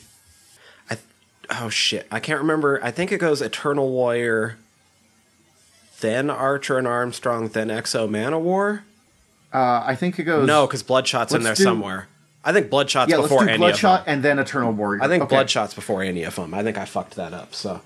I 0.89 0.97
oh 1.49 1.69
shit. 1.69 2.07
I 2.11 2.19
can't 2.19 2.39
remember. 2.39 2.79
I 2.83 2.91
think 2.91 3.11
it 3.11 3.19
goes 3.19 3.41
Eternal 3.41 3.91
Warrior, 3.91 4.57
then 5.99 6.29
Archer 6.29 6.77
and 6.77 6.87
Armstrong, 6.87 7.49
then 7.49 7.69
X-O 7.69 8.07
Manowar. 8.07 8.81
Uh, 9.53 9.83
I 9.85 9.95
think 9.95 10.17
it 10.19 10.23
goes. 10.23 10.47
No, 10.47 10.65
because 10.65 10.81
Bloodshot's 10.83 11.33
in 11.33 11.43
there 11.43 11.53
do- 11.55 11.63
somewhere. 11.63 12.07
I 12.43 12.51
think 12.51 12.69
Bloodshot's 12.69 13.09
yeah, 13.09 13.17
let's 13.17 13.29
before 13.29 13.43
do 13.45 13.49
any 13.51 13.57
Bloodshot 13.59 13.99
of 14.01 14.05
them. 14.05 14.15
and 14.15 14.23
then 14.23 14.39
Eternal 14.39 14.73
Warrior. 14.73 15.01
I 15.03 15.07
think 15.07 15.23
Okay, 15.23 15.35
Bloodshot's 15.35 15.73
before 15.73 16.03
any 16.03 16.23
of 16.23 16.35
them. 16.35 16.53
I 16.53 16.61
think 16.63 16.77
I 16.77 16.85
fucked 16.85 17.15
that 17.15 17.33
up. 17.33 17.53
So 17.55 17.79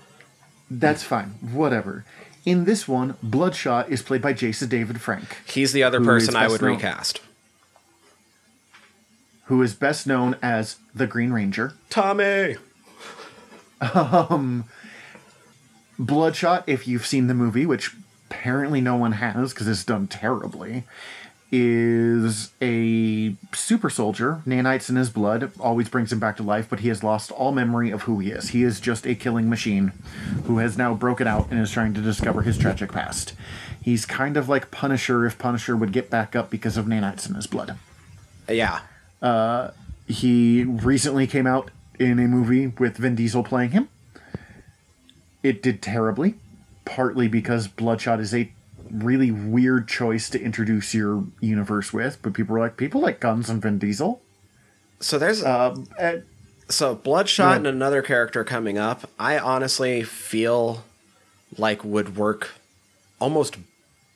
That's 0.70 1.02
fine. 1.04 1.34
Whatever. 1.52 2.04
In 2.44 2.64
this 2.64 2.88
one, 2.88 3.16
Bloodshot 3.22 3.90
is 3.90 4.02
played 4.02 4.22
by 4.22 4.32
Jason 4.32 4.68
David 4.68 5.00
Frank, 5.00 5.36
he's 5.46 5.72
the 5.72 5.82
other 5.84 6.00
person 6.00 6.34
I 6.34 6.48
would 6.48 6.60
known- 6.62 6.70
recast. 6.76 7.20
who 9.44 9.62
is 9.62 9.74
best 9.74 10.06
known 10.06 10.36
as 10.42 10.76
the 10.94 11.06
Green 11.06 11.32
Ranger. 11.32 11.74
Tommy. 11.90 12.56
Um, 13.80 14.64
Bloodshot, 15.98 16.64
if 16.66 16.86
you've 16.88 17.06
seen 17.06 17.26
the 17.28 17.34
movie, 17.34 17.64
which 17.66 17.94
apparently 18.30 18.80
no 18.80 18.96
one 18.96 19.12
has 19.12 19.52
because 19.52 19.68
it's 19.68 19.84
done 19.84 20.06
terribly, 20.06 20.84
is 21.50 22.50
a 22.60 23.34
super 23.52 23.88
soldier. 23.88 24.42
Nanites 24.46 24.90
in 24.90 24.96
his 24.96 25.10
blood 25.10 25.50
always 25.58 25.88
brings 25.88 26.12
him 26.12 26.18
back 26.18 26.36
to 26.36 26.42
life, 26.42 26.68
but 26.68 26.80
he 26.80 26.88
has 26.88 27.02
lost 27.02 27.30
all 27.30 27.52
memory 27.52 27.90
of 27.90 28.02
who 28.02 28.18
he 28.18 28.30
is. 28.30 28.50
He 28.50 28.62
is 28.62 28.80
just 28.80 29.06
a 29.06 29.14
killing 29.14 29.48
machine 29.48 29.92
who 30.44 30.58
has 30.58 30.76
now 30.76 30.94
broken 30.94 31.26
out 31.26 31.50
and 31.50 31.58
is 31.60 31.70
trying 31.70 31.94
to 31.94 32.00
discover 32.00 32.42
his 32.42 32.58
tragic 32.58 32.92
past. 32.92 33.34
He's 33.80 34.04
kind 34.04 34.36
of 34.36 34.48
like 34.48 34.70
Punisher 34.70 35.24
if 35.24 35.38
Punisher 35.38 35.76
would 35.76 35.92
get 35.92 36.10
back 36.10 36.36
up 36.36 36.50
because 36.50 36.76
of 36.76 36.86
nanites 36.86 37.28
in 37.28 37.34
his 37.34 37.46
blood. 37.46 37.78
Yeah. 38.48 38.80
Uh, 39.22 39.70
he 40.06 40.64
recently 40.64 41.26
came 41.26 41.46
out 41.46 41.70
in 41.98 42.18
a 42.18 42.28
movie 42.28 42.66
with 42.78 42.98
Vin 42.98 43.14
Diesel 43.14 43.42
playing 43.42 43.70
him. 43.70 43.88
It 45.42 45.62
did 45.62 45.80
terribly, 45.80 46.34
partly 46.84 47.28
because 47.28 47.68
Bloodshot 47.68 48.20
is 48.20 48.34
a 48.34 48.50
really 48.92 49.30
weird 49.30 49.88
choice 49.88 50.28
to 50.30 50.40
introduce 50.40 50.94
your 50.94 51.24
universe 51.40 51.92
with, 51.92 52.18
but 52.22 52.34
people 52.34 52.54
were 52.54 52.60
like, 52.60 52.76
people 52.76 53.00
like 53.00 53.20
guns 53.20 53.48
and 53.50 53.60
Vin 53.62 53.78
Diesel. 53.78 54.20
So 55.00 55.18
there's 55.18 55.44
Um, 55.44 55.86
and 55.98 56.24
So 56.68 56.94
Bloodshot 56.94 57.50
Yeah. 57.50 57.56
and 57.56 57.66
another 57.66 58.02
character 58.02 58.44
coming 58.44 58.76
up, 58.78 59.08
I 59.18 59.38
honestly 59.38 60.02
feel 60.02 60.84
like 61.56 61.82
would 61.84 62.16
work 62.16 62.50
almost 63.20 63.56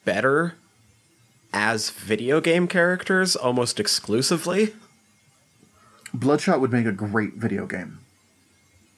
better 0.04 0.54
as 1.54 1.90
video 1.90 2.40
game 2.40 2.66
characters 2.68 3.36
almost 3.36 3.78
exclusively. 3.80 4.74
Bloodshot 6.14 6.60
would 6.60 6.72
make 6.72 6.86
a 6.86 6.92
great 6.92 7.34
video 7.34 7.66
game. 7.66 8.00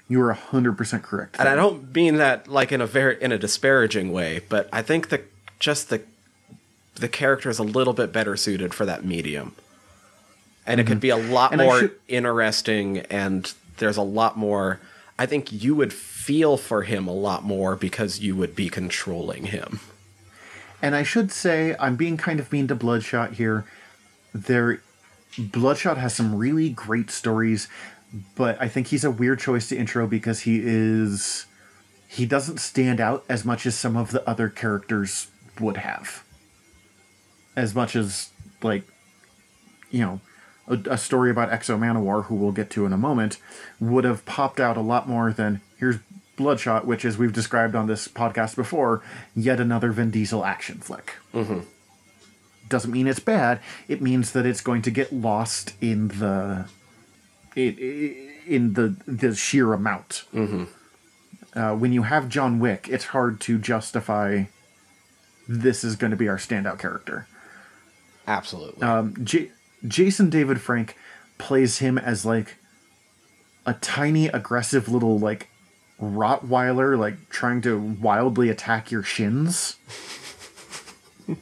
You 0.09 0.21
are 0.23 0.33
hundred 0.33 0.77
percent 0.77 1.03
correct. 1.03 1.37
And 1.39 1.49
I 1.49 1.55
don't 1.55 1.95
mean 1.95 2.17
that 2.17 2.49
like 2.49 2.73
in 2.73 2.81
a 2.81 2.87
very 2.87 3.21
in 3.23 3.33
a 3.33 3.39
disparaging 3.39 4.13
way, 4.13 4.41
but 4.49 4.69
I 4.73 4.83
think 4.83 5.09
that 5.11 5.25
just 5.59 5.90
the 5.90 6.02
the 6.97 7.09
character 7.09 7.51
is 7.51 7.59
a 7.59 7.64
little 7.64 7.93
bit 7.93 8.12
better 8.12 8.36
suited 8.36 8.72
for 8.72 8.86
that 8.86 9.05
medium. 9.05 9.55
And 10.66 10.81
it 10.81 10.86
could 10.86 10.98
mhm. 10.98 11.02
be 11.02 11.10
a 11.10 11.16
lot 11.16 11.52
And 11.52 11.60
more 11.60 11.81
should- 11.81 11.97
interesting 12.09 12.98
and 13.10 13.52
there's 13.78 13.97
a 13.97 14.02
lot 14.02 14.36
more 14.39 14.81
I 15.18 15.26
think 15.26 15.52
you 15.52 15.74
would 15.76 15.93
feel 15.93 16.56
for 16.56 16.82
him 16.82 17.06
a 17.06 17.12
lot 17.12 17.44
more 17.44 17.76
because 17.76 18.20
you 18.20 18.35
would 18.36 18.56
be 18.56 18.68
controlling 18.68 19.47
him. 19.47 19.81
And 20.82 20.94
I 20.94 21.02
should 21.02 21.31
say, 21.31 21.76
I'm 21.78 21.97
being 21.97 22.16
kind 22.16 22.40
of 22.40 22.51
mean 22.52 22.66
to 22.68 22.74
Bloodshot 22.74 23.35
here. 23.35 23.64
There, 24.35 24.81
Bloodshot 25.39 25.98
has 25.98 26.14
some 26.14 26.35
really 26.35 26.68
great 26.68 27.10
stories, 27.10 27.68
but 28.35 28.60
I 28.60 28.68
think 28.68 28.89
he's 28.89 29.05
a 29.05 29.10
weird 29.10 29.39
choice 29.39 29.68
to 29.68 29.76
intro 29.76 30.06
because 30.06 30.40
he 30.40 30.60
is. 30.62 31.47
He 32.09 32.26
doesn't 32.26 32.59
stand 32.59 33.01
out 33.01 33.24
as 33.28 33.44
much 33.44 33.66
as 33.66 33.74
some 33.74 33.97
of 33.97 34.10
the 34.10 34.28
other 34.28 34.48
characters 34.48 35.28
would 35.60 35.78
have. 35.78 36.24
As 37.56 37.74
much 37.74 37.94
as, 37.97 38.31
like, 38.62 38.85
you 39.90 40.01
know, 40.01 40.20
a, 40.66 40.78
a 40.90 40.98
story 40.98 41.31
about 41.31 41.52
X-O 41.52 41.76
Manowar, 41.76 42.24
who 42.24 42.35
we'll 42.35 42.52
get 42.52 42.70
to 42.70 42.86
in 42.86 42.93
a 42.93 42.98
moment, 42.98 43.39
would 43.81 44.05
have 44.05 44.24
popped 44.24 44.59
out 44.59 44.76
a 44.76 44.81
lot 44.81 45.09
more 45.09 45.32
than 45.32 45.60
here's 45.76 45.98
Bloodshot, 46.36 46.85
which, 46.85 47.05
as 47.05 47.16
we've 47.16 47.32
described 47.32 47.76
on 47.76 47.86
this 47.86 48.09
podcast 48.09 48.56
before, 48.56 49.02
yet 49.36 49.60
another 49.60 49.93
Vin 49.93 50.10
Diesel 50.10 50.44
action 50.44 50.78
flick. 50.78 51.14
Mm-hmm. 51.32 51.60
Doesn't 52.68 52.90
mean 52.90 53.06
it's 53.06 53.20
bad. 53.20 53.60
It 53.86 54.02
means 54.02 54.32
that 54.32 54.44
it's 54.44 54.60
going 54.60 54.82
to 54.82 54.90
get 54.90 55.12
lost 55.12 55.74
in 55.81 56.09
the 56.09 56.68
in, 57.55 58.32
in 58.47 58.72
the 58.72 58.97
the 59.06 59.36
sheer 59.36 59.72
amount. 59.74 60.24
Mm-hmm. 60.35 60.64
Uh, 61.56 61.76
when 61.76 61.93
you 61.93 62.02
have 62.02 62.28
John 62.28 62.59
Wick, 62.59 62.89
it's 62.90 63.05
hard 63.06 63.40
to 63.43 63.59
justify. 63.59 64.47
This 65.49 65.85
is 65.85 65.97
going 65.97 66.11
to 66.11 66.16
be 66.16 66.29
our 66.29 66.37
standout 66.37 66.79
character. 66.79 67.27
Absolutely. 68.27 68.83
Um, 68.83 69.15
J- 69.25 69.51
Jason 69.87 70.31
David 70.31 70.61
Frank 70.61 70.97
plays 71.39 71.79
him 71.79 71.99
as 71.99 72.25
like 72.25 72.57
a 73.66 73.75
tiny, 73.75 74.27
aggressive 74.29 74.89
little 74.89 75.19
like 75.19 75.49
Rottweiler, 76.01 76.99
like 76.99 77.29
trying 77.29 77.61
to 77.62 77.79
wildly 77.79 78.49
attack 78.49 78.91
your 78.91 79.03
shins. 79.03 79.77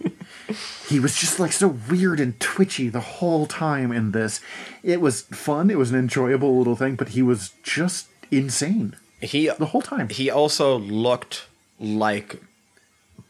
he 0.88 0.98
was 1.00 1.16
just 1.16 1.38
like 1.38 1.52
so 1.52 1.68
weird 1.68 2.20
and 2.20 2.38
twitchy 2.40 2.88
the 2.88 3.00
whole 3.00 3.46
time 3.46 3.92
in 3.92 4.12
this. 4.12 4.40
It 4.82 5.00
was 5.00 5.22
fun. 5.22 5.70
It 5.70 5.78
was 5.78 5.90
an 5.90 5.98
enjoyable 5.98 6.58
little 6.58 6.76
thing, 6.76 6.96
but 6.96 7.10
he 7.10 7.22
was 7.22 7.52
just 7.62 8.08
insane 8.30 8.96
he 9.22 9.48
the 9.48 9.66
whole 9.66 9.82
time. 9.82 10.08
he 10.08 10.30
also 10.30 10.78
looked 10.78 11.46
like 11.78 12.42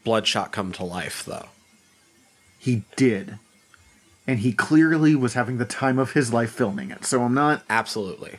Bloodshot 0.05 0.53
come 0.53 0.73
to 0.73 0.85
life 0.85 1.25
though. 1.25 1.47
He 2.59 2.83
did. 2.97 3.39
And 4.27 4.39
he 4.41 4.53
clearly 4.53 5.15
was 5.17 5.35
having 5.35 5.59
the 5.59 5.65
time 5.65 5.99
of 5.99 6.13
his 6.13 6.33
life 6.33 6.51
filming 6.53 6.91
it. 6.91 7.05
So 7.05 7.23
I'm 7.23 7.35
not 7.35 7.63
Absolutely. 7.69 8.39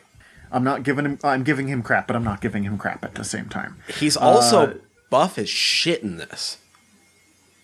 I'm 0.52 0.64
not 0.64 0.84
giving 0.84 1.03
him. 1.06 1.19
I'm 1.23 1.44
giving 1.44 1.68
him 1.68 1.81
crap, 1.81 2.06
but 2.06 2.15
I'm 2.15 2.23
not 2.23 2.40
giving 2.40 2.64
him 2.64 2.77
crap 2.77 3.03
at 3.03 3.15
the 3.15 3.23
same 3.23 3.49
time. 3.49 3.77
He's 3.99 4.15
also 4.15 4.68
Uh, 4.68 4.73
buff 5.10 5.38
as 5.40 5.49
shit 5.49 6.03
in 6.03 6.18
this. 6.18 6.57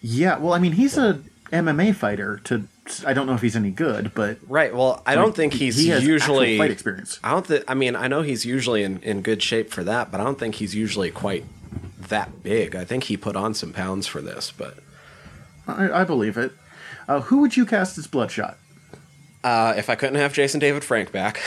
Yeah, 0.02 0.38
well, 0.40 0.54
I 0.54 0.60
mean, 0.60 0.72
he's 0.72 0.98
a 0.98 1.22
MMA 1.52 1.94
fighter. 1.94 2.42
To 2.46 2.68
I 3.06 3.14
don't 3.14 3.28
know 3.28 3.36
if 3.36 3.42
he's 3.42 3.56
any 3.56 3.70
good, 3.70 4.14
but 4.16 4.40
Right. 4.48 4.74
Well, 4.76 5.04
I 5.06 5.14
don't 5.14 5.36
think 5.36 5.54
he's 5.54 5.78
he 5.78 5.90
has 5.90 6.04
usually 6.04 6.58
fight 6.58 6.72
experience. 6.72 7.20
I 7.24 7.32
don't 7.32 7.46
think. 7.46 7.64
I 7.68 7.76
mean, 7.76 7.96
I 7.96 8.08
know 8.08 8.24
he's 8.24 8.44
usually 8.44 8.82
in, 8.84 9.00
in 9.04 9.22
good 9.22 9.44
shape 9.44 9.70
for 9.72 9.84
that, 9.84 10.12
but 10.12 10.20
I 10.20 10.24
don't 10.24 10.40
think 10.40 10.56
he's 10.56 10.74
usually 10.74 11.12
quite 11.12 11.46
that 12.00 12.44
big. 12.44 12.76
I 12.76 12.86
think 12.86 13.06
he 13.06 13.18
put 13.18 13.36
on 13.36 13.54
some 13.54 13.74
pounds 13.74 14.08
for 14.08 14.22
this, 14.22 14.52
but 14.52 14.78
I, 15.68 16.02
I 16.02 16.04
believe 16.04 16.38
it. 16.38 16.52
Uh, 17.08 17.22
who 17.22 17.40
would 17.40 17.58
you 17.58 17.66
cast 17.66 17.98
as 17.98 18.08
Bloodshot? 18.08 18.58
uh, 19.44 19.74
if 19.78 19.90
I 19.90 19.96
couldn't 19.96 20.16
have 20.16 20.34
Jason 20.34 20.60
David 20.60 20.84
Frank 20.84 21.12
back, 21.12 21.40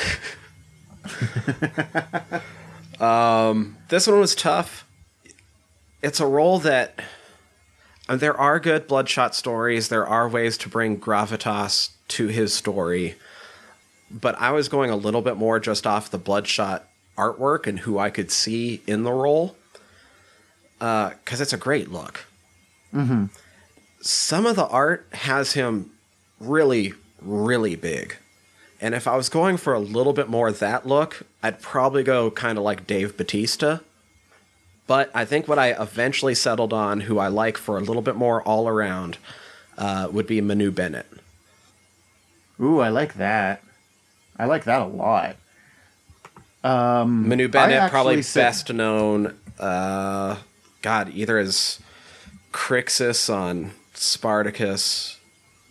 um, 3.00 3.76
this 3.88 4.06
one 4.06 4.18
was 4.18 4.34
tough. 4.34 4.86
It's 6.00 6.20
a 6.20 6.26
role 6.26 6.58
that 6.60 7.00
uh, 8.08 8.16
there 8.16 8.36
are 8.36 8.58
good 8.58 8.86
Bloodshot 8.86 9.34
stories. 9.34 9.88
There 9.88 10.06
are 10.06 10.28
ways 10.28 10.56
to 10.58 10.68
bring 10.68 10.98
gravitas 10.98 11.90
to 12.08 12.28
his 12.28 12.54
story, 12.54 13.16
but 14.10 14.34
I 14.40 14.52
was 14.52 14.68
going 14.68 14.90
a 14.90 14.96
little 14.96 15.22
bit 15.22 15.36
more 15.36 15.60
just 15.60 15.86
off 15.86 16.10
the 16.10 16.18
Bloodshot 16.18 16.88
artwork 17.16 17.66
and 17.66 17.80
who 17.80 17.98
I 17.98 18.10
could 18.10 18.30
see 18.30 18.82
in 18.86 19.02
the 19.02 19.12
role, 19.12 19.54
because 20.82 21.40
it's 21.40 21.52
a 21.52 21.56
great 21.56 21.90
look. 21.92 22.24
Some 24.00 24.46
of 24.46 24.56
the 24.56 24.66
art 24.66 25.06
has 25.12 25.52
him 25.52 25.90
really, 26.40 26.94
really 27.20 27.76
big. 27.76 28.16
And 28.80 28.94
if 28.94 29.06
I 29.06 29.16
was 29.16 29.28
going 29.28 29.58
for 29.58 29.74
a 29.74 29.78
little 29.78 30.12
bit 30.12 30.28
more 30.28 30.48
of 30.48 30.58
that 30.58 30.84
look, 30.86 31.22
I'd 31.40 31.60
probably 31.62 32.02
go 32.02 32.32
kind 32.32 32.58
of 32.58 32.64
like 32.64 32.84
Dave 32.86 33.16
Batista. 33.16 33.78
But 34.88 35.08
I 35.14 35.24
think 35.24 35.46
what 35.46 35.60
I 35.60 35.68
eventually 35.80 36.34
settled 36.34 36.72
on, 36.72 37.02
who 37.02 37.18
I 37.20 37.28
like 37.28 37.56
for 37.56 37.76
a 37.78 37.80
little 37.80 38.02
bit 38.02 38.16
more 38.16 38.42
all 38.42 38.66
around, 38.66 39.18
uh, 39.78 40.08
would 40.10 40.26
be 40.26 40.40
Manu 40.40 40.72
Bennett. 40.72 41.06
Ooh, 42.60 42.80
I 42.80 42.88
like 42.88 43.14
that. 43.14 43.62
I 44.36 44.46
like 44.46 44.64
that 44.64 44.82
a 44.82 44.86
lot. 44.86 45.36
Manu 47.28 47.46
Bennett, 47.46 47.78
probably 47.90 48.22
said- 48.22 48.40
best 48.42 48.72
known, 48.72 49.38
uh, 49.60 50.36
God, 50.82 51.10
either 51.14 51.38
as 51.38 51.80
Crixus 52.52 53.32
on 53.32 53.72
Spartacus, 53.94 55.18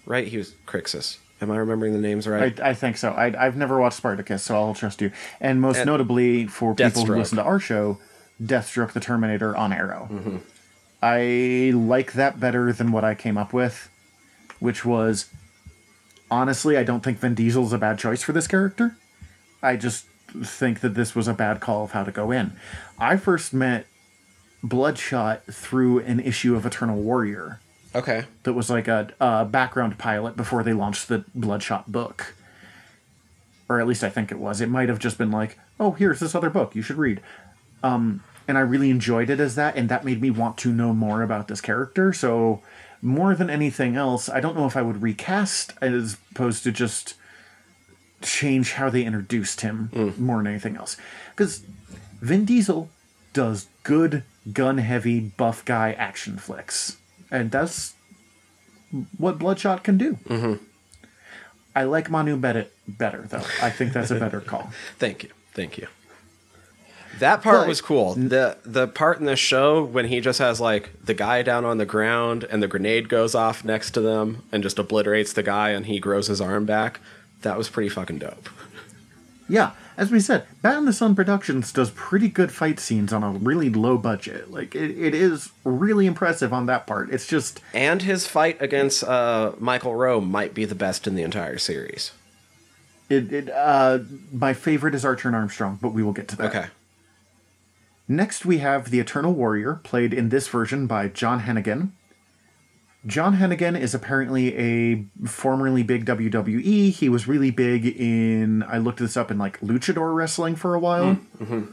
right? 0.05 0.27
He 0.27 0.37
was 0.37 0.53
Crixus. 0.65 1.17
Am 1.41 1.49
I 1.49 1.57
remembering 1.57 1.93
the 1.93 1.99
names 1.99 2.27
right? 2.27 2.59
I, 2.59 2.69
I 2.69 2.73
think 2.73 2.97
so. 2.97 3.11
I, 3.11 3.45
I've 3.45 3.57
never 3.57 3.79
watched 3.79 3.97
Spartacus, 3.97 4.43
so 4.43 4.55
I'll 4.55 4.75
trust 4.75 5.01
you. 5.01 5.11
And 5.39 5.59
most 5.59 5.77
And 5.77 5.87
notably, 5.87 6.45
for 6.45 6.75
people 6.75 7.05
who 7.05 7.15
listen 7.15 7.37
to 7.37 7.43
our 7.43 7.59
show, 7.59 7.97
Deathstroke 8.41 8.93
the 8.93 8.99
Terminator 8.99 9.55
on 9.55 9.73
Arrow. 9.73 10.07
Mm-hmm. 10.11 10.37
I 11.01 11.71
like 11.75 12.13
that 12.13 12.39
better 12.39 12.71
than 12.71 12.91
what 12.91 13.03
I 13.03 13.15
came 13.15 13.37
up 13.37 13.53
with, 13.53 13.89
which 14.59 14.85
was 14.85 15.29
honestly, 16.29 16.77
I 16.77 16.83
don't 16.83 17.03
think 17.03 17.17
Vin 17.17 17.33
Diesel's 17.33 17.73
a 17.73 17.79
bad 17.79 17.97
choice 17.97 18.21
for 18.21 18.33
this 18.33 18.47
character. 18.47 18.95
I 19.63 19.77
just 19.77 20.05
think 20.43 20.79
that 20.81 20.93
this 20.93 21.15
was 21.15 21.27
a 21.27 21.33
bad 21.33 21.59
call 21.59 21.83
of 21.83 21.91
how 21.91 22.03
to 22.03 22.11
go 22.11 22.31
in. 22.31 22.53
I 22.99 23.17
first 23.17 23.51
met 23.51 23.87
Bloodshot 24.63 25.43
through 25.45 25.99
an 25.99 26.19
issue 26.19 26.55
of 26.55 26.65
Eternal 26.65 27.01
Warrior 27.01 27.59
Okay. 27.95 28.25
that 28.43 28.53
was 28.53 28.69
like 28.69 28.87
a, 28.87 29.09
a 29.19 29.45
background 29.45 29.97
pilot 29.97 30.37
before 30.37 30.63
they 30.63 30.73
launched 30.73 31.07
the 31.07 31.25
Bloodshot 31.35 31.91
book. 31.91 32.33
Or 33.67 33.79
at 33.79 33.87
least 33.87 34.03
I 34.03 34.09
think 34.09 34.31
it 34.31 34.37
was. 34.39 34.61
It 34.61 34.69
might 34.69 34.89
have 34.89 34.99
just 34.99 35.17
been 35.17 35.31
like, 35.31 35.57
oh, 35.79 35.91
here's 35.91 36.19
this 36.19 36.35
other 36.35 36.49
book 36.49 36.75
you 36.75 36.81
should 36.81 36.97
read. 36.97 37.21
Um, 37.83 38.23
and 38.47 38.57
I 38.57 38.61
really 38.61 38.89
enjoyed 38.89 39.29
it 39.29 39.39
as 39.39 39.55
that, 39.55 39.75
and 39.75 39.87
that 39.89 40.03
made 40.05 40.21
me 40.21 40.29
want 40.29 40.57
to 40.59 40.71
know 40.73 40.93
more 40.93 41.21
about 41.23 41.47
this 41.47 41.61
character. 41.61 42.11
So, 42.13 42.61
more 43.01 43.33
than 43.33 43.49
anything 43.49 43.95
else, 43.95 44.29
I 44.29 44.39
don't 44.41 44.55
know 44.55 44.65
if 44.65 44.75
I 44.77 44.81
would 44.81 45.01
recast 45.01 45.73
as 45.81 46.17
opposed 46.31 46.63
to 46.63 46.71
just 46.71 47.15
change 48.21 48.73
how 48.73 48.89
they 48.89 49.03
introduced 49.03 49.61
him 49.61 50.13
more 50.17 50.37
than 50.37 50.47
anything 50.47 50.75
else. 50.75 50.97
Because 51.31 51.63
Vin 52.21 52.45
Diesel 52.45 52.89
does 53.33 53.67
good, 53.83 54.23
gun 54.51 54.77
heavy, 54.79 55.19
buff 55.19 55.63
guy 55.65 55.93
action 55.93 56.37
flicks. 56.37 56.97
And 57.29 57.51
that's 57.51 57.93
what 59.17 59.39
Bloodshot 59.39 59.83
can 59.83 59.97
do. 59.97 60.15
Mm-hmm. 60.27 60.63
I 61.75 61.83
like 61.83 62.09
Manu 62.09 62.35
Bennett 62.37 62.73
better, 62.87 63.21
though. 63.29 63.43
I 63.61 63.69
think 63.69 63.93
that's 63.93 64.11
a 64.11 64.19
better 64.19 64.41
call. 64.41 64.71
Thank 64.99 65.23
you. 65.23 65.29
Thank 65.53 65.77
you. 65.77 65.87
That 67.19 67.41
part 67.41 67.59
But- 67.61 67.67
was 67.67 67.81
cool. 67.81 68.15
The 68.15 68.57
the 68.65 68.87
part 68.87 69.19
in 69.19 69.25
the 69.25 69.35
show 69.35 69.83
when 69.83 70.05
he 70.05 70.21
just 70.21 70.39
has 70.39 70.59
like 70.59 70.89
the 71.03 71.13
guy 71.13 71.41
down 71.43 71.65
on 71.65 71.77
the 71.77 71.85
ground 71.85 72.45
and 72.49 72.63
the 72.63 72.67
grenade 72.67 73.09
goes 73.09 73.35
off 73.35 73.63
next 73.63 73.91
to 73.91 74.01
them 74.01 74.43
and 74.51 74.63
just 74.63 74.79
obliterates 74.79 75.33
the 75.33 75.43
guy 75.43 75.69
and 75.71 75.85
he 75.85 75.99
grows 75.99 76.27
his 76.27 76.41
arm 76.41 76.65
back. 76.65 76.99
That 77.41 77.57
was 77.57 77.69
pretty 77.69 77.89
fucking 77.89 78.19
dope. 78.19 78.49
Yeah, 79.49 79.71
as 79.97 80.11
we 80.11 80.19
said, 80.19 80.45
Bat 80.61 80.77
in 80.79 80.85
the 80.85 80.93
Sun 80.93 81.15
Productions 81.15 81.71
does 81.71 81.91
pretty 81.91 82.27
good 82.27 82.51
fight 82.51 82.79
scenes 82.79 83.11
on 83.13 83.23
a 83.23 83.31
really 83.31 83.69
low 83.69 83.97
budget. 83.97 84.51
Like, 84.51 84.75
it, 84.75 84.91
it 84.91 85.13
is 85.13 85.51
really 85.63 86.05
impressive 86.05 86.53
on 86.53 86.65
that 86.67 86.87
part. 86.87 87.09
It's 87.11 87.27
just, 87.27 87.61
And 87.73 88.01
his 88.01 88.27
fight 88.27 88.61
against 88.61 89.03
uh, 89.03 89.53
Michael 89.59 89.95
Rowe 89.95 90.21
might 90.21 90.53
be 90.53 90.65
the 90.65 90.75
best 90.75 91.07
in 91.07 91.15
the 91.15 91.23
entire 91.23 91.57
series. 91.57 92.11
it, 93.09 93.31
it 93.31 93.49
uh, 93.49 93.99
my 94.31 94.53
favorite 94.53 94.95
is 94.95 95.03
Archer 95.05 95.27
and 95.27 95.35
Armstrong, 95.35 95.77
but 95.81 95.89
we 95.93 96.03
will 96.03 96.13
get 96.13 96.27
to 96.29 96.35
that. 96.37 96.55
Okay. 96.55 96.67
Next, 98.07 98.45
we 98.45 98.57
have 98.57 98.89
the 98.89 98.99
Eternal 98.99 99.33
Warrior, 99.33 99.75
played 99.83 100.13
in 100.13 100.29
this 100.29 100.47
version 100.47 100.85
by 100.87 101.07
John 101.07 101.41
Hennigan. 101.41 101.91
John 103.05 103.37
Hennigan 103.37 103.79
is 103.79 103.95
apparently 103.95 104.55
a 104.57 105.05
formerly 105.27 105.81
big 105.81 106.05
WWE. 106.05 106.91
He 106.91 107.09
was 107.09 107.27
really 107.27 107.49
big 107.49 107.85
in, 107.85 108.61
I 108.63 108.77
looked 108.77 108.99
this 108.99 109.17
up 109.17 109.31
in 109.31 109.37
like 109.39 109.59
luchador 109.59 110.13
wrestling 110.15 110.55
for 110.55 110.75
a 110.75 110.79
while. 110.79 111.15
Mm-hmm. 111.39 111.71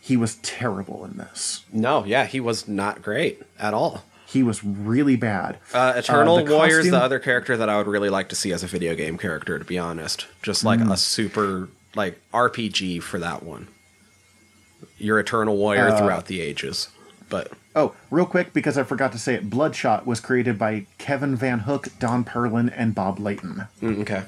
He 0.00 0.16
was 0.16 0.36
terrible 0.36 1.04
in 1.04 1.16
this. 1.16 1.64
No, 1.72 2.04
yeah, 2.04 2.26
he 2.26 2.40
was 2.40 2.66
not 2.68 3.02
great 3.02 3.42
at 3.58 3.74
all. 3.74 4.04
He 4.26 4.42
was 4.42 4.64
really 4.64 5.16
bad. 5.16 5.58
Uh, 5.74 5.92
Eternal 5.96 6.36
Uh, 6.38 6.42
the 6.44 6.54
Warrior 6.54 6.80
is 6.80 6.90
the 6.90 6.96
other 6.98 7.18
character 7.18 7.56
that 7.56 7.68
I 7.68 7.76
would 7.76 7.86
really 7.86 8.08
like 8.08 8.28
to 8.30 8.34
see 8.36 8.52
as 8.52 8.62
a 8.62 8.66
video 8.66 8.94
game 8.94 9.18
character, 9.18 9.58
to 9.58 9.64
be 9.64 9.78
honest. 9.78 10.26
Just 10.42 10.64
like 10.64 10.80
Hmm. 10.80 10.90
a 10.92 10.96
super 10.96 11.68
like 11.94 12.20
RPG 12.32 13.00
for 13.02 13.18
that 13.18 13.42
one. 13.42 13.68
Your 14.98 15.18
Eternal 15.18 15.56
Warrior 15.56 15.88
Uh, 15.88 15.98
throughout 15.98 16.26
the 16.26 16.40
ages. 16.40 16.88
But 17.28 17.52
Oh, 17.74 17.94
real 18.10 18.26
quick, 18.26 18.52
because 18.52 18.76
I 18.76 18.82
forgot 18.82 19.12
to 19.12 19.18
say 19.18 19.34
it, 19.34 19.48
Bloodshot 19.48 20.06
was 20.06 20.20
created 20.20 20.58
by 20.58 20.86
Kevin 20.98 21.34
Van 21.36 21.60
Hook, 21.60 21.88
Don 21.98 22.24
Perlin, 22.24 22.72
and 22.76 22.94
Bob 22.94 23.18
Layton. 23.18 23.66
mm, 23.80 24.00
okay. 24.02 24.24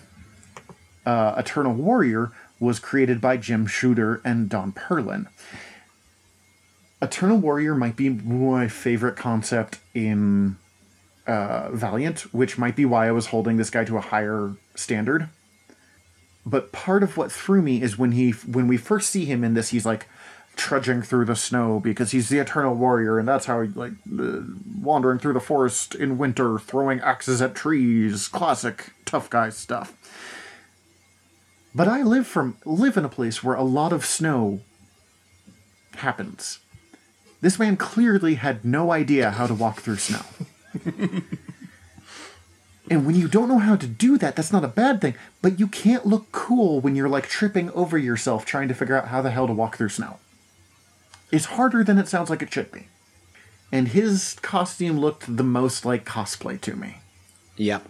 uh, 1.05 1.35
Eternal 1.37 1.75
Warrior 1.75 2.33
was 2.59 2.79
created 2.79 3.21
by 3.21 3.37
Jim 3.37 3.67
Shooter 3.67 4.23
and 4.25 4.49
Don 4.49 4.73
Perlin. 4.73 5.27
Eternal 7.03 7.37
Warrior 7.37 7.75
might 7.75 7.97
be 7.97 8.09
my 8.09 8.67
favorite 8.69 9.17
concept 9.17 9.79
in 9.93 10.57
uh, 11.27 11.69
Valiant, 11.71 12.21
which 12.33 12.57
might 12.57 12.77
be 12.77 12.87
why 12.87 13.09
I 13.09 13.13
was 13.13 13.27
holding 13.27 13.59
this 13.59 13.69
guy 13.69 13.85
to 13.85 13.99
a 13.99 14.01
higher 14.01 14.55
standard. 14.75 15.29
But 16.47 16.73
part 16.73 17.03
of 17.03 17.17
what 17.19 17.31
threw 17.33 17.61
me 17.61 17.83
is 17.83 17.99
when 17.99 18.13
he 18.13 18.31
when 18.31 18.69
we 18.69 18.77
first 18.77 19.11
see 19.11 19.25
him 19.27 19.45
in 19.45 19.55
this, 19.55 19.71
he's 19.71 19.85
like 19.87 20.07
trudging 20.57 21.03
through 21.03 21.25
the 21.25 21.37
snow 21.37 21.81
because 21.81 22.13
he's 22.13 22.29
the 22.29 22.39
Eternal 22.39 22.75
Warrior, 22.75 23.19
and 23.19 23.27
that's 23.27 23.47
how 23.47 23.61
he 23.61 23.69
like 23.69 23.93
wandering 24.81 25.19
through 25.19 25.33
the 25.33 25.41
forest 25.41 25.95
in 25.95 26.19
winter, 26.19 26.59
throwing 26.59 27.01
axes 27.01 27.43
at 27.43 27.55
trees, 27.55 28.29
classic 28.29 28.93
tough 29.05 29.31
guy 29.31 29.51
stuff. 29.51 29.95
But 31.75 31.89
I 31.89 32.03
live 32.03 32.27
from 32.27 32.57
live 32.65 32.97
in 32.97 33.05
a 33.05 33.09
place 33.09 33.43
where 33.43 33.57
a 33.57 33.65
lot 33.65 33.93
of 33.93 34.05
snow 34.05 34.61
happens. 35.97 36.61
This 37.41 37.59
man 37.59 37.77
clearly 37.77 38.37
had 38.37 38.65
no 38.65 38.93
idea 38.93 39.33
how 39.33 39.47
to 39.47 39.55
walk 39.55 39.81
through 39.81 39.97
snow. 39.97 40.23
and 42.91 43.05
when 43.05 43.15
you 43.15 43.29
don't 43.29 43.49
know 43.49 43.59
how 43.59 43.77
to 43.77 43.87
do 43.87 44.17
that, 44.19 44.35
that's 44.37 44.53
not 44.53 44.65
a 44.65 44.69
bad 44.69 45.01
thing, 45.01 45.15
but 45.43 45.61
you 45.61 45.67
can't 45.67 46.07
look 46.07 46.33
cool 46.33 46.81
when 46.81 46.97
you're 46.97 47.09
like 47.09 47.27
tripping 47.27 47.71
over 47.73 47.99
yourself 47.99 48.47
trying 48.47 48.69
to 48.69 48.75
figure 48.75 48.97
out 48.97 49.09
how 49.09 49.21
the 49.21 49.31
hell 49.31 49.47
to 49.47 49.53
walk 49.53 49.77
through 49.77 49.91
snow. 49.91 50.19
It's 51.31 51.47
harder 51.47 51.83
than 51.83 51.99
it 51.99 52.09
sounds 52.09 52.31
like 52.31 52.43
it 52.43 52.53
should 52.53 52.71
be. 52.71 52.89
And 53.73 53.89
his 53.89 54.37
costume 54.43 54.99
looked 54.99 55.37
the 55.37 55.43
most 55.43 55.85
like 55.85 56.05
cosplay 56.05 56.61
to 56.61 56.77
me. 56.77 56.99
Yep. 57.57 57.89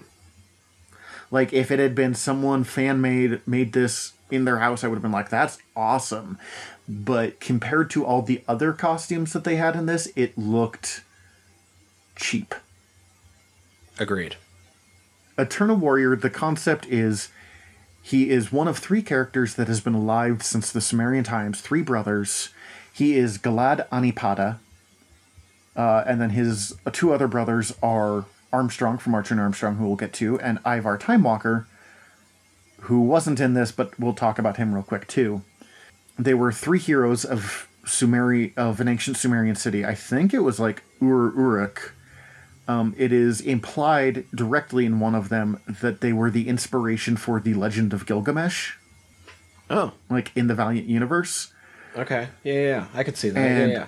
Like 1.31 1.53
if 1.53 1.71
it 1.71 1.79
had 1.79 1.95
been 1.95 2.15
someone 2.15 2.65
fan 2.65 3.01
made 3.01 3.47
made 3.47 3.73
this 3.73 4.13
in 4.31 4.45
their 4.45 4.59
house, 4.59 4.83
I 4.85 4.89
would 4.89 4.97
have 4.97 5.03
been 5.03 5.13
like, 5.13 5.31
"That's 5.31 5.59
awesome." 5.75 6.39
But 6.89 7.41
compared 7.41 7.91
to 7.91 8.05
all 8.05 8.23
the 8.23 8.43
other 8.47 8.73
costumes 8.73 9.33
that 9.33 9.45
they 9.45 9.57
had 9.57 9.75
in 9.75 9.87
this, 9.87 10.09
it 10.17 10.37
looked 10.39 11.03
cheap. 12.17 12.55
Agreed. 13.99 14.37
Eternal 15.37 15.77
Warrior, 15.77 16.17
the 16.17 16.31
concept 16.31 16.87
is 16.87 17.29
he 18.03 18.31
is 18.31 18.53
one 18.53 18.69
of 18.69 18.79
three 18.79 19.03
characters 19.03 19.55
that 19.55 19.67
has 19.67 19.81
been 19.81 19.95
alive 19.95 20.43
since 20.43 20.71
the 20.71 20.81
Sumerian 20.81 21.25
times, 21.25 21.61
three 21.61 21.83
brothers. 21.83 22.51
He 22.95 23.17
is 23.17 23.39
Gilad 23.39 23.87
Anni-Padda, 23.91 24.59
uh, 25.77 26.05
and 26.07 26.21
then 26.21 26.31
his 26.31 26.77
uh, 26.87 26.91
two 26.93 27.13
other 27.13 27.27
brothers 27.27 27.75
are 27.83 28.25
Armstrong 28.53 28.99
from 28.99 29.15
Archer 29.15 29.35
and 29.35 29.41
Armstrong, 29.41 29.77
who 29.77 29.87
we'll 29.87 29.97
get 29.97 30.13
to, 30.15 30.39
and 30.39 30.61
Ivar 30.65 30.97
Timewalker, 30.97 31.67
who 32.83 33.01
wasn't 33.01 33.41
in 33.41 33.55
this, 33.55 33.73
but 33.73 33.99
we'll 33.99 34.15
talk 34.15 34.39
about 34.39 34.59
him 34.59 34.73
real 34.73 34.85
quick 34.85 35.09
too. 35.09 35.43
They 36.17 36.35
were 36.35 36.53
three 36.53 36.79
heroes 36.79 37.25
of 37.25 37.67
Sumeri 37.85 38.57
of 38.57 38.81
an 38.81 38.87
ancient 38.87 39.17
Sumerian 39.17 39.57
city. 39.57 39.85
I 39.85 39.97
think 39.97 40.33
it 40.33 40.41
was 40.41 40.61
like 40.61 40.85
Ur 41.03 41.33
Uruk. 41.37 41.95
Um, 42.69 42.95
it 42.97 43.13
is 43.13 43.41
implied 43.41 44.25
directly 44.35 44.87
in 44.87 45.01
one 45.01 45.15
of 45.17 45.29
them 45.29 45.61
that 45.67 46.01
they 46.01 46.13
were 46.13 46.31
the 46.31 46.49
inspiration 46.49 47.17
for 47.17 47.41
the 47.41 47.55
Legend 47.55 47.93
of 47.93 48.07
Gilgamesh, 48.07 48.75
Oh. 49.69 49.93
like 50.09 50.31
in 50.37 50.47
the 50.47 50.55
Valiant 50.55 50.87
universe. 50.87 51.53
Okay. 51.97 52.29
Yeah, 52.43 52.53
yeah, 52.53 52.61
yeah. 52.61 52.87
I 52.95 53.03
could 53.05 53.17
see 53.17 53.31
that. 53.31 53.39
And- 53.41 53.71
yeah, 53.71 53.79
yeah. 53.79 53.87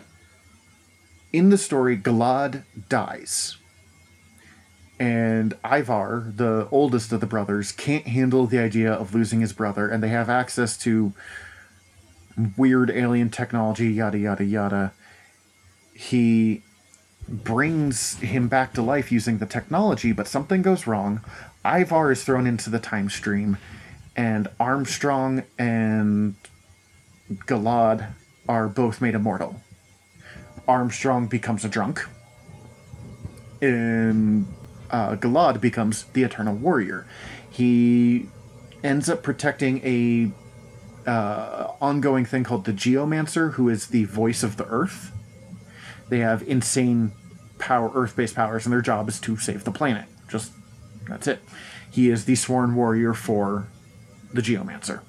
in 1.33 1.51
the 1.51 1.59
story, 1.59 1.97
Gilad 1.97 2.63
dies. 2.89 3.57
And 4.99 5.55
Ivar, 5.63 6.33
the 6.35 6.69
oldest 6.71 7.13
of 7.13 7.21
the 7.21 7.27
brothers, 7.27 7.71
can't 7.73 8.07
handle 8.07 8.47
the 8.47 8.59
idea 8.59 8.91
of 8.93 9.15
losing 9.15 9.41
his 9.43 9.53
brother, 9.53 9.89
and 9.89 10.03
they 10.03 10.09
have 10.09 10.31
access 10.31 10.77
to 10.79 11.13
weird 12.57 12.91
alien 12.91 13.29
technology, 13.29 13.89
yada, 13.89 14.19
yada, 14.19 14.45
yada. 14.45 14.93
He 15.93 16.63
brings 17.29 18.15
him 18.21 18.49
back 18.49 18.73
to 18.75 18.83
life 18.83 19.11
using 19.13 19.37
the 19.39 19.47
technology, 19.47 20.13
but 20.13 20.29
something 20.29 20.63
goes 20.63 20.87
wrong. 20.87 21.21
Ivar 21.65 22.13
is 22.13 22.25
thrown 22.25 22.47
into 22.47 22.71
the 22.71 22.79
time 22.79 23.11
stream, 23.11 23.59
and 24.17 24.49
Armstrong 24.59 25.43
and 25.59 26.37
Gilad 27.31 28.13
are 28.49 28.69
both 28.69 29.01
made 29.01 29.15
immortal. 29.15 29.61
Armstrong 30.69 31.27
becomes 31.27 31.65
a 31.65 31.69
drunk, 31.69 32.05
and 33.61 34.47
uh, 34.91 35.17
Gilad 35.17 35.61
becomes 35.61 36.05
the 36.13 36.23
Eternal 36.23 36.55
Warrior. 36.55 37.07
He 37.51 38.27
ends 38.83 39.09
up 39.09 39.23
protecting 39.23 39.81
a 39.85 40.31
uh, 41.09 41.73
ongoing 41.81 42.25
thing 42.25 42.45
called 42.45 42.65
the 42.65 42.73
Geomancer, 42.73 43.53
who 43.53 43.69
is 43.69 43.89
the 43.89 44.05
voice 44.05 44.43
of 44.43 44.57
the 44.57 44.67
Earth. 44.67 45.13
They 46.09 46.19
have 46.19 46.43
insane 46.43 47.13
power, 47.59 47.91
Earth-based 47.95 48.35
powers, 48.35 48.67
and 48.67 48.73
their 48.73 48.83
job 48.83 49.09
is 49.09 49.21
to 49.21 49.37
save 49.37 49.65
the 49.65 49.73
planet. 49.73 50.07
Just 50.29 50.53
that's 51.09 51.27
it. 51.27 51.41
He 51.91 52.11
is 52.11 52.25
the 52.25 52.35
sworn 52.35 52.75
warrior 52.75 53.15
for 53.15 53.69
the 54.33 54.43
Geomancer. 54.43 55.01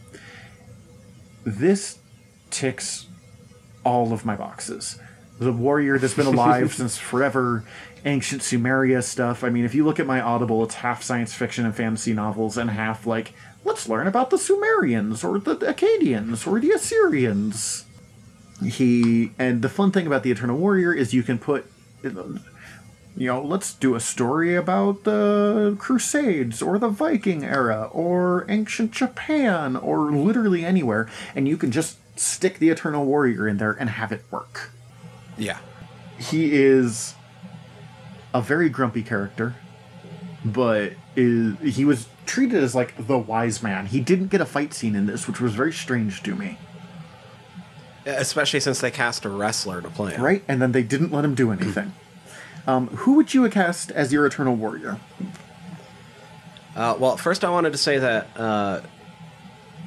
This 1.43 1.99
ticks 2.57 3.05
all 3.83 4.11
of 4.11 4.25
my 4.25 4.35
boxes. 4.35 4.99
The 5.39 5.53
warrior 5.53 5.99
that's 5.99 6.15
been 6.15 6.25
alive 6.25 6.73
since 6.79 6.97
forever, 6.97 7.63
ancient 8.03 8.41
Sumeria 8.41 9.03
stuff. 9.03 9.43
I 9.43 9.49
mean, 9.49 9.63
if 9.63 9.75
you 9.75 9.85
look 9.85 9.99
at 9.99 10.07
my 10.07 10.19
Audible, 10.19 10.63
it's 10.63 10.75
half 10.75 11.03
science 11.03 11.33
fiction 11.33 11.65
and 11.65 11.75
fantasy 11.75 12.13
novels 12.13 12.57
and 12.57 12.71
half 12.71 13.05
like, 13.05 13.33
let's 13.63 13.87
learn 13.87 14.07
about 14.07 14.31
the 14.31 14.39
Sumerians 14.39 15.23
or 15.23 15.37
the 15.37 15.55
Akkadians 15.57 16.47
or 16.47 16.59
the 16.59 16.71
Assyrians. 16.71 17.85
He 18.65 19.31
and 19.37 19.61
the 19.61 19.69
fun 19.69 19.91
thing 19.91 20.07
about 20.07 20.23
the 20.23 20.31
Eternal 20.31 20.57
Warrior 20.57 20.91
is 20.91 21.13
you 21.13 21.21
can 21.21 21.37
put 21.37 21.71
you 23.17 23.27
know, 23.27 23.41
let's 23.41 23.73
do 23.73 23.95
a 23.95 23.99
story 23.99 24.55
about 24.55 25.03
the 25.03 25.75
Crusades 25.79 26.61
or 26.61 26.77
the 26.77 26.89
Viking 26.89 27.43
era 27.43 27.89
or 27.91 28.45
ancient 28.49 28.91
Japan 28.91 29.75
or 29.75 30.11
literally 30.11 30.63
anywhere, 30.63 31.09
and 31.35 31.47
you 31.47 31.57
can 31.57 31.71
just 31.71 31.97
stick 32.19 32.59
the 32.59 32.69
Eternal 32.69 33.05
Warrior 33.05 33.47
in 33.47 33.57
there 33.57 33.71
and 33.71 33.89
have 33.89 34.11
it 34.11 34.23
work. 34.31 34.71
Yeah. 35.37 35.59
He 36.17 36.53
is 36.53 37.13
a 38.33 38.41
very 38.41 38.69
grumpy 38.69 39.03
character, 39.03 39.55
but 40.43 40.93
is 41.15 41.75
he 41.75 41.85
was 41.85 42.07
treated 42.25 42.63
as 42.63 42.75
like 42.75 43.07
the 43.07 43.17
wise 43.17 43.63
man. 43.63 43.87
He 43.87 43.99
didn't 43.99 44.27
get 44.27 44.41
a 44.41 44.45
fight 44.45 44.73
scene 44.73 44.95
in 44.95 45.05
this, 45.05 45.27
which 45.27 45.39
was 45.39 45.53
very 45.53 45.73
strange 45.73 46.23
to 46.23 46.35
me. 46.35 46.57
Especially 48.05 48.59
since 48.59 48.79
they 48.79 48.91
cast 48.91 49.25
a 49.25 49.29
wrestler 49.29 49.81
to 49.81 49.89
play 49.89 50.13
him. 50.13 50.21
Right? 50.21 50.43
And 50.47 50.61
then 50.61 50.71
they 50.71 50.83
didn't 50.83 51.11
let 51.11 51.25
him 51.25 51.35
do 51.35 51.51
anything. 51.51 51.93
Um, 52.67 52.87
who 52.87 53.13
would 53.13 53.33
you 53.33 53.49
cast 53.49 53.91
as 53.91 54.11
your 54.11 54.25
Eternal 54.25 54.53
Warrior? 54.53 54.99
Uh, 56.75 56.97
well, 56.99 57.15
first 57.15 57.45
I 57.45 57.49
wanted 57.49 57.71
to 57.71 57.77
say 57.77 57.97
that 57.97 58.27
uh, 58.35 58.81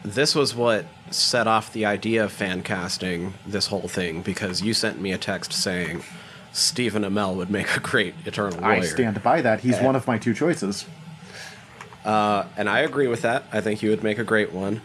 this 0.05 0.35
was 0.35 0.55
what 0.55 0.86
set 1.10 1.47
off 1.47 1.72
the 1.72 1.85
idea 1.85 2.24
of 2.24 2.32
fan 2.32 2.62
casting 2.62 3.35
this 3.47 3.66
whole 3.66 3.89
thing 3.89 4.22
because 4.22 4.62
you 4.62 4.72
sent 4.74 5.01
me 5.01 5.12
a 5.12 5.18
text 5.18 5.52
saying 5.52 6.02
Stephen 6.52 7.02
Amell 7.02 7.35
would 7.36 7.51
make 7.51 7.77
a 7.77 7.81
great 7.81 8.14
Eternal 8.24 8.60
Warrior. 8.60 8.82
I 8.82 8.86
stand 8.86 9.22
by 9.22 9.40
that. 9.43 9.60
He's 9.60 9.77
Yeah. 9.77 9.85
one 9.85 9.97
of 9.97 10.06
my 10.06 10.18
two 10.18 10.35
choices. 10.35 10.86
and 12.05 12.68
I 12.68 12.81
agree 12.81 13.06
with 13.09 13.22
that. 13.22 13.44
I 13.52 13.60
think 13.60 13.81
he 13.81 13.89
would 13.89 14.02
make 14.02 14.18
a 14.18 14.24
great 14.24 14.52
one. 14.52 14.81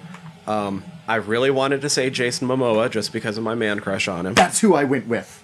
Um, 0.48 0.84
I 1.08 1.16
really 1.16 1.52
wanted 1.52 1.82
to 1.82 1.90
say 1.90 2.10
Jason 2.10 2.48
Momoa 2.48 2.90
just 2.90 3.14
because 3.14 3.38
of 3.38 3.44
my 3.44 3.56
man 3.56 3.80
crush 3.80 4.08
on 4.08 4.26
him. 4.26 4.34
That's 4.34 4.60
who 4.60 4.76
I 4.76 4.84
went 4.84 5.08
with. 5.08 5.44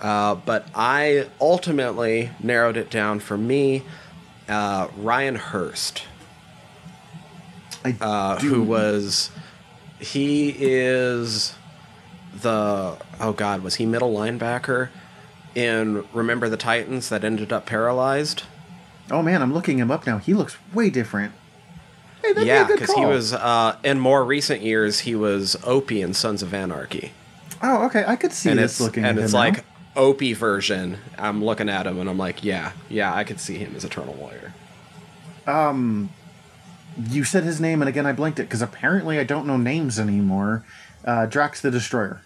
Uh, 0.00 0.34
but 0.34 0.66
I 0.74 1.28
ultimately 1.40 2.30
narrowed 2.42 2.76
it 2.76 2.90
down 2.90 3.20
for 3.20 3.38
me, 3.38 3.82
uh, 4.48 4.88
Ryan 4.96 5.36
Hurst. 5.36 6.02
Uh, 8.00 8.38
who 8.40 8.62
was 8.62 9.30
he 10.00 10.50
is 10.58 11.54
the 12.42 12.96
oh 13.20 13.32
god 13.32 13.62
was 13.62 13.76
he 13.76 13.86
middle 13.86 14.14
linebacker 14.14 14.88
in 15.54 16.04
Remember 16.12 16.48
the 16.48 16.56
Titans 16.58 17.08
that 17.08 17.24
ended 17.24 17.52
up 17.52 17.64
paralyzed. 17.66 18.42
Oh 19.10 19.22
man, 19.22 19.40
I'm 19.40 19.54
looking 19.54 19.78
him 19.78 19.90
up 19.90 20.06
now. 20.06 20.18
He 20.18 20.34
looks 20.34 20.56
way 20.74 20.90
different. 20.90 21.32
Hey, 22.22 22.32
that'd 22.32 22.36
be 22.36 22.42
a 22.42 22.46
yeah, 22.46 22.66
because 22.66 22.92
he 22.92 23.04
was 23.06 23.32
uh, 23.32 23.76
in 23.84 23.98
more 24.00 24.24
recent 24.24 24.60
years 24.62 25.00
he 25.00 25.14
was 25.14 25.56
Opie 25.64 26.02
in 26.02 26.12
Sons 26.12 26.42
of 26.42 26.52
Anarchy, 26.52 27.12
Oh, 27.62 27.86
okay. 27.86 28.04
I 28.06 28.16
could 28.16 28.32
see 28.32 28.50
and 28.50 28.58
this 28.58 28.72
it's 28.72 28.80
looking 28.80 29.04
and 29.04 29.18
it's 29.18 29.32
him 29.32 29.32
now. 29.32 29.38
like 29.38 29.64
Opie 29.94 30.34
version. 30.34 30.98
I'm 31.16 31.42
looking 31.42 31.68
at 31.70 31.86
him 31.86 31.98
and 31.98 32.10
I'm 32.10 32.18
like, 32.18 32.44
yeah, 32.44 32.72
yeah, 32.90 33.14
I 33.14 33.24
could 33.24 33.40
see 33.40 33.56
him 33.56 33.74
as 33.76 33.84
Eternal 33.84 34.12
Warrior. 34.14 34.52
You 37.10 37.24
said 37.24 37.44
his 37.44 37.60
name, 37.60 37.82
and 37.82 37.88
again 37.88 38.06
I 38.06 38.12
blanked 38.12 38.38
it 38.38 38.44
because 38.44 38.62
apparently 38.62 39.18
I 39.18 39.24
don't 39.24 39.46
know 39.46 39.56
names 39.56 39.98
anymore. 39.98 40.64
Uh, 41.04 41.26
Drax 41.26 41.60
the 41.60 41.70
Destroyer. 41.70 42.22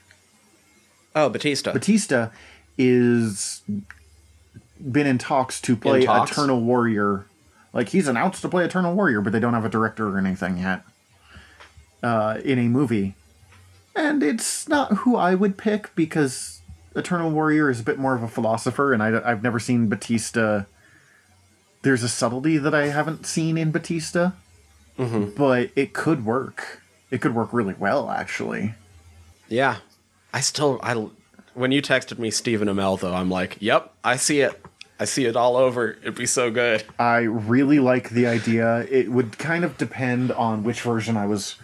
Oh, 1.14 1.28
Batista. 1.28 1.72
Batista 1.72 2.30
is 2.78 3.62
been 4.80 5.06
in 5.06 5.18
talks 5.18 5.60
to 5.60 5.76
play 5.76 6.04
talks? 6.04 6.30
Eternal 6.32 6.60
Warrior. 6.60 7.26
Like 7.72 7.90
he's 7.90 8.08
announced 8.08 8.42
to 8.42 8.48
play 8.48 8.64
Eternal 8.64 8.94
Warrior, 8.94 9.20
but 9.20 9.32
they 9.32 9.40
don't 9.40 9.54
have 9.54 9.64
a 9.64 9.68
director 9.70 10.08
or 10.08 10.18
anything 10.18 10.58
yet. 10.58 10.82
Uh, 12.02 12.40
in 12.44 12.58
a 12.58 12.66
movie, 12.66 13.14
and 13.94 14.22
it's 14.22 14.66
not 14.66 14.92
who 14.98 15.16
I 15.16 15.34
would 15.34 15.58
pick 15.58 15.94
because 15.94 16.62
Eternal 16.96 17.30
Warrior 17.30 17.68
is 17.68 17.80
a 17.80 17.82
bit 17.82 17.98
more 17.98 18.14
of 18.14 18.22
a 18.22 18.28
philosopher, 18.28 18.94
and 18.94 19.02
I, 19.02 19.20
I've 19.22 19.42
never 19.42 19.60
seen 19.60 19.88
Batista. 19.88 20.64
There's 21.82 22.02
a 22.02 22.08
subtlety 22.08 22.56
that 22.56 22.74
I 22.74 22.86
haven't 22.86 23.26
seen 23.26 23.58
in 23.58 23.70
Batista, 23.70 24.30
but 24.96 25.70
it 25.76 25.92
could 25.92 26.24
work. 26.24 26.80
It 27.10 27.20
could 27.20 27.34
work 27.34 27.52
really 27.52 27.74
well, 27.74 28.10
actually. 28.10 28.74
Yeah, 29.48 29.76
I 30.32 30.40
still 30.40 30.78
I 30.82 30.94
when 31.54 31.72
you 31.72 31.82
texted 31.82 32.18
me 32.18 32.30
Stephen 32.30 32.68
Amell 32.68 32.98
though, 33.00 33.14
I'm 33.14 33.30
like, 33.30 33.56
yep, 33.60 33.92
I 34.04 34.16
see 34.16 34.40
it. 34.40 34.60
I 34.98 35.06
see 35.06 35.24
it 35.24 35.34
all 35.34 35.56
over. 35.56 35.92
It'd 36.02 36.14
be 36.14 36.26
so 36.26 36.50
good. 36.50 36.84
I 36.98 37.20
really 37.20 37.80
like 37.80 38.10
the 38.10 38.26
idea. 38.26 38.86
It 38.90 39.10
would 39.10 39.38
kind 39.38 39.64
of 39.64 39.78
depend 39.78 40.30
on 40.32 40.62
which 40.62 40.82
version 40.82 41.16
I 41.16 41.26
was 41.26 41.56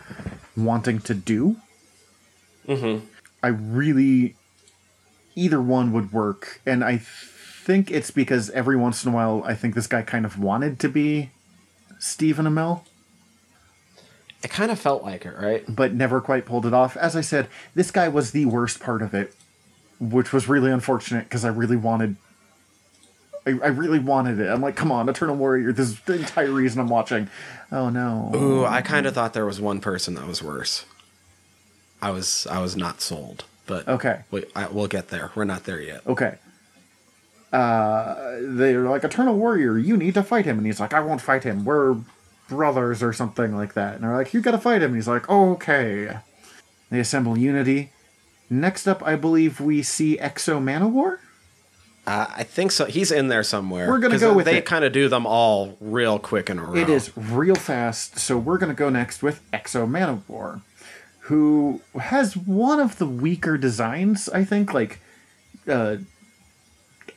wanting 0.56 1.00
to 1.00 1.14
do. 1.14 1.56
Mm-hmm. 2.66 3.04
I 3.42 3.48
really. 3.48 4.36
Either 5.38 5.60
one 5.60 5.92
would 5.92 6.14
work. 6.14 6.62
And 6.64 6.82
I 6.82 6.96
think 6.96 7.90
it's 7.90 8.10
because 8.10 8.48
every 8.50 8.74
once 8.74 9.04
in 9.04 9.12
a 9.12 9.14
while, 9.14 9.42
I 9.44 9.52
think 9.54 9.74
this 9.74 9.86
guy 9.86 10.00
kind 10.00 10.24
of 10.24 10.38
wanted 10.38 10.80
to 10.80 10.88
be 10.88 11.28
Stephen 11.98 12.46
Amell, 12.46 12.84
It 14.46 14.50
kind 14.50 14.70
of 14.70 14.78
felt 14.78 15.02
like 15.02 15.26
it, 15.26 15.34
right? 15.36 15.64
but 15.68 15.92
never 15.92 16.20
quite 16.20 16.46
pulled 16.46 16.66
it 16.66 16.72
off. 16.72 16.96
As 16.96 17.16
I 17.16 17.20
said, 17.20 17.48
this 17.74 17.90
guy 17.90 18.06
was 18.06 18.30
the 18.30 18.44
worst 18.46 18.78
part 18.78 19.02
of 19.02 19.12
it, 19.12 19.34
which 19.98 20.32
was 20.32 20.48
really 20.48 20.70
unfortunate 20.70 21.24
because 21.24 21.44
I 21.44 21.48
really 21.48 21.74
wanted. 21.76 22.14
I, 23.44 23.50
I 23.50 23.66
really 23.66 23.98
wanted 23.98 24.38
it. 24.38 24.48
I'm 24.48 24.60
like, 24.60 24.76
come 24.76 24.92
on, 24.92 25.08
Eternal 25.08 25.34
Warrior. 25.34 25.72
This 25.72 25.88
is 25.88 26.00
the 26.02 26.14
entire 26.20 26.52
reason 26.52 26.80
I'm 26.80 26.86
watching. 26.88 27.28
Oh 27.72 27.88
no. 27.88 28.30
Ooh, 28.36 28.64
I 28.64 28.82
kind 28.82 29.04
of 29.06 29.14
thought 29.14 29.32
there 29.32 29.44
was 29.46 29.60
one 29.60 29.80
person 29.80 30.14
that 30.14 30.28
was 30.28 30.44
worse. 30.44 30.84
I 32.00 32.10
was 32.10 32.46
I 32.48 32.60
was 32.60 32.76
not 32.76 33.00
sold, 33.00 33.46
but 33.66 33.88
Okay. 33.88 34.20
we, 34.30 34.44
I, 34.54 34.68
we'll 34.68 34.86
get 34.86 35.08
there. 35.08 35.32
We're 35.34 35.42
not 35.44 35.64
there 35.64 35.80
yet. 35.80 36.06
Okay. 36.06 36.36
Uh, 37.52 38.36
they're 38.42 38.88
like, 38.88 39.02
Eternal 39.02 39.34
Warrior, 39.36 39.76
you 39.76 39.96
need 39.96 40.14
to 40.14 40.22
fight 40.22 40.44
him. 40.44 40.58
And 40.58 40.66
he's 40.66 40.78
like, 40.78 40.94
I 40.94 41.00
won't 41.00 41.20
fight 41.20 41.42
him. 41.42 41.64
We're 41.64 41.96
brothers 42.48 43.02
or 43.02 43.12
something 43.12 43.54
like 43.56 43.74
that. 43.74 43.96
And 43.96 44.04
they're 44.04 44.16
like, 44.16 44.34
you 44.34 44.40
gotta 44.40 44.58
fight 44.58 44.82
him. 44.82 44.90
And 44.90 44.96
he's 44.96 45.08
like, 45.08 45.28
okay. 45.28 46.18
They 46.90 47.00
assemble 47.00 47.36
Unity. 47.36 47.90
Next 48.48 48.86
up, 48.86 49.02
I 49.02 49.16
believe 49.16 49.60
we 49.60 49.82
see 49.82 50.18
X-O 50.18 50.60
Manowar. 50.60 51.18
Uh, 52.06 52.26
I 52.36 52.44
think 52.44 52.70
so. 52.70 52.84
He's 52.84 53.10
in 53.10 53.26
there 53.28 53.42
somewhere. 53.42 53.88
We're 53.88 53.98
gonna 53.98 54.18
go 54.18 54.32
with 54.32 54.44
They 54.46 54.62
kind 54.62 54.84
of 54.84 54.92
do 54.92 55.08
them 55.08 55.26
all 55.26 55.76
real 55.80 56.20
quick 56.20 56.48
in 56.48 56.58
a 56.60 56.64
row. 56.64 56.76
It 56.76 56.88
is 56.88 57.10
real 57.16 57.56
fast, 57.56 58.18
so 58.20 58.38
we're 58.38 58.58
gonna 58.58 58.74
go 58.74 58.88
next 58.88 59.24
with 59.24 59.42
X-O 59.52 59.86
Manowar, 59.86 60.62
who 61.22 61.80
has 61.98 62.36
one 62.36 62.78
of 62.78 62.98
the 62.98 63.06
weaker 63.06 63.58
designs, 63.58 64.28
I 64.28 64.44
think, 64.44 64.72
like 64.72 65.00
uh 65.66 65.96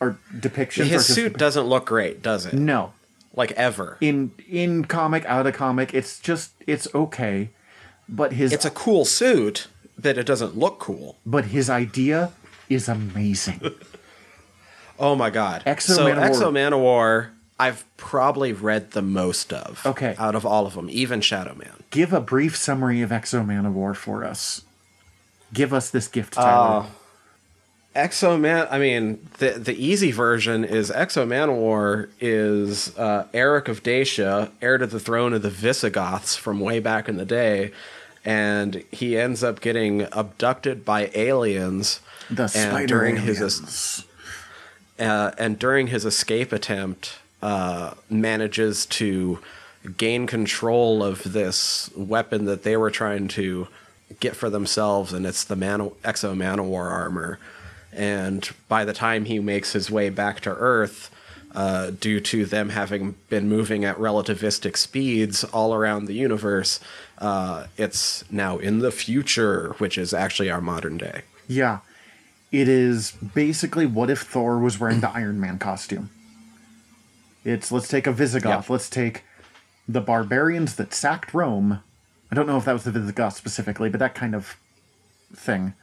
or 0.02 0.18
depictions. 0.34 0.82
are 0.82 0.86
His 0.86 1.06
suit 1.06 1.38
doesn't 1.38 1.68
look 1.68 1.86
great, 1.86 2.24
does 2.24 2.48
it? 2.48 2.54
No. 2.54 2.94
Like 3.36 3.52
ever. 3.54 3.98
In 4.02 4.32
in 4.48 4.86
comic, 4.86 5.26
out 5.26 5.46
of 5.48 5.54
comic, 5.54 5.94
it's 5.94 6.20
just 6.20 6.52
it's 6.68 6.88
okay. 6.96 7.50
But 8.08 8.34
his 8.34 8.52
It's 8.52 8.66
a 8.66 8.72
cool 8.72 9.06
suit, 9.06 9.68
but 9.98 10.18
it 10.18 10.26
doesn't 10.26 10.58
look 10.58 10.80
cool. 10.80 11.18
but 11.26 11.46
his 11.46 11.70
idea 11.70 12.32
is 12.70 12.88
amazing. 12.90 13.62
Oh 15.02 15.16
my 15.16 15.30
god. 15.30 15.64
Exo 15.66 15.96
so 15.96 16.06
Manowar- 16.08 16.22
X-O 16.24 16.52
Manowar, 16.52 17.30
I've 17.58 17.86
probably 17.96 18.52
read 18.52 18.92
the 18.92 19.02
most 19.02 19.54
of. 19.54 19.82
Okay. 19.86 20.14
Out 20.20 20.36
of 20.36 20.46
all 20.46 20.66
of 20.66 20.74
them, 20.74 20.90
even 20.92 21.22
Shadow 21.22 21.56
Man. 21.56 21.84
Give 21.90 22.12
a 22.12 22.20
brief 22.20 22.58
summary 22.58 23.02
of 23.02 23.10
X-O 23.10 23.40
Manowar 23.42 23.96
for 23.96 24.26
us. 24.26 24.64
Give 25.54 25.74
us 25.74 25.90
this 25.90 26.10
gift, 26.10 26.34
Tyler. 26.34 26.82
Uh, 26.82 26.86
Exo 28.00 28.40
Man, 28.40 28.66
I 28.72 28.80
mean, 28.80 29.28
the 29.40 29.52
the 29.52 29.74
easy 29.74 30.12
version 30.12 30.64
is 30.64 30.90
X-O 30.90 31.26
Manowar 31.26 32.10
is 32.22 32.98
uh, 32.98 33.28
Eric 33.34 33.68
of 33.68 33.84
Dacia, 33.84 34.52
heir 34.62 34.78
to 34.78 34.88
the 34.88 35.02
throne 35.02 35.34
of 35.34 35.42
the 35.42 35.50
Visigoths 35.50 36.38
from 36.38 36.62
way 36.62 36.80
back 36.80 37.10
in 37.10 37.18
the 37.18 37.26
day, 37.26 37.72
and 38.24 38.84
he 38.90 39.18
ends 39.18 39.44
up 39.44 39.60
getting 39.60 40.08
abducted 40.14 40.86
by 40.86 41.12
aliens. 41.14 42.00
the 42.30 42.44
and 42.44 42.52
spider 42.52 42.88
during 42.88 43.18
his 43.18 43.40
aliens. 43.42 44.06
uh, 44.98 45.32
and 45.38 45.60
during 45.60 45.88
his 45.88 46.06
escape 46.06 46.54
attempt, 46.54 47.20
uh, 47.42 47.96
manages 48.10 48.86
to 48.86 49.40
gain 49.98 50.26
control 50.26 51.04
of 51.04 51.34
this 51.34 51.90
weapon 51.98 52.46
that 52.46 52.64
they 52.64 52.78
were 52.78 52.92
trying 52.92 53.28
to 53.28 53.68
get 54.22 54.38
for 54.38 54.50
themselves, 54.50 55.12
and 55.12 55.26
it's 55.26 55.44
the 55.44 55.56
Man- 55.58 55.92
X-O 56.06 56.34
Manowar 56.34 56.90
armor. 56.90 57.40
And 57.92 58.48
by 58.68 58.86
the 58.86 58.94
time 58.94 59.26
he 59.26 59.40
makes 59.40 59.74
his 59.74 59.90
way 59.90 60.10
back 60.10 60.40
to 60.42 60.52
Earth, 60.52 61.10
uh, 61.56 61.90
due 61.92 62.20
to 62.20 62.46
them 62.46 62.70
having 62.70 63.16
been 63.30 63.50
moving 63.50 63.84
at 63.84 63.98
relativistic 63.98 64.78
speeds 64.78 65.44
all 65.46 65.74
around 65.74 66.06
the 66.06 66.14
universe, 66.14 66.80
uh, 67.18 67.66
it's 67.78 68.24
now 68.32 68.58
in 68.60 68.80
the 68.80 68.92
future, 68.92 69.74
which 69.80 69.98
is 69.98 70.14
actually 70.14 70.50
our 70.52 70.62
modern 70.62 70.98
day. 70.98 71.24
Yeah. 71.48 71.80
It 72.52 72.68
is 72.68 73.12
basically 73.12 73.86
what 73.86 74.10
if 74.10 74.22
Thor 74.22 74.60
was 74.60 74.80
wearing 74.80 75.02
the 75.02 75.10
Iron 75.10 75.40
Man 75.40 75.58
costume. 75.60 76.10
It's 77.44 77.72
let's 77.72 77.88
take 77.88 78.06
a 78.08 78.12
Visigoth, 78.12 78.66
Yep. 78.66 78.70
let's 78.70 78.90
take 78.90 79.24
the 79.88 80.02
barbarians 80.02 80.76
that 80.76 80.94
sacked 80.94 81.34
Rome. 81.34 81.82
I 82.32 82.36
don't 82.36 82.46
know 82.48 82.58
if 82.58 82.66
that 82.66 82.74
was 82.74 82.84
the 82.84 82.92
Visigoth 82.92 83.36
specifically, 83.36 83.90
but 83.90 84.00
that 84.00 84.14
kind 84.14 84.36
of 84.36 84.56
thing. 85.34 85.74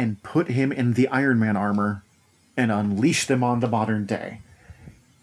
And 0.00 0.22
put 0.22 0.48
him 0.48 0.72
in 0.72 0.94
the 0.94 1.08
Iron 1.08 1.38
Man 1.38 1.58
armor 1.58 2.02
and 2.56 2.72
unleash 2.72 3.26
them 3.26 3.44
on 3.44 3.60
the 3.60 3.68
modern 3.68 4.06
day. 4.06 4.40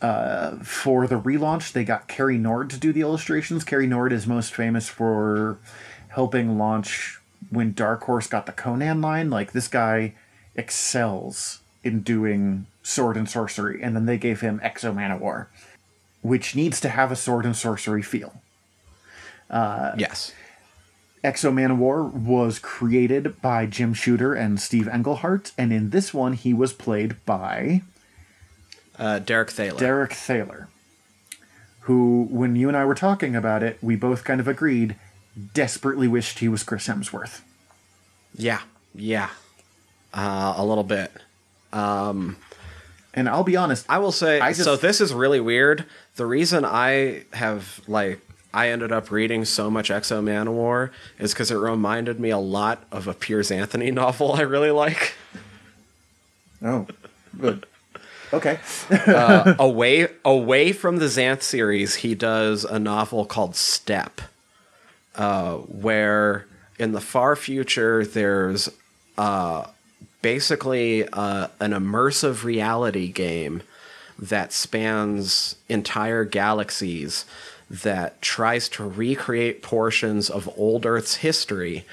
Uh, 0.03 0.57
for 0.57 1.07
the 1.07 1.19
relaunch, 1.19 1.71
they 1.71 1.83
got 1.83 2.07
Cary 2.07 2.37
Nord 2.37 2.69
to 2.69 2.77
do 2.77 2.93
the 2.93 3.01
illustrations. 3.01 3.63
Cary 3.63 3.87
Nord 3.87 4.13
is 4.13 4.27
most 4.27 4.53
famous 4.53 4.87
for 4.87 5.57
helping 6.09 6.59
launch 6.59 7.19
when 7.49 7.73
Dark 7.73 8.03
Horse 8.03 8.27
got 8.27 8.45
the 8.45 8.51
Conan 8.51 9.01
line. 9.01 9.31
Like, 9.31 9.51
this 9.51 9.67
guy 9.67 10.13
excels 10.55 11.61
in 11.83 12.01
doing 12.01 12.67
sword 12.83 13.17
and 13.17 13.27
sorcery, 13.27 13.81
and 13.81 13.95
then 13.95 14.05
they 14.05 14.19
gave 14.19 14.41
him 14.41 14.59
X-O 14.61 14.93
Manowar, 14.93 15.47
which 16.21 16.55
needs 16.55 16.79
to 16.81 16.89
have 16.89 17.11
a 17.11 17.15
sword 17.15 17.47
and 17.47 17.55
sorcery 17.55 18.03
feel. 18.03 18.41
yes. 19.97 20.33
X-O 21.27 21.51
Manowar 21.51 22.09
was 22.11 22.57
created 22.57 23.41
by 23.41 23.65
Jim 23.65 23.93
Shooter 23.93 24.33
and 24.33 24.61
Steve 24.61 24.87
Englehart, 24.87 25.51
and 25.57 25.73
in 25.73 25.89
this 25.89 26.13
one, 26.13 26.33
he 26.33 26.53
was 26.53 26.71
played 26.71 27.17
by 27.25 27.81
Uh, 28.97 29.19
Derek 29.19 29.49
Theler. 29.49 29.77
Derek 29.77 30.11
Theler, 30.11 30.67
who, 31.81 32.27
when 32.31 32.55
you 32.55 32.67
and 32.69 32.77
I 32.77 32.85
were 32.85 32.95
talking 32.95 33.35
about 33.35 33.61
it, 33.61 33.77
we 33.81 33.95
both 33.97 34.23
kind 34.23 34.39
of 34.39 34.47
agreed, 34.47 34.95
desperately 35.53 36.07
wished 36.07 36.39
he 36.39 36.47
was 36.47 36.63
Chris 36.63 36.87
Hemsworth. 36.87 37.41
Yeah, 38.33 38.61
yeah, 38.95 39.29
uh, 40.13 40.53
a 40.57 40.65
little 40.65 40.83
bit. 40.85 41.11
And 41.73 43.27
I'll 43.27 43.43
be 43.43 43.55
honest, 43.55 43.85
I 43.89 43.97
will 43.97 44.11
say. 44.11 44.39
I 44.39 44.51
just- 44.51 44.63
so 44.63 44.75
this 44.75 45.01
is 45.01 45.11
really 45.13 45.39
weird. 45.39 45.85
The 46.15 46.25
reason 46.25 46.63
I 46.63 47.23
have 47.33 47.81
like 47.87 48.21
I 48.57 48.69
ended 48.69 48.91
up 48.91 49.11
reading 49.11 49.45
so 49.45 49.69
much 49.69 49.91
X-O 49.91 50.19
Manowar 50.19 50.89
is 51.19 51.31
because 51.31 51.51
it 51.51 51.57
reminded 51.57 52.19
me 52.19 52.31
a 52.31 52.39
lot 52.39 52.83
of 52.91 53.07
a 53.07 53.13
Piers 53.13 53.51
Anthony 53.51 53.91
novel 54.03 54.33
I 54.33 54.41
really 54.41 54.71
like. 54.71 55.13
oh, 56.63 56.87
good. 57.39 57.67
Okay. 58.33 58.57
Uh, 58.89 59.53
away 59.59 60.07
away 60.25 60.71
from 60.71 60.97
the 60.97 61.05
Xanth 61.05 61.43
series, 61.43 61.97
he 61.97 62.15
does 62.15 62.65
a 62.65 62.79
novel 62.79 63.25
called 63.25 63.55
Steppe, 63.55 64.21
uh, 65.13 65.57
where 65.57 66.47
in 66.79 66.93
the 66.93 66.99
far 66.99 67.35
future 67.35 68.03
there's 68.07 68.69
uh, 69.19 69.67
basically 70.23 71.07
uh, 71.09 71.49
an 71.59 71.73
immersive 71.73 72.43
reality 72.43 73.11
game 73.11 73.61
that 74.17 74.51
spans 74.51 75.57
entire 75.69 76.25
galaxies 76.25 77.23
that 77.69 78.21
tries 78.21 78.69
to 78.69 78.87
recreate 78.87 79.61
portions 79.61 80.29
of 80.29 80.49
old 80.57 80.85
Earth's 80.85 81.17
history. 81.17 81.85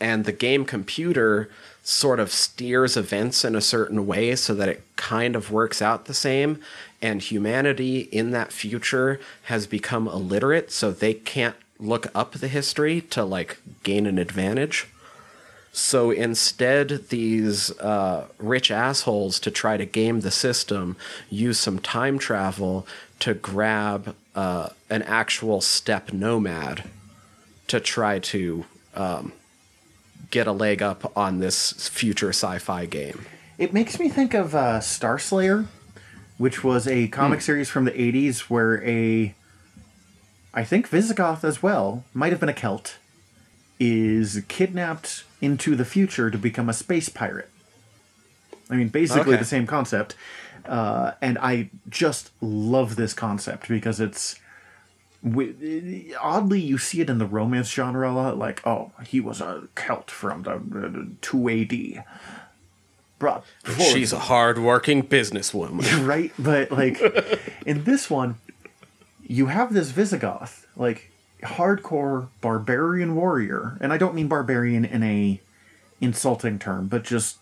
And 0.00 0.24
the 0.24 0.32
game 0.32 0.64
computer 0.64 1.48
sort 1.82 2.20
of 2.20 2.30
steers 2.30 2.96
events 2.96 3.44
in 3.44 3.56
a 3.56 3.60
certain 3.60 4.06
way 4.06 4.36
so 4.36 4.54
that 4.54 4.68
it 4.68 4.84
kind 4.96 5.34
of 5.34 5.50
works 5.50 5.82
out 5.82 6.04
the 6.04 6.14
same. 6.14 6.60
And 7.00 7.20
humanity 7.20 8.00
in 8.12 8.30
that 8.30 8.52
future 8.52 9.18
has 9.44 9.66
become 9.66 10.06
illiterate, 10.06 10.70
so 10.70 10.92
they 10.92 11.14
can't 11.14 11.56
look 11.80 12.06
up 12.14 12.32
the 12.34 12.48
history 12.48 13.00
to 13.00 13.24
like 13.24 13.58
gain 13.82 14.06
an 14.06 14.18
advantage. 14.18 14.86
So 15.72 16.10
instead, 16.10 17.08
these 17.08 17.76
uh, 17.78 18.28
rich 18.38 18.70
assholes 18.70 19.40
to 19.40 19.50
try 19.50 19.78
to 19.78 19.86
game 19.86 20.20
the 20.20 20.30
system 20.30 20.96
use 21.30 21.58
some 21.58 21.78
time 21.78 22.18
travel 22.18 22.86
to 23.22 23.34
grab 23.34 24.16
uh, 24.34 24.68
an 24.90 25.02
actual 25.02 25.60
steppe 25.60 26.12
nomad 26.12 26.84
to 27.68 27.78
try 27.78 28.18
to 28.18 28.64
um, 28.94 29.32
get 30.30 30.46
a 30.46 30.52
leg 30.52 30.82
up 30.82 31.16
on 31.16 31.38
this 31.38 31.88
future 31.88 32.30
sci-fi 32.30 32.84
game. 32.86 33.24
It 33.58 33.72
makes 33.72 34.00
me 34.00 34.08
think 34.08 34.34
of 34.34 34.54
uh, 34.56 34.80
Star 34.80 35.18
Slayer, 35.20 35.66
which 36.36 36.64
was 36.64 36.88
a 36.88 37.06
comic 37.08 37.38
Hmm. 37.38 37.44
series 37.44 37.68
from 37.70 37.84
the 37.84 37.92
'80s 37.92 38.40
where 38.50 38.82
a, 38.84 39.34
I 40.52 40.64
think 40.64 40.88
Visigoth 40.88 41.44
as 41.44 41.62
well, 41.62 42.04
might 42.12 42.32
have 42.32 42.40
been 42.40 42.48
a 42.48 42.52
Celt, 42.54 42.96
is 43.78 44.42
kidnapped 44.48 45.22
into 45.40 45.76
the 45.76 45.84
future 45.84 46.28
to 46.30 46.38
become 46.38 46.68
a 46.68 46.72
space 46.72 47.08
pirate. 47.08 47.50
I 48.68 48.74
mean, 48.74 48.88
basically 48.88 49.34
Okay. 49.34 49.36
the 49.42 49.44
same 49.44 49.66
concept, 49.66 50.16
uh, 50.66 51.12
and 51.20 51.38
I 51.38 51.70
just 51.88 52.30
love 52.40 52.96
this 52.96 53.14
concept 53.14 53.68
because 53.68 54.00
it's. 54.00 54.36
wi- 55.24 56.14
Oddly, 56.20 56.60
you 56.60 56.78
see 56.78 57.00
it 57.00 57.10
in 57.10 57.18
the 57.18 57.26
romance 57.26 57.70
genre 57.70 58.10
a 58.10 58.12
lot. 58.12 58.38
Like, 58.38 58.66
oh, 58.66 58.92
he 59.06 59.20
was 59.20 59.40
a 59.40 59.68
Celt 59.76 60.10
from 60.10 60.42
the 60.42 60.52
uh, 60.52 61.04
two 61.20 61.48
AD. 61.48 62.04
Brought 63.18 63.44
She's 63.78 64.12
a 64.12 64.18
hard-working 64.18 65.04
businesswoman. 65.04 66.06
right? 66.06 66.32
But 66.38 66.72
like 66.72 67.00
in 67.64 67.84
this 67.84 68.10
one, 68.10 68.36
you 69.24 69.46
have 69.46 69.72
this 69.72 69.90
Visigoth, 69.90 70.66
like 70.76 71.12
hardcore 71.42 72.28
barbarian 72.40 73.14
warrior, 73.14 73.78
and 73.80 73.92
I 73.92 73.96
don't 73.98 74.14
mean 74.14 74.26
barbarian 74.26 74.84
in 74.84 75.02
a 75.04 75.40
insulting 76.00 76.58
term, 76.58 76.88
but 76.88 77.04
just 77.04 77.38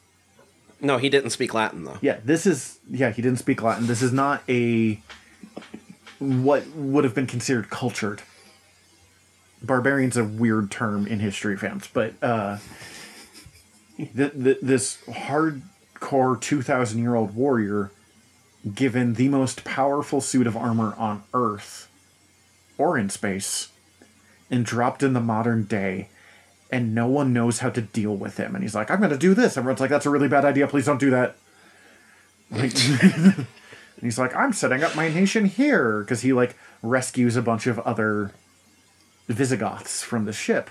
no, 0.81 0.98
he 0.98 1.09
didn't 1.09 1.31
speak 1.31 1.55
Latin 1.55 1.85
though. 1.85 1.98
yeah, 2.01 2.19
this 2.24 2.47
is 2.47 2.78
yeah, 2.90 3.11
he 3.11 3.23
didn't 3.23 3.39
speak 3.39 3.62
Latin. 3.62 3.86
This 3.86 4.02
is 4.02 4.12
not 4.12 4.43
a 4.48 5.01
what 6.19 6.66
would 6.74 7.05
have 7.05 7.15
been 7.15 7.27
considered 7.27 7.70
cultured. 7.70 8.23
Barbarian's 9.62 10.16
a 10.16 10.24
weird 10.24 10.70
term 10.70 11.07
in 11.07 11.20
history 11.20 11.57
fans, 11.57 11.89
but 11.93 12.15
uh, 12.23 12.59
th- 13.97 14.32
th- 14.32 14.59
this 14.62 14.98
hardcore 15.07 16.40
two 16.40 16.62
thousand 16.62 17.01
year 17.01 17.15
old 17.15 17.35
warrior, 17.35 17.90
given 18.74 19.15
the 19.15 19.28
most 19.28 19.65
powerful 19.65 20.20
suit 20.20 20.47
of 20.47 20.57
armor 20.57 20.94
on 20.97 21.23
Earth 21.35 21.89
or 22.78 22.97
in 22.97 23.11
space, 23.11 23.69
and 24.51 24.65
dropped 24.65 25.02
in 25.02 25.12
the 25.12 25.20
modern 25.20 25.65
day, 25.65 26.09
and 26.73 26.95
no 26.95 27.07
one 27.07 27.33
knows 27.33 27.59
how 27.61 27.71
to 27.71 27.81
deal 27.81 28.15
with 28.17 28.37
him. 28.37 28.55
And 28.55 28.63
he's 28.65 28.75
like, 28.75 28.91
"I'm 28.91 28.99
going 28.99 29.11
to 29.11 29.19
do 29.19 29.35
this." 29.35 29.57
Everyone's 29.57 29.81
like, 29.81 29.91
"That's 29.91 30.07
a 30.07 30.11
really 30.11 30.29
bad 30.29 30.45
idea. 30.45 30.67
Please 30.67 30.87
don't 30.87 31.01
do 31.01 31.11
that." 31.11 31.37
Like, 32.51 32.73
and 33.03 33.47
he's 34.01 34.19
like, 34.19 34.35
"I'm 34.35 34.53
setting 34.53 34.83
up 34.83 34.95
my 34.97 35.09
nation 35.09 35.45
here," 35.47 36.01
because 36.01 36.23
he 36.23 36.33
like 36.33 36.57
rescues 36.83 37.37
a 37.37 37.43
bunch 37.43 37.67
of 37.67 37.79
other 37.81 38.33
Visigoths 39.29 40.03
from 40.03 40.25
the 40.25 40.33
ship, 40.33 40.71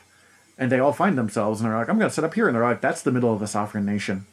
and 0.57 0.71
they 0.71 0.79
all 0.79 0.91
find 0.93 1.17
themselves, 1.17 1.61
and 1.61 1.69
they're 1.69 1.77
like, 1.77 1.89
"I'm 1.89 1.97
going 1.97 2.09
to 2.09 2.13
set 2.13 2.25
up 2.25 2.33
here," 2.33 2.47
and 2.47 2.55
they're 2.55 2.63
like, 2.63 2.81
"That's 2.81 3.01
the 3.01 3.11
middle 3.11 3.33
of 3.33 3.41
a 3.41 3.47
sovereign 3.47 3.85
nation." 3.85 4.25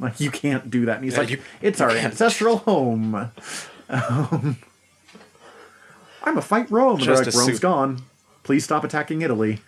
Like 0.00 0.20
you 0.20 0.30
can't 0.30 0.68
do 0.70 0.84
that. 0.86 0.96
And 0.96 1.04
he's 1.04 1.14
Yeah, 1.14 1.18
like, 1.20 1.30
you- 1.30 1.42
"It's 1.60 1.80
our 1.80 1.90
ancestral 1.90 2.58
home." 2.58 3.30
Um, 3.90 4.56
I'm 6.22 6.38
a 6.38 6.42
fight 6.42 6.70
Rome. 6.70 6.98
And 6.98 7.06
they're 7.08 7.16
Just 7.24 7.36
like, 7.36 7.44
Rome's 7.46 7.54
suit. 7.56 7.60
gone. 7.62 8.02
Please 8.42 8.64
stop 8.64 8.84
attacking 8.84 9.20
Italy. 9.22 9.60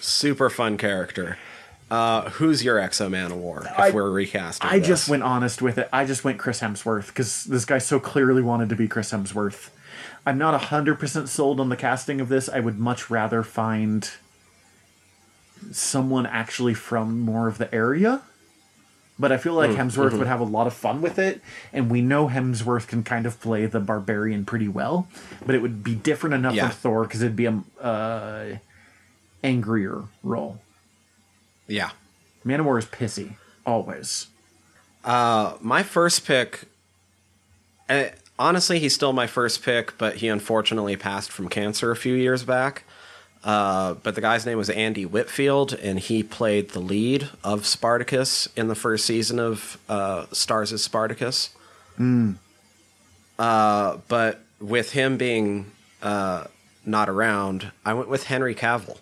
Super 0.00 0.50
fun 0.50 0.76
character. 0.76 1.38
Uh, 1.90 2.30
who's 2.30 2.62
your 2.64 2.78
X-O 2.78 3.08
Manowar? 3.08 3.64
If 3.66 3.78
I- 3.78 3.90
we're 3.90 4.10
recasting, 4.10 4.68
I 4.68 4.78
this? 4.78 4.86
just 4.88 5.08
went 5.08 5.22
honest 5.22 5.60
with 5.60 5.76
it. 5.78 5.88
I 5.92 6.04
just 6.04 6.22
went 6.24 6.38
Chris 6.38 6.60
Hemsworth 6.60 7.08
because 7.08 7.44
this 7.44 7.64
guy 7.64 7.78
so 7.78 7.98
clearly 7.98 8.42
wanted 8.42 8.68
to 8.68 8.76
be 8.76 8.86
Chris 8.86 9.10
Hemsworth. 9.12 9.70
I'm 10.24 10.38
not 10.38 10.60
100% 10.60 11.28
sold 11.28 11.58
on 11.60 11.68
the 11.68 11.76
casting 11.76 12.20
of 12.20 12.28
this. 12.28 12.48
I 12.48 12.60
would 12.60 12.78
much 12.78 13.10
rather 13.10 13.42
find 13.42 14.08
someone 15.72 16.26
actually 16.26 16.74
from 16.74 17.20
more 17.20 17.48
of 17.48 17.58
the 17.58 17.72
area. 17.74 18.22
But 19.18 19.32
I 19.32 19.36
feel 19.36 19.52
Hmm, 19.52 19.58
like 19.58 19.70
Hemsworth 19.72 20.08
mm-hmm. 20.10 20.18
would 20.18 20.26
have 20.28 20.40
a 20.40 20.44
lot 20.44 20.66
of 20.66 20.72
fun 20.72 21.02
with 21.02 21.18
it, 21.18 21.42
and 21.74 21.90
we 21.90 22.00
know 22.00 22.28
Hemsworth 22.28 22.86
can 22.86 23.02
kind 23.02 23.26
of 23.26 23.38
play 23.40 23.66
the 23.66 23.78
barbarian 23.80 24.46
pretty 24.46 24.68
well. 24.68 25.08
But 25.44 25.54
it 25.54 25.60
would 25.60 25.82
be 25.84 25.94
different 25.94 26.34
enough 26.34 26.54
Yeah. 26.54 26.68
for 26.68 26.74
Thor 26.74 27.02
because 27.02 27.20
it'd 27.20 27.36
be 27.36 27.44
a 27.46 27.62
uh, 27.82 28.56
angrier 29.42 30.04
role. 30.22 30.60
yeah. 31.66 31.90
Man 32.42 32.60
of 32.60 32.66
War 32.66 32.78
is 32.78 32.86
pissy 32.86 33.34
always. 33.66 34.28
Uh, 35.04 35.54
my 35.60 35.82
first 35.82 36.26
pick. 36.26 36.62
Uh, 37.88 38.04
honestly, 38.38 38.78
he's 38.78 38.94
still 38.94 39.12
my 39.12 39.26
first 39.26 39.62
pick, 39.62 39.98
but 39.98 40.16
he 40.16 40.28
unfortunately 40.28 40.96
passed 40.96 41.30
from 41.30 41.48
cancer 41.48 41.90
a 41.90 41.96
few 41.96 42.14
years 42.14 42.44
back. 42.44 42.84
Uh, 43.42 43.94
but 43.94 44.14
the 44.14 44.20
guy's 44.20 44.44
name 44.44 44.58
was 44.58 44.68
Andy 44.70 45.04
Whitfield, 45.06 45.72
and 45.74 45.98
he 45.98 46.22
played 46.22 46.70
the 46.70 46.80
lead 46.80 47.28
of 47.42 47.66
Spartacus 47.66 48.48
in 48.56 48.68
the 48.68 48.74
first 48.74 49.04
season 49.06 49.38
of 49.38 49.78
uh, 49.88 50.26
Stars 50.32 50.72
as 50.72 50.82
Spartacus. 50.82 51.50
Uh, 53.38 53.98
but 54.08 54.40
with 54.60 54.92
him 54.92 55.16
being 55.16 55.70
uh, 56.02 56.44
not 56.84 57.08
around, 57.08 57.72
I 57.84 57.94
went 57.94 58.08
with 58.08 58.24
Henry 58.24 58.54
Cavill. 58.54 58.98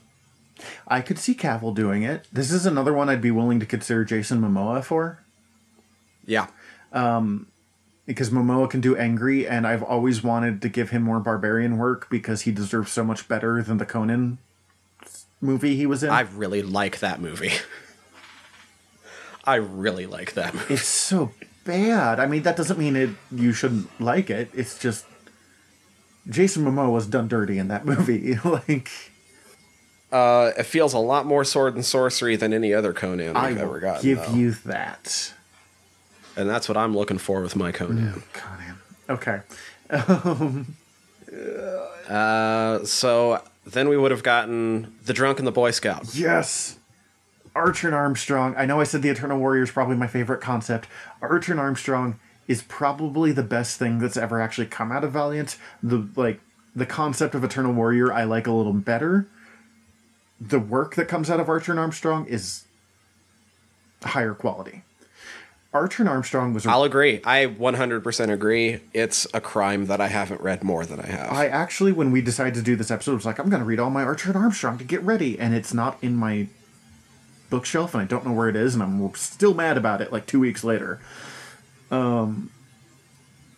I 0.87 1.01
could 1.01 1.19
see 1.19 1.35
Cavill 1.35 1.75
doing 1.75 2.03
it. 2.03 2.27
This 2.33 2.51
is 2.51 2.67
another 2.67 2.93
one 2.93 3.09
I'd 3.09 3.23
be 3.23 3.31
willing 3.31 3.61
to 3.61 3.67
consider 3.67 4.05
Jason 4.05 4.41
Momoa 4.41 4.83
for 4.83 5.23
Yeah. 6.27 6.49
Um, 6.93 7.47
because 8.07 8.31
Momoa 8.31 8.71
can 8.71 8.81
do 8.81 8.97
angry, 8.97 9.47
and 9.47 9.67
I've 9.67 9.83
always 9.83 10.25
wanted 10.25 10.63
to 10.63 10.69
give 10.71 10.91
him 10.91 11.03
more 11.03 11.21
barbarian 11.21 11.77
work 11.77 12.09
because 12.09 12.43
he 12.43 12.53
deserves 12.53 12.91
so 12.91 13.05
much 13.05 13.29
better 13.29 13.63
than 13.63 13.77
the 13.77 13.85
Conan 13.85 14.39
movie 15.41 15.77
he 15.77 15.87
was 15.87 16.03
in. 16.03 16.11
I 16.11 16.21
really 16.21 16.63
like 16.63 17.01
that 17.01 17.21
movie. 17.21 17.53
I 19.45 19.57
really 19.57 20.07
like 20.07 20.35
that 20.35 20.55
movie. 20.55 20.75
It's 20.75 20.87
so 20.87 21.33
bad. 21.65 22.19
I 22.21 22.27
mean, 22.27 22.43
that 22.43 22.57
doesn't 22.57 22.79
mean 22.79 22.97
it 22.97 23.11
you 23.31 23.53
shouldn't 23.53 24.01
like 24.01 24.31
it. 24.31 24.51
It's 24.55 24.79
just 24.79 25.05
Jason 26.29 26.65
Momoa 26.65 26.91
was 26.93 27.07
done 27.07 27.29
dirty 27.29 27.59
in 27.59 27.69
that 27.69 27.85
movie. 27.93 28.35
like 28.45 29.08
Uh, 30.11 30.53
it 30.57 30.63
feels 30.65 30.95
a 30.95 30.99
lot 30.99 31.27
more 31.27 31.45
sword 31.45 31.75
and 31.75 31.85
sorcery 31.85 32.35
than 32.37 32.53
any 32.55 32.73
other 32.73 32.93
Conan 32.93 33.37
I 33.37 33.53
will 33.53 33.59
ever 33.61 33.81
gotten. 33.81 34.03
give 34.03 34.19
though. 34.27 34.35
you 34.35 34.51
that. 34.65 35.35
and 36.37 36.49
that's 36.49 36.69
what 36.69 36.77
I'm 36.79 36.97
looking 36.97 37.19
for 37.19 37.43
with 37.43 37.55
my 37.57 37.73
Conan. 37.73 38.23
Conan. 38.33 38.79
Okay. 39.11 39.41
Uh, 42.09 42.85
so 42.85 43.43
then 43.67 43.89
we 43.89 43.97
would 43.97 44.11
have 44.11 44.23
gotten 44.23 44.97
the 45.05 45.13
drunk 45.13 45.39
and 45.39 45.47
the 45.47 45.53
Boy 45.53 45.71
Scout. 45.71 46.15
Yes. 46.15 46.79
Archer 47.55 47.89
and 47.89 47.95
Armstrong. 47.95 48.55
I 48.57 48.65
know 48.67 48.81
I 48.81 48.85
said 48.85 49.03
the 49.03 49.09
Eternal 49.09 49.39
Warrior 49.39 49.63
is 49.63 49.71
probably 49.71 49.97
my 49.97 50.07
favorite 50.07 50.41
concept. 50.41 50.87
Archer 51.21 51.53
and 51.53 51.61
Armstrong 51.61 52.19
is 52.47 52.63
probably 52.63 53.33
the 53.33 53.43
best 53.43 53.79
thing 53.79 53.99
that's 53.99 54.17
ever 54.17 54.41
actually 54.41 54.67
come 54.69 54.91
out 54.93 55.05
of 55.05 55.13
Valiant. 55.13 55.59
The 55.83 56.09
like 56.17 56.41
the 56.75 56.87
concept 56.87 57.35
of 57.35 57.45
Eternal 57.45 57.73
Warrior 57.73 58.13
I 58.13 58.25
like 58.25 58.47
a 58.47 58.53
little 58.53 58.73
better. 58.73 59.27
The 60.41 60.59
work 60.61 60.95
that 60.95 61.09
comes 61.09 61.31
out 61.31 61.41
of 61.41 61.49
Archer 61.49 61.73
and 61.73 61.81
Armstrong 61.81 62.27
is 62.27 62.65
higher 64.03 64.35
quality. 64.35 64.83
Archer 65.75 66.03
and 66.03 66.09
Armstrong 66.09 66.55
was 66.55 66.67
I'll 66.67 66.85
agree. 66.85 67.21
I 67.25 67.47
100% 67.47 68.33
agree. 68.33 68.81
It's 68.95 69.27
a 69.35 69.41
crime 69.41 69.87
that 69.87 70.01
I 70.01 70.09
haven't 70.09 70.41
read 70.41 70.65
more 70.65 70.87
than 70.87 70.99
I 71.01 71.07
have. 71.07 71.31
I 71.31 71.47
actually, 71.47 71.93
when 71.93 72.11
we 72.11 72.23
decided 72.23 72.55
to 72.55 72.63
do 72.63 72.75
this 72.75 72.91
episode, 72.91 73.15
was 73.15 73.27
like, 73.27 73.39
I'm 73.39 73.51
going 73.51 73.61
to 73.61 73.67
read 73.67 73.79
all 73.79 73.91
my 73.91 74.03
Archer 74.03 74.31
and 74.31 74.39
Armstrong 74.39 74.79
to 74.79 74.85
get 74.85 75.03
ready, 75.03 75.39
and 75.39 75.55
it's 75.55 75.75
not 75.75 75.99
in 76.01 76.17
my 76.17 76.49
bookshelf, 77.51 77.93
and 77.93 78.03
I 78.03 78.07
don't 78.07 78.27
know 78.27 78.33
where 78.33 78.49
it 78.49 78.57
is, 78.57 78.75
and 78.75 78.83
I'm 78.83 79.15
still 79.15 79.53
mad 79.53 79.77
about 79.77 80.01
it. 80.01 80.11
Like 80.11 80.25
two 80.25 80.41
weeks 80.41 80.65
later, 80.65 81.01
um, 81.91 82.51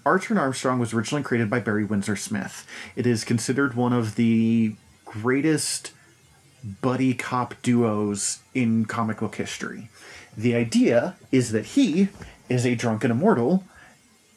Archer 0.04 0.34
and 0.34 0.40
Armstrong 0.40 0.80
was 0.80 0.92
originally 0.92 1.22
created 1.22 1.48
by 1.48 1.60
Barry 1.60 1.84
Windsor 1.84 2.16
Smith. 2.16 2.66
It 2.96 3.06
is 3.06 3.22
considered 3.22 3.74
one 3.74 3.92
of 3.92 4.16
the 4.16 4.74
greatest 5.04 5.92
buddy 6.62 7.14
cop 7.14 7.54
duos 7.62 8.40
in 8.54 8.84
comic 8.84 9.18
book 9.18 9.36
history. 9.36 9.88
The 10.36 10.54
idea 10.54 11.16
is 11.32 11.52
that 11.52 11.66
he 11.66 12.08
is 12.48 12.66
a 12.66 12.74
drunken 12.74 13.10
immortal, 13.10 13.64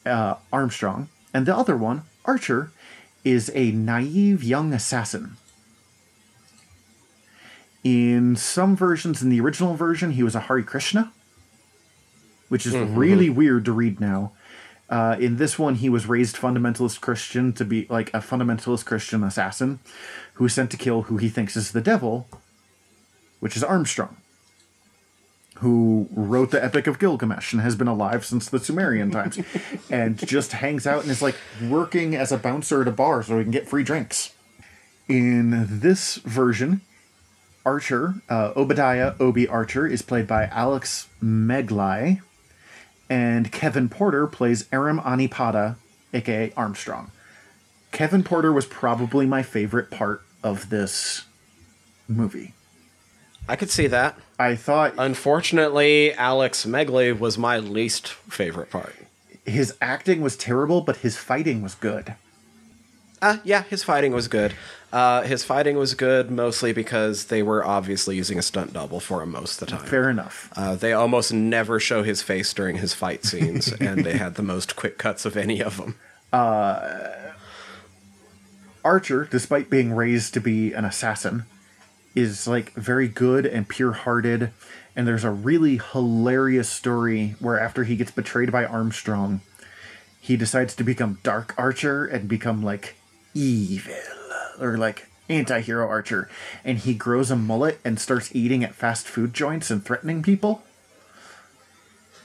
uh, 0.05 0.35
Armstrong, 0.51 1.09
and 1.33 1.45
the 1.45 1.55
other 1.55 1.75
one, 1.77 2.03
Archer, 2.25 2.71
is 3.23 3.51
a 3.53 3.71
naive 3.71 4.43
young 4.43 4.73
assassin. 4.73 5.37
In 7.83 8.35
some 8.35 8.75
versions, 8.75 9.21
in 9.21 9.29
the 9.29 9.41
original 9.41 9.75
version, 9.75 10.11
he 10.11 10.23
was 10.23 10.35
a 10.35 10.41
Hare 10.41 10.63
Krishna, 10.63 11.11
which 12.49 12.65
is 12.65 12.73
really 12.75 13.29
weird 13.29 13.65
to 13.65 13.71
read 13.71 13.99
now. 13.99 14.31
Uh, 14.93 15.17
in 15.19 15.37
this 15.37 15.57
one, 15.57 15.73
he 15.73 15.89
was 15.89 16.05
raised 16.05 16.35
fundamentalist 16.35 17.01
Christian 17.01 17.51
to 17.53 17.65
be 17.65 17.87
like 17.89 18.09
a 18.09 18.19
fundamentalist 18.19 18.85
Christian 18.85 19.23
assassin 19.23 19.79
who 20.35 20.45
is 20.45 20.53
sent 20.53 20.69
to 20.69 20.77
kill 20.77 21.03
who 21.03 21.17
he 21.17 21.29
thinks 21.29 21.57
is 21.57 21.71
the 21.71 21.81
devil, 21.81 22.27
which 23.39 23.57
is 23.57 23.63
Armstrong, 23.63 24.17
who 25.55 26.07
wrote 26.11 26.51
the 26.51 26.63
Epic 26.63 26.85
of 26.85 26.99
Gilgamesh 26.99 27.53
and 27.53 27.63
has 27.63 27.75
been 27.75 27.87
alive 27.87 28.23
since 28.23 28.47
the 28.47 28.59
Sumerian 28.59 29.09
times, 29.09 29.39
and 29.89 30.19
just 30.27 30.51
hangs 30.51 30.85
out 30.85 31.01
and 31.01 31.09
is 31.09 31.23
like 31.23 31.37
working 31.67 32.15
as 32.15 32.31
a 32.31 32.37
bouncer 32.37 32.83
at 32.83 32.87
a 32.87 32.91
bar 32.91 33.23
so 33.23 33.39
he 33.39 33.43
can 33.43 33.51
get 33.51 33.67
free 33.67 33.83
drinks. 33.83 34.35
In 35.09 35.79
this 35.79 36.17
version, 36.17 36.81
Archer, 37.65 38.21
uh, 38.29 38.53
Obadiah 38.55 39.15
Obi 39.19 39.47
Archer, 39.47 39.87
is 39.87 40.03
played 40.03 40.27
by 40.27 40.45
Alex 40.45 41.07
Meglai, 41.19 42.21
and 43.13 43.51
Kevin 43.51 43.89
Porter 43.89 44.25
plays 44.25 44.67
Aram 44.71 44.99
Anni-Padda, 45.05 45.75
aka 46.15 46.51
Armstrong. 46.57 47.11
Kevin 47.91 48.23
Porter 48.23 48.51
was 48.51 48.65
probably 48.65 49.27
my 49.27 49.43
favorite 49.43 49.91
part 49.91 50.23
of 50.43 50.71
this 50.71 51.25
movie. 52.07 52.55
I 53.47 53.55
could 53.55 53.69
see 53.69 53.85
that. 53.85 54.17
I 54.39 54.55
thought 54.55 54.95
Unfortunately, 54.97 56.11
Alex 56.15 56.65
Megley 56.65 57.11
was 57.11 57.37
my 57.37 57.59
least 57.59 58.07
favorite 58.07 58.71
part. 58.71 58.95
his 59.45 59.75
acting 59.79 60.21
was 60.21 60.35
terrible, 60.35 60.81
but 60.81 60.97
his 60.97 61.15
fighting 61.15 61.61
was 61.61 61.75
good. 61.75 62.15
Uh, 63.21 63.37
yeah, 63.43 63.61
his 63.63 63.83
fighting 63.83 64.11
was 64.11 64.27
good. 64.27 64.53
Uh, 64.93 65.23
his 65.23 65.43
fighting 65.43 65.75
was 65.75 65.95
good 65.95 66.29
mostly 66.29 66.71
because 66.71 67.25
they 67.25 67.41
were 67.41 67.65
obviously 67.65 68.15
using 68.15 68.37
a 68.37 68.43
stunt 68.43 68.73
double 68.73 68.99
for 68.99 69.23
him 69.23 69.31
most 69.31 69.59
of 69.59 69.67
the 69.67 69.75
time. 69.75 69.87
Fair 69.87 70.07
enough. 70.07 70.53
Uh, 70.55 70.75
they 70.75 70.93
almost 70.93 71.33
never 71.33 71.79
show 71.79 72.03
his 72.03 72.21
face 72.21 72.53
during 72.53 72.77
his 72.77 72.93
fight 72.93 73.25
scenes, 73.25 73.71
and 73.81 74.05
they 74.05 74.19
had 74.19 74.35
the 74.35 74.43
most 74.43 74.75
quick 74.75 74.99
cuts 74.99 75.25
of 75.25 75.35
any 75.35 75.63
of 75.63 75.77
them. 75.77 75.95
Archer, 78.85 79.27
despite 79.31 79.71
being 79.71 79.93
raised 79.93 80.35
to 80.35 80.39
be 80.39 80.73
an 80.73 80.85
assassin, 80.85 81.45
is 82.13 82.47
like 82.47 82.71
very 82.73 83.07
good 83.07 83.47
and 83.47 83.67
pure-hearted. 83.67 84.51
And 84.95 85.07
there's 85.07 85.23
a 85.23 85.31
really 85.31 85.81
hilarious 85.91 86.69
story 86.69 87.33
where 87.39 87.59
after 87.59 87.83
he 87.83 87.95
gets 87.95 88.11
betrayed 88.11 88.51
by 88.51 88.63
Armstrong, 88.63 89.41
he 90.19 90.37
decides 90.37 90.75
to 90.75 90.83
become 90.83 91.17
Dark 91.23 91.55
Archer 91.57 92.05
and 92.05 92.29
become 92.29 92.61
like 92.61 92.95
evil 93.33 93.95
or 94.59 94.77
like 94.77 95.07
anti-hero 95.29 95.87
Archer. 95.87 96.29
And 96.65 96.77
he 96.79 96.93
grows 96.93 97.31
a 97.31 97.35
mullet 97.35 97.79
and 97.83 97.99
starts 97.99 98.35
eating 98.35 98.63
at 98.63 98.75
fast 98.75 99.07
food 99.07 99.33
joints 99.33 99.69
and 99.71 99.83
threatening 99.83 100.21
people. 100.23 100.63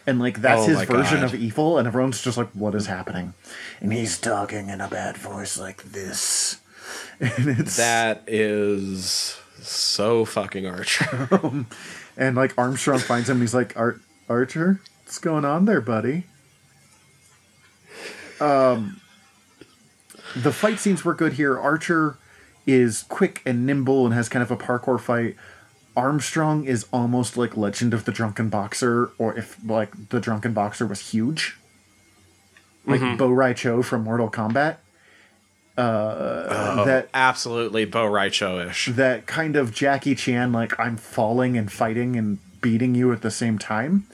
And 0.06 0.18
like 0.18 0.40
that's 0.40 0.62
Oh 0.62 0.66
his 0.68 0.82
version 0.84 1.20
God. 1.20 1.24
of 1.24 1.34
evil, 1.34 1.76
and 1.78 1.86
everyone's 1.86 2.22
just 2.22 2.38
like, 2.38 2.48
"What 2.52 2.74
is 2.74 2.86
happening?" 2.86 3.34
And 3.80 3.92
he's 3.92 4.18
talking 4.18 4.70
in 4.70 4.80
a 4.80 4.88
bad 4.88 5.18
voice 5.18 5.58
like 5.58 5.82
this. 5.82 6.58
And 7.20 7.48
it's 7.48 7.76
That 7.76 8.22
is 8.26 9.36
so 9.60 10.24
fucking 10.24 10.66
Archer. 10.66 11.28
and 12.16 12.36
like 12.36 12.56
Armstrong 12.56 13.00
finds 13.00 13.28
him 13.28 13.36
and 13.36 13.42
he's 13.42 13.52
like, 13.54 13.76
Ar- 13.76 14.00
Archer, 14.28 14.80
what's 15.04 15.18
going 15.18 15.44
on 15.44 15.64
there, 15.66 15.80
buddy? 15.82 16.24
Um 18.40 19.00
the 20.36 20.52
fight 20.52 20.78
scenes 20.78 21.04
were 21.04 21.14
good 21.14 21.34
here. 21.34 21.58
Archer 21.58 22.18
is 22.66 23.04
quick 23.08 23.42
and 23.46 23.64
nimble 23.66 24.04
and 24.04 24.14
has 24.14 24.28
kind 24.28 24.42
of 24.42 24.50
a 24.50 24.56
parkour 24.56 25.00
fight. 25.00 25.36
Armstrong 25.96 26.64
is 26.64 26.86
almost 26.92 27.36
like 27.36 27.56
Legend 27.56 27.92
of 27.92 28.04
the 28.04 28.12
Drunken 28.12 28.48
Boxer, 28.50 29.10
or 29.18 29.36
if 29.36 29.58
like 29.64 30.10
the 30.10 30.20
Drunken 30.20 30.52
Boxer 30.52 30.86
was 30.86 31.10
huge. 31.10 31.56
Like 32.86 33.18
Bo 33.18 33.30
Rai 33.30 33.52
Cho 33.52 33.82
from 33.82 34.04
Mortal 34.04 34.30
Kombat. 34.30 34.76
Uh, 35.76 36.84
that 36.84 37.08
Absolutely 37.14 37.84
Bo 37.84 38.04
Raicho-ish. 38.04 38.86
that 38.86 39.26
kind 39.26 39.56
of 39.56 39.72
Jackie 39.72 40.14
Chan, 40.14 40.52
like 40.52 40.78
I'm 40.78 40.96
falling 40.96 41.56
and 41.56 41.70
fighting 41.70 42.16
and 42.16 42.38
beating 42.60 42.94
you 42.94 43.12
at 43.12 43.22
the 43.22 43.30
same 43.30 43.58
time. 43.58 44.06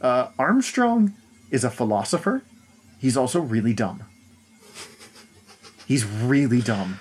Uh, 0.00 0.28
Armstrong 0.38 1.14
is 1.50 1.64
a 1.64 1.70
philosopher. 1.70 2.42
He's 2.98 3.16
also 3.16 3.40
really 3.40 3.72
dumb. 3.72 4.02
He's 5.86 6.04
really 6.04 6.60
dumb, 6.60 7.00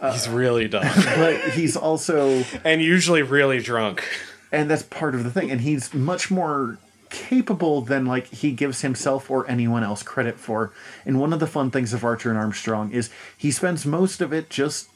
uh, 0.00 0.12
He's 0.12 0.28
really 0.28 0.68
dumb. 0.68 0.84
but 1.16 1.40
he's 1.52 1.76
also, 1.76 2.44
and 2.64 2.82
usually 2.82 3.22
really 3.22 3.60
drunk. 3.60 4.04
and 4.52 4.70
that's 4.70 4.82
part 4.82 5.14
of 5.14 5.24
the 5.24 5.30
thing. 5.30 5.50
And 5.50 5.60
he's 5.60 5.92
much 5.94 6.30
more 6.30 6.78
capable 7.08 7.80
than 7.82 8.04
like 8.04 8.26
he 8.26 8.50
gives 8.52 8.80
himself 8.80 9.30
or 9.30 9.48
anyone 9.48 9.82
else 9.82 10.02
credit 10.02 10.38
for. 10.38 10.72
And 11.04 11.20
one 11.20 11.32
of 11.32 11.40
the 11.40 11.46
fun 11.46 11.70
things 11.70 11.92
of 11.92 12.04
Archer 12.04 12.30
and 12.30 12.38
Armstrong 12.38 12.90
is 12.92 13.10
he 13.36 13.50
spends 13.50 13.86
most 13.86 14.20
of 14.20 14.32
it 14.32 14.50
just 14.50 14.88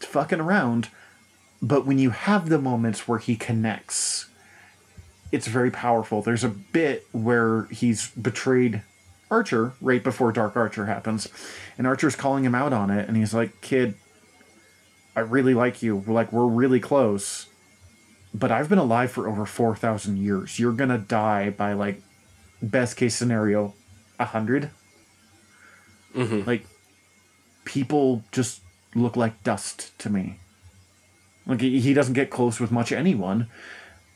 fucking 0.00 0.40
around. 0.40 0.88
But 1.60 1.86
when 1.86 1.98
you 1.98 2.10
have 2.10 2.48
the 2.48 2.58
moments 2.58 3.06
where 3.06 3.20
he 3.20 3.36
connects, 3.36 4.26
it's 5.30 5.46
very 5.46 5.70
powerful. 5.70 6.22
There's 6.22 6.44
a 6.44 6.48
bit 6.48 7.06
where 7.12 7.64
he's 7.70 8.10
betrayed 8.10 8.82
Archer 9.30 9.72
right 9.80 10.02
before 10.02 10.30
Dark 10.32 10.56
Archer 10.56 10.86
happens, 10.86 11.28
and 11.78 11.86
Archer's 11.86 12.16
calling 12.16 12.44
him 12.44 12.54
out 12.54 12.72
on 12.72 12.90
it, 12.90 13.08
and 13.08 13.16
he's 13.16 13.34
like, 13.34 13.60
"Kid, 13.60 13.94
I 15.14 15.20
really 15.20 15.54
like 15.54 15.82
you. 15.82 16.02
Like 16.06 16.32
we're 16.32 16.46
really 16.46 16.80
close, 16.80 17.46
but 18.32 18.50
I've 18.50 18.68
been 18.68 18.78
alive 18.78 19.10
for 19.10 19.28
over 19.28 19.44
four 19.44 19.76
thousand 19.76 20.18
years. 20.18 20.58
You're 20.58 20.72
gonna 20.72 20.98
die 20.98 21.50
by 21.50 21.72
like 21.74 22.00
best 22.62 22.96
case 22.96 23.14
scenario, 23.14 23.74
a 24.18 24.24
100 24.24 24.70
mm-hmm. 26.14 26.42
Like 26.46 26.66
people 27.64 28.22
just 28.32 28.60
look 28.94 29.16
like 29.16 29.42
dust 29.42 29.96
to 29.98 30.10
me. 30.10 30.38
Like 31.46 31.60
he 31.60 31.80
he 31.80 31.92
doesn't 31.92 32.14
get 32.14 32.30
close 32.30 32.60
with 32.60 32.70
much 32.70 32.92
anyone 32.92 33.48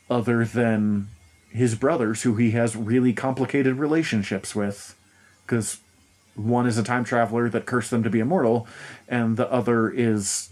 other 0.09 0.45
than 0.45 1.09
his 1.49 1.75
brothers 1.75 2.23
who 2.23 2.35
he 2.35 2.51
has 2.51 2.75
really 2.75 3.13
complicated 3.13 3.75
relationships 3.75 4.55
with 4.55 4.95
because 5.45 5.79
one 6.37 6.65
is 6.67 6.77
a 6.77 6.83
time 6.83 7.03
traveler 7.03 7.49
that 7.49 7.65
cursed 7.65 7.91
them 7.91 8.03
to 8.03 8.09
be 8.09 8.19
immortal 8.19 8.65
and 9.09 9.35
the 9.37 9.51
other 9.51 9.89
is 9.89 10.49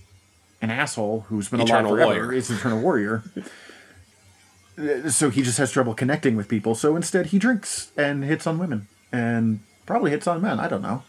an 0.62 0.72
asshole 0.72 1.22
who's 1.30 1.48
been 1.50 1.62
Eternal 1.62 1.92
alive 1.94 2.06
forever 2.08 2.22
warrior. 2.26 2.34
is 2.34 2.50
an 2.50 2.58
eternal 2.58 2.82
warrior 2.82 3.24
so 5.10 5.30
he 5.30 5.42
just 5.42 5.58
has 5.58 5.72
trouble 5.72 5.94
connecting 5.94 6.36
with 6.36 6.48
people 6.50 6.76
so 6.76 6.96
instead 6.96 7.28
he 7.28 7.40
drinks 7.40 7.92
and 7.96 8.24
hits 8.26 8.46
on 8.46 8.58
women 8.58 8.88
and 9.12 9.60
probably 9.86 10.12
hits 10.12 10.28
on 10.28 10.42
men 10.42 10.60
i 10.60 10.68
don't 10.68 10.82
know 10.82 11.04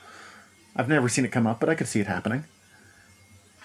i've 0.77 0.89
never 0.89 1.09
seen 1.09 1.25
it 1.25 1.33
come 1.33 1.47
up 1.47 1.59
but 1.59 1.69
i 1.69 1.75
could 1.75 1.89
see 1.89 1.99
it 2.01 2.07
happening 2.07 2.45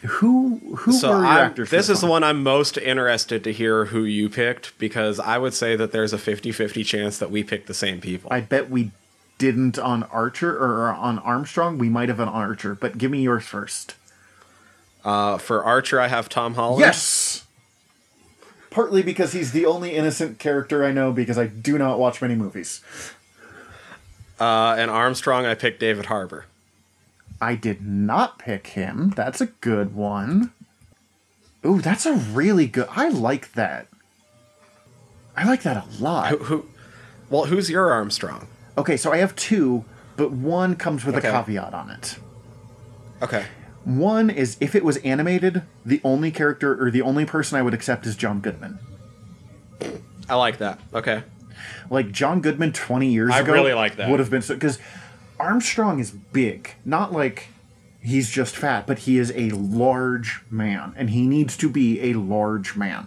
who 0.03 0.59
who 0.77 0.91
So 0.93 1.09
were 1.11 1.17
your 1.17 1.25
I'm, 1.27 1.37
actors 1.51 1.69
this 1.69 1.87
is 1.89 1.99
the 2.01 2.07
one? 2.07 2.21
one 2.21 2.23
I'm 2.23 2.41
most 2.41 2.75
interested 2.79 3.43
to 3.43 3.53
hear 3.53 3.85
who 3.85 4.03
you 4.03 4.29
picked 4.29 4.75
because 4.79 5.19
I 5.19 5.37
would 5.37 5.53
say 5.53 5.75
that 5.75 5.91
there's 5.91 6.11
a 6.11 6.17
50-50 6.17 6.83
chance 6.83 7.19
that 7.19 7.29
we 7.29 7.43
picked 7.43 7.67
the 7.67 7.75
same 7.75 8.01
people. 8.01 8.27
I 8.33 8.41
bet 8.41 8.71
we 8.71 8.89
didn't 9.41 9.79
on 9.79 10.03
Archer 10.03 10.55
or 10.55 10.89
on 10.89 11.17
Armstrong. 11.17 11.79
We 11.79 11.89
might 11.89 12.09
have 12.09 12.19
an 12.19 12.29
Archer, 12.29 12.75
but 12.75 12.99
give 12.99 13.09
me 13.09 13.23
yours 13.23 13.43
first. 13.43 13.95
Uh, 15.03 15.39
for 15.39 15.63
Archer, 15.63 15.99
I 15.99 16.09
have 16.09 16.29
Tom 16.29 16.53
Holland. 16.53 16.81
Yes. 16.81 17.47
Partly 18.69 19.01
because 19.01 19.33
he's 19.33 19.51
the 19.51 19.65
only 19.65 19.95
innocent 19.95 20.37
character 20.37 20.85
I 20.85 20.91
know 20.91 21.11
because 21.11 21.39
I 21.39 21.47
do 21.47 21.79
not 21.79 21.97
watch 21.97 22.21
many 22.21 22.35
movies. 22.35 22.81
Uh, 24.39 24.75
and 24.77 24.91
Armstrong, 24.91 25.47
I 25.47 25.55
picked 25.55 25.79
David 25.79 26.05
Harbour. 26.05 26.45
I 27.41 27.55
did 27.55 27.81
not 27.81 28.37
pick 28.37 28.67
him. 28.67 29.11
That's 29.15 29.41
a 29.41 29.47
good 29.47 29.95
one. 29.95 30.51
Ooh, 31.65 31.81
that's 31.81 32.05
a 32.05 32.13
really 32.13 32.67
good. 32.67 32.87
I 32.91 33.09
like 33.09 33.53
that. 33.53 33.87
I 35.35 35.45
like 35.47 35.63
that 35.63 35.77
a 35.77 36.03
lot. 36.03 36.29
Who, 36.29 36.37
who? 36.37 36.65
Well, 37.31 37.45
who's 37.45 37.71
your 37.71 37.91
Armstrong? 37.91 38.47
Okay, 38.81 38.97
so 38.97 39.13
I 39.13 39.17
have 39.17 39.35
two, 39.35 39.85
but 40.17 40.31
one 40.31 40.75
comes 40.75 41.05
with 41.05 41.15
Okay. 41.15 41.27
a 41.27 41.31
caveat 41.31 41.71
on 41.75 41.91
it. 41.91 42.17
Okay. 43.21 43.45
One 43.85 44.31
is 44.31 44.57
if 44.59 44.73
it 44.73 44.83
was 44.83 44.97
animated, 44.97 45.61
the 45.85 46.01
only 46.03 46.31
character 46.31 46.83
or 46.83 46.89
the 46.89 47.03
only 47.03 47.23
person 47.25 47.59
I 47.59 47.61
would 47.61 47.75
accept 47.75 48.07
is 48.07 48.15
John 48.15 48.39
Goodman. 48.39 48.79
I 50.27 50.33
like 50.35 50.57
that. 50.57 50.79
Okay. 50.95 51.21
Like 51.91 52.11
John 52.11 52.41
Goodman 52.41 52.73
20 52.73 53.07
years 53.07 53.31
I 53.31 53.41
ago 53.41 53.53
really 53.53 53.73
like 53.73 53.97
that. 53.97 54.09
would 54.09 54.19
have 54.19 54.31
been 54.31 54.41
so 54.41 54.55
because 54.55 54.79
Armstrong 55.39 55.99
is 55.99 56.09
big, 56.09 56.71
not 56.83 57.11
like 57.13 57.49
he's 58.01 58.31
just 58.31 58.55
fat, 58.55 58.87
but 58.87 58.99
he 58.99 59.19
is 59.19 59.31
a 59.35 59.51
large 59.51 60.41
man 60.49 60.93
and 60.97 61.11
he 61.11 61.27
needs 61.27 61.55
to 61.57 61.69
be 61.69 62.01
a 62.01 62.13
large 62.13 62.75
man. 62.75 63.05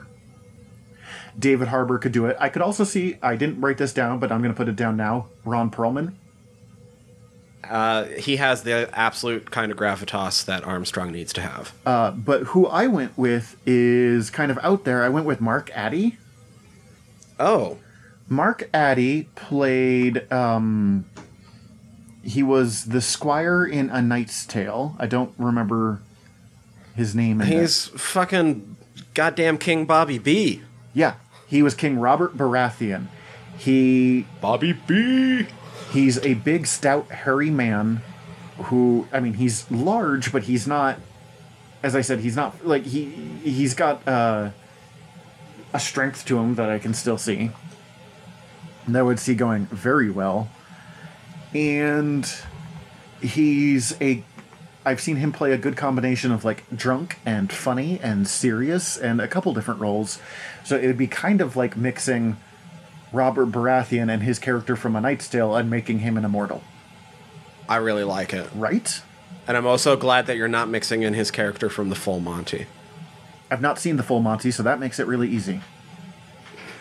David 1.38 1.68
Harbour 1.68 1.98
could 1.98 2.12
do 2.12 2.26
it. 2.26 2.36
I 2.38 2.48
could 2.48 2.62
also 2.62 2.84
see. 2.84 3.16
I 3.22 3.36
didn't 3.36 3.60
write 3.60 3.78
this 3.78 3.92
down, 3.92 4.18
but 4.18 4.30
I'm 4.30 4.40
going 4.40 4.52
to 4.52 4.56
put 4.56 4.68
it 4.68 4.76
down 4.76 4.96
now. 4.96 5.26
Ron 5.44 5.70
Perlman. 5.70 6.14
Uh, 7.68 8.04
he 8.04 8.36
has 8.36 8.62
the 8.62 8.90
absolute 8.92 9.50
kind 9.50 9.72
of 9.72 9.78
gravitas 9.78 10.44
that 10.44 10.64
Armstrong 10.64 11.10
needs 11.12 11.32
to 11.32 11.40
have. 11.40 11.72
Uh, 11.86 12.10
but 12.10 12.42
who 12.48 12.66
I 12.66 12.86
went 12.86 13.16
with 13.16 13.56
is 13.64 14.28
kind 14.30 14.50
of 14.50 14.58
out 14.62 14.84
there. 14.84 15.02
I 15.02 15.08
went 15.08 15.26
with 15.26 15.40
Mark 15.40 15.70
Addy. 15.74 16.18
oh, 17.40 17.78
Mark 18.28 18.68
Addy 18.72 19.28
played. 19.34 20.30
Um, 20.32 21.04
he 22.22 22.42
was 22.42 22.86
the 22.86 23.00
squire 23.00 23.64
in 23.66 23.90
A 23.90 24.00
Knight's 24.00 24.46
Tale. 24.46 24.96
I 24.98 25.06
don't 25.06 25.34
remember 25.36 26.00
his 26.94 27.14
name. 27.14 27.40
He's 27.40 27.88
fucking 27.88 28.76
goddamn 29.14 29.58
King 29.58 29.84
Bobby 29.84 30.18
B. 30.18 30.62
yeah. 30.92 31.14
He 31.54 31.62
was 31.62 31.76
King 31.76 32.00
Robert 32.00 32.36
Baratheon. 32.36 33.06
He 33.56 34.26
Bobby 34.40 34.72
B. 34.72 35.46
he's 35.92 36.18
a 36.24 36.34
big, 36.34 36.66
stout, 36.66 37.08
hairy 37.12 37.48
man. 37.48 38.02
Who 38.56 39.06
I 39.12 39.20
mean, 39.20 39.34
he's 39.34 39.70
large, 39.70 40.32
but 40.32 40.42
he's 40.42 40.66
not. 40.66 40.98
As 41.80 41.94
I 41.94 42.00
said, 42.00 42.18
he's 42.18 42.34
not 42.34 42.66
like 42.66 42.82
he 42.82 43.04
he's 43.44 43.72
got 43.72 44.02
uh, 44.08 44.50
a 45.72 45.78
strength 45.78 46.24
to 46.24 46.38
him 46.38 46.56
that 46.56 46.70
I 46.70 46.80
can 46.80 46.92
still 46.92 47.18
see. 47.18 47.52
that 48.88 48.98
I 48.98 49.02
would 49.02 49.20
see 49.20 49.36
going 49.36 49.66
very 49.66 50.10
well. 50.10 50.50
And 51.54 52.28
he's 53.22 53.96
a 54.00 54.24
I've 54.84 55.00
seen 55.00 55.16
him 55.16 55.32
play 55.32 55.52
a 55.52 55.58
good 55.58 55.76
combination 55.76 56.30
of 56.30 56.44
like 56.44 56.64
drunk 56.74 57.18
and 57.24 57.50
funny 57.50 57.98
and 58.02 58.28
serious 58.28 58.96
and 58.96 59.20
a 59.20 59.28
couple 59.28 59.54
different 59.54 59.80
roles. 59.80 60.18
So 60.64 60.76
it 60.76 60.86
would 60.86 60.98
be 60.98 61.06
kind 61.06 61.40
of 61.40 61.56
like 61.56 61.76
mixing 61.76 62.36
Robert 63.12 63.50
Baratheon 63.50 64.12
and 64.12 64.22
his 64.22 64.38
character 64.38 64.76
from 64.76 64.96
A 64.96 65.00
Knight's 65.00 65.28
Tale 65.28 65.54
and 65.56 65.70
making 65.70 66.00
him 66.00 66.16
an 66.16 66.24
immortal, 66.24 66.62
I 67.68 67.76
really 67.76 68.04
like 68.04 68.34
it. 68.34 68.48
right? 68.54 69.00
And 69.46 69.56
I'm 69.56 69.66
also 69.66 69.96
glad 69.96 70.26
that 70.26 70.36
you're 70.36 70.48
not 70.48 70.68
mixing 70.68 71.02
in 71.02 71.14
his 71.14 71.30
character 71.30 71.70
from 71.70 71.90
the 71.90 71.94
full 71.94 72.18
Monty. 72.20 72.66
I've 73.50 73.60
not 73.60 73.78
seen 73.78 73.96
the 73.96 74.02
full 74.02 74.20
Monty, 74.20 74.50
so 74.50 74.62
that 74.62 74.80
makes 74.80 74.98
it 74.98 75.06
really 75.06 75.28
easy. 75.28 75.60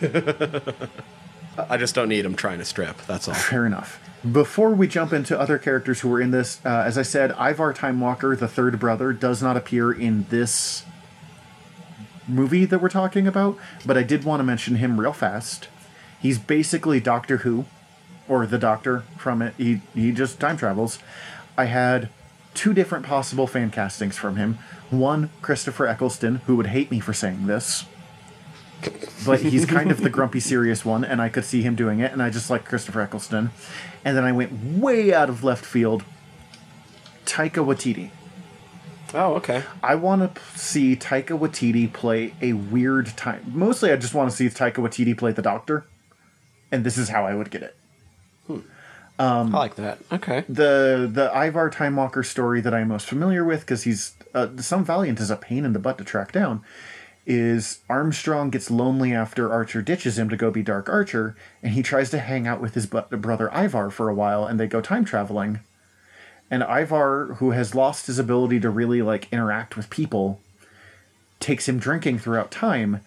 I 1.56 1.76
just 1.76 1.94
don't 1.94 2.08
need 2.08 2.24
him 2.24 2.34
trying 2.34 2.58
to 2.58 2.64
strip. 2.64 2.96
That's 3.06 3.28
all. 3.28 3.34
Fair 3.34 3.66
enough. 3.66 4.00
Before 4.30 4.70
we 4.70 4.88
jump 4.88 5.12
into 5.12 5.38
other 5.38 5.58
characters 5.58 6.00
who 6.00 6.08
were 6.08 6.20
in 6.20 6.30
this, 6.30 6.60
uh, 6.64 6.82
as 6.86 6.96
I 6.96 7.02
said, 7.02 7.32
Ivar 7.32 7.72
Time 7.74 8.00
Walker, 8.00 8.34
the 8.34 8.48
third 8.48 8.78
brother, 8.80 9.12
does 9.12 9.42
not 9.42 9.56
appear 9.56 9.92
in 9.92 10.26
this 10.30 10.84
movie 12.26 12.64
that 12.64 12.80
we're 12.80 12.88
talking 12.88 13.26
about, 13.26 13.58
but 13.84 13.98
I 13.98 14.02
did 14.02 14.24
want 14.24 14.40
to 14.40 14.44
mention 14.44 14.76
him 14.76 14.98
real 14.98 15.12
fast. 15.12 15.68
He's 16.20 16.38
basically 16.38 17.00
Doctor 17.00 17.38
Who, 17.38 17.66
or 18.26 18.46
the 18.46 18.58
Doctor 18.58 19.04
from 19.18 19.42
it. 19.42 19.54
He 19.58 19.82
he 19.94 20.10
just 20.10 20.40
time 20.40 20.56
travels. 20.56 20.98
I 21.58 21.66
had 21.66 22.08
two 22.54 22.72
different 22.72 23.04
possible 23.04 23.46
fan 23.46 23.70
castings 23.70 24.16
from 24.16 24.36
him. 24.36 24.58
One, 24.90 25.30
Christopher 25.42 25.86
Eccleston, 25.86 26.36
who 26.46 26.56
would 26.56 26.68
hate 26.68 26.90
me 26.90 27.00
for 27.00 27.12
saying 27.12 27.46
this 27.46 27.84
but 29.26 29.40
he's 29.40 29.64
kind 29.66 29.90
of 29.90 30.00
the 30.00 30.10
grumpy 30.10 30.40
serious 30.40 30.84
one 30.84 31.04
and 31.04 31.20
i 31.22 31.28
could 31.28 31.44
see 31.44 31.62
him 31.62 31.74
doing 31.74 32.00
it 32.00 32.12
and 32.12 32.22
i 32.22 32.30
just 32.30 32.50
like 32.50 32.64
christopher 32.64 33.00
eccleston 33.00 33.50
and 34.04 34.16
then 34.16 34.24
i 34.24 34.32
went 34.32 34.52
way 34.78 35.12
out 35.14 35.28
of 35.28 35.42
left 35.44 35.64
field 35.64 36.04
taika 37.26 37.64
waititi 37.64 38.10
Oh, 39.16 39.34
okay. 39.34 39.62
i 39.82 39.94
want 39.94 40.34
to 40.34 40.42
see 40.58 40.96
taika 40.96 41.38
waititi 41.38 41.92
play 41.92 42.34
a 42.42 42.52
weird 42.54 43.06
time 43.16 43.42
mostly 43.46 43.92
i 43.92 43.96
just 43.96 44.12
want 44.14 44.30
to 44.30 44.36
see 44.36 44.46
taika 44.46 44.76
waititi 44.82 45.16
play 45.16 45.32
the 45.32 45.42
doctor 45.42 45.84
and 46.72 46.84
this 46.84 46.98
is 46.98 47.08
how 47.10 47.24
i 47.24 47.34
would 47.34 47.50
get 47.50 47.62
it 47.62 47.76
I 49.16 49.42
like 49.42 49.76
that. 49.76 49.98
Okay. 50.10 50.44
the 50.48 51.08
the 51.10 51.30
ivar 51.46 51.70
time 51.70 51.94
walker 51.94 52.24
story 52.24 52.60
that 52.60 52.74
i'm 52.74 52.88
most 52.88 53.06
familiar 53.06 53.44
with 53.44 53.60
because 53.60 53.84
he's 53.84 54.14
uh, 54.34 54.48
some 54.58 54.84
valiant 54.84 55.20
is 55.20 55.30
a 55.30 55.36
pain 55.36 55.64
in 55.64 55.72
the 55.72 55.78
butt 55.78 55.98
to 55.98 56.04
track 56.04 56.32
down 56.32 56.62
is 57.26 57.80
Armstrong 57.88 58.50
gets 58.50 58.70
lonely 58.70 59.14
after 59.14 59.50
Archer 59.50 59.80
ditches 59.80 60.18
him 60.18 60.28
to 60.28 60.36
go 60.36 60.50
be 60.50 60.62
Dark 60.62 60.88
Archer, 60.88 61.36
and 61.62 61.72
he 61.72 61.82
tries 61.82 62.10
to 62.10 62.18
hang 62.18 62.46
out 62.46 62.60
with 62.60 62.74
his 62.74 62.86
brother 62.86 63.50
Ivar 63.52 63.90
for 63.90 64.08
a 64.08 64.14
while, 64.14 64.46
and 64.46 64.60
they 64.60 64.66
go 64.66 64.80
time 64.80 65.04
traveling. 65.04 65.60
And 66.50 66.62
Ivar, 66.62 67.36
who 67.38 67.52
has 67.52 67.74
lost 67.74 68.06
his 68.06 68.18
ability 68.18 68.60
to 68.60 68.70
really 68.70 69.00
like 69.00 69.32
interact 69.32 69.76
with 69.76 69.90
people, 69.90 70.40
takes 71.40 71.68
him 71.68 71.78
drinking 71.78 72.18
throughout 72.18 72.50
time, 72.50 73.00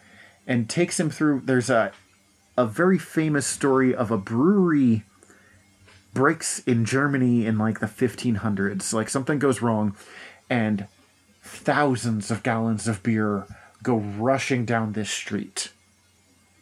and 0.47 0.69
takes 0.69 0.99
him 0.99 1.09
through. 1.09 1.41
There's 1.45 1.69
a 1.69 1.91
a 2.57 2.65
very 2.65 2.97
famous 2.97 3.45
story 3.45 3.93
of 3.93 4.09
a 4.09 4.17
brewery 4.17 5.03
breaks 6.15 6.59
in 6.59 6.83
Germany 6.85 7.45
in 7.45 7.59
like 7.59 7.79
the 7.79 7.85
1500s. 7.85 8.91
Like 8.93 9.09
something 9.09 9.37
goes 9.37 9.61
wrong, 9.61 9.95
and 10.49 10.87
thousands 11.43 12.31
of 12.31 12.41
gallons 12.41 12.87
of 12.87 13.03
beer 13.03 13.45
go 13.87 13.95
rushing 13.95 14.65
down 14.65 14.93
this 14.93 15.09
street. 15.09 15.69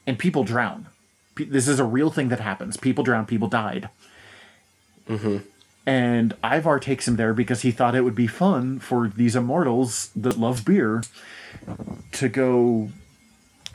And 0.08 0.20
people 0.20 0.44
drown. 0.44 0.88
This 1.36 1.68
is 1.68 1.80
a 1.80 1.84
real 1.84 2.12
thing 2.12 2.30
that 2.30 2.40
happens. 2.40 2.78
People 2.78 3.04
drown, 3.04 3.26
people 3.26 3.48
died. 3.48 3.90
Mm-hmm. 5.10 5.38
And 5.88 6.34
Ivar 6.44 6.80
takes 6.80 7.08
him 7.08 7.16
there 7.16 7.34
because 7.34 7.62
he 7.62 7.72
thought 7.72 7.96
it 7.96 8.04
would 8.04 8.16
be 8.16 8.28
fun 8.28 8.80
for 8.80 9.08
these 9.08 9.36
immortals 9.36 10.10
that 10.16 10.40
love 10.40 10.64
beer 10.64 11.04
to 12.14 12.30
go 12.30 12.90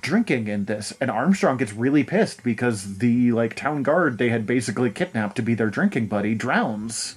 drinking 0.00 0.48
in 0.48 0.64
this. 0.64 0.92
And 1.00 1.10
Armstrong 1.10 1.56
gets 1.56 1.72
really 1.72 2.04
pissed 2.04 2.42
because 2.42 2.98
the 2.98 3.32
like 3.32 3.54
town 3.54 3.82
guard 3.82 4.18
they 4.18 4.30
had 4.30 4.46
basically 4.46 4.90
kidnapped 4.90 5.36
to 5.36 5.42
be 5.42 5.54
their 5.54 5.70
drinking 5.70 6.06
buddy 6.06 6.34
drowns. 6.34 7.16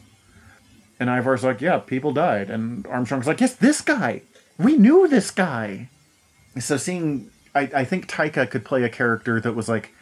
And 1.00 1.10
Ivar's 1.10 1.44
like, 1.44 1.62
yeah, 1.62 1.78
people 1.78 2.12
died. 2.12 2.50
And 2.50 2.86
Armstrong's 2.88 3.28
like, 3.28 3.42
yes, 3.42 3.56
this 3.56 3.82
guy. 3.82 4.22
We 4.58 4.78
knew 4.78 5.08
this 5.08 5.32
guy. 5.32 5.90
So 6.60 6.78
seeing, 6.78 7.30
I, 7.56 7.70
I 7.76 7.84
think 7.86 8.08
Taika 8.08 8.50
could 8.50 8.64
play 8.66 8.84
a 8.84 8.90
character 8.90 9.40
that 9.42 9.54
was 9.54 9.68
like 9.68 9.94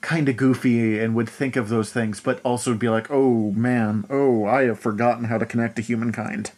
kind 0.00 0.28
of 0.28 0.36
goofy 0.36 0.98
and 1.00 1.14
would 1.14 1.28
think 1.28 1.56
of 1.56 1.68
those 1.68 1.92
things, 1.92 2.20
but 2.20 2.40
also 2.44 2.74
be 2.74 2.88
like, 2.88 3.10
oh 3.10 3.50
man, 3.52 4.04
oh, 4.10 4.44
I 4.44 4.64
have 4.64 4.78
forgotten 4.78 5.24
how 5.24 5.38
to 5.38 5.46
connect 5.46 5.76
to 5.76 5.82
humankind. 5.82 6.52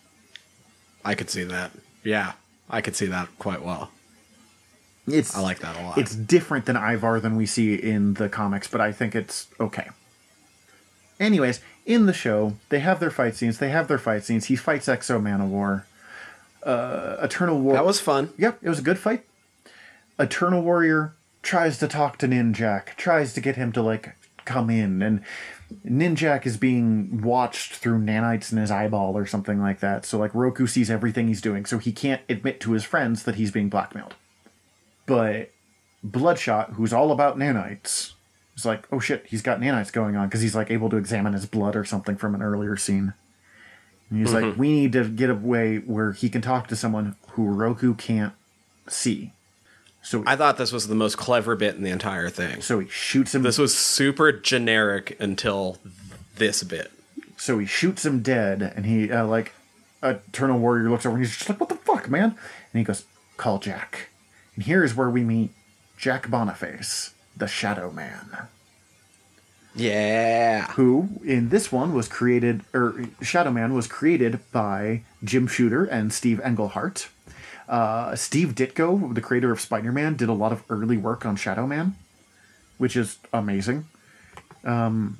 I 1.04 1.14
could 1.14 1.30
see 1.30 1.44
that. 1.44 1.70
Yeah, 2.04 2.32
I 2.68 2.80
could 2.80 2.96
see 2.96 3.06
that 3.06 3.28
quite 3.38 3.62
well. 3.62 3.90
It's 5.06 5.34
I 5.34 5.40
like 5.40 5.60
that 5.60 5.76
a 5.76 5.82
lot. 5.82 5.98
It's 5.98 6.14
different 6.14 6.66
than 6.66 6.76
Ivar 6.76 7.20
than 7.20 7.36
we 7.36 7.46
see 7.46 7.74
in 7.74 8.14
the 8.14 8.28
comics, 8.28 8.68
but 8.68 8.80
I 8.80 8.92
think 8.92 9.14
it's 9.14 9.46
okay. 9.58 9.88
Anyways, 11.18 11.60
in 11.86 12.06
the 12.06 12.12
show, 12.12 12.54
they 12.68 12.80
have 12.80 13.00
their 13.00 13.10
fight 13.10 13.34
scenes. 13.34 13.58
They 13.58 13.70
have 13.70 13.88
their 13.88 13.98
fight 13.98 14.24
scenes. 14.24 14.46
He 14.46 14.56
fights 14.56 14.88
X-O 14.88 15.18
Manowar. 15.18 15.84
Uh, 16.62 17.16
Eternal 17.22 17.58
War. 17.58 17.72
that 17.72 17.86
was 17.86 18.00
fun. 18.00 18.30
Yep, 18.36 18.58
it 18.62 18.68
was 18.68 18.80
a 18.80 18.82
good 18.82 18.98
fight. 18.98 19.24
Eternal 20.18 20.62
Warrior 20.62 21.14
tries 21.42 21.78
to 21.78 21.88
talk 21.88 22.18
to 22.18 22.28
Ninjak, 22.28 22.96
tries 22.96 23.32
to 23.34 23.40
get 23.40 23.56
him 23.56 23.72
to 23.72 23.82
like 23.82 24.16
come 24.44 24.70
in, 24.70 25.02
and 25.02 25.22
Ninjak 25.86 26.46
is 26.46 26.56
being 26.56 27.20
watched 27.22 27.74
through 27.74 28.00
nanites 28.00 28.50
in 28.50 28.58
his 28.58 28.70
eyeball 28.70 29.16
or 29.16 29.26
something 29.26 29.60
like 29.60 29.80
that. 29.80 30.04
So 30.04 30.18
like 30.18 30.34
Roku 30.34 30.66
sees 30.66 30.90
everything 30.90 31.28
he's 31.28 31.40
doing, 31.40 31.66
so 31.66 31.78
he 31.78 31.92
can't 31.92 32.22
admit 32.28 32.60
to 32.60 32.72
his 32.72 32.84
friends 32.84 33.24
that 33.24 33.36
he's 33.36 33.50
being 33.50 33.68
blackmailed. 33.68 34.14
But 35.06 35.50
Bloodshot, 36.02 36.72
who's 36.72 36.92
all 36.92 37.12
about 37.12 37.38
nanites, 37.38 38.12
is 38.56 38.64
like, 38.64 38.86
oh 38.92 39.00
shit, 39.00 39.26
he's 39.26 39.42
got 39.42 39.60
nanites 39.60 39.92
going 39.92 40.16
on 40.16 40.28
because 40.28 40.40
he's 40.40 40.54
like 40.54 40.70
able 40.70 40.90
to 40.90 40.96
examine 40.96 41.32
his 41.32 41.46
blood 41.46 41.76
or 41.76 41.84
something 41.84 42.16
from 42.16 42.34
an 42.34 42.42
earlier 42.42 42.76
scene. 42.76 43.14
And 44.10 44.20
he's 44.20 44.32
like, 44.32 44.44
mm-hmm. 44.44 44.60
we 44.60 44.72
need 44.72 44.92
to 44.92 45.08
get 45.08 45.28
a 45.30 45.34
way 45.34 45.78
where 45.78 46.12
he 46.12 46.28
can 46.30 46.40
talk 46.40 46.66
to 46.68 46.76
someone 46.76 47.16
who 47.32 47.46
Roku 47.46 47.94
can't 47.94 48.32
see. 48.88 49.32
So, 50.08 50.24
I 50.26 50.36
thought 50.36 50.56
this 50.56 50.72
was 50.72 50.88
the 50.88 50.94
most 50.94 51.18
clever 51.18 51.54
bit 51.54 51.74
in 51.74 51.82
the 51.82 51.90
entire 51.90 52.30
thing. 52.30 52.62
so 52.62 52.78
he 52.80 52.88
shoots 52.88 53.34
him. 53.34 53.42
This 53.42 53.58
was 53.58 53.76
super 53.76 54.32
generic 54.32 55.14
until 55.20 55.76
this 56.36 56.62
bit. 56.62 56.90
So 57.36 57.58
he 57.58 57.66
shoots 57.66 58.06
him 58.06 58.22
dead, 58.22 58.62
and 58.62 58.86
he 58.86 59.12
uh, 59.12 59.26
like 59.26 59.52
Eternal 60.02 60.58
Warrior 60.60 60.88
looks 60.88 61.04
over 61.04 61.16
and 61.16 61.26
he's 61.26 61.36
just 61.36 61.50
like, 61.50 61.60
"What 61.60 61.68
the 61.68 61.74
fuck, 61.74 62.08
man?" 62.08 62.30
And 62.30 62.78
he 62.78 62.84
goes, 62.84 63.04
"Call 63.36 63.58
Jack." 63.58 64.08
And 64.56 64.64
here 64.64 64.82
is 64.82 64.94
where 64.94 65.10
we 65.10 65.24
meet 65.24 65.50
Jack 65.98 66.30
Boniface, 66.30 67.12
the 67.36 67.46
Shadow 67.46 67.90
Man, 67.92 68.48
Yeah. 69.74 70.72
who 70.72 71.20
in 71.24 71.50
this 71.50 71.70
one 71.70 71.92
was 71.92 72.08
created, 72.08 72.62
or 72.72 73.04
Shadow 73.20 73.50
Man 73.50 73.74
was 73.74 73.86
created 73.86 74.40
by 74.52 75.02
Jim 75.22 75.46
Shooter 75.46 75.84
and 75.84 76.12
Steve 76.14 76.40
Englehart. 76.44 77.08
Uh, 77.68 78.16
Steve 78.16 78.54
Ditko, 78.54 79.14
the 79.14 79.20
creator 79.20 79.52
of 79.52 79.60
Spider-Man, 79.60 80.16
did 80.16 80.28
a 80.28 80.32
lot 80.32 80.52
of 80.52 80.64
early 80.70 80.96
work 80.96 81.26
on 81.26 81.36
Shadow 81.36 81.66
Man, 81.66 81.96
which 82.78 82.96
is 82.96 83.18
amazing. 83.32 83.86
Um, 84.64 85.18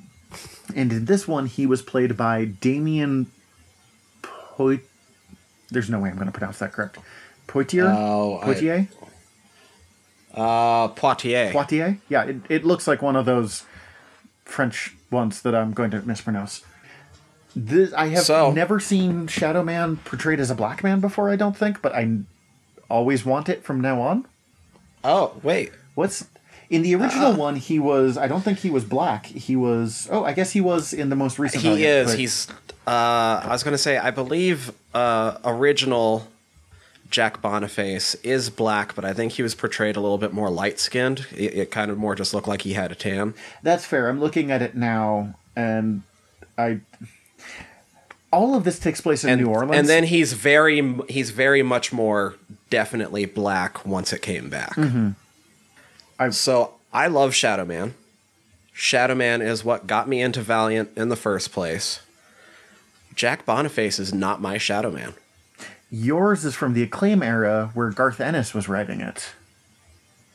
and 0.75 0.91
in 0.91 1.05
this 1.05 1.27
one, 1.27 1.45
he 1.45 1.65
was 1.65 1.81
played 1.81 2.17
by 2.17 2.45
Damion 2.45 3.27
Poit. 4.23 4.81
There's 5.69 5.89
no 5.89 5.99
way 5.99 6.09
I'm 6.09 6.15
going 6.15 6.25
to 6.25 6.31
pronounce 6.31 6.57
that 6.59 6.73
correct. 6.73 6.97
Poitier? 7.47 7.93
Oh, 7.95 8.39
I- 8.41 8.45
Poitier? 8.45 8.87
Uh, 10.33 10.87
Poitiers. 10.89 11.51
Poitiers? 11.53 11.97
Yeah, 12.09 12.23
it, 12.23 12.37
it 12.49 12.65
looks 12.65 12.87
like 12.87 13.01
one 13.01 13.15
of 13.15 13.25
those 13.25 13.63
French 14.45 14.95
ones 15.11 15.41
that 15.43 15.53
I'm 15.55 15.73
going 15.73 15.91
to 15.91 16.01
mispronounce. 16.01 16.63
This, 17.55 17.91
I 17.93 18.07
have 18.09 18.23
So- 18.23 18.51
never 18.51 18.79
seen 18.79 19.27
Shadow 19.27 19.63
Man 19.63 19.97
portrayed 19.97 20.39
as 20.39 20.49
a 20.49 20.55
black 20.55 20.83
man 20.83 20.99
before, 20.99 21.29
I 21.29 21.35
don't 21.35 21.57
think, 21.57 21.81
but 21.81 21.93
I 21.93 22.19
always 22.89 23.23
want 23.25 23.49
it 23.49 23.63
from 23.63 23.81
now 23.81 24.01
on. 24.01 24.25
oh, 25.03 25.33
wait. 25.43 25.71
What's 25.95 26.27
in 26.69 26.81
the 26.83 26.95
Uh, 26.95 26.99
original 26.99 27.33
one? 27.33 27.55
He 27.55 27.79
was. 27.79 28.17
I 28.17 28.27
don't 28.27 28.41
think 28.41 28.59
he 28.59 28.69
was 28.69 28.83
black. 28.85 29.25
He 29.25 29.55
was. 29.55 30.07
Oh, 30.11 30.23
I 30.23 30.33
guess 30.33 30.51
he 30.51 30.61
was 30.61 30.93
in 30.93 31.09
the 31.09 31.15
most 31.15 31.39
recent. 31.39 31.63
He 31.63 31.83
is. 31.85 32.11
but- 32.11 32.19
He's. 32.19 32.47
Uh, 32.87 33.41
I 33.43 33.49
was 33.49 33.63
gonna 33.63 33.77
say. 33.77 33.97
I 33.97 34.09
believe 34.11 34.71
uh, 34.93 35.37
original 35.45 36.27
Jack 37.11 37.41
Boniface 37.41 38.15
is 38.23 38.49
black, 38.49 38.95
but 38.95 39.03
I 39.05 39.13
think 39.13 39.33
he 39.33 39.43
was 39.43 39.53
portrayed 39.55 39.95
a 39.95 40.01
little 40.01 40.17
bit 40.17 40.33
more 40.33 40.49
light 40.49 40.79
skinned. 40.79 41.25
It, 41.35 41.53
it 41.55 41.71
kind 41.71 41.91
of 41.91 41.97
more 41.97 42.15
just 42.15 42.33
looked 42.33 42.47
like 42.47 42.61
he 42.63 42.73
had 42.73 42.91
a 42.91 42.95
tan. 42.95 43.33
That's 43.63 43.85
fair. 43.85 44.09
I'm 44.09 44.19
looking 44.19 44.49
at 44.51 44.61
it 44.61 44.75
now, 44.75 45.35
and 45.55 46.01
I. 46.57 46.79
All 48.31 48.53
of 48.55 48.63
this 48.63 48.77
takes 48.79 49.01
place 49.01 49.23
in 49.23 49.31
And, 49.31 49.41
New 49.41 49.47
Orleans, 49.49 49.75
and 49.75 49.87
then 49.89 50.03
he's 50.03 50.33
very 50.33 50.81
he's 51.09 51.31
very 51.31 51.63
much 51.63 51.91
more 51.91 52.35
definitely 52.69 53.25
black 53.25 53.85
once 53.85 54.13
it 54.13 54.21
came 54.21 54.49
back. 54.49 54.75
Mm-hmm. 54.75 55.09
I- 56.19 56.29
so 56.29 56.73
I 56.93 57.07
love 57.07 57.33
Shadow 57.35 57.65
Man. 57.65 57.93
Shadow 58.73 59.15
Man 59.15 59.41
is 59.41 59.63
what 59.65 59.87
got 59.87 60.07
me 60.07 60.21
into 60.21 60.41
Valiant 60.41 60.89
in 60.95 61.09
the 61.09 61.15
first 61.15 61.51
place. 61.51 62.01
Jack 63.15 63.45
Boniface 63.45 63.99
is 63.99 64.13
not 64.13 64.41
my 64.41 64.57
Shadow 64.57 64.91
Man. 64.91 65.13
yours 65.91 66.45
is 66.45 66.55
from 66.55 66.73
the 66.73 66.83
acclaim 66.83 67.21
era 67.23 67.71
where 67.73 67.89
Garth 67.89 68.21
Ennis 68.21 68.53
was 68.53 68.69
writing 68.69 69.01
it. 69.01 69.29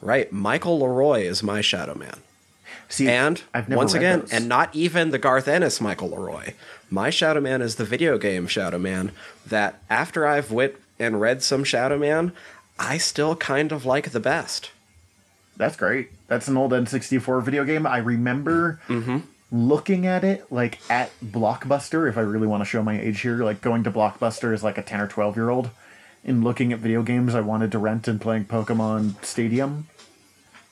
Right, 0.02 0.30
Michael 0.32 0.80
LeRoi 0.80 1.22
is 1.24 1.42
my 1.42 1.60
Shadow 1.62 1.94
Man. 1.94 2.16
See, 2.88 3.08
And 3.08 3.40
I've 3.54 3.68
never 3.68 3.78
once 3.78 3.94
again, 3.94 4.20
those. 4.20 4.32
and 4.32 4.48
not 4.48 4.74
even 4.74 5.10
the 5.10 5.18
Garth 5.18 5.48
Ennis 5.48 5.80
Michael 5.80 6.10
LeRoi. 6.10 6.52
My 6.90 7.08
Shadow 7.08 7.40
Man 7.40 7.62
is 7.62 7.76
the 7.76 7.84
video 7.84 8.18
game 8.18 8.46
Shadow 8.46 8.78
Man 8.78 9.12
that 9.46 9.80
after 9.88 10.26
I've 10.26 10.50
wit 10.50 10.78
and 10.98 11.20
read 11.20 11.42
some 11.42 11.64
Shadow 11.64 11.98
Man, 11.98 12.32
I 12.78 12.98
still 12.98 13.36
kind 13.36 13.72
of 13.72 13.84
like 13.84 14.10
the 14.10 14.20
best. 14.20 14.70
That's 15.56 15.76
great. 15.76 16.10
That's 16.26 16.48
an 16.48 16.56
old 16.56 16.72
N64 16.72 17.42
video 17.42 17.64
game. 17.64 17.86
I 17.86 17.98
remember 17.98 18.80
Mm-hmm. 18.88 19.18
looking 19.52 20.06
at 20.06 20.24
it 20.24 20.50
like 20.50 20.78
at 20.90 21.10
Blockbuster. 21.24 22.08
If 22.08 22.18
I 22.18 22.22
really 22.22 22.46
want 22.48 22.62
to 22.62 22.68
show 22.68 22.82
my 22.82 23.00
age 23.00 23.20
here, 23.20 23.36
like 23.44 23.60
going 23.60 23.84
to 23.84 23.90
Blockbuster 23.90 24.52
as 24.52 24.64
like 24.64 24.78
a 24.78 24.82
ten 24.82 25.00
or 25.00 25.06
twelve 25.06 25.36
year 25.36 25.50
old, 25.50 25.70
and 26.24 26.42
looking 26.42 26.72
at 26.72 26.80
video 26.80 27.02
games 27.02 27.34
I 27.36 27.40
wanted 27.40 27.70
to 27.72 27.78
rent 27.78 28.08
and 28.08 28.20
playing 28.20 28.46
Pokemon 28.46 29.24
Stadium. 29.24 29.86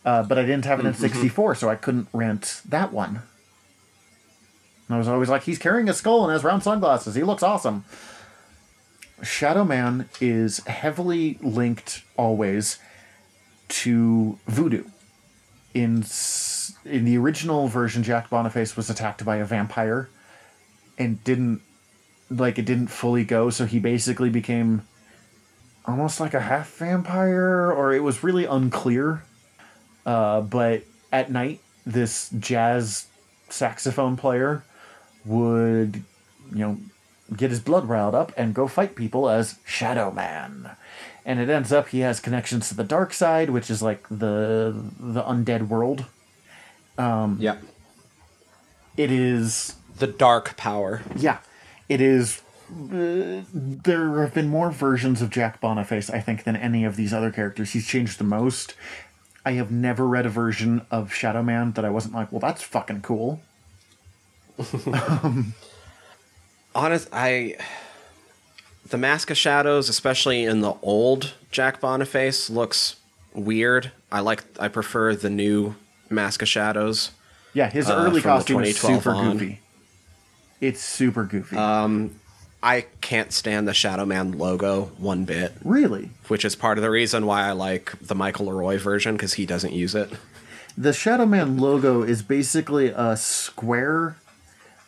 Uh, 0.04 0.24
but 0.24 0.36
I 0.36 0.42
didn't 0.42 0.64
have 0.64 0.80
an 0.80 0.92
Mm-hmm. 0.92 1.04
N64, 1.28 1.56
so 1.58 1.68
I 1.68 1.76
couldn't 1.76 2.08
rent 2.12 2.60
that 2.68 2.92
one. 2.92 3.22
And 4.88 4.96
I 4.96 4.98
was 4.98 5.06
always 5.06 5.28
like, 5.28 5.44
he's 5.44 5.58
carrying 5.58 5.88
a 5.88 5.94
skull 5.94 6.24
and 6.24 6.32
has 6.32 6.42
round 6.42 6.64
sunglasses. 6.64 7.14
He 7.14 7.22
looks 7.22 7.44
awesome. 7.44 7.84
Shadow 9.22 9.64
Man 9.64 10.08
is 10.20 10.58
heavily 10.66 11.38
linked 11.40 12.02
always 12.16 12.78
to 13.68 14.38
voodoo. 14.46 14.84
In 15.74 16.04
in 16.84 17.04
the 17.04 17.16
original 17.16 17.68
version, 17.68 18.02
Jack 18.02 18.28
Boniface 18.28 18.76
was 18.76 18.90
attacked 18.90 19.24
by 19.24 19.36
a 19.36 19.44
vampire, 19.44 20.10
and 20.98 21.22
didn't 21.24 21.62
like 22.28 22.58
it 22.58 22.64
didn't 22.64 22.88
fully 22.88 23.24
go. 23.24 23.50
So 23.50 23.64
he 23.64 23.78
basically 23.78 24.28
became 24.30 24.82
almost 25.86 26.20
like 26.20 26.34
a 26.34 26.40
half 26.40 26.70
vampire, 26.76 27.70
or 27.70 27.92
it 27.92 28.02
was 28.02 28.22
really 28.22 28.44
unclear. 28.44 29.22
Uh, 30.04 30.40
but 30.40 30.82
at 31.12 31.30
night, 31.30 31.60
this 31.86 32.28
jazz 32.38 33.06
saxophone 33.48 34.16
player 34.16 34.64
would, 35.24 36.02
you 36.52 36.58
know, 36.58 36.78
get 37.36 37.50
his 37.50 37.60
blood 37.60 37.88
riled 37.88 38.14
up 38.14 38.32
and 38.36 38.54
go 38.54 38.66
fight 38.68 38.94
people 38.96 39.28
as 39.28 39.58
Shadow 39.64 40.10
Man. 40.10 40.70
And 41.24 41.38
it 41.38 41.48
ends 41.48 41.72
up 41.72 41.88
he 41.88 42.00
has 42.00 42.18
connections 42.20 42.68
to 42.68 42.74
the 42.74 42.84
dark 42.84 43.12
side, 43.14 43.50
which 43.50 43.70
is 43.70 43.82
like 43.82 44.06
the 44.08 44.74
the 44.98 45.22
undead 45.22 45.68
world. 45.68 46.06
Um, 46.98 47.36
Yeah. 47.40 47.56
It 48.96 49.10
is 49.10 49.76
The 49.98 50.06
dark 50.06 50.56
power. 50.56 51.02
yeah, 51.16 51.38
it 51.88 52.00
is. 52.00 52.42
Uh, 52.70 53.42
there 53.52 54.20
have 54.22 54.32
been 54.34 54.48
more 54.48 54.70
versions 54.70 55.20
of 55.22 55.28
Jack 55.30 55.60
Boniface, 55.60 56.08
I 56.10 56.20
think, 56.20 56.44
than 56.44 56.56
any 56.56 56.84
of 56.84 56.96
these 56.96 57.12
other 57.12 57.30
characters. 57.30 57.72
He's 57.72 57.86
changed 57.86 58.18
the 58.18 58.24
most. 58.24 58.74
I 59.44 59.52
have 59.52 59.70
never 59.70 60.06
read 60.06 60.24
a 60.24 60.30
version 60.30 60.82
of 60.90 61.12
Shadow 61.12 61.42
Man 61.42 61.72
that 61.72 61.84
I 61.84 61.90
wasn't 61.90 62.14
like, 62.14 62.32
well, 62.32 62.40
that's 62.40 62.62
fucking 62.62 63.02
cool. 63.02 63.40
Honest, 66.74 67.08
I. 67.12 67.56
The 68.88 68.98
Mask 68.98 69.30
of 69.30 69.36
Shadows, 69.38 69.88
especially 69.88 70.44
in 70.44 70.60
the 70.60 70.74
old 70.82 71.32
Jack 71.50 71.80
Boniface, 71.80 72.50
looks 72.50 72.96
weird. 73.34 73.92
I 74.10 74.20
like. 74.20 74.44
I 74.58 74.68
prefer 74.68 75.14
the 75.14 75.30
new 75.30 75.74
Mask 76.10 76.42
of 76.42 76.48
Shadows. 76.48 77.10
Yeah, 77.54 77.70
his 77.70 77.88
Uh, 77.88 77.96
early 77.96 78.20
costume 78.22 78.62
is 78.64 78.78
super 78.78 79.10
on. 79.10 79.32
goofy. 79.38 79.60
It's 80.60 80.80
super 80.80 81.24
goofy. 81.24 81.56
I 82.64 82.86
can't 83.00 83.32
stand 83.32 83.66
the 83.66 83.74
Shadow 83.74 84.06
Man 84.06 84.38
logo 84.38 84.92
one 84.96 85.24
bit, 85.24 85.52
really? 85.64 86.10
which 86.28 86.44
is 86.44 86.54
part 86.54 86.78
of 86.78 86.82
the 86.82 86.90
reason 86.90 87.26
why 87.26 87.42
I 87.42 87.50
like 87.52 87.92
the 88.00 88.14
Michael 88.14 88.46
LeRoi 88.46 88.78
version 88.78 89.16
because 89.16 89.32
he 89.34 89.44
doesn't 89.46 89.72
use 89.72 89.96
it. 89.96 90.10
The 90.78 90.92
Shadow 90.92 91.26
Man 91.26 91.56
logo 91.58 92.02
is 92.02 92.22
basically 92.22 92.92
a 92.94 93.16
square 93.16 94.16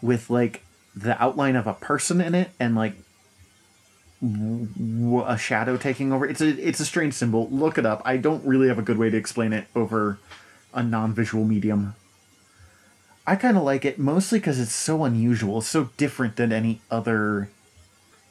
with 0.00 0.30
like 0.30 0.63
the 0.94 1.20
outline 1.22 1.56
of 1.56 1.66
a 1.66 1.74
person 1.74 2.20
in 2.20 2.34
it 2.34 2.50
and 2.60 2.74
like 2.74 2.94
w- 4.20 5.24
a 5.26 5.36
shadow 5.36 5.76
taking 5.76 6.12
over. 6.12 6.26
It's 6.26 6.40
a 6.40 6.48
it's 6.48 6.80
a 6.80 6.84
strange 6.84 7.14
symbol. 7.14 7.48
Look 7.50 7.78
it 7.78 7.86
up. 7.86 8.02
I 8.04 8.16
don't 8.16 8.44
really 8.44 8.68
have 8.68 8.78
a 8.78 8.82
good 8.82 8.98
way 8.98 9.10
to 9.10 9.16
explain 9.16 9.52
it 9.52 9.66
over 9.74 10.18
a 10.72 10.82
non-visual 10.82 11.44
medium. 11.44 11.94
I 13.26 13.36
kind 13.36 13.56
of 13.56 13.62
like 13.62 13.84
it 13.84 13.98
mostly 13.98 14.38
because 14.38 14.60
it's 14.60 14.74
so 14.74 15.04
unusual, 15.04 15.60
so 15.62 15.90
different 15.96 16.36
than 16.36 16.52
any 16.52 16.80
other 16.90 17.48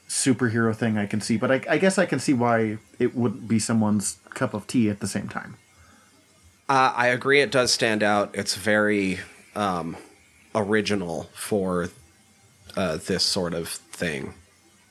superhero 0.07 0.75
thing 0.75 0.97
I 0.97 1.07
can 1.07 1.19
see. 1.19 1.37
But 1.37 1.51
I, 1.51 1.61
I 1.67 1.77
guess 1.79 1.97
I 1.97 2.05
can 2.05 2.19
see 2.19 2.33
why 2.33 2.77
it 2.99 3.15
wouldn't 3.15 3.47
be 3.47 3.57
someone's 3.57 4.19
cup 4.35 4.53
of 4.53 4.67
tea 4.67 4.89
at 4.89 4.99
the 4.99 5.07
same 5.07 5.27
time. 5.27 5.57
Uh, 6.69 6.93
I 6.95 7.07
agree, 7.07 7.41
it 7.41 7.51
does 7.51 7.73
stand 7.73 8.03
out. 8.03 8.35
It's 8.35 8.55
very 8.55 9.19
um, 9.55 9.97
original 10.53 11.23
for 11.33 11.89
uh, 12.75 12.97
this 12.97 13.23
sort 13.23 13.53
of 13.53 13.69
thing. 13.69 14.33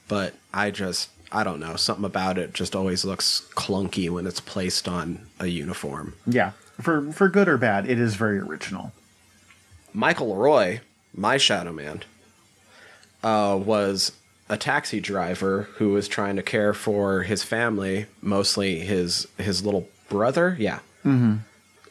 But 0.09 0.35
I 0.53 0.71
just, 0.71 1.11
I 1.31 1.45
don't 1.45 1.61
know, 1.61 1.77
something 1.77 2.05
about 2.05 2.39
it 2.39 2.53
just 2.53 2.77
always 2.77 3.05
looks 3.05 3.49
clunky 3.55 4.11
when 4.11 4.27
it's 4.27 4.41
placed 4.41 4.89
on 4.89 5.27
a 5.39 5.47
uniform. 5.47 6.15
Yeah, 6.27 6.53
for 6.81 7.13
for 7.13 7.29
good 7.29 7.49
or 7.49 7.59
bad, 7.59 7.89
it 7.89 7.99
is 7.99 8.15
very 8.15 8.39
original. 8.39 8.93
Michael 9.95 10.35
LeRoi, 10.35 10.81
my 11.15 11.37
Shadow 11.37 11.73
Man, 11.73 12.03
uh, 13.23 13.59
was 13.63 14.13
a 14.49 14.57
taxi 14.57 15.01
driver 15.01 15.69
who 15.77 15.91
was 15.91 16.09
trying 16.09 16.37
to 16.37 16.43
care 16.43 16.75
for 16.75 17.23
his 17.23 17.43
family, 17.43 18.07
mostly 18.21 18.81
his 18.81 19.27
his 19.39 19.65
little 19.65 19.89
brother. 20.09 20.57
Yeah. 20.59 20.81
Mm-hmm. 21.05 21.37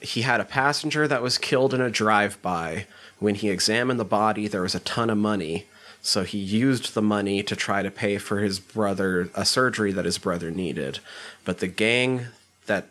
He 0.02 0.22
had 0.22 0.40
a 0.40 0.46
passenger 0.46 1.08
that 1.08 1.22
was 1.22 1.38
killed 1.38 1.74
in 1.74 1.82
a 1.82 1.90
drive-by. 1.90 2.88
When 3.20 3.36
he 3.36 3.50
examined 3.50 4.00
the 4.00 4.06
body, 4.06 4.48
there 4.48 4.64
was 4.64 4.74
a 4.74 4.80
ton 4.80 5.12
of 5.12 5.18
money, 5.18 5.68
so 6.02 6.24
he 6.24 6.38
used 6.38 6.94
the 6.94 7.02
money 7.02 7.44
to 7.44 7.56
try 7.56 7.84
to 7.84 7.92
pay 7.92 8.18
for 8.18 8.40
his 8.40 8.60
brother 8.60 9.30
a 9.36 9.46
surgery 9.46 9.92
that 9.92 10.06
his 10.06 10.18
brother 10.18 10.50
needed. 10.50 11.00
But 11.46 11.60
the 11.60 11.68
gang 11.68 12.28
that 12.66 12.88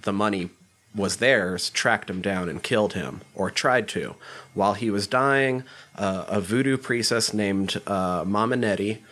the 0.00 0.12
money 0.12 0.50
was 0.94 1.16
theirs 1.16 1.70
tracked 1.70 2.08
him 2.08 2.20
down 2.20 2.48
and 2.48 2.62
killed 2.62 2.92
him, 2.92 3.20
or 3.34 3.50
tried 3.50 3.88
to. 3.88 4.14
While 4.54 4.74
he 4.74 4.90
was 4.90 5.08
dying, 5.08 5.64
uh, 5.96 6.24
a 6.28 6.40
voodoo 6.40 6.76
priestess 6.76 7.34
named 7.34 7.80
uh, 7.86 8.22
Mama 8.24 8.56
Nettie, 8.56 9.02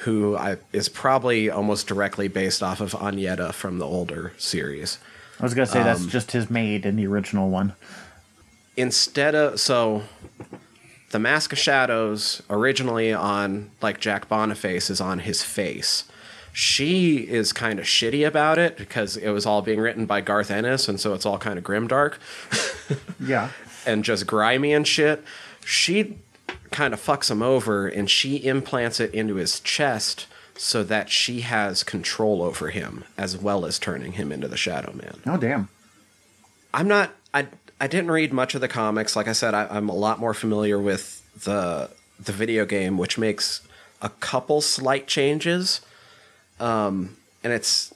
who 0.00 0.36
I, 0.36 0.56
is 0.72 0.88
probably 0.88 1.50
almost 1.50 1.86
directly 1.86 2.28
based 2.28 2.62
off 2.62 2.80
of 2.80 2.92
Agneta 2.92 3.52
from 3.52 3.78
the 3.78 3.86
older 3.86 4.32
series. 4.38 4.98
I 5.38 5.42
was 5.42 5.52
gonna 5.52 5.66
say 5.66 5.82
that's 5.82 6.06
just 6.06 6.32
his 6.32 6.48
maid 6.48 6.86
in 6.86 6.96
the 6.96 7.06
original 7.06 7.50
one. 7.50 7.74
Instead 8.76 9.34
of 9.34 9.60
so, 9.60 10.04
the 11.10 11.18
Mask 11.18 11.52
of 11.52 11.58
Shadows 11.58 12.42
originally 12.50 13.12
on 13.12 13.70
like 13.80 14.00
Jack 14.00 14.28
Boniface 14.28 14.90
is 14.90 15.00
on 15.00 15.20
his 15.20 15.42
face. 15.42 16.04
She 16.52 17.18
is 17.28 17.52
kind 17.52 17.78
of 17.78 17.84
shitty 17.84 18.26
about 18.26 18.58
it 18.58 18.76
because 18.78 19.16
it 19.16 19.30
was 19.30 19.44
all 19.44 19.60
being 19.60 19.78
written 19.78 20.06
by 20.06 20.22
Garth 20.22 20.50
Ennis, 20.50 20.88
and 20.88 20.98
so 20.98 21.12
it's 21.12 21.26
all 21.26 21.38
kind 21.38 21.58
of 21.58 21.64
grimdark. 21.64 22.14
Yeah, 23.18 23.50
and 23.84 24.04
just 24.04 24.26
grimy 24.26 24.72
and 24.72 24.86
shit. 24.86 25.24
She 25.64 26.18
kind 26.70 26.94
of 26.94 27.00
fucks 27.00 27.30
him 27.30 27.42
over 27.42 27.88
and 27.88 28.08
she 28.08 28.36
implants 28.36 29.00
it 29.00 29.12
into 29.12 29.36
his 29.36 29.58
chest 29.60 30.26
so 30.56 30.84
that 30.84 31.10
she 31.10 31.40
has 31.40 31.82
control 31.82 32.42
over 32.42 32.68
him 32.68 33.04
as 33.18 33.36
well 33.36 33.64
as 33.66 33.78
turning 33.78 34.12
him 34.12 34.30
into 34.30 34.46
the 34.48 34.56
Shadow 34.56 34.92
Man. 34.92 35.20
oh 35.26 35.36
damn. 35.36 35.68
I'm 36.72 36.86
not. 36.86 37.12
I 37.34 37.46
I 37.80 37.86
didn't 37.86 38.10
read 38.10 38.32
much 38.32 38.54
of 38.54 38.60
the 38.60 38.68
comics. 38.68 39.16
Like 39.16 39.28
I 39.28 39.32
said, 39.32 39.54
I, 39.54 39.66
I'm 39.68 39.88
a 39.88 39.94
lot 39.94 40.18
more 40.18 40.34
familiar 40.34 40.78
with 40.78 41.22
the 41.44 41.90
the 42.18 42.32
video 42.32 42.64
game, 42.64 42.96
which 42.96 43.18
makes 43.18 43.60
a 44.00 44.08
couple 44.08 44.60
slight 44.60 45.06
changes. 45.06 45.80
Um, 46.58 47.16
and 47.44 47.52
it's 47.52 47.94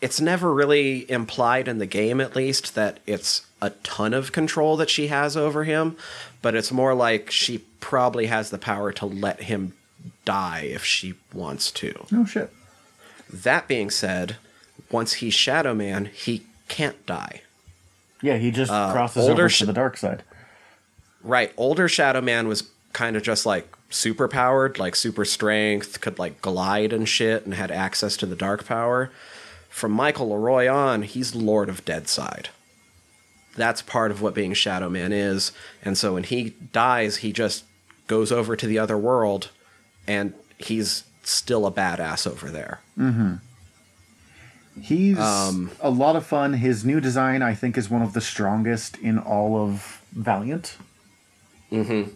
it's 0.00 0.20
never 0.20 0.52
really 0.52 1.10
implied 1.10 1.68
in 1.68 1.78
the 1.78 1.86
game, 1.86 2.20
at 2.20 2.36
least, 2.36 2.74
that 2.74 3.00
it's 3.06 3.46
a 3.60 3.70
ton 3.70 4.14
of 4.14 4.30
control 4.30 4.76
that 4.76 4.90
she 4.90 5.08
has 5.08 5.36
over 5.36 5.64
him. 5.64 5.96
But 6.42 6.54
it's 6.54 6.70
more 6.70 6.94
like 6.94 7.30
she 7.30 7.58
probably 7.80 8.26
has 8.26 8.50
the 8.50 8.58
power 8.58 8.92
to 8.92 9.06
let 9.06 9.42
him 9.42 9.72
die 10.24 10.68
if 10.70 10.84
she 10.84 11.14
wants 11.32 11.72
to. 11.72 12.06
No 12.10 12.24
shit. 12.24 12.52
That 13.32 13.66
being 13.66 13.90
said, 13.90 14.36
once 14.90 15.14
he's 15.14 15.34
Shadow 15.34 15.74
Man, 15.74 16.06
he 16.06 16.46
can't 16.68 17.04
die. 17.06 17.42
Yeah, 18.22 18.36
he 18.36 18.50
just 18.50 18.70
Uh, 18.72 18.92
crosses 18.92 19.28
over 19.28 19.48
sh- 19.48 19.58
to 19.60 19.66
the 19.66 19.72
dark 19.72 19.96
side. 19.96 20.22
Right. 21.22 21.52
Older 21.56 21.88
Shadow 21.88 22.20
Man 22.20 22.48
was 22.48 22.64
kind 22.92 23.16
of 23.16 23.22
just 23.22 23.44
like 23.46 23.68
super 23.90 24.28
powered, 24.28 24.78
like 24.78 24.96
super 24.96 25.24
strength, 25.24 26.00
could 26.00 26.18
like 26.18 26.40
glide 26.42 26.92
and 26.92 27.08
shit, 27.08 27.44
and 27.44 27.54
had 27.54 27.70
access 27.70 28.16
to 28.18 28.26
the 28.26 28.36
dark 28.36 28.66
power. 28.66 29.10
From 29.68 29.92
Michael 29.92 30.30
LeRoi 30.30 30.72
on, 30.72 31.02
he's 31.02 31.34
Lord 31.34 31.68
of 31.68 31.84
Deadside. 31.84 32.48
That's 33.56 33.82
part 33.82 34.10
of 34.10 34.22
what 34.22 34.34
being 34.34 34.54
Shadow 34.54 34.88
Man 34.88 35.12
is. 35.12 35.52
And 35.84 35.96
so 35.98 36.14
when 36.14 36.24
he 36.24 36.50
dies, 36.72 37.18
he 37.18 37.32
just 37.32 37.64
goes 38.06 38.30
over 38.32 38.56
to 38.56 38.66
the 38.66 38.78
other 38.78 38.96
world 38.96 39.50
and 40.06 40.32
he's 40.58 41.04
still 41.22 41.66
a 41.66 41.72
badass 41.72 42.26
over 42.30 42.48
there. 42.50 42.80
He's 44.82 45.18
Um, 45.18 45.70
a 45.80 45.90
lot 45.90 46.16
of 46.16 46.26
fun. 46.26 46.54
His 46.54 46.84
new 46.84 47.00
design, 47.00 47.42
I 47.42 47.54
think, 47.54 47.76
is 47.76 47.90
one 47.90 48.02
of 48.02 48.12
the 48.12 48.20
strongest 48.20 48.96
in 48.98 49.18
all 49.18 49.56
of 49.56 50.02
Valiant. 50.12 50.76
Mm-hmm. 51.70 52.10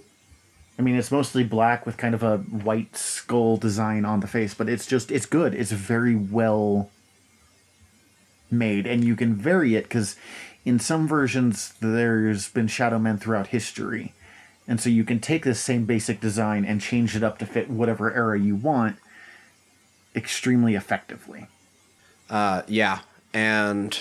I 0.78 0.82
mean, 0.82 0.96
it's 0.96 1.10
mostly 1.12 1.44
black 1.44 1.84
with 1.84 1.96
kind 1.96 2.14
of 2.14 2.22
a 2.22 2.38
white 2.38 2.96
skull 2.96 3.56
design 3.56 4.04
on 4.04 4.20
the 4.20 4.26
face, 4.26 4.54
but 4.54 4.68
it's 4.68 4.86
just, 4.86 5.10
it's 5.10 5.26
good. 5.26 5.54
It's 5.54 5.70
very 5.70 6.14
well 6.14 6.90
made, 8.50 8.86
and 8.86 9.04
you 9.04 9.14
can 9.14 9.34
vary 9.34 9.76
it 9.76 9.84
because 9.84 10.16
in 10.64 10.78
some 10.78 11.06
versions 11.06 11.74
there's 11.80 12.48
been 12.48 12.68
Shadow 12.68 12.98
Men 12.98 13.18
throughout 13.18 13.48
history. 13.48 14.14
And 14.66 14.80
so 14.80 14.88
you 14.88 15.04
can 15.04 15.18
take 15.18 15.44
this 15.44 15.60
same 15.60 15.84
basic 15.84 16.20
design 16.20 16.64
and 16.64 16.80
change 16.80 17.16
it 17.16 17.22
up 17.22 17.38
to 17.38 17.46
fit 17.46 17.68
whatever 17.68 18.14
era 18.14 18.38
you 18.38 18.54
want 18.54 18.96
extremely 20.14 20.74
effectively. 20.74 21.48
Uh, 22.30 22.62
yeah, 22.66 23.00
and 23.34 23.98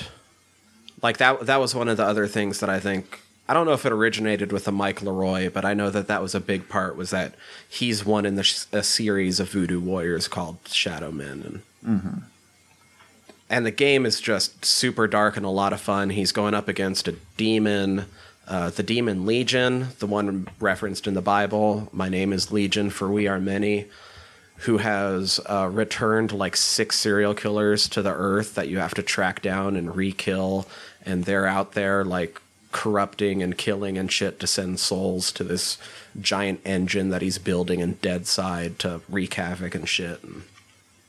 like 1.02 1.18
that 1.18 1.46
that 1.46 1.60
was 1.60 1.76
one 1.76 1.88
of 1.88 1.98
the 1.98 2.06
other 2.06 2.28
things 2.28 2.60
that 2.60 2.70
I 2.70 2.80
think 2.80 3.20
I 3.50 3.54
don't 3.54 3.66
know 3.66 3.74
if 3.74 3.86
it 3.86 3.92
originated 3.92 4.52
with 4.52 4.66
the 4.66 4.72
Mike 4.72 5.02
LeRoi, 5.02 5.52
but 5.52 5.66
I 5.66 5.74
know 5.74 5.90
that 5.90 6.08
that 6.08 6.22
was 6.22 6.34
a 6.34 6.40
big 6.40 6.70
part 6.70 6.96
was 6.96 7.10
that 7.10 7.36
he's 7.68 8.06
one 8.06 8.26
in 8.26 8.36
the 8.36 8.44
sh- 8.44 8.66
a 8.72 8.84
series 8.84 9.40
of 9.40 9.50
Voodoo 9.50 9.82
Warriors 9.82 10.28
called 10.28 10.58
Shadow 10.68 11.12
Men, 11.12 11.62
and 11.84 12.24
and 13.50 13.66
the 13.66 13.72
game 13.72 14.06
is 14.06 14.22
just 14.22 14.64
super 14.64 15.08
dark 15.08 15.36
and 15.36 15.46
a 15.46 15.50
lot 15.50 15.74
of 15.74 15.82
fun. 15.82 16.12
He's 16.12 16.32
going 16.32 16.54
up 16.54 16.68
against 16.70 17.08
a 17.08 17.16
demon. 17.36 18.06
Uh, 18.48 18.70
the 18.70 18.84
demon 18.84 19.26
Legion, 19.26 19.90
the 20.00 20.08
one 20.08 20.48
referenced 20.60 21.08
in 21.08 21.14
the 21.14 21.22
Bible. 21.22 21.90
My 21.94 22.10
name 22.10 22.34
is 22.34 22.52
Legion, 22.52 22.90
for 22.90 23.10
we 23.10 23.28
are 23.28 23.40
many 23.40 23.86
who 24.62 24.78
has 24.78 25.40
uh, 25.48 25.68
returned 25.72 26.32
like 26.32 26.56
six 26.56 26.98
serial 26.98 27.34
killers 27.34 27.88
to 27.90 28.02
the 28.02 28.14
earth 28.14 28.56
that 28.56 28.68
you 28.70 28.78
have 28.80 28.94
to 28.94 29.02
track 29.04 29.42
down 29.42 29.76
and 29.76 29.96
re-kill 29.96 30.68
and 31.06 31.26
they're 31.26 31.48
out 31.48 31.72
there 31.74 32.04
like 32.06 32.40
corrupting 32.72 33.42
and 33.44 33.58
killing 33.58 33.98
and 33.98 34.12
shit 34.12 34.40
to 34.40 34.48
send 34.48 34.80
souls 34.80 35.32
to 35.32 35.44
this 35.44 35.78
giant 36.22 36.62
engine 36.64 37.10
that 37.10 37.22
he's 37.22 37.38
building 37.38 37.80
in 37.80 37.96
Deadside 37.96 38.78
to 38.80 39.02
wreak 39.10 39.34
havoc 39.34 39.76
and 39.76 39.90
shit 39.90 40.24
and 40.24 40.44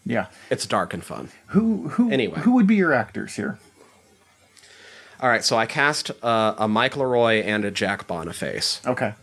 Yeah. 0.05 0.27
it's 0.51 0.67
dark 0.67 0.93
and 0.95 1.05
fun 1.05 1.29
Who 1.49 1.89
who 1.91 2.11
Anyway. 2.11 2.41
who 2.41 2.53
would 2.53 2.67
be 2.67 2.77
your 2.77 2.93
actors 2.93 3.37
here? 3.37 3.59
all 5.21 5.29
right 5.29 5.45
so 5.45 5.57
i 5.57 5.67
cast 5.67 6.11
uh, 6.25 6.55
a 6.59 6.67
mike 6.67 6.95
leroi 6.95 7.45
and 7.45 7.65
a 7.65 7.71
jack 7.71 8.07
boniface 8.09 8.81
Okay. 8.87 9.15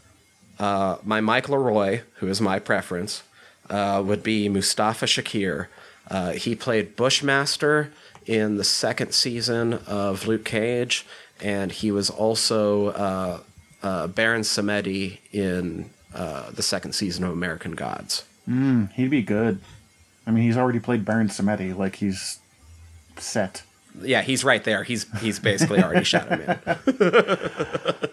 uh, 0.60 0.98
my 1.04 1.20
Mike 1.22 1.48
LeRoi, 1.48 2.02
who 2.16 2.28
is 2.28 2.40
my 2.42 2.60
preference, 2.60 3.24
uh, 3.70 4.02
would 4.06 4.24
be 4.24 4.50
Mustafa 4.50 5.06
Shakir. 5.06 5.68
Uh, 6.10 6.32
he 6.32 6.56
played 6.56 6.96
Bushmaster 6.96 7.92
in 8.26 8.58
the 8.58 8.64
second 8.64 9.14
season 9.14 9.74
of 9.88 10.28
Luke 10.28 10.46
Cage, 10.46 11.06
and 11.42 11.72
he 11.72 11.92
was 11.92 12.10
also 12.10 12.88
uh, 12.90 13.40
uh, 13.84 14.08
Baron 14.08 14.42
Samedi 14.42 15.20
in 15.32 15.90
uh, 16.14 16.50
the 16.52 16.64
second 16.64 16.94
season 16.94 17.24
of 17.24 17.32
American 17.32 17.74
Gods. 17.74 18.24
He'd 18.96 19.12
be 19.12 19.22
good. 19.22 19.60
I 20.26 20.32
mean, 20.32 20.44
he's 20.44 20.58
already 20.58 20.80
played 20.80 21.06
Baron 21.06 21.28
Samedi. 21.28 21.76
Like 21.78 21.98
he's 21.98 22.40
set. 23.18 23.62
Yeah, 24.02 24.22
he's 24.24 24.44
right 24.44 24.64
there. 24.64 24.84
He's 24.84 25.06
he's 25.20 25.40
basically 25.40 25.84
already 25.84 26.04
Shadow 26.06 26.38
Man. 26.38 26.60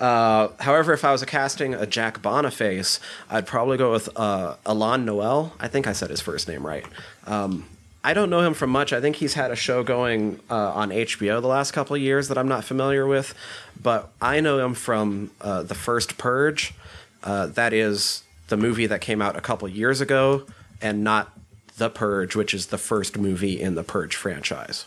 uh, 0.00 0.48
however, 0.60 0.92
if 0.94 1.04
I 1.04 1.12
was 1.12 1.22
casting 1.24 1.74
a 1.74 1.86
Jack 1.86 2.22
Boniface, 2.22 2.98
I'd 3.28 3.46
probably 3.46 3.76
go 3.76 3.92
with 3.92 4.08
uh, 4.16 4.56
Y'lan 4.66 5.04
Noel. 5.04 5.52
I 5.60 5.68
think 5.68 5.86
I 5.86 5.92
said 5.92 6.10
his 6.10 6.20
first 6.20 6.48
name 6.48 6.66
right. 6.66 6.84
Um, 7.26 7.66
I 8.02 8.14
don't 8.14 8.30
know 8.30 8.40
him 8.40 8.54
from 8.54 8.70
much. 8.70 8.94
I 8.94 9.00
think 9.02 9.16
he's 9.16 9.34
had 9.34 9.50
a 9.50 9.56
show 9.56 9.82
going 9.82 10.40
uh, 10.50 10.72
on 10.72 10.88
HBO 10.88 11.42
the 11.42 11.48
last 11.48 11.72
couple 11.72 11.94
of 11.94 12.00
years 12.00 12.28
that 12.28 12.38
I'm 12.38 12.48
not 12.48 12.64
familiar 12.64 13.06
with, 13.06 13.34
but 13.80 14.10
I 14.22 14.40
know 14.40 14.58
him 14.58 14.72
from 14.72 15.32
uh, 15.40 15.62
the 15.64 15.74
first 15.74 16.16
Purge. 16.16 16.72
Uh, 17.22 17.46
that 17.46 17.74
is 17.74 18.24
the 18.48 18.56
movie 18.56 18.86
that 18.86 19.02
came 19.02 19.20
out 19.20 19.36
a 19.36 19.42
couple 19.42 19.68
years 19.68 20.00
ago, 20.00 20.46
and 20.80 21.04
not 21.04 21.38
The 21.76 21.90
Purge, 21.90 22.34
which 22.34 22.54
is 22.54 22.68
the 22.68 22.78
first 22.78 23.18
movie 23.18 23.60
in 23.60 23.74
the 23.74 23.84
Purge 23.84 24.16
franchise. 24.16 24.86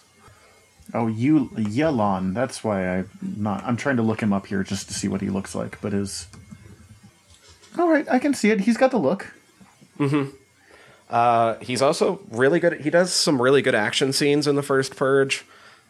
Oh, 0.94 1.08
you 1.08 1.50
Y'lan. 1.58 2.34
That's 2.34 2.64
why 2.64 2.98
I'm 2.98 3.10
not. 3.22 3.64
I'm 3.64 3.78
trying 3.78 3.98
to 3.98 4.04
look 4.04 4.22
him 4.22 4.34
up 4.34 4.48
here 4.48 4.64
just 4.64 4.88
to 4.88 4.94
see 4.94 5.08
what 5.08 5.22
he 5.22 5.30
looks 5.30 5.56
like. 5.56 5.80
But 5.82 5.94
his. 5.94 6.28
All 7.78 7.90
right, 7.90 8.08
I 8.10 8.20
can 8.20 8.34
see 8.34 8.52
it. 8.52 8.62
He's 8.62 8.78
got 8.78 8.92
the 8.92 8.98
look. 9.00 9.34
Uh, 11.10 11.58
he's 11.60 11.82
also 11.82 12.20
really 12.32 12.60
good. 12.60 12.82
He 12.82 12.90
does 12.90 13.14
some 13.14 13.42
really 13.42 13.62
good 13.62 13.76
action 13.76 14.14
scenes 14.14 14.48
in 14.48 14.56
the 14.56 14.64
first 14.64 14.96
Purge. 14.96 15.46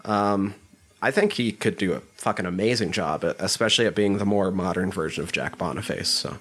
Um, 0.06 0.56
I 1.02 1.12
think 1.12 1.34
he 1.34 1.52
could 1.52 1.78
do 1.78 1.94
a 1.94 2.00
fucking 2.16 2.46
amazing 2.46 2.92
job, 2.92 3.24
especially 3.24 3.86
at 3.86 3.96
being 3.96 4.18
the 4.18 4.26
more 4.26 4.52
modern 4.52 4.92
version 4.92 5.24
of 5.24 5.32
Jack 5.32 5.58
Boniface. 5.58 6.10
So 6.10 6.38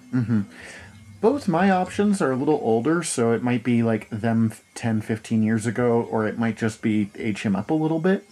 Both 1.21 1.47
my 1.49 1.71
options 1.71 2.21
are 2.21 2.33
a 2.33 2.37
little 2.37 2.61
older, 2.63 3.03
so 3.05 3.33
it 3.33 3.43
might 3.43 3.63
be 3.63 3.83
like 3.83 4.09
them 4.11 4.53
10, 4.75 5.01
15 5.03 5.43
years 5.43 5.67
ago, 5.67 6.03
or 6.11 6.27
it 6.27 6.39
might 6.39 6.57
just 6.57 6.83
be 6.83 7.11
age 7.17 7.43
him 7.43 7.55
up 7.55 7.71
a 7.71 7.75
little 7.75 8.01
bit. 8.01 8.29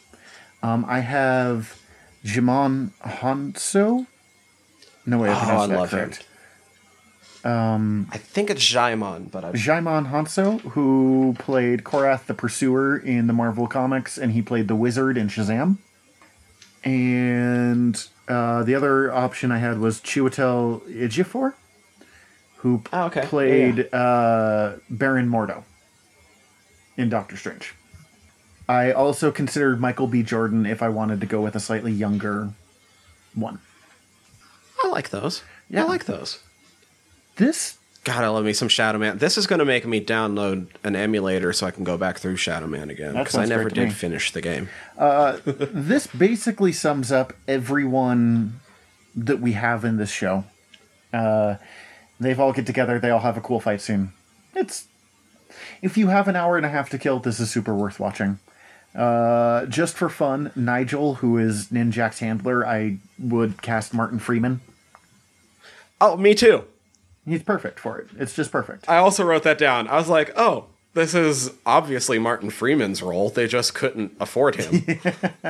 Um, 0.63 0.85
I 0.89 1.01
have 1.01 1.81
Djimon 2.25 2.91
Hounsou. 3.03 4.07
No 5.07 5.19
way 5.19 5.31
I 5.31 5.33
Oh, 5.33 5.57
I 5.59 5.67
that 5.67 5.79
love 5.79 5.91
him. 5.91 6.13
Um, 7.43 8.09
I 8.13 8.19
think 8.19 8.51
it's 8.51 8.63
Djimon, 8.63 9.31
but 9.31 9.45
I, 9.45 9.53
Djimon 9.53 10.11
Hounsou, 10.11 10.61
who 10.73 11.35
played 11.39 11.85
Korath 11.85 12.27
the 12.27 12.35
Pursuer 12.35 12.99
in 12.99 13.27
the 13.27 13.33
Marvel 13.33 13.67
Comics, 13.67 14.19
and 14.19 14.33
he 14.33 14.43
played 14.43 14.69
the 14.69 14.77
Wizard 14.77 15.17
in 15.17 15.29
Shazam. 15.29 15.79
And 16.85 18.03
uh, 18.29 18.63
the 18.65 18.75
other 18.75 19.13
option 19.13 19.51
I 19.53 19.59
had 19.59 19.79
was 19.79 20.01
Chiwetel 20.01 20.83
Ejiofor, 20.91 21.55
who 22.57 22.83
Oh, 22.93 23.05
okay. 23.07 23.23
Yeah, 23.23 23.27
played 23.27 23.95
Uh, 23.95 24.75
Baron 24.91 25.29
Mordo 25.29 25.65
in 26.99 27.09
Doctor 27.09 27.37
Strange. 27.39 27.75
I 28.71 28.93
also 28.93 29.33
considered 29.33 29.81
Michael 29.81 30.07
B. 30.07 30.23
Jordan 30.23 30.65
if 30.65 30.81
I 30.81 30.91
wanted 30.91 31.21
to 31.23 31.27
go 31.27 31.41
with 31.41 31.57
a 31.57 31.61
slightly 31.61 31.91
younger 31.91 32.51
one. 33.35 33.59
I 34.85 34.87
like 34.87 35.11
those. 35.11 35.43
Yeah. 35.69 35.83
I 35.83 35.89
like 35.89 36.05
those. 36.05 36.39
This 37.35 37.79
God, 38.05 38.23
I 38.23 38.29
love 38.29 38.45
me 38.45 38.53
some 38.53 38.69
Shadow 38.69 38.97
Man. 38.99 39.19
This 39.19 39.37
is 39.37 39.49
going 39.49 39.59
to 39.59 39.65
make 39.65 39.89
me 39.89 40.01
download 40.01 40.69
an 40.85 40.95
emulator 40.95 41.53
so 41.53 41.67
I 41.67 41.73
can 41.73 41.83
go 41.83 41.99
back 41.99 42.19
through 42.19 42.37
Shadow 42.37 42.69
Man 42.69 42.91
again 42.91 43.15
because 43.15 43.35
I 43.35 43.45
never 43.45 43.69
did 43.69 43.89
me. 43.89 43.91
finish 43.91 44.31
the 44.31 44.41
game. 44.41 44.69
this 44.97 46.07
basically 46.07 46.71
sums 46.71 47.11
up 47.11 47.33
everyone 47.49 48.61
that 49.17 49.41
we 49.41 49.53
have 49.53 49.85
in 49.85 49.97
this 49.97 50.13
show. 50.13 50.45
Uh, 51.13 51.57
they've 52.21 52.39
all 52.39 52.53
get 52.53 52.67
together. 52.67 53.01
They 53.01 53.11
all 53.11 53.19
have 53.19 53.37
a 53.37 53.41
cool 53.41 53.59
fight 53.59 53.81
scene. 53.81 54.13
It's 54.55 54.87
if 55.83 55.99
you 55.99 56.07
have 56.07 56.29
an 56.29 56.37
hour 56.37 56.57
and 56.57 56.65
a 56.65 56.69
half 56.69 56.89
to 56.91 56.99
kill, 56.99 57.19
this 57.19 57.41
is 57.41 57.51
super 57.51 57.75
worth 57.75 57.99
watching. 57.99 58.39
Uh, 58.95 59.67
just 59.67 59.97
for 59.97 60.09
fun, 60.09 60.51
Nigel, 60.57 61.17
who 61.17 61.39
is 61.39 61.69
Ninjak's 61.69 62.19
handler, 62.19 62.67
I 62.67 62.99
would 63.19 63.63
cast 63.63 63.95
Martin 63.95 64.19
Freeman. 64.19 64.61
Oh, 66.01 66.17
me 66.17 66.35
too. 66.35 66.65
He's 67.27 67.43
perfect 67.43 67.79
for 67.79 67.99
it. 67.99 68.09
It's 68.19 68.35
just 68.35 68.51
perfect. 68.51 68.89
I 68.89 68.97
also 68.97 69.25
wrote 69.25 69.45
that 69.45 69.59
down. 69.59 69.87
I 69.89 69.97
was 69.97 70.09
like, 70.09 70.33
oh, 70.37 70.67
this 70.95 71.15
is 71.15 71.53
obviously 71.65 72.19
Martin 72.19 72.51
Freeman's 72.51 73.03
role. 73.03 73.31
They 73.31 73.47
just 73.47 73.75
couldn't 73.75 74.17
afford 74.19 74.57
him. 74.57 75.01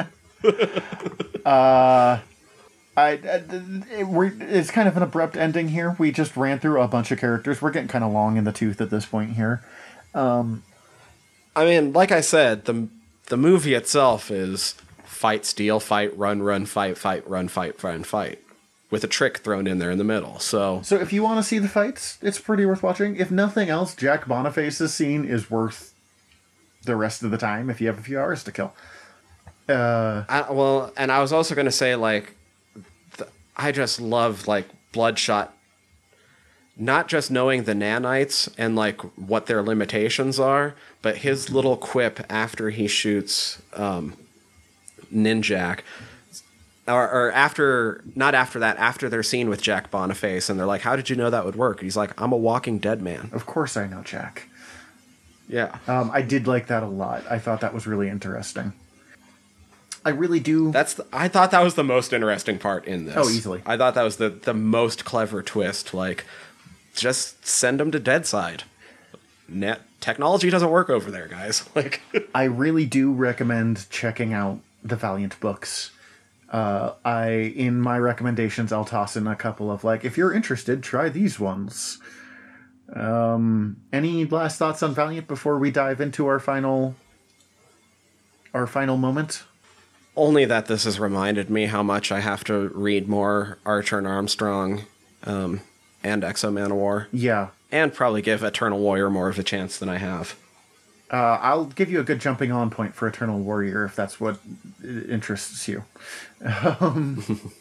uh, 1.46 2.18
I, 2.96 3.10
it, 3.12 4.06
we're, 4.06 4.32
it's 4.40 4.70
kind 4.70 4.88
of 4.88 4.96
an 4.96 5.02
abrupt 5.02 5.36
ending 5.36 5.68
here. 5.68 5.96
We 5.98 6.12
just 6.12 6.36
ran 6.36 6.58
through 6.58 6.82
a 6.82 6.88
bunch 6.88 7.10
of 7.10 7.18
characters. 7.18 7.62
We're 7.62 7.70
getting 7.70 7.88
kind 7.88 8.04
of 8.04 8.12
long 8.12 8.36
in 8.36 8.44
the 8.44 8.52
tooth 8.52 8.80
at 8.80 8.90
this 8.90 9.06
point 9.06 9.32
here. 9.32 9.64
Um, 10.14 10.62
I 11.56 11.64
mean, 11.64 11.92
like 11.92 12.12
I 12.12 12.20
said, 12.20 12.66
the 12.66 12.88
the 13.30 13.36
movie 13.36 13.74
itself 13.74 14.30
is 14.30 14.74
fight, 15.04 15.46
steal, 15.46 15.80
fight, 15.80 16.16
run, 16.18 16.42
run, 16.42 16.66
fight, 16.66 16.98
fight, 16.98 17.26
run, 17.28 17.48
fight, 17.48 17.82
run, 17.82 18.04
fight, 18.04 18.40
with 18.90 19.04
a 19.04 19.06
trick 19.06 19.38
thrown 19.38 19.66
in 19.66 19.78
there 19.78 19.90
in 19.90 19.98
the 19.98 20.04
middle. 20.04 20.38
So, 20.40 20.82
so 20.82 20.96
if 20.96 21.12
you 21.12 21.22
want 21.22 21.38
to 21.38 21.42
see 21.42 21.58
the 21.58 21.68
fights, 21.68 22.18
it's 22.20 22.38
pretty 22.38 22.66
worth 22.66 22.82
watching. 22.82 23.16
If 23.16 23.30
nothing 23.30 23.70
else, 23.70 23.94
Jack 23.94 24.26
Boniface's 24.26 24.92
scene 24.92 25.24
is 25.24 25.50
worth 25.50 25.94
the 26.84 26.96
rest 26.96 27.22
of 27.22 27.30
the 27.30 27.38
time 27.38 27.70
if 27.70 27.80
you 27.80 27.86
have 27.86 27.98
a 27.98 28.02
few 28.02 28.18
hours 28.18 28.42
to 28.44 28.52
kill. 28.52 28.74
Uh, 29.68 30.24
I, 30.28 30.50
well, 30.50 30.92
and 30.96 31.12
I 31.12 31.20
was 31.20 31.32
also 31.32 31.54
going 31.54 31.66
to 31.66 31.72
say 31.72 31.94
like, 31.94 32.34
th- 33.16 33.30
I 33.56 33.70
just 33.70 34.00
love 34.00 34.48
like 34.48 34.66
Bloodshot. 34.90 35.56
Not 36.76 37.08
just 37.08 37.30
knowing 37.30 37.64
the 37.64 37.74
nanites 37.74 38.52
and 38.56 38.74
like 38.74 39.00
what 39.18 39.46
their 39.46 39.62
limitations 39.62 40.40
are, 40.40 40.74
but 41.02 41.18
his 41.18 41.50
little 41.50 41.76
quip 41.76 42.20
after 42.30 42.70
he 42.70 42.88
shoots 42.88 43.60
um, 43.74 44.14
Ninjak, 45.12 45.80
or, 46.88 47.08
or 47.08 47.32
after 47.32 48.02
not 48.14 48.34
after 48.34 48.58
that, 48.60 48.78
after 48.78 49.08
their 49.08 49.22
scene 49.22 49.48
with 49.48 49.60
Jack 49.60 49.90
Boniface, 49.90 50.48
and 50.48 50.58
they're 50.58 50.66
like, 50.66 50.80
"How 50.80 50.96
did 50.96 51.10
you 51.10 51.16
know 51.16 51.28
that 51.28 51.44
would 51.44 51.56
work?" 51.56 51.80
He's 51.80 51.96
like, 51.96 52.18
"I'm 52.20 52.32
a 52.32 52.36
walking 52.36 52.78
dead 52.78 53.02
man." 53.02 53.30
of 53.32 53.46
course, 53.46 53.76
I 53.76 53.86
know 53.86 54.02
Jack. 54.02 54.48
Yeah. 55.48 55.76
Um, 55.88 56.10
I 56.12 56.22
did 56.22 56.46
like 56.46 56.68
that 56.68 56.82
a 56.82 56.86
lot. 56.86 57.24
I 57.28 57.38
thought 57.38 57.60
that 57.60 57.74
was 57.74 57.86
really 57.86 58.08
interesting. 58.08 58.72
I 60.04 60.10
really 60.10 60.40
do. 60.40 60.70
That's 60.70 60.94
the, 60.94 61.06
I 61.12 61.28
thought 61.28 61.50
that 61.50 61.62
was 61.62 61.74
the 61.74 61.84
most 61.84 62.12
interesting 62.12 62.58
part 62.58 62.86
in 62.86 63.04
this. 63.04 63.16
Oh, 63.16 63.28
easily. 63.28 63.62
I 63.66 63.76
thought 63.76 63.94
that 63.94 64.02
was 64.02 64.16
the 64.16 64.30
the 64.30 64.54
most 64.54 65.04
clever 65.04 65.42
twist. 65.42 65.92
Like, 65.92 66.24
just 67.00 67.44
send 67.46 67.80
them 67.80 67.90
to 67.90 68.00
Deadside. 68.00 68.64
Net 69.48 69.82
technology 70.00 70.50
doesn't 70.50 70.70
work 70.70 70.90
over 70.90 71.10
there, 71.10 71.28
guys. 71.28 71.68
Like, 71.74 72.00
I 72.34 72.44
really 72.44 72.86
do 72.86 73.12
recommend 73.12 73.88
checking 73.90 74.32
out 74.32 74.60
the 74.84 74.96
Valiant 74.96 75.38
books. 75.40 75.90
Uh, 76.50 76.94
I 77.04 77.30
in 77.30 77.80
my 77.80 77.98
recommendations, 77.98 78.72
I'll 78.72 78.84
toss 78.84 79.16
in 79.16 79.26
a 79.26 79.36
couple 79.36 79.70
of 79.70 79.84
like, 79.84 80.04
if 80.04 80.16
you're 80.16 80.32
interested, 80.32 80.82
try 80.82 81.08
these 81.08 81.38
ones. 81.38 81.98
Um, 82.92 83.76
any 83.92 84.24
last 84.24 84.58
thoughts 84.58 84.82
on 84.82 84.94
Valiant 84.94 85.28
before 85.28 85.58
we 85.58 85.70
dive 85.70 86.00
into 86.00 86.26
our 86.26 86.40
final, 86.40 86.96
our 88.52 88.66
final 88.66 88.96
moment? 88.96 89.44
only 90.16 90.44
that 90.44 90.66
this 90.66 90.84
has 90.84 91.00
reminded 91.00 91.48
me 91.50 91.66
how 91.66 91.82
much 91.82 92.12
I 92.12 92.20
have 92.20 92.44
to 92.44 92.68
read 92.74 93.08
more 93.08 93.58
Archer 93.64 93.98
and 93.98 94.06
Armstrong, 94.06 94.82
um, 95.24 95.60
and 96.02 96.24
X-O 96.24 96.50
Manowar, 96.50 97.06
Yeah, 97.12 97.48
and 97.70 97.92
probably 97.92 98.22
give 98.22 98.42
Eternal 98.42 98.78
Warrior 98.78 99.10
more 99.10 99.28
of 99.28 99.38
a 99.38 99.42
chance 99.42 99.78
than 99.78 99.88
I 99.88 99.98
have. 99.98 100.36
uh, 101.10 101.38
I'll 101.40 101.66
give 101.66 101.90
you 101.90 102.00
a 102.00 102.04
good 102.04 102.20
jumping 102.20 102.52
on 102.52 102.70
point 102.70 102.94
for 102.94 103.06
Eternal 103.08 103.38
Warrior 103.40 103.84
if 103.84 103.96
that's 103.96 104.20
what 104.20 104.38
interests 104.84 105.66
you. 105.68 105.84
Um, 106.80 107.52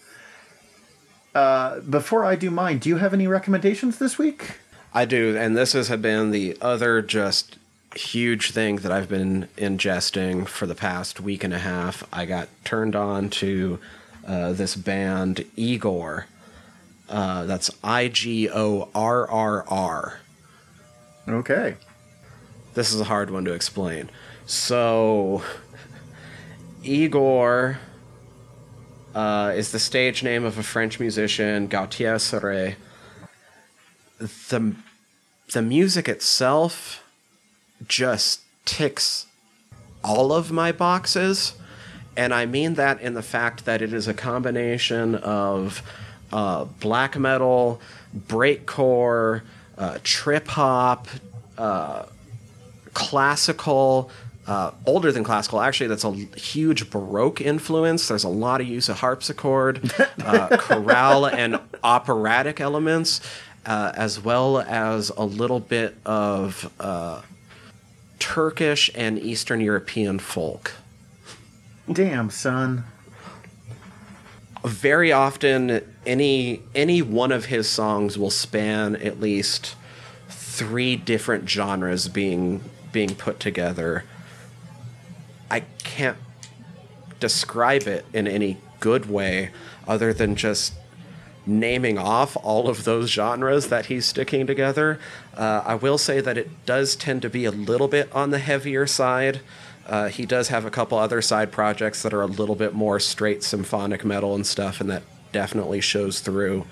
uh, 1.35 1.79
before 1.81 2.25
I 2.25 2.35
do 2.35 2.49
mine, 2.51 2.79
do 2.79 2.89
you 2.89 2.97
have 2.97 3.13
any 3.13 3.27
recommendations 3.27 3.97
this 3.97 4.17
week? 4.17 4.57
I 4.93 5.05
do, 5.05 5.37
and 5.37 5.55
this 5.55 5.73
has 5.73 5.89
been 5.97 6.31
the 6.31 6.57
other 6.61 7.01
just 7.01 7.57
huge 7.95 8.51
thing 8.51 8.77
that 8.77 8.91
I've 8.91 9.09
been 9.09 9.47
ingesting 9.57 10.47
for 10.47 10.65
the 10.65 10.75
past 10.75 11.19
week 11.19 11.43
and 11.43 11.53
a 11.53 11.59
half. 11.59 12.03
I 12.13 12.25
got 12.25 12.49
turned 12.63 12.95
on 12.95 13.29
to 13.31 13.79
uh, 14.27 14.53
this 14.53 14.75
band 14.75 15.45
Igorrr. 15.57 16.25
Uh, 17.09 17.45
that's 17.45 17.71
I 17.83 18.07
G 18.07 18.49
O 18.49 18.89
R 18.93 19.29
R 19.29 19.65
R. 19.67 20.19
Okay. 21.27 21.75
This 22.75 22.93
is 22.93 23.01
a 23.01 23.05
hard 23.05 23.31
one 23.31 23.45
to 23.45 23.53
explain. 23.53 24.09
So, 24.45 25.43
Igorrr 26.83 27.77
uh, 29.15 29.53
is 29.55 29.71
the 29.71 29.79
stage 29.79 30.23
name 30.23 30.43
of 30.43 30.57
a 30.57 30.63
French 30.63 30.99
musician, 30.99 31.67
Gautier 31.67 32.19
Serre. 32.19 32.75
The, 34.19 34.75
the 35.51 35.61
music 35.61 36.07
itself 36.07 37.03
just 37.87 38.41
ticks 38.65 39.25
all 40.03 40.31
of 40.31 40.51
my 40.51 40.71
boxes. 40.71 41.53
And 42.15 42.33
I 42.33 42.45
mean 42.45 42.75
that 42.75 43.01
in 43.01 43.13
the 43.13 43.21
fact 43.21 43.65
that 43.65 43.81
it 43.81 43.93
is 43.93 44.07
a 44.07 44.13
combination 44.13 45.15
of 45.15 45.81
uh, 46.31 46.65
black 46.65 47.17
metal, 47.17 47.81
breakcore, 48.15 49.41
uh, 49.77 49.97
trip 50.03 50.47
hop, 50.47 51.07
uh, 51.57 52.05
classical, 52.93 54.11
uh, 54.47 54.71
older 54.85 55.11
than 55.11 55.23
classical. 55.23 55.61
Actually, 55.61 55.87
that's 55.87 56.03
a 56.03 56.11
huge 56.11 56.89
Baroque 56.89 57.39
influence. 57.39 58.07
There's 58.07 58.23
a 58.23 58.29
lot 58.29 58.61
of 58.61 58.67
use 58.67 58.89
of 58.89 58.99
harpsichord, 58.99 59.91
uh, 60.23 60.57
chorale, 60.59 61.25
and 61.25 61.59
operatic 61.83 62.59
elements, 62.59 63.21
uh, 63.65 63.91
as 63.95 64.19
well 64.19 64.59
as 64.59 65.09
a 65.11 65.23
little 65.23 65.59
bit 65.59 65.95
of 66.05 66.71
uh, 66.79 67.21
Turkish 68.17 68.89
and 68.95 69.19
Eastern 69.19 69.61
European 69.61 70.17
folk. 70.19 70.73
Damn, 71.91 72.29
son. 72.29 72.83
very 74.63 75.11
often 75.11 75.81
any 76.09 76.63
any 76.73 77.01
one 77.03 77.31
of 77.31 77.45
his 77.45 77.69
songs 77.69 78.17
will 78.17 78.31
span 78.31 78.95
at 78.95 79.19
least 79.19 79.75
three 80.27 80.95
different 80.95 81.47
genres 81.47 82.07
being 82.07 82.63
being 82.91 83.15
put 83.15 83.39
together. 83.39 84.03
I 85.51 85.61
can't 85.83 86.17
describe 87.19 87.83
it 87.83 88.05
in 88.11 88.27
any 88.27 88.57
good 88.79 89.07
way 89.09 89.51
other 89.87 90.11
than 90.11 90.35
just 90.35 90.73
naming 91.45 91.97
off 91.97 92.35
all 92.43 92.67
of 92.67 92.83
those 92.85 93.09
genres 93.09 93.67
that 93.67 93.87
he's 93.87 94.05
sticking 94.05 94.47
together. 94.47 94.99
Uh, 95.35 95.63
i 95.65 95.75
will 95.75 95.97
say 95.97 96.21
that 96.21 96.37
it 96.37 96.49
does 96.65 96.95
tend 96.95 97.21
to 97.21 97.29
be 97.29 97.45
a 97.45 97.51
little 97.51 97.87
bit 97.87 98.11
on 98.13 98.29
the 98.31 98.39
heavier 98.39 98.85
side. 98.87 99.41
Uh, 99.87 100.07
he 100.07 100.25
does 100.25 100.49
have 100.49 100.65
a 100.65 100.71
couple 100.71 100.97
other 100.97 101.21
side 101.21 101.51
projects 101.51 102.03
that 102.03 102.13
are 102.13 102.21
a 102.21 102.27
little 102.27 102.55
bit 102.55 102.73
more 102.73 102.99
straight 102.99 103.43
symphonic 103.43 104.05
metal 104.05 104.35
and 104.35 104.45
stuff, 104.45 104.79
and 104.79 104.89
that 104.89 105.03
definitely 105.31 105.81
shows 105.81 106.19
through. 106.19 106.65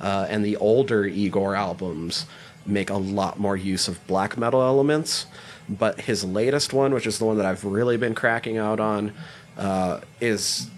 Uh, 0.00 0.26
and 0.28 0.44
the 0.44 0.56
older 0.56 1.04
Igorrr 1.04 1.56
albums 1.56 2.26
make 2.66 2.90
a 2.90 2.96
lot 2.96 3.38
more 3.38 3.56
use 3.56 3.88
of 3.88 4.04
black 4.06 4.36
metal 4.36 4.62
elements. 4.62 5.26
But 5.68 6.00
his 6.02 6.24
latest 6.24 6.72
one, 6.72 6.92
which 6.92 7.06
is 7.06 7.18
the 7.18 7.24
one 7.24 7.36
that 7.36 7.46
I've 7.46 7.64
really 7.64 7.96
been 7.96 8.14
cracking 8.14 8.58
out 8.58 8.80
on, 8.80 9.12
uh, 9.56 10.00
is 10.20 10.68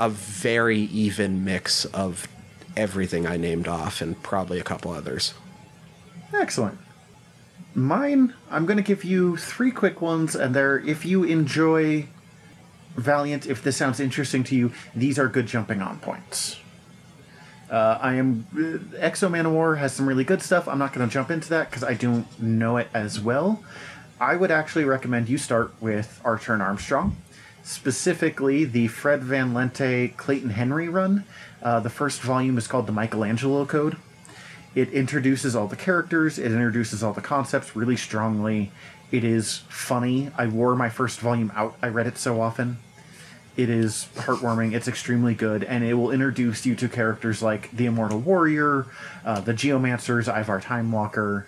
a 0.00 0.08
very 0.08 0.80
even 0.80 1.44
mix 1.44 1.84
of 1.86 2.26
everything 2.76 3.26
I 3.26 3.36
named 3.36 3.68
off 3.68 4.00
and 4.00 4.20
probably 4.22 4.58
a 4.58 4.64
couple 4.64 4.90
others. 4.90 5.34
Excellent. 6.34 6.78
Mine, 7.74 8.34
I'm 8.50 8.66
going 8.66 8.78
to 8.78 8.82
give 8.82 9.04
you 9.04 9.36
three 9.36 9.70
quick 9.70 10.02
ones, 10.02 10.34
and 10.34 10.54
they're 10.54 10.78
if 10.78 11.04
you 11.04 11.24
enjoy 11.24 12.06
Valiant, 12.96 13.46
if 13.46 13.62
this 13.62 13.76
sounds 13.76 14.00
interesting 14.00 14.44
to 14.44 14.56
you, 14.56 14.72
these 14.94 15.18
are 15.18 15.28
good 15.28 15.46
jumping 15.46 15.80
on 15.80 15.98
points. 15.98 16.58
Uh, 17.70 17.98
I 18.02 18.14
am. 18.14 18.46
Uh, 18.54 18.96
X-O 18.98 19.28
Manowar 19.28 19.78
has 19.78 19.94
some 19.94 20.06
really 20.06 20.24
good 20.24 20.42
stuff. 20.42 20.68
I'm 20.68 20.78
not 20.78 20.92
going 20.92 21.08
to 21.08 21.12
jump 21.12 21.30
into 21.30 21.48
that 21.48 21.70
because 21.70 21.82
I 21.82 21.94
don't 21.94 22.26
know 22.38 22.76
it 22.76 22.88
as 22.92 23.18
well. 23.18 23.64
I 24.20 24.36
would 24.36 24.50
actually 24.50 24.84
recommend 24.84 25.30
you 25.30 25.38
start 25.38 25.72
with 25.80 26.20
Archer 26.22 26.52
and 26.52 26.62
Armstrong, 26.62 27.16
specifically 27.64 28.66
the 28.66 28.88
Fred 28.88 29.24
Van 29.24 29.54
Lente 29.54 30.14
Clayton 30.16 30.50
Henry 30.50 30.88
run. 30.88 31.24
Uh, 31.62 31.80
the 31.80 31.90
first 31.90 32.20
volume 32.20 32.58
is 32.58 32.66
called 32.66 32.86
the 32.86 32.92
Michelangelo 32.92 33.64
Code. 33.64 33.96
It 34.74 34.90
introduces 34.90 35.56
all 35.56 35.66
the 35.66 35.76
characters, 35.76 36.38
it 36.38 36.52
introduces 36.52 37.02
all 37.02 37.12
the 37.12 37.20
concepts 37.20 37.74
really 37.74 37.96
strongly. 37.96 38.70
It 39.12 39.24
is 39.24 39.58
funny. 39.68 40.30
I 40.36 40.46
wore 40.46 40.74
my 40.74 40.88
first 40.88 41.20
volume 41.20 41.52
out, 41.54 41.76
I 41.82 41.88
read 41.88 42.06
it 42.06 42.16
so 42.18 42.40
often. 42.40 42.78
It 43.54 43.68
is 43.68 44.08
heartwarming, 44.14 44.72
it's 44.72 44.88
extremely 44.88 45.34
good, 45.34 45.62
and 45.62 45.84
it 45.84 45.92
will 45.92 46.10
introduce 46.10 46.64
you 46.64 46.74
to 46.76 46.88
characters 46.88 47.42
like 47.42 47.70
the 47.70 47.84
Immortal 47.84 48.20
Warrior, 48.20 48.86
uh, 49.26 49.40
the 49.40 49.52
Geomancers, 49.52 50.26
Ivar 50.26 50.58
Time 50.58 50.90
Walker, 50.90 51.46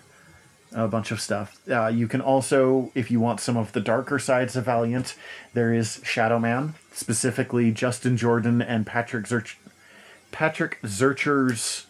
a 0.75 0.87
bunch 0.87 1.11
of 1.11 1.21
stuff. 1.23 1.59
Uh, 1.67 1.87
you 1.87 2.07
can 2.07 2.21
also, 2.21 2.93
if 2.95 3.11
you 3.11 3.21
want 3.21 3.41
some 3.41 3.57
of 3.57 3.73
the 3.73 3.81
darker 3.81 4.19
sides 4.19 4.55
of 4.55 4.67
Valiant, 4.67 5.15
there 5.55 5.73
is 5.73 6.03
Shadow 6.05 6.39
Man, 6.39 6.75
specifically 6.93 7.71
Justin 7.71 8.19
Jordan 8.19 8.61
and 8.61 8.87
Patrick 8.87 9.25
Zurch- 9.25 9.57
Patrick 10.31 10.81
Zircher's 10.85 11.87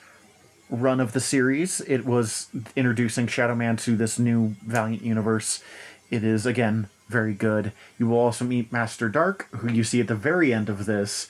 run 0.74 1.00
of 1.00 1.12
the 1.12 1.20
series. 1.20 1.80
It 1.82 2.04
was 2.04 2.48
introducing 2.76 3.26
Shadow 3.26 3.54
Man 3.54 3.76
to 3.78 3.96
this 3.96 4.18
new 4.18 4.54
Valiant 4.66 5.02
universe. 5.02 5.62
It 6.10 6.22
is 6.24 6.46
again 6.46 6.88
very 7.08 7.34
good. 7.34 7.72
You 7.98 8.08
will 8.08 8.18
also 8.18 8.44
meet 8.44 8.72
Master 8.72 9.08
Dark, 9.08 9.48
who 9.56 9.72
you 9.72 9.84
see 9.84 10.00
at 10.00 10.08
the 10.08 10.14
very 10.14 10.52
end 10.52 10.68
of 10.68 10.86
this, 10.86 11.28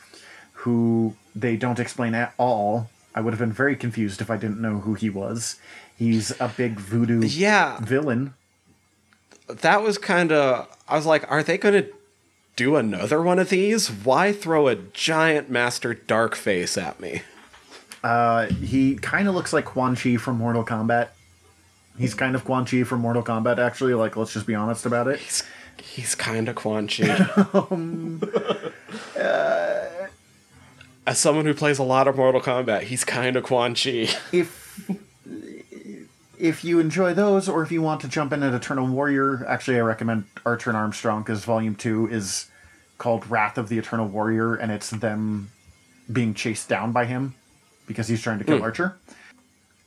who 0.53 1.15
they 1.35 1.57
don't 1.57 1.79
explain 1.81 2.15
at 2.15 2.33
all. 2.39 2.91
I 3.15 3.21
would 3.21 3.33
have 3.33 3.41
been 3.41 3.53
very 3.53 3.77
confused 3.77 4.21
if 4.21 4.31
I 4.31 4.37
didn't 4.37 4.61
know 4.61 4.79
who 4.81 4.95
he 4.95 5.09
was. 5.11 5.57
He's 5.97 6.33
a 6.41 6.49
big 6.49 6.79
voodoo 6.81 7.21
Yeah. 7.25 7.79
villain. 7.81 8.35
That 9.49 9.83
was 9.83 9.99
kind 9.99 10.33
of. 10.33 10.67
I 10.89 10.97
was 10.97 11.07
like, 11.07 11.31
are 11.31 11.43
they 11.43 11.59
going 11.59 11.75
to 11.85 11.89
do 12.57 12.77
another 12.77 13.21
one 13.23 13.39
of 13.39 13.51
these? 13.51 13.89
Why 13.91 14.33
throw 14.33 14.69
a 14.69 14.75
giant 14.77 15.51
Master 15.51 15.93
Dark 15.95 16.35
face 16.35 16.77
at 16.79 16.99
me? 17.01 17.23
Uh, 18.05 18.47
he 18.49 18.97
kind 18.97 19.27
of 19.29 19.35
looks 19.35 19.55
like 19.55 19.65
Quan 19.65 19.97
Chi 19.97 20.17
from 20.19 20.37
Mortal 20.37 20.63
Kombat. 20.63 21.09
He's 21.97 22.13
kind 22.13 22.35
of 22.35 22.45
Quan 22.45 22.67
Chi 22.67 22.83
from 22.83 23.01
Mortal 23.01 23.23
Kombat, 23.23 23.57
actually. 23.57 23.95
Like, 23.95 24.15
let's 24.15 24.35
just 24.35 24.47
be 24.47 24.55
honest 24.55 24.85
about 24.85 25.09
it. 25.09 25.21
He's, 25.21 25.43
he's 25.83 26.15
kind 26.15 26.51
of 26.51 26.55
Quan 26.55 26.87
Chi. 26.87 27.05
As 31.07 31.19
someone 31.19 31.47
who 31.47 31.55
plays 31.55 31.79
a 31.79 31.83
lot 31.83 32.07
of 32.07 32.17
Mortal 32.17 32.43
Kombat, 32.43 32.83
he's 32.83 33.05
kind 33.05 33.37
of 33.37 33.45
Quan 33.45 33.75
Chi. 33.75 34.09
if 34.33 34.91
if 36.39 36.63
you 36.63 36.81
enjoy 36.81 37.15
those, 37.15 37.49
or 37.49 37.63
if 37.63 37.73
you 37.73 37.81
want 37.81 38.03
to 38.03 38.09
jump 38.09 38.35
in 38.35 38.43
at 38.43 38.53
Eternal 38.53 38.87
Warrior, 38.87 39.47
actually, 39.49 39.79
I 39.79 39.81
recommend 39.81 40.25
Archer 40.45 40.69
and 40.69 40.77
Armstrong 40.77 41.23
because 41.23 41.43
Volume 41.47 41.75
Two 41.75 42.07
is 42.09 42.51
called 42.99 43.31
Wrath 43.31 43.57
of 43.57 43.71
the 43.71 43.79
Eternal 43.79 44.09
Warrior, 44.09 44.57
and 44.57 44.71
it's 44.71 44.91
them 44.91 45.51
being 46.13 46.35
chased 46.35 46.69
down 46.69 46.93
by 46.93 47.07
him 47.07 47.35
because 47.87 48.09
he's 48.09 48.23
trying 48.23 48.39
to 48.39 48.45
kill 48.45 48.59
hmm. 48.59 48.65
Archer. 48.65 48.97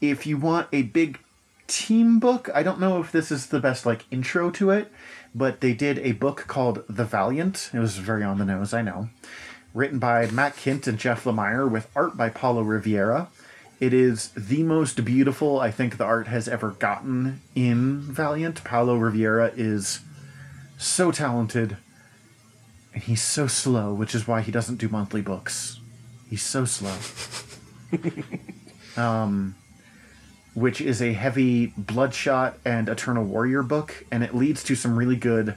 If 0.02 0.28
you 0.28 0.38
want 0.38 0.68
a 0.72 0.84
big 0.84 1.20
team 1.68 2.20
book, 2.20 2.50
I 2.54 2.64
don't 2.64 2.80
know 2.80 3.02
if 3.02 3.12
this 3.12 3.32
is 3.32 3.48
the 3.48 3.60
best 3.60 3.86
like 3.86 4.06
intro 4.12 4.50
to 4.52 4.72
it, 4.72 4.92
but 5.34 5.62
they 5.62 5.74
did 5.74 6.00
a 6.00 6.14
book 6.14 6.46
called 6.48 6.84
The 6.88 7.06
Valiant. 7.06 7.72
It 7.74 7.80
was 7.80 7.98
very 7.98 8.24
on 8.24 8.38
the 8.38 8.46
nose, 8.46 8.74
I 8.74 8.82
know. 8.82 9.10
Written 9.74 10.00
by 10.00 10.28
Matt 10.28 10.56
Kindt 10.56 10.88
and 10.88 10.98
Jeff 10.98 11.24
Lemire 11.26 11.70
with 11.70 11.90
art 11.96 12.18
by 12.18 12.30
Paolo 12.30 12.62
Rivera. 12.62 13.30
It 13.80 13.94
is 13.94 14.30
the 14.30 14.64
most 14.64 15.06
beautiful 15.06 15.60
I 15.60 15.70
think 15.70 15.98
the 15.98 16.04
art 16.04 16.28
has 16.28 16.48
ever 16.48 16.72
gotten 16.72 17.42
in 17.54 18.02
Valiant. 18.02 18.64
Paolo 18.64 18.96
Rivera 18.96 19.52
is 19.56 20.00
so 20.80 21.12
talented 21.12 21.78
and 22.98 23.04
he's 23.04 23.22
so 23.22 23.46
slow, 23.46 23.94
which 23.94 24.16
is 24.16 24.28
why 24.28 24.42
he 24.42 24.52
doesn't 24.52 24.78
do 24.78 24.90
monthly 24.90 25.22
books. 25.22 25.80
He's 26.28 26.42
so 26.42 26.66
slow. 26.66 26.96
um, 28.98 29.56
which 30.54 30.82
is 30.82 31.02
a 31.02 31.14
heavy 31.14 31.68
Bloodshot 31.78 32.58
and 32.66 32.90
Eternal 32.90 33.24
Warrior 33.24 33.64
book, 33.64 34.06
and 34.12 34.24
it 34.24 34.36
leads 34.36 34.64
to 34.64 34.76
some 34.76 34.98
really 34.98 35.16
good. 35.16 35.56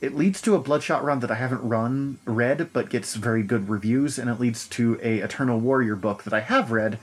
It 0.00 0.14
leads 0.14 0.40
to 0.42 0.54
a 0.54 0.60
Bloodshot 0.60 1.02
run 1.02 1.20
that 1.20 1.30
I 1.30 1.36
haven't 1.36 1.66
run 1.66 2.18
read, 2.24 2.70
but 2.72 2.90
gets 2.90 3.14
very 3.14 3.42
good 3.42 3.68
reviews, 3.68 4.18
and 4.18 4.28
it 4.30 4.38
leads 4.38 4.68
to 4.68 5.00
a 5.02 5.18
Eternal 5.18 5.58
Warrior 5.58 5.96
book 5.96 6.22
that 6.24 6.32
I 6.32 6.40
have 6.40 6.70
read 6.70 6.98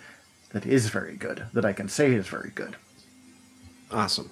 that 0.51 0.65
is 0.65 0.89
very 0.89 1.15
good, 1.15 1.45
that 1.53 1.65
I 1.65 1.73
can 1.73 1.89
say 1.89 2.13
is 2.13 2.27
very 2.27 2.51
good. 2.53 2.75
Awesome. 3.91 4.29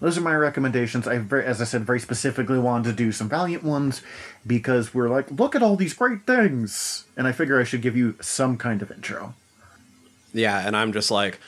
Those 0.00 0.16
are 0.16 0.22
my 0.22 0.34
recommendations. 0.34 1.06
I, 1.06 1.18
very, 1.18 1.44
as 1.44 1.60
I 1.60 1.64
said, 1.64 1.84
very 1.84 2.00
specifically 2.00 2.58
wanted 2.58 2.90
to 2.90 2.94
do 2.94 3.12
some 3.12 3.28
Valiant 3.28 3.62
ones 3.62 4.02
because 4.46 4.94
we're 4.94 5.10
like, 5.10 5.30
look 5.30 5.54
at 5.54 5.62
all 5.62 5.76
these 5.76 5.92
great 5.92 6.26
things, 6.26 7.04
and 7.16 7.26
I 7.26 7.32
figure 7.32 7.60
I 7.60 7.64
should 7.64 7.82
give 7.82 7.96
you 7.96 8.16
some 8.20 8.56
kind 8.56 8.80
of 8.80 8.90
intro. 8.90 9.34
Yeah, 10.32 10.66
and 10.66 10.74
I'm 10.74 10.92
just 10.94 11.10
like, 11.10 11.38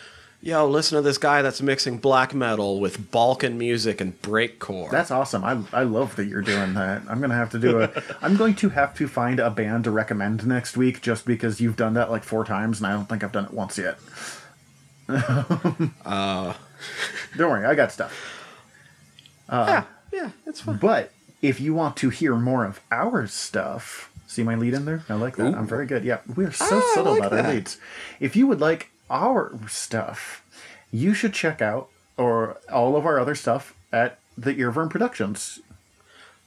yo, 0.42 0.66
listen 0.66 0.96
to 0.96 1.02
this 1.02 1.16
guy 1.16 1.40
that's 1.40 1.62
mixing 1.62 1.96
black 1.96 2.34
metal 2.34 2.78
with 2.78 3.10
Balkan 3.10 3.56
music 3.56 4.02
and 4.02 4.20
breakcore. 4.20 4.90
That's 4.90 5.10
awesome. 5.10 5.44
I, 5.44 5.62
I 5.72 5.84
love 5.84 6.16
that 6.16 6.26
you're 6.26 6.42
doing 6.42 6.74
that. 6.74 7.02
I'm 7.08 7.22
gonna 7.22 7.34
have 7.34 7.50
to 7.52 7.58
do 7.58 7.80
a. 7.80 7.90
I'm 8.22 8.36
going 8.36 8.56
to 8.56 8.68
have 8.70 8.94
to 8.96 9.08
find 9.08 9.40
a 9.40 9.50
band 9.50 9.84
to 9.84 9.90
recommend 9.90 10.46
next 10.46 10.76
week 10.76 11.00
just 11.00 11.24
because 11.24 11.60
you've 11.60 11.76
done 11.76 11.94
that 11.94 12.10
like 12.10 12.24
four 12.24 12.44
times 12.44 12.80
and 12.80 12.86
I 12.86 12.92
don't 12.92 13.08
think 13.08 13.24
I've 13.24 13.32
done 13.32 13.46
it 13.46 13.54
once 13.54 13.78
yet. 13.78 13.98
uh, 15.08 16.52
Don't 17.36 17.50
worry, 17.50 17.64
I 17.64 17.74
got 17.74 17.92
stuff. 17.92 18.40
Yeah, 19.50 19.84
yeah, 20.12 20.30
it's 20.46 20.60
fun. 20.60 20.78
But 20.80 21.12
if 21.40 21.60
you 21.60 21.74
want 21.74 21.96
to 21.98 22.10
hear 22.10 22.36
more 22.36 22.64
of 22.64 22.80
our 22.90 23.26
stuff, 23.26 24.10
see 24.26 24.42
my 24.42 24.54
lead 24.54 24.74
in 24.74 24.84
there? 24.84 25.02
I 25.08 25.14
like 25.14 25.36
that. 25.36 25.54
I'm 25.54 25.66
very 25.66 25.86
good. 25.86 26.04
Yeah, 26.04 26.18
we're 26.34 26.52
so 26.52 26.64
Ah, 26.70 26.90
I 26.92 26.94
subtle 26.94 27.12
like 27.14 27.24
about 27.24 27.44
our 27.46 27.52
leads. 27.52 27.78
If 28.20 28.36
you 28.36 28.46
would 28.46 28.60
like 28.60 28.90
our 29.10 29.52
stuff, 29.68 30.42
you 30.90 31.14
should 31.14 31.32
check 31.34 31.60
out 31.60 31.88
or 32.16 32.58
all 32.70 32.96
of 32.96 33.04
our 33.06 33.18
other 33.18 33.34
stuff 33.34 33.74
at 33.92 34.18
the 34.38 34.54
Earvvyrm 34.54 34.90
Productions. 34.90 35.60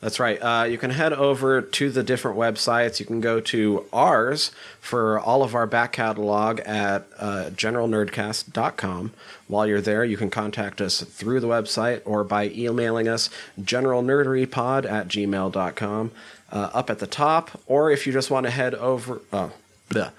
That's 0.06 0.20
right. 0.20 0.38
Uh, 0.38 0.66
you 0.66 0.78
can 0.78 0.92
head 0.92 1.14
over 1.14 1.64
to 1.64 1.90
the 1.90 2.04
different 2.04 2.38
websites. 2.38 3.00
You 3.00 3.08
can 3.08 3.22
go 3.22 3.40
to 3.40 3.86
ours 3.92 4.52
for 4.80 5.20
all 5.20 5.42
of 5.42 5.56
our 5.56 5.66
back 5.66 5.94
catalog 5.94 6.60
at 6.60 7.08
uh, 7.18 7.50
generalnerdcast.com. 7.50 9.14
While 9.48 9.66
you're 9.66 9.82
there, 9.82 10.06
you 10.06 10.16
can 10.16 10.30
contact 10.30 10.80
us 10.80 11.02
through 11.02 11.40
the 11.40 11.48
website 11.48 12.04
or 12.06 12.24
by 12.24 12.50
emailing 12.50 13.08
us 13.08 13.32
generalnerderypod 13.60 14.86
at 14.86 15.08
gmail.com. 15.08 16.12
Uh, 16.52 16.70
up 16.72 16.92
at 16.92 17.00
the 17.00 17.08
top, 17.08 17.60
or 17.66 17.90
if 17.90 18.06
you 18.06 18.14
just 18.14 18.30
want 18.30 18.46
to 18.46 18.52
head 18.52 18.76
over. 18.76 19.22
Oh, 19.34 19.54
bleh. 19.90 20.12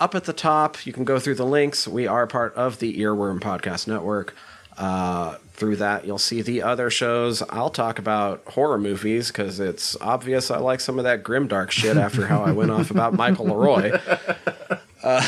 Up 0.00 0.14
at 0.14 0.24
the 0.24 0.32
top, 0.32 0.86
you 0.86 0.94
can 0.94 1.04
go 1.04 1.18
through 1.18 1.34
the 1.34 1.44
links. 1.44 1.86
We 1.86 2.06
are 2.06 2.26
part 2.26 2.54
of 2.54 2.78
the 2.78 2.98
Earvvyrm 2.98 3.40
Podcast 3.40 3.86
Network. 3.86 4.34
Uh, 4.78 5.36
through 5.52 5.76
that, 5.76 6.06
you'll 6.06 6.18
see 6.18 6.40
the 6.40 6.62
other 6.62 6.88
shows. 6.88 7.42
I'll 7.50 7.68
talk 7.70 7.98
about 7.98 8.44
horror 8.46 8.78
movies 8.78 9.26
because 9.26 9.58
it's 9.58 9.96
obvious 10.00 10.52
I 10.52 10.58
like 10.58 10.78
some 10.78 10.98
of 10.98 11.04
that 11.04 11.24
grimdark 11.24 11.72
shit 11.72 11.96
after 11.96 12.28
how 12.28 12.44
I 12.44 12.52
went 12.52 12.70
off 12.70 12.92
about 12.92 13.12
Michael 13.14 13.46
LeRoi. 13.46 14.80
Uh, 15.00 15.24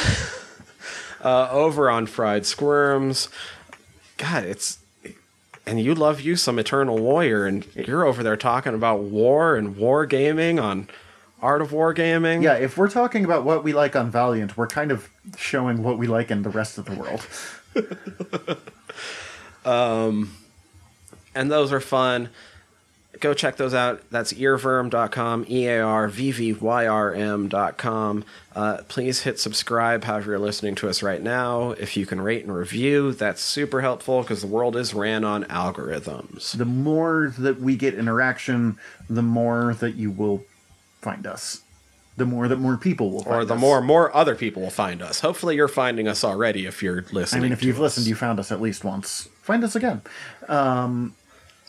uh, 1.23 1.49
over 1.53 1.89
on 1.89 2.05
Fried 2.05 2.45
Squirms, 2.45 3.29
God, 4.17 4.43
it's 4.43 4.81
and 5.65 5.81
you 5.81 5.95
love 5.95 6.21
you 6.21 6.35
some 6.35 6.59
Eternal 6.59 6.99
Warrior, 6.99 7.47
and 7.47 7.65
you're 7.77 8.05
over 8.05 8.25
there 8.25 8.37
talking 8.37 8.75
about 8.75 9.03
war 9.03 9.55
and 9.55 9.77
war 9.77 10.07
gaming 10.07 10.59
on 10.59 10.89
Art 11.43 11.63
of 11.63 11.73
War 11.73 11.93
Gaming. 11.93 12.43
Yeah, 12.43 12.55
if 12.55 12.77
we're 12.77 12.91
talking 12.91 13.25
about 13.25 13.45
what 13.45 13.65
we 13.65 13.73
like 13.73 13.97
on 13.97 14.11
Valiant, 14.11 14.57
we're 14.57 14.67
kind 14.67 14.91
of 14.91 15.09
showing 15.39 15.83
what 15.83 15.99
we 15.99 16.07
like 16.07 16.31
in 16.31 16.43
the 16.43 16.51
rest 16.51 16.77
of 16.79 16.85
the 16.85 16.95
world. 16.95 17.25
and 19.65 21.51
those 21.51 21.73
are 21.73 21.81
fun. 21.81 22.31
Go 23.19 23.35
check 23.35 23.57
those 23.57 23.75
out. 23.75 24.03
That's 24.11 24.33
earvvyrm.com, 24.33 25.47
E 25.51 25.67
A 25.67 25.83
R 25.83 26.09
V 26.09 26.33
V 26.33 26.53
Y 26.55 26.87
R 26.87 27.13
M.com. 27.13 28.25
Uh, 28.55 28.79
please 28.89 29.23
hit 29.23 29.39
subscribe 29.39 30.05
however 30.05 30.31
you're 30.31 30.39
listening 30.39 30.75
to 30.77 30.89
us 30.89 31.03
right 31.03 31.23
now. 31.23 31.73
If 31.73 31.97
you 31.97 32.07
can 32.07 32.21
rate 32.21 32.45
and 32.45 32.55
review, 32.55 33.13
that's 33.13 33.43
super 33.43 33.83
helpful 33.83 34.23
because 34.23 34.41
the 34.41 34.47
world 34.47 34.75
is 34.75 34.95
ran 34.95 35.25
on 35.25 35.45
algorithms. 35.45 36.57
The 36.57 36.65
more 36.65 37.35
that 37.37 37.61
we 37.61 37.77
get 37.77 37.95
interaction, 37.95 38.79
the 39.09 39.23
more 39.23 39.75
that 39.81 39.97
you 39.97 40.11
will 40.11 40.45
find 41.03 41.27
us. 41.27 41.63
The 42.17 42.27
more 42.27 42.49
that 42.49 42.57
more 42.59 42.77
people 42.77 43.11
will 43.11 43.23
find 43.23 43.37
Or 43.37 43.45
the 43.47 43.55
us. 43.55 43.61
more 43.61 43.81
more 43.81 44.15
other 44.15 44.35
people 44.35 44.63
will 44.63 44.71
find 44.71 45.01
us. 45.01 45.21
Hopefully, 45.21 45.57
you're 45.57 45.69
finding 45.69 46.07
us 46.09 46.23
already 46.25 46.67
if 46.67 46.83
you're 46.83 47.05
listening 47.13 47.41
I 47.41 47.43
mean, 47.45 47.53
if 47.53 47.63
you've 47.63 47.77
us. 47.77 47.81
listened, 47.83 48.07
you 48.07 48.15
found 48.15 48.39
us 48.39 48.53
at 48.53 48.61
least 48.61 48.85
once. 48.85 49.29
Find 49.43 49.65
us 49.65 49.75
again. 49.75 50.03
Um, 50.49 51.15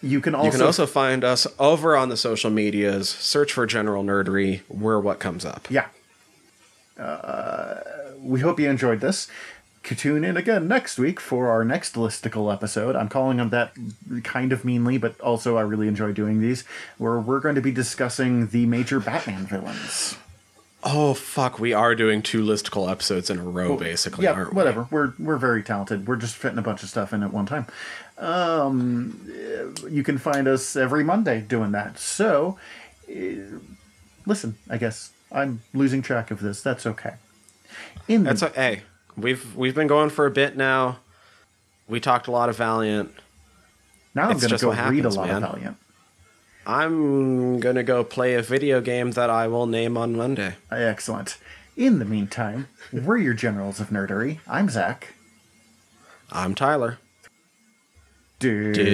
you 0.02 0.20
can 0.20 0.34
also, 0.36 0.46
You 0.48 0.52
can 0.52 0.62
also 0.64 0.86
find 0.88 1.24
us 1.24 1.46
over 1.60 1.96
on 1.96 2.10
the 2.10 2.18
social 2.18 2.50
medias. 2.50 3.08
Search 3.08 3.54
for 3.54 3.66
General 3.66 4.04
Nerdery. 4.04 4.62
We're 4.68 5.00
what 5.00 5.20
comes 5.20 5.46
up. 5.46 5.68
yeah. 5.70 5.88
Uh, 7.00 7.76
we 8.20 8.42
hope 8.42 8.60
you 8.60 8.70
enjoyed 8.70 9.00
this. 9.00 9.28
Tune 9.84 10.24
in 10.24 10.38
again 10.38 10.68
next 10.68 11.00
week 11.00 11.20
for 11.20 11.50
our 11.50 11.66
next 11.66 11.96
listicle 11.96 12.54
episode. 12.54 12.96
I'm 12.96 13.10
calling 13.10 13.38
them 13.38 13.50
that 13.50 13.74
kind 14.24 14.54
of 14.54 14.64
meanly, 14.64 15.00
but 15.00 15.20
also 15.22 15.58
I 15.58 15.62
really 15.62 15.88
enjoy 15.88 16.12
doing 16.12 16.40
these, 16.40 16.64
where 17.00 17.18
we're 17.20 17.40
going 17.40 17.56
to 17.56 17.62
be 17.62 17.72
discussing 17.72 18.48
the 18.48 18.68
major 18.68 19.00
Batman 19.00 19.46
villains. 19.48 20.18
Oh 20.84 21.14
fuck, 21.14 21.60
we 21.60 21.74
are 21.74 21.94
doing 21.94 22.22
two 22.24 22.44
listicle 22.44 22.90
episodes 22.90 23.30
in 23.30 23.38
a 23.38 23.44
row, 23.44 23.78
basically, 23.78 24.24
yeah, 24.26 24.32
aren't 24.34 24.52
we? 24.52 24.56
whatever. 24.58 24.88
We're 24.90 25.14
we're 25.20 25.38
very 25.38 25.62
talented. 25.62 26.08
We're 26.08 26.16
just 26.16 26.36
fitting 26.36 26.58
a 26.58 26.64
bunch 26.64 26.82
of 26.82 26.90
stuff 26.90 27.14
in 27.14 27.22
at 27.22 27.32
one 27.32 27.46
time. 27.46 27.68
Um, 28.18 29.22
you 29.90 30.04
can 30.04 30.18
find 30.18 30.48
us 30.48 30.76
every 30.76 31.04
Monday 31.04 31.42
doing 31.42 31.72
that. 31.74 32.00
So, 32.00 32.58
uh, 33.10 33.60
listen. 34.26 34.58
I 34.70 34.78
guess 34.78 35.12
I'm 35.32 35.62
losing 35.74 36.02
track 36.02 36.32
of 36.32 36.42
this. 36.42 36.62
That's 36.64 36.86
okay. 36.88 37.14
In 38.08 38.24
That's 38.24 38.42
a, 38.42 38.50
hey, 38.50 38.82
we've 39.16 39.56
we've 39.56 39.76
been 39.76 39.88
going 39.88 40.10
for 40.10 40.26
a 40.26 40.32
bit 40.32 40.58
now. 40.58 41.00
We 41.88 42.00
talked 42.00 42.28
a 42.28 42.32
lot 42.32 42.50
of 42.50 42.58
Valiant. 42.58 43.12
now 44.16 44.30
I'm 44.30 44.38
going 44.38 44.50
to 44.50 44.58
go 44.58 44.70
what 44.70 44.90
read 44.90 45.06
a 45.06 45.10
lot 45.10 45.28
man. 45.28 45.44
of 45.44 45.52
Valiant. 45.52 45.78
I'm 46.66 47.60
going 47.60 47.76
to 47.76 47.84
go 47.84 48.04
play 48.04 48.36
a 48.36 48.42
video 48.42 48.82
game 48.82 49.12
that 49.12 49.30
I 49.30 49.48
will 49.48 49.66
name 49.66 49.98
on 49.98 50.16
Monday. 50.16 50.56
Excellent. 50.72 51.38
In 51.76 52.00
the 52.00 52.06
meantime, 52.06 52.68
we're 52.94 53.18
your 53.18 53.34
generals 53.34 53.80
of 53.80 53.90
nerdery. 53.90 54.40
I'm 54.48 54.70
Zach. 54.70 55.16
I'm 56.32 56.54
Tyler. 56.54 57.00
Dismissed. 58.40 58.92